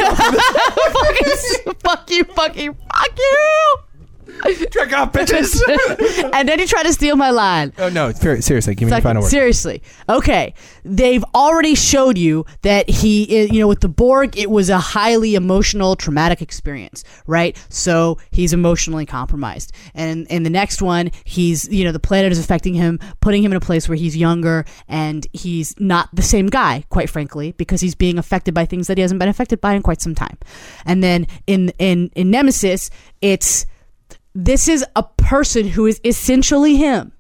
fuck 1.79 2.11
you, 2.11 2.25
fuck 2.25 2.57
you, 2.57 2.73
fuck 2.93 3.19
you. 3.19 3.77
Trek 4.71 4.93
off, 4.93 5.13
bitches. 5.13 5.61
and 6.35 6.49
then 6.49 6.59
he 6.59 6.67
tried 6.67 6.83
to 6.85 6.93
steal 6.93 7.17
my 7.17 7.31
line. 7.31 7.73
oh 7.79 7.89
no! 7.89 8.13
ser- 8.13 8.41
Seriously, 8.41 8.75
give 8.75 8.89
me 8.89 8.93
your 8.95 9.01
final 9.01 9.23
word. 9.23 9.31
seriously. 9.31 9.83
Okay. 10.09 10.55
They've 10.85 11.25
already 11.35 11.75
showed 11.75 12.19
you 12.19 12.45
that 12.63 12.89
he, 12.91 13.25
i- 13.41 13.45
you 13.53 13.61
know, 13.61 13.69
with 13.69 13.81
the 13.81 13.89
Borg, 13.89 14.37
it 14.37 14.51
was 14.51 14.69
a 14.69 14.79
highly 14.79 15.35
emotional, 15.35 15.97
traumatic 15.97 16.43
experience, 16.43 17.05
right? 17.27 17.57
So 17.71 18.19
he's 18.33 18.53
emotionally 18.53 19.07
compromised. 19.07 19.73
And 19.95 20.27
in 20.29 20.43
the 20.43 20.51
next 20.51 20.83
one, 20.83 21.11
he's, 21.25 21.67
you 21.69 21.85
know, 21.85 21.93
the 21.93 21.99
planet 22.01 22.33
is 22.33 22.39
affecting 22.39 22.75
him, 22.75 22.99
putting 23.21 23.43
him 23.43 23.53
in 23.53 23.57
a 23.57 23.61
place 23.61 23.89
where 23.89 23.97
he's 23.97 24.17
younger 24.17 24.65
and 24.89 25.27
he's 25.33 25.75
not 25.81 26.09
the 26.15 26.23
same 26.23 26.49
guy, 26.49 26.85
quite 26.91 27.09
frankly, 27.09 27.53
because 27.53 27.81
he's 27.81 27.95
being 27.95 28.19
affected 28.19 28.53
by 28.53 28.67
things 28.67 28.87
that 28.89 28.99
he 28.99 29.03
hasn't 29.03 29.19
been 29.21 29.29
affected 29.29 29.61
by 29.61 29.73
in 29.73 29.83
quite 29.83 30.03
some 30.03 30.15
time. 30.15 30.37
And 30.85 31.03
then 31.03 31.27
in 31.47 31.71
in 31.79 32.11
in 32.15 32.31
Nemesis, 32.31 32.91
it's 33.23 33.65
this 34.35 34.69
is 34.69 34.85
a 34.97 35.03
person 35.03 35.69
who 35.69 35.87
is 35.87 36.01
essentially 36.05 36.77
him. 36.77 37.13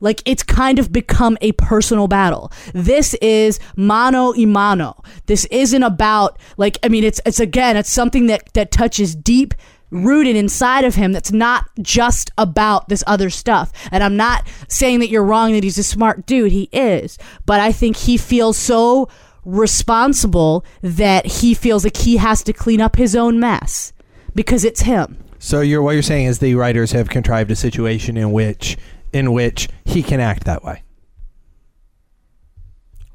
Like 0.00 0.22
it's 0.24 0.42
kind 0.42 0.78
of 0.78 0.92
become 0.92 1.36
a 1.40 1.52
personal 1.52 2.08
battle. 2.08 2.50
This 2.72 3.14
is 3.14 3.60
mano 3.76 4.32
y 4.32 4.46
mano. 4.46 5.02
This 5.26 5.44
isn't 5.46 5.82
about 5.82 6.38
like 6.56 6.78
I 6.82 6.88
mean 6.88 7.04
it's 7.04 7.20
it's 7.26 7.40
again 7.40 7.76
it's 7.76 7.90
something 7.90 8.26
that 8.26 8.52
that 8.54 8.70
touches 8.70 9.14
deep 9.14 9.52
rooted 9.90 10.36
inside 10.36 10.84
of 10.84 10.94
him 10.94 11.12
that's 11.12 11.32
not 11.32 11.68
just 11.82 12.30
about 12.38 12.88
this 12.88 13.04
other 13.06 13.28
stuff. 13.28 13.72
And 13.90 14.02
I'm 14.02 14.16
not 14.16 14.46
saying 14.68 15.00
that 15.00 15.10
you're 15.10 15.24
wrong 15.24 15.52
that 15.52 15.64
he's 15.64 15.78
a 15.78 15.82
smart 15.82 16.26
dude. 16.26 16.52
He 16.52 16.68
is. 16.72 17.18
But 17.44 17.60
I 17.60 17.72
think 17.72 17.96
he 17.96 18.16
feels 18.16 18.56
so 18.56 19.08
responsible 19.44 20.64
that 20.82 21.26
he 21.26 21.54
feels 21.54 21.84
like 21.84 21.96
he 21.96 22.18
has 22.18 22.42
to 22.44 22.52
clean 22.52 22.80
up 22.80 22.96
his 22.96 23.16
own 23.16 23.40
mess 23.40 23.92
because 24.34 24.64
it's 24.64 24.82
him. 24.82 25.18
So 25.42 25.62
you're 25.62 25.82
what 25.82 25.92
you're 25.92 26.02
saying 26.02 26.26
is 26.26 26.38
the 26.38 26.54
writers 26.54 26.92
have 26.92 27.08
contrived 27.08 27.50
a 27.50 27.56
situation 27.56 28.16
in 28.16 28.30
which 28.30 28.76
in 29.12 29.32
which 29.32 29.68
he 29.84 30.02
can 30.02 30.20
act 30.20 30.44
that 30.44 30.62
way. 30.62 30.84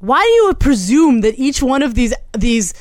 why 0.00 0.22
do 0.22 0.28
you 0.28 0.54
presume 0.54 1.22
that 1.22 1.38
each 1.38 1.62
one 1.62 1.82
of 1.82 1.94
these 1.94 2.12
these 2.36 2.74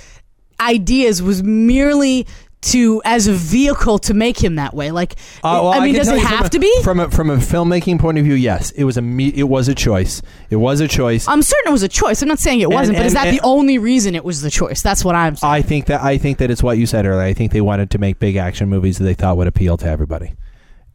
ideas 0.59 1.21
was 1.21 1.43
merely 1.43 2.25
to 2.71 3.01
as 3.05 3.27
a 3.27 3.33
vehicle 3.33 3.99
to 3.99 4.13
make 4.13 4.43
him 4.43 4.55
that 4.55 4.73
way 4.73 4.91
like 4.91 5.15
Uh, 5.43 5.59
well, 5.63 5.73
i 5.73 5.79
mean 5.79 5.93
can 5.93 6.05
does 6.05 6.09
it 6.09 6.19
have 6.19 6.45
a- 6.47 6.49
to 6.49 6.59
be 6.59 6.71
from 6.83 6.99
a 6.99 7.09
from 7.11 7.29
a 7.29 7.37
filmmaking 7.37 7.99
point 7.99 8.17
of 8.17 8.23
view? 8.23 8.33
Yes, 8.35 8.71
it 8.71 8.83
was 8.83 8.97
a 8.97 9.01
me- 9.01 9.33
it 9.35 9.43
was 9.49 9.67
a 9.67 9.75
choice. 9.75 10.21
It 10.49 10.55
was 10.57 10.79
a 10.81 10.87
choice. 10.87 11.27
i'm 11.27 11.41
certain 11.41 11.69
it 11.69 11.71
was 11.71 11.83
a 11.83 11.87
choice 11.87 12.21
i'm 12.21 12.27
not 12.27 12.39
saying 12.39 12.61
it 12.61 12.69
wasn't 12.69 12.97
but 12.97 13.05
is 13.05 13.13
that 13.13 13.27
and- 13.27 13.37
the 13.37 13.41
only 13.43 13.77
reason 13.77 14.15
it 14.15 14.23
was 14.25 14.41
the 14.41 14.49
choice 14.49 14.81
that's 14.81 15.03
what 15.05 15.15
i'm 15.15 15.35
saying 15.35 15.53
I 15.53 15.61
think 15.61 15.85
that 15.87 16.01
I 16.01 16.17
think 16.17 16.37
that 16.39 16.49
it's 16.51 16.63
what 16.63 16.77
you 16.77 16.85
said 16.85 17.05
earlier. 17.05 17.21
I 17.23 17.33
think 17.33 17.51
they 17.51 17.61
wanted 17.61 17.89
to 17.91 17.97
make 17.97 18.19
big 18.19 18.35
action 18.35 18.69
movies 18.69 18.97
that 18.97 19.03
they 19.05 19.13
thought 19.13 19.37
would 19.37 19.47
appeal 19.47 19.77
to 19.77 19.87
everybody. 19.87 20.33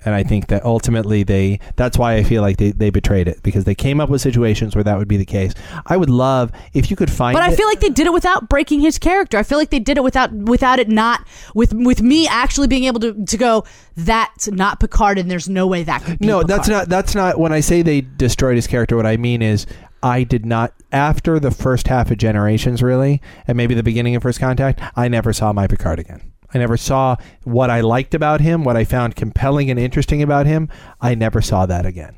And 0.04 0.14
I 0.14 0.22
think 0.22 0.46
that 0.48 0.64
ultimately 0.64 1.22
they 1.22 1.60
that's 1.76 1.98
why 1.98 2.14
I 2.14 2.22
feel 2.22 2.40
like 2.42 2.56
they, 2.56 2.70
they 2.72 2.90
betrayed 2.90 3.28
it 3.28 3.42
because 3.42 3.64
they 3.64 3.74
came 3.74 4.00
up 4.00 4.08
with 4.08 4.20
situations 4.22 4.74
where 4.74 4.84
that 4.84 4.96
would 4.98 5.08
be 5.08 5.16
the 5.18 5.24
case. 5.26 5.52
I 5.86 5.96
would 5.96 6.08
love 6.10 6.50
if 6.72 6.90
you 6.90 6.96
could 6.96 7.10
find 7.10 7.34
but 7.34 7.42
I 7.42 7.52
it- 7.52 7.56
feel 7.56 7.66
like 7.66 7.80
they 7.80 7.90
did 7.90 8.06
it 8.06 8.12
without 8.12 8.48
breaking 8.48 8.80
his 8.80 8.98
character. 8.98 9.36
I 9.36 9.42
feel 9.42 9.58
like 9.58 9.70
they 9.70 9.78
did 9.78 9.96
it 9.98 10.02
without 10.04 10.32
without 10.32 10.78
it 10.78 10.88
not 10.88 11.26
with 11.54 11.74
with 11.74 12.00
me 12.02 12.26
actually 12.28 12.66
being 12.68 12.84
able 12.84 13.00
to 13.00 13.24
to 13.26 13.36
go 13.36 13.64
that's 13.96 14.48
not 14.50 14.80
Picard 14.80 15.18
and 15.18 15.30
there's 15.30 15.48
no 15.48 15.66
way 15.66 15.82
that 15.82 16.02
could 16.02 16.18
be 16.18 16.26
No, 16.26 16.38
Picard. 16.40 16.48
that's 16.48 16.68
not 16.68 16.88
that's 16.88 17.14
not 17.14 17.38
when 17.38 17.52
I 17.52 17.60
say 17.60 17.82
they 17.82 18.00
destroyed 18.00 18.56
his 18.56 18.66
character 18.66 18.96
what 18.96 19.06
I 19.06 19.16
mean 19.18 19.42
is 19.42 19.66
I 20.02 20.22
did 20.22 20.46
not 20.46 20.72
after 20.92 21.38
the 21.38 21.50
first 21.50 21.88
half 21.88 22.10
of 22.10 22.16
Generations 22.16 22.82
really 22.82 23.20
and 23.46 23.56
maybe 23.56 23.74
the 23.74 23.82
beginning 23.82 24.16
of 24.16 24.22
First 24.22 24.40
Contact, 24.40 24.80
I 24.96 25.08
never 25.08 25.34
saw 25.34 25.52
my 25.52 25.66
Picard 25.66 25.98
again. 25.98 26.32
I 26.52 26.58
never 26.58 26.76
saw 26.76 27.16
what 27.44 27.70
I 27.70 27.80
liked 27.80 28.14
about 28.14 28.40
him, 28.40 28.64
what 28.64 28.76
I 28.76 28.84
found 28.84 29.16
compelling 29.16 29.70
and 29.70 29.78
interesting 29.78 30.22
about 30.22 30.46
him. 30.46 30.68
I 31.00 31.14
never 31.14 31.40
saw 31.40 31.66
that 31.66 31.86
again. 31.86 32.16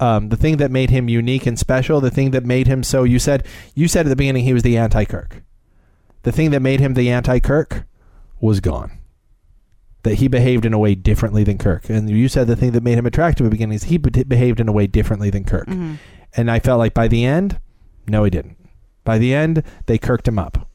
Um, 0.00 0.28
the 0.28 0.36
thing 0.36 0.58
that 0.58 0.70
made 0.70 0.90
him 0.90 1.08
unique 1.08 1.46
and 1.46 1.58
special, 1.58 2.00
the 2.00 2.10
thing 2.10 2.30
that 2.30 2.44
made 2.44 2.68
him 2.68 2.84
so 2.84 3.02
you 3.02 3.18
said 3.18 3.44
you 3.74 3.88
said 3.88 4.06
at 4.06 4.10
the 4.10 4.16
beginning 4.16 4.44
he 4.44 4.54
was 4.54 4.62
the 4.62 4.76
anti 4.76 5.04
Kirk. 5.04 5.42
The 6.22 6.30
thing 6.32 6.50
that 6.50 6.60
made 6.60 6.78
him 6.80 6.94
the 6.94 7.10
anti 7.10 7.40
Kirk 7.40 7.84
was 8.40 8.60
gone. 8.60 8.92
That 10.04 10.14
he 10.14 10.28
behaved 10.28 10.64
in 10.64 10.72
a 10.72 10.78
way 10.78 10.94
differently 10.94 11.42
than 11.42 11.58
Kirk. 11.58 11.90
And 11.90 12.08
you 12.08 12.28
said 12.28 12.46
the 12.46 12.54
thing 12.54 12.70
that 12.72 12.84
made 12.84 12.96
him 12.96 13.06
attractive 13.06 13.44
at 13.44 13.48
the 13.48 13.50
beginning 13.50 13.74
is 13.74 13.84
he 13.84 13.98
be- 13.98 14.22
behaved 14.22 14.60
in 14.60 14.68
a 14.68 14.72
way 14.72 14.86
differently 14.86 15.30
than 15.30 15.42
Kirk. 15.44 15.66
And 16.36 16.50
I 16.50 16.60
felt 16.60 16.78
like 16.78 16.94
by 16.94 17.08
the 17.08 17.24
end, 17.24 17.58
no, 18.06 18.22
he 18.22 18.30
didn't. 18.30 18.56
By 19.04 19.18
the 19.18 19.34
end, 19.34 19.64
they 19.86 19.98
kirked 19.98 20.28
him 20.28 20.38
up. 20.38 20.68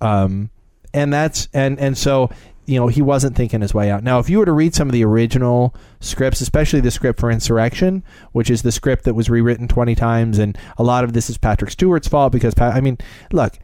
Um, 0.00 0.50
and 0.94 1.12
that's 1.12 1.48
and 1.52 1.78
and 1.78 1.96
so 1.96 2.30
you 2.66 2.78
know 2.78 2.88
he 2.88 3.02
wasn't 3.02 3.36
thinking 3.36 3.60
his 3.60 3.74
way 3.74 3.90
out. 3.90 4.02
Now, 4.02 4.18
if 4.18 4.30
you 4.30 4.38
were 4.38 4.44
to 4.44 4.52
read 4.52 4.74
some 4.74 4.88
of 4.88 4.92
the 4.92 5.04
original 5.04 5.74
scripts, 6.00 6.40
especially 6.40 6.80
the 6.80 6.90
script 6.90 7.20
for 7.20 7.30
Insurrection, 7.30 8.02
which 8.32 8.50
is 8.50 8.62
the 8.62 8.72
script 8.72 9.04
that 9.04 9.14
was 9.14 9.30
rewritten 9.30 9.68
twenty 9.68 9.94
times, 9.94 10.38
and 10.38 10.56
a 10.78 10.82
lot 10.82 11.04
of 11.04 11.12
this 11.12 11.28
is 11.28 11.38
Patrick 11.38 11.70
Stewart's 11.70 12.08
fault 12.08 12.32
because 12.32 12.54
Pa- 12.54 12.70
I 12.70 12.80
mean, 12.80 12.98
look, 13.32 13.58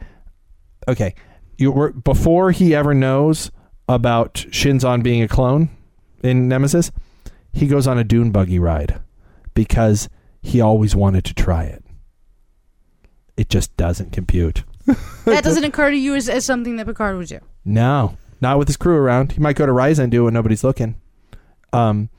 okay, 0.87 1.15
you 1.57 1.71
were 1.71 1.91
before 1.91 2.51
he 2.51 2.75
ever 2.75 2.93
knows 2.93 3.51
about 3.87 4.35
Shinzon 4.35 5.01
being 5.01 5.21
a 5.21 5.27
clone 5.27 5.69
in 6.21 6.47
Nemesis, 6.47 6.91
he 7.53 7.67
goes 7.67 7.87
on 7.87 7.97
a 7.97 8.03
dune 8.03 8.31
buggy 8.31 8.59
ride 8.59 9.01
because 9.53 10.09
he 10.41 10.61
always 10.61 10.95
wanted 10.95 11.25
to 11.25 11.33
try 11.33 11.63
it. 11.63 11.83
It 13.35 13.49
just 13.49 13.75
doesn't 13.77 14.11
compute. 14.11 14.63
That 15.25 15.43
doesn't 15.43 15.63
occur 15.63 15.91
to 15.91 15.97
you 15.97 16.15
as, 16.15 16.27
as 16.27 16.43
something 16.43 16.77
that 16.77 16.87
Picard 16.87 17.15
would 17.17 17.27
do. 17.27 17.39
No, 17.63 18.17
not 18.41 18.57
with 18.57 18.67
his 18.67 18.77
crew 18.77 18.95
around. 18.95 19.33
He 19.33 19.39
might 19.39 19.55
go 19.55 19.65
to 19.65 19.71
Risa 19.71 19.99
and 19.99 20.11
do 20.11 20.21
it 20.21 20.25
when 20.25 20.33
nobody's 20.33 20.63
looking. 20.63 20.95
Um, 21.71 22.09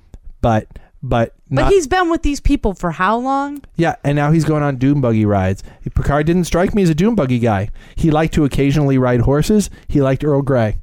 but 0.41 0.69
but 1.03 1.35
But 1.51 1.73
he's 1.73 1.87
been 1.89 2.11
with 2.11 2.23
these 2.23 2.41
people 2.41 2.75
for 2.75 2.93
how 2.93 3.17
long? 3.17 3.63
yeah, 3.77 3.97
and 4.05 4.15
now 4.17 4.31
he's 4.31 4.45
going 4.45 4.63
on 4.63 4.77
doom 4.77 5.01
buggy 5.01 5.25
rides. 5.25 5.63
Picard 5.95 6.27
didn't 6.27 6.45
strike 6.45 6.75
me 6.75 6.83
as 6.83 6.91
a 6.91 6.95
doom 6.95 7.15
buggy 7.17 7.39
guy. 7.41 7.71
He 7.97 8.11
liked 8.11 8.35
to 8.35 8.45
occasionally 8.45 8.97
ride 8.99 9.23
horses. 9.23 9.71
He 9.89 10.01
liked 10.01 10.23
Earl 10.23 10.43
Grey. 10.43 10.77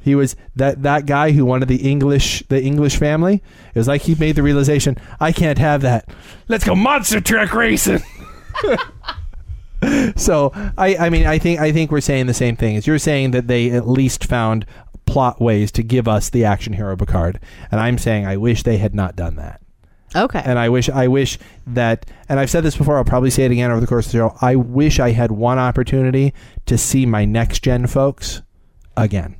He 0.00 0.14
was 0.14 0.36
that 0.56 0.84
that 0.84 1.04
guy 1.06 1.32
who 1.32 1.44
wanted 1.44 1.68
the 1.68 1.90
English 1.90 2.44
the 2.48 2.62
English 2.62 2.96
family. 2.96 3.42
It 3.74 3.78
was 3.78 3.88
like 3.88 4.02
he 4.02 4.14
made 4.14 4.36
the 4.36 4.42
realization, 4.42 4.96
I 5.20 5.32
can't 5.32 5.58
have 5.58 5.82
that. 5.82 6.08
Let's 6.46 6.64
go 6.64 6.74
monster 6.74 7.20
truck 7.20 7.52
racing. 7.52 8.00
so 10.16 10.52
I, 10.76 10.96
I 10.96 11.10
mean 11.10 11.26
I 11.26 11.38
think 11.38 11.60
I 11.60 11.72
think 11.72 11.90
we're 11.90 12.00
saying 12.00 12.26
the 12.26 12.34
same 12.34 12.56
thing 12.56 12.76
as 12.76 12.86
you're 12.86 12.98
saying 12.98 13.32
that 13.32 13.46
they 13.46 13.70
at 13.70 13.88
least 13.88 14.24
found 14.24 14.66
plot 15.06 15.40
ways 15.40 15.72
to 15.72 15.82
give 15.82 16.06
us 16.06 16.28
the 16.30 16.44
action 16.44 16.74
hero 16.74 16.96
Picard, 16.96 17.40
and 17.70 17.80
I'm 17.80 17.98
saying 17.98 18.26
I 18.26 18.36
wish 18.36 18.62
they 18.62 18.78
had 18.78 18.94
not 18.94 19.16
done 19.16 19.36
that. 19.36 19.60
Okay. 20.16 20.40
And 20.44 20.58
I 20.58 20.68
wish 20.68 20.88
I 20.88 21.08
wish 21.08 21.38
that 21.66 22.06
and 22.28 22.40
I've 22.40 22.50
said 22.50 22.64
this 22.64 22.76
before, 22.76 22.96
I'll 22.96 23.04
probably 23.04 23.30
say 23.30 23.44
it 23.44 23.50
again 23.50 23.70
over 23.70 23.80
the 23.80 23.86
course 23.86 24.06
of 24.06 24.12
the 24.12 24.18
show. 24.18 24.36
I 24.40 24.56
wish 24.56 24.98
I 24.98 25.10
had 25.10 25.30
one 25.30 25.58
opportunity 25.58 26.32
to 26.66 26.78
see 26.78 27.04
my 27.04 27.24
next 27.24 27.62
gen 27.62 27.86
folks 27.86 28.42
again. 28.96 29.36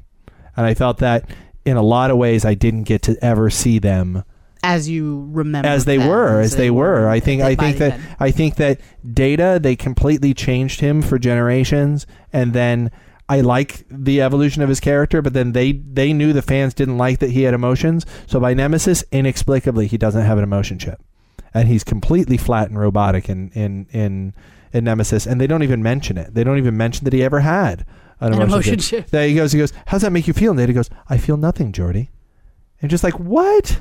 And 0.56 0.66
I 0.66 0.74
felt 0.74 0.98
that 0.98 1.30
in 1.64 1.76
a 1.76 1.82
lot 1.82 2.10
of 2.10 2.16
ways 2.18 2.44
I 2.44 2.54
didn't 2.54 2.84
get 2.84 3.02
to 3.02 3.16
ever 3.24 3.48
see 3.50 3.78
them 3.78 4.24
as 4.62 4.88
you 4.88 5.28
remember, 5.30 5.68
as 5.68 5.84
they 5.84 5.98
them, 5.98 6.08
were 6.08 6.40
as 6.40 6.56
they 6.56 6.70
were. 6.70 7.08
i 7.08 7.20
think 7.20 7.42
i 7.42 7.54
think 7.54 7.78
that 7.78 8.00
i 8.18 8.30
think 8.30 8.56
that 8.56 8.80
data 9.12 9.58
they 9.62 9.76
completely 9.76 10.34
changed 10.34 10.80
him 10.80 11.00
for 11.02 11.18
generations 11.18 12.06
and 12.32 12.52
then 12.52 12.90
i 13.28 13.40
like 13.40 13.84
the 13.90 14.20
evolution 14.20 14.62
of 14.62 14.68
his 14.68 14.80
character 14.80 15.22
but 15.22 15.32
then 15.32 15.52
they 15.52 15.72
they 15.72 16.12
knew 16.12 16.32
the 16.32 16.42
fans 16.42 16.74
didn't 16.74 16.98
like 16.98 17.18
that 17.20 17.30
he 17.30 17.42
had 17.42 17.54
emotions. 17.54 18.04
So 18.26 18.40
by 18.40 18.54
nemesis 18.54 19.04
inexplicably 19.12 19.86
he 19.86 19.96
doesn't 19.98 20.24
have 20.24 20.38
an 20.38 20.44
emotion 20.44 20.78
chip. 20.78 21.00
And 21.54 21.68
he's 21.68 21.84
completely 21.84 22.36
flat 22.36 22.68
and 22.68 22.78
robotic 22.78 23.28
in 23.28 23.50
in 23.50 23.86
in, 23.92 24.34
in 24.72 24.84
nemesis 24.84 25.26
and 25.26 25.40
they 25.40 25.46
don't 25.46 25.62
even 25.62 25.82
mention 25.82 26.16
it. 26.18 26.34
They 26.34 26.42
don't 26.44 26.58
even 26.58 26.76
mention 26.76 27.04
that 27.04 27.12
he 27.12 27.22
ever 27.22 27.40
had 27.40 27.84
an, 28.20 28.28
An 28.28 28.32
emotion, 28.34 28.48
emotion 28.52 28.78
chip. 28.78 29.04
chip. 29.04 29.10
There 29.10 29.28
he 29.28 29.34
goes 29.34 29.52
he 29.52 29.58
goes 29.58 29.72
how's 29.86 30.02
that 30.02 30.10
make 30.12 30.26
you 30.26 30.32
feel? 30.34 30.50
And 30.52 30.58
Data 30.58 30.72
goes 30.72 30.90
i 31.08 31.16
feel 31.18 31.36
nothing 31.36 31.72
Geordi. 31.72 32.08
And 32.80 32.90
just 32.90 33.04
like 33.04 33.18
what 33.20 33.80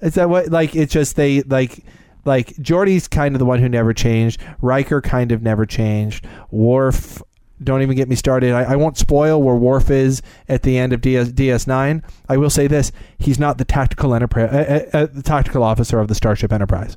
is 0.00 0.14
that 0.14 0.28
what 0.28 0.48
like 0.50 0.74
it's 0.74 0.92
just 0.92 1.16
they 1.16 1.42
like 1.42 1.84
like 2.24 2.48
Geordi's 2.56 3.08
kind 3.08 3.34
of 3.34 3.38
the 3.38 3.44
one 3.44 3.58
who 3.58 3.68
never 3.68 3.92
changed. 3.92 4.40
Riker 4.60 5.00
kind 5.00 5.32
of 5.32 5.42
never 5.42 5.66
changed. 5.66 6.26
Worf 6.50 7.22
don't 7.62 7.82
even 7.82 7.96
get 7.96 8.08
me 8.08 8.16
started. 8.16 8.52
I, 8.52 8.72
I 8.72 8.76
won't 8.76 8.98
spoil 8.98 9.40
where 9.42 9.54
Worf 9.54 9.90
is 9.90 10.22
at 10.48 10.62
the 10.62 10.76
end 10.76 10.92
of 10.92 11.00
DS, 11.00 11.28
DS9. 11.30 12.02
I 12.28 12.36
will 12.36 12.50
say 12.50 12.66
this: 12.66 12.92
he's 13.18 13.38
not 13.38 13.58
the 13.58 13.64
tactical 13.64 14.14
enterprise, 14.14 14.50
uh, 14.52 14.88
uh, 14.92 14.98
uh, 14.98 15.06
the 15.06 15.22
tactical 15.22 15.62
officer 15.62 15.98
of 15.98 16.08
the 16.08 16.14
Starship 16.14 16.52
Enterprise, 16.52 16.96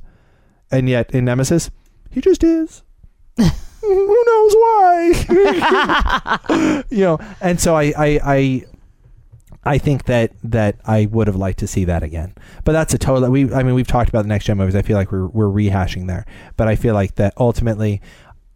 and 0.70 0.88
yet 0.88 1.10
in 1.12 1.24
Nemesis, 1.24 1.70
he 2.10 2.20
just 2.20 2.42
is. 2.42 2.82
Who 3.80 4.24
knows 4.26 4.54
why? 4.54 5.24
you 6.90 7.04
know, 7.04 7.18
and 7.40 7.60
so 7.60 7.76
I, 7.76 7.92
I, 7.96 8.20
I 8.24 8.64
I 9.68 9.76
think 9.76 10.04
that 10.04 10.32
that 10.44 10.76
I 10.86 11.04
would 11.06 11.26
have 11.26 11.36
liked 11.36 11.58
to 11.58 11.66
see 11.66 11.84
that 11.84 12.02
again. 12.02 12.34
But 12.64 12.72
that's 12.72 12.94
a 12.94 12.98
total. 12.98 13.30
We 13.30 13.52
I 13.52 13.62
mean 13.62 13.74
we've 13.74 13.86
talked 13.86 14.08
about 14.08 14.22
the 14.22 14.28
next 14.28 14.46
gen 14.46 14.56
movies. 14.56 14.74
I 14.74 14.80
feel 14.80 14.96
like 14.96 15.12
we're 15.12 15.26
we're 15.26 15.44
rehashing 15.44 16.06
there. 16.06 16.24
But 16.56 16.68
I 16.68 16.76
feel 16.76 16.94
like 16.94 17.16
that 17.16 17.34
ultimately, 17.36 18.00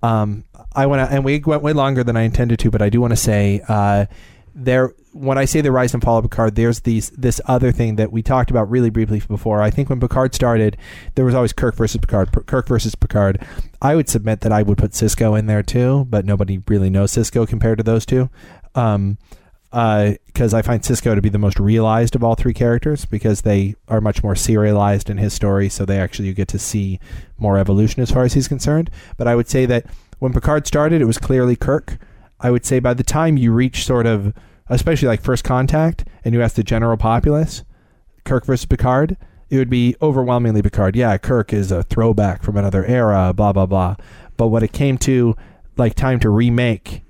um, 0.02 0.44
I 0.74 0.86
want 0.86 1.06
to 1.06 1.14
and 1.14 1.22
we 1.22 1.38
went 1.40 1.62
way 1.62 1.74
longer 1.74 2.02
than 2.02 2.16
I 2.16 2.22
intended 2.22 2.58
to. 2.60 2.70
But 2.70 2.80
I 2.80 2.88
do 2.88 2.98
want 2.98 3.10
to 3.10 3.18
say 3.18 3.60
uh, 3.68 4.06
there 4.54 4.94
when 5.12 5.36
I 5.36 5.44
say 5.44 5.60
the 5.60 5.70
rise 5.70 5.92
and 5.92 6.02
fall 6.02 6.16
of 6.16 6.24
Picard, 6.24 6.54
there's 6.54 6.80
these 6.80 7.10
this 7.10 7.42
other 7.44 7.72
thing 7.72 7.96
that 7.96 8.10
we 8.10 8.22
talked 8.22 8.50
about 8.50 8.70
really 8.70 8.88
briefly 8.88 9.20
before. 9.20 9.60
I 9.60 9.68
think 9.68 9.90
when 9.90 10.00
Picard 10.00 10.34
started, 10.34 10.78
there 11.14 11.26
was 11.26 11.34
always 11.34 11.52
Kirk 11.52 11.76
versus 11.76 12.00
Picard, 12.00 12.32
Kirk 12.46 12.66
versus 12.66 12.94
Picard. 12.94 13.46
I 13.82 13.96
would 13.96 14.08
submit 14.08 14.40
that 14.40 14.52
I 14.52 14.62
would 14.62 14.78
put 14.78 14.92
Sisko 14.92 15.38
in 15.38 15.44
there 15.44 15.62
too, 15.62 16.06
but 16.08 16.24
nobody 16.24 16.62
really 16.68 16.88
knows 16.88 17.12
Sisko 17.12 17.46
compared 17.46 17.76
to 17.76 17.84
those 17.84 18.06
two. 18.06 18.30
Um, 18.74 19.18
Uh, 19.72 20.12
because 20.26 20.52
I 20.52 20.60
find 20.60 20.82
Sisko 20.82 21.14
to 21.14 21.22
be 21.22 21.30
the 21.30 21.38
most 21.38 21.58
realized 21.58 22.14
of 22.14 22.22
all 22.22 22.34
three 22.34 22.52
characters 22.52 23.06
because 23.06 23.40
they 23.40 23.74
are 23.88 24.00
much 24.02 24.22
more 24.22 24.36
serialized 24.36 25.08
in 25.08 25.16
his 25.16 25.32
story, 25.32 25.68
so 25.68 25.84
they 25.84 25.98
actually 25.98 26.28
you 26.28 26.34
get 26.34 26.48
to 26.48 26.58
see 26.58 27.00
more 27.38 27.56
evolution 27.56 28.02
as 28.02 28.10
far 28.10 28.24
as 28.24 28.34
he's 28.34 28.48
concerned. 28.48 28.90
But 29.16 29.28
I 29.28 29.34
would 29.34 29.48
say 29.48 29.64
that 29.66 29.86
when 30.18 30.32
Picard 30.32 30.66
started, 30.66 31.00
it 31.00 31.06
was 31.06 31.18
clearly 31.18 31.56
Kirk. 31.56 31.98
I 32.38 32.50
would 32.50 32.66
say 32.66 32.80
by 32.80 32.92
the 32.92 33.02
time 33.02 33.36
you 33.36 33.52
reach 33.52 33.84
sort 33.84 34.06
of, 34.06 34.34
especially 34.68 35.08
like 35.08 35.22
First 35.22 35.44
Contact, 35.44 36.04
and 36.24 36.34
you 36.34 36.42
ask 36.42 36.54
the 36.56 36.62
general 36.62 36.96
populace, 36.96 37.64
Kirk 38.24 38.44
versus 38.44 38.66
Picard, 38.66 39.16
it 39.48 39.56
would 39.56 39.70
be 39.70 39.96
overwhelmingly 40.02 40.62
Picard. 40.62 40.96
Yeah, 40.96 41.16
Kirk 41.18 41.52
is 41.52 41.70
a 41.72 41.82
throwback 41.82 42.42
from 42.42 42.56
another 42.56 42.84
era, 42.84 43.32
blah 43.34 43.52
blah 43.52 43.66
blah. 43.66 43.96
But 44.36 44.48
when 44.48 44.62
it 44.62 44.72
came 44.72 44.98
to 44.98 45.34
like 45.76 45.94
time 45.94 46.20
to 46.20 46.30
remake 46.30 47.04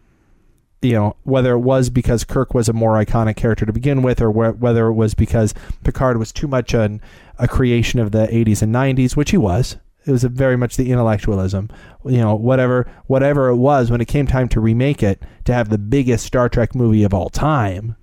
you 0.82 0.92
know 0.92 1.16
whether 1.22 1.52
it 1.54 1.60
was 1.60 1.88
because 1.90 2.24
Kirk 2.24 2.52
was 2.54 2.68
a 2.68 2.72
more 2.72 2.94
iconic 3.02 3.36
character 3.36 3.64
to 3.64 3.72
begin 3.72 4.02
with, 4.02 4.20
or 4.20 4.30
wh- 4.30 4.60
whether 4.60 4.88
it 4.88 4.94
was 4.94 5.14
because 5.14 5.54
Picard 5.84 6.18
was 6.18 6.32
too 6.32 6.48
much 6.48 6.74
an, 6.74 7.00
a 7.38 7.46
creation 7.48 8.00
of 8.00 8.10
the 8.12 8.26
80s 8.26 8.62
and 8.62 8.74
90s, 8.74 9.16
which 9.16 9.30
he 9.30 9.36
was. 9.38 9.76
It 10.04 10.10
was 10.10 10.24
a 10.24 10.28
very 10.28 10.56
much 10.56 10.76
the 10.76 10.90
intellectualism, 10.90 11.70
you 12.04 12.18
know, 12.18 12.34
whatever 12.34 12.90
whatever 13.06 13.48
it 13.48 13.56
was. 13.56 13.90
When 13.90 14.00
it 14.00 14.08
came 14.08 14.26
time 14.26 14.48
to 14.48 14.60
remake 14.60 15.02
it, 15.02 15.22
to 15.44 15.54
have 15.54 15.68
the 15.68 15.78
biggest 15.78 16.26
Star 16.26 16.48
Trek 16.48 16.74
movie 16.74 17.04
of 17.04 17.14
all 17.14 17.30
time, 17.30 17.94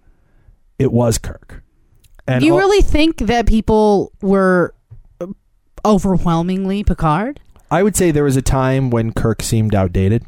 it 0.77 0.93
was 0.93 1.17
Kirk. 1.17 1.61
And 2.25 2.39
Do 2.39 2.45
you 2.45 2.53
all- 2.53 2.59
really 2.59 2.81
think 2.81 3.17
that 3.17 3.45
people 3.47 4.13
were 4.21 4.73
uh, 5.19 5.27
overwhelmingly 5.83 6.83
Picard? 6.83 7.39
I 7.71 7.83
would 7.83 7.95
say 7.95 8.11
there 8.11 8.23
was 8.23 8.37
a 8.37 8.41
time 8.41 8.89
when 8.89 9.11
Kirk 9.11 9.41
seemed 9.41 9.75
outdated. 9.75 10.23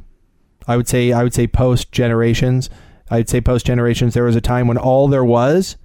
I 0.68 0.78
would 0.78 0.88
say 0.88 1.12
I 1.12 1.24
would 1.24 1.34
say 1.34 1.48
post 1.48 1.92
generations. 1.92 2.70
I'd 3.10 3.30
say 3.30 3.42
post 3.42 3.66
generations. 3.66 4.14
There 4.14 4.24
was 4.24 4.36
a 4.36 4.42
time 4.42 4.68
when 4.68 4.78
all 4.78 5.08
there 5.08 5.26
was. 5.26 5.76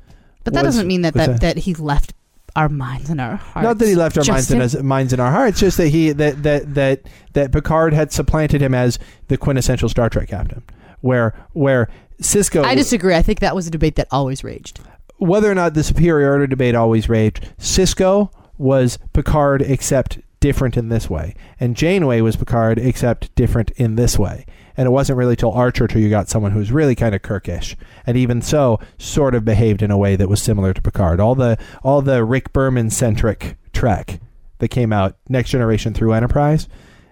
But 0.45 0.55
that 0.55 0.65
was- 0.65 0.77
doesn't 0.77 0.87
mean 0.87 1.03
that, 1.03 1.15
that, 1.15 1.29
a- 1.29 1.39
that 1.41 1.57
he 1.59 1.75
left 1.75 2.13
our 2.55 2.69
minds 2.69 3.11
and 3.11 3.21
our 3.21 3.37
hearts. 3.37 3.65
Not 3.65 3.79
that 3.79 3.89
he 3.89 3.95
left 3.95 4.17
our 4.17 4.25
minds 4.25 4.49
his, 4.49 4.83
minds 4.83 5.13
in 5.13 5.21
our 5.21 5.31
hearts, 5.31 5.59
just 5.61 5.77
that 5.77 5.89
he 5.89 6.13
that 6.13 6.43
that 6.45 6.75
that 6.75 7.01
that 7.35 7.53
Picard 7.53 7.93
had 7.93 8.13
supplanted 8.13 8.63
him 8.63 8.75
as 8.75 8.99
the 9.29 9.37
quintessential 9.37 9.89
Star 9.89 10.09
Trek 10.09 10.29
captain. 10.29 10.63
Where 11.01 11.35
where 11.53 11.89
Sisko, 12.23 12.65
I 12.65 12.75
disagree. 12.75 13.15
I 13.15 13.23
think 13.23 13.41
that 13.41 13.55
was 13.55 13.67
a 13.67 13.71
debate 13.71 13.97
that 13.97 14.09
always 14.11 14.43
raged. 14.45 14.81
whether 15.19 15.51
or 15.51 15.55
not 15.55 15.75
the 15.75 15.83
superiority 15.83 16.47
debate 16.47 16.75
always 16.75 17.09
raged, 17.09 17.49
Sisko 17.59 18.31
was 18.59 18.99
Picard 19.13 19.61
except 19.63 20.19
different 20.41 20.77
in 20.79 20.89
this 20.89 21.11
way, 21.11 21.35
and 21.61 21.77
Janeway 21.77 22.21
was 22.23 22.37
Picard 22.37 22.79
except 22.79 23.35
different 23.35 23.71
in 23.73 23.97
this 23.97 24.19
way. 24.19 24.47
And 24.77 24.87
it 24.87 24.91
wasn't 24.91 25.17
really 25.17 25.37
till 25.37 25.53
Archer 25.53 25.87
till 25.87 26.01
you 26.01 26.11
got 26.11 26.29
someone 26.29 26.53
who 26.53 26.59
was 26.59 26.71
really 26.71 26.95
kind 26.95 27.15
of 27.15 27.23
Kirkish, 27.23 27.77
and 28.07 28.17
even 28.17 28.43
so, 28.43 28.79
sort 28.99 29.35
of 29.35 29.45
behaved 29.45 29.83
in 29.83 29.91
a 29.91 29.97
way 29.97 30.17
that 30.17 30.29
was 30.29 30.43
similar 30.43 30.75
to 30.75 30.83
Picard. 30.83 31.19
All 31.19 31.35
the 31.35 31.59
all 31.83 32.03
the 32.03 32.25
Rick 32.25 32.53
Berman 32.53 32.91
centric 32.91 33.57
Trek 33.73 34.21
that 34.59 34.69
came 34.69 34.93
out 34.93 35.17
Next 35.29 35.51
Generation 35.51 35.95
through 35.95 36.13
Enterprise, 36.13 36.69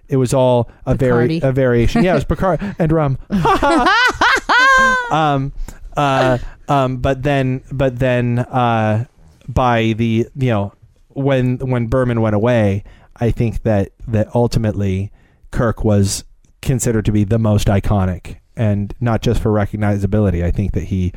it 0.09 0.17
was 0.17 0.35
all 0.35 0.71
a 0.87 0.95
very 0.95 1.29
Picardy. 1.29 1.49
a 1.49 1.53
variation. 1.53 2.05
Yeah, 2.05 2.13
it 2.13 2.17
was 2.17 2.25
Picard 2.25 2.61
and 2.79 2.93
rum. 2.93 3.19
um, 5.11 5.53
uh, 5.97 6.39
um, 6.69 6.99
but 6.99 7.23
then, 7.23 7.63
but 7.73 7.99
then, 7.99 8.41
uh, 8.41 9.07
by 9.49 9.95
the 9.97 10.27
you 10.37 10.51
know 10.51 10.73
when 11.09 11.59
when 11.59 11.87
Berman 11.87 12.21
went 12.21 12.35
away, 12.35 12.85
I 13.17 13.31
think 13.31 13.63
that 13.63 13.91
that 14.09 14.35
ultimately 14.35 15.13
Kirk 15.51 15.85
was 15.85 16.25
considered 16.65 17.05
to 17.05 17.13
be 17.13 17.25
the 17.25 17.39
most 17.39 17.69
iconic, 17.69 18.37
and 18.57 18.95
not 19.01 19.23
just 19.23 19.41
for 19.41 19.51
recognizability. 19.51 20.43
I 20.45 20.51
think 20.51 20.73
that 20.73 20.85
he 20.85 21.13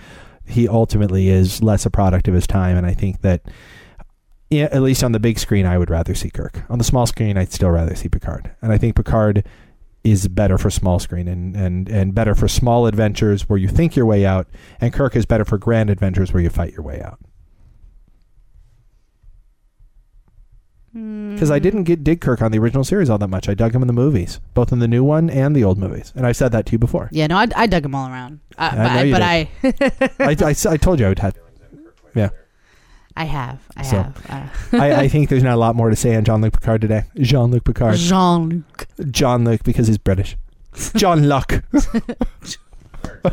he 0.45 0.67
ultimately 0.67 1.29
is 1.29 1.61
less 1.61 1.85
a 1.85 1.89
product 1.89 2.27
of 2.27 2.33
his 2.33 2.47
time, 2.47 2.77
and 2.77 2.85
I 2.85 2.93
think 2.93 3.21
that. 3.21 3.41
At 4.49 4.81
least 4.81 5.03
on 5.03 5.11
the 5.11 5.19
big 5.19 5.39
screen, 5.39 5.65
I 5.65 5.77
would 5.77 5.89
rather 5.89 6.15
see 6.15 6.29
Kirk. 6.29 6.63
On 6.69 6.77
the 6.77 6.85
small 6.85 7.05
screen, 7.05 7.37
I'd 7.37 7.51
still 7.51 7.69
rather 7.69 7.95
see 7.95 8.07
Picard. 8.07 8.49
And 8.61 8.71
I 8.71 8.77
think 8.77 8.95
Picard 8.95 9.43
is 10.05 10.29
better 10.29 10.57
for 10.57 10.69
small 10.69 10.99
screen 10.99 11.27
and, 11.27 11.53
and, 11.55 11.89
and 11.89 12.15
better 12.15 12.33
for 12.33 12.47
small 12.47 12.87
adventures 12.87 13.49
where 13.49 13.59
you 13.59 13.67
think 13.67 13.97
your 13.97 14.05
way 14.05 14.25
out, 14.25 14.47
and 14.79 14.93
Kirk 14.93 15.17
is 15.17 15.25
better 15.25 15.43
for 15.43 15.57
grand 15.57 15.89
adventures 15.89 16.31
where 16.31 16.41
you 16.41 16.49
fight 16.49 16.71
your 16.71 16.81
way 16.81 17.01
out. 17.01 17.19
Because 21.33 21.51
I 21.51 21.59
didn't 21.59 21.83
get 21.83 22.03
dig 22.03 22.19
Kirk 22.21 22.41
on 22.41 22.51
the 22.51 22.57
original 22.57 22.83
series 22.83 23.09
all 23.09 23.17
that 23.19 23.27
much. 23.27 23.47
I 23.47 23.53
dug 23.53 23.75
him 23.75 23.81
in 23.83 23.87
the 23.87 23.93
movies, 23.93 24.39
both 24.55 24.71
in 24.71 24.79
the 24.79 24.87
new 24.87 25.03
one 25.03 25.29
and 25.29 25.55
the 25.55 25.63
old 25.63 25.77
movies, 25.77 26.11
and 26.15 26.25
I've 26.25 26.35
said 26.35 26.51
that 26.53 26.65
to 26.67 26.71
you 26.71 26.79
before. 26.79 27.09
Yeah, 27.11 27.27
no, 27.27 27.37
I, 27.37 27.47
I 27.55 27.67
dug 27.67 27.85
him 27.85 27.93
all 27.93 28.09
around. 28.09 28.39
Uh, 28.57 28.69
I 28.71 28.75
but 28.75 28.93
know 28.95 29.01
you 29.03 29.13
but 29.13 29.19
did. 29.19 29.93
I, 30.19 30.25
I, 30.25 30.47
I, 30.47 30.51
s- 30.51 30.65
I 30.65 30.77
told 30.77 30.99
you 30.99 31.05
I 31.05 31.09
would 31.09 31.19
have. 31.19 31.37
Yeah, 32.15 32.29
I 33.15 33.25
have, 33.25 33.59
I 33.75 33.83
So, 33.83 33.97
have. 33.97 34.25
Uh, 34.73 34.77
I, 34.77 34.95
I 35.01 35.07
think 35.07 35.29
there's 35.29 35.43
not 35.43 35.53
a 35.53 35.57
lot 35.57 35.75
more 35.75 35.89
to 35.91 35.95
say 35.95 36.15
on 36.15 36.23
Jean 36.25 36.41
Luc 36.41 36.53
Picard 36.53 36.81
today. 36.81 37.03
Jean 37.17 37.51
Luc 37.51 37.63
Picard, 37.65 37.97
Jean 37.97 38.49
Luc. 38.49 38.87
John 39.11 39.45
Luc 39.45 39.61
because 39.63 39.87
he's 39.87 39.99
British. 39.99 40.35
John 40.95 41.27
Luck, 41.27 41.63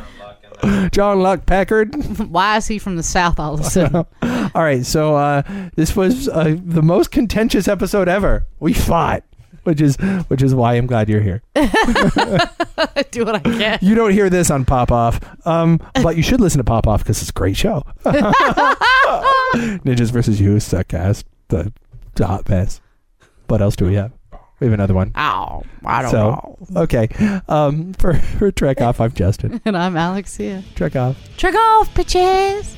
John 0.91 1.21
Luck 1.21 1.47
Packard. 1.47 1.95
Why 2.31 2.57
is 2.57 2.67
he 2.67 2.79
from 2.79 2.97
the 2.97 3.03
south 3.03 3.39
all 3.39 3.55
of 3.55 3.61
a 3.61 3.65
sudden? 3.65 4.07
All 4.55 4.63
right, 4.63 4.85
so 4.85 5.17
uh, 5.17 5.43
this 5.75 5.97
was 5.97 6.29
uh, 6.29 6.57
the 6.63 6.83
most 6.83 7.11
contentious 7.11 7.67
episode 7.69 8.09
ever. 8.09 8.47
We 8.61 8.73
fought, 8.73 9.25
which 9.65 9.81
is 9.81 9.97
which 10.29 10.43
is 10.43 10.55
why 10.55 10.75
I'm 10.75 10.87
glad 10.87 11.09
you're 11.09 11.21
here. 11.21 11.43
Do 11.55 13.25
what 13.25 13.35
I 13.35 13.41
can. 13.41 13.79
You 13.83 13.95
don't 13.95 14.13
hear 14.13 14.31
this 14.31 14.51
on 14.51 14.65
Pop 14.65 14.93
Off, 14.93 15.21
um, 15.47 15.81
but 16.03 16.17
you 16.17 16.23
should 16.23 16.41
listen 16.41 16.59
to 16.59 16.65
Pop 16.65 16.87
Off 16.87 17.03
because 17.03 17.21
it's 17.21 17.31
a 17.31 17.33
great 17.33 17.57
show. 17.57 17.83
Ninjas 19.85 20.11
versus 20.11 20.41
you, 20.41 20.57
Suckcast, 20.57 21.25
the, 21.49 21.73
the 22.15 22.27
hot 22.27 22.49
mess. 22.49 22.81
What 23.49 23.61
else 23.61 23.77
do 23.77 23.87
we 23.87 23.95
have? 23.95 24.13
We 24.61 24.67
have 24.69 24.75
another 24.75 24.95
one. 24.95 25.13
Ow, 25.17 25.63
I 25.85 26.03
don't 26.03 26.11
So 26.11 26.57
know. 26.71 26.83
okay, 26.83 27.09
um, 27.49 27.93
for 27.99 28.15
for 28.15 28.51
Trek 28.53 28.81
Off, 28.81 29.01
I'm 29.01 29.13
Justin. 29.13 29.61
And 29.65 29.77
I'm 29.77 29.97
Alexia. 29.97 30.63
Trek 30.75 30.97
Off. 30.97 31.17
Trick 31.37 31.55
off, 31.55 31.93
bitches. 31.95 32.77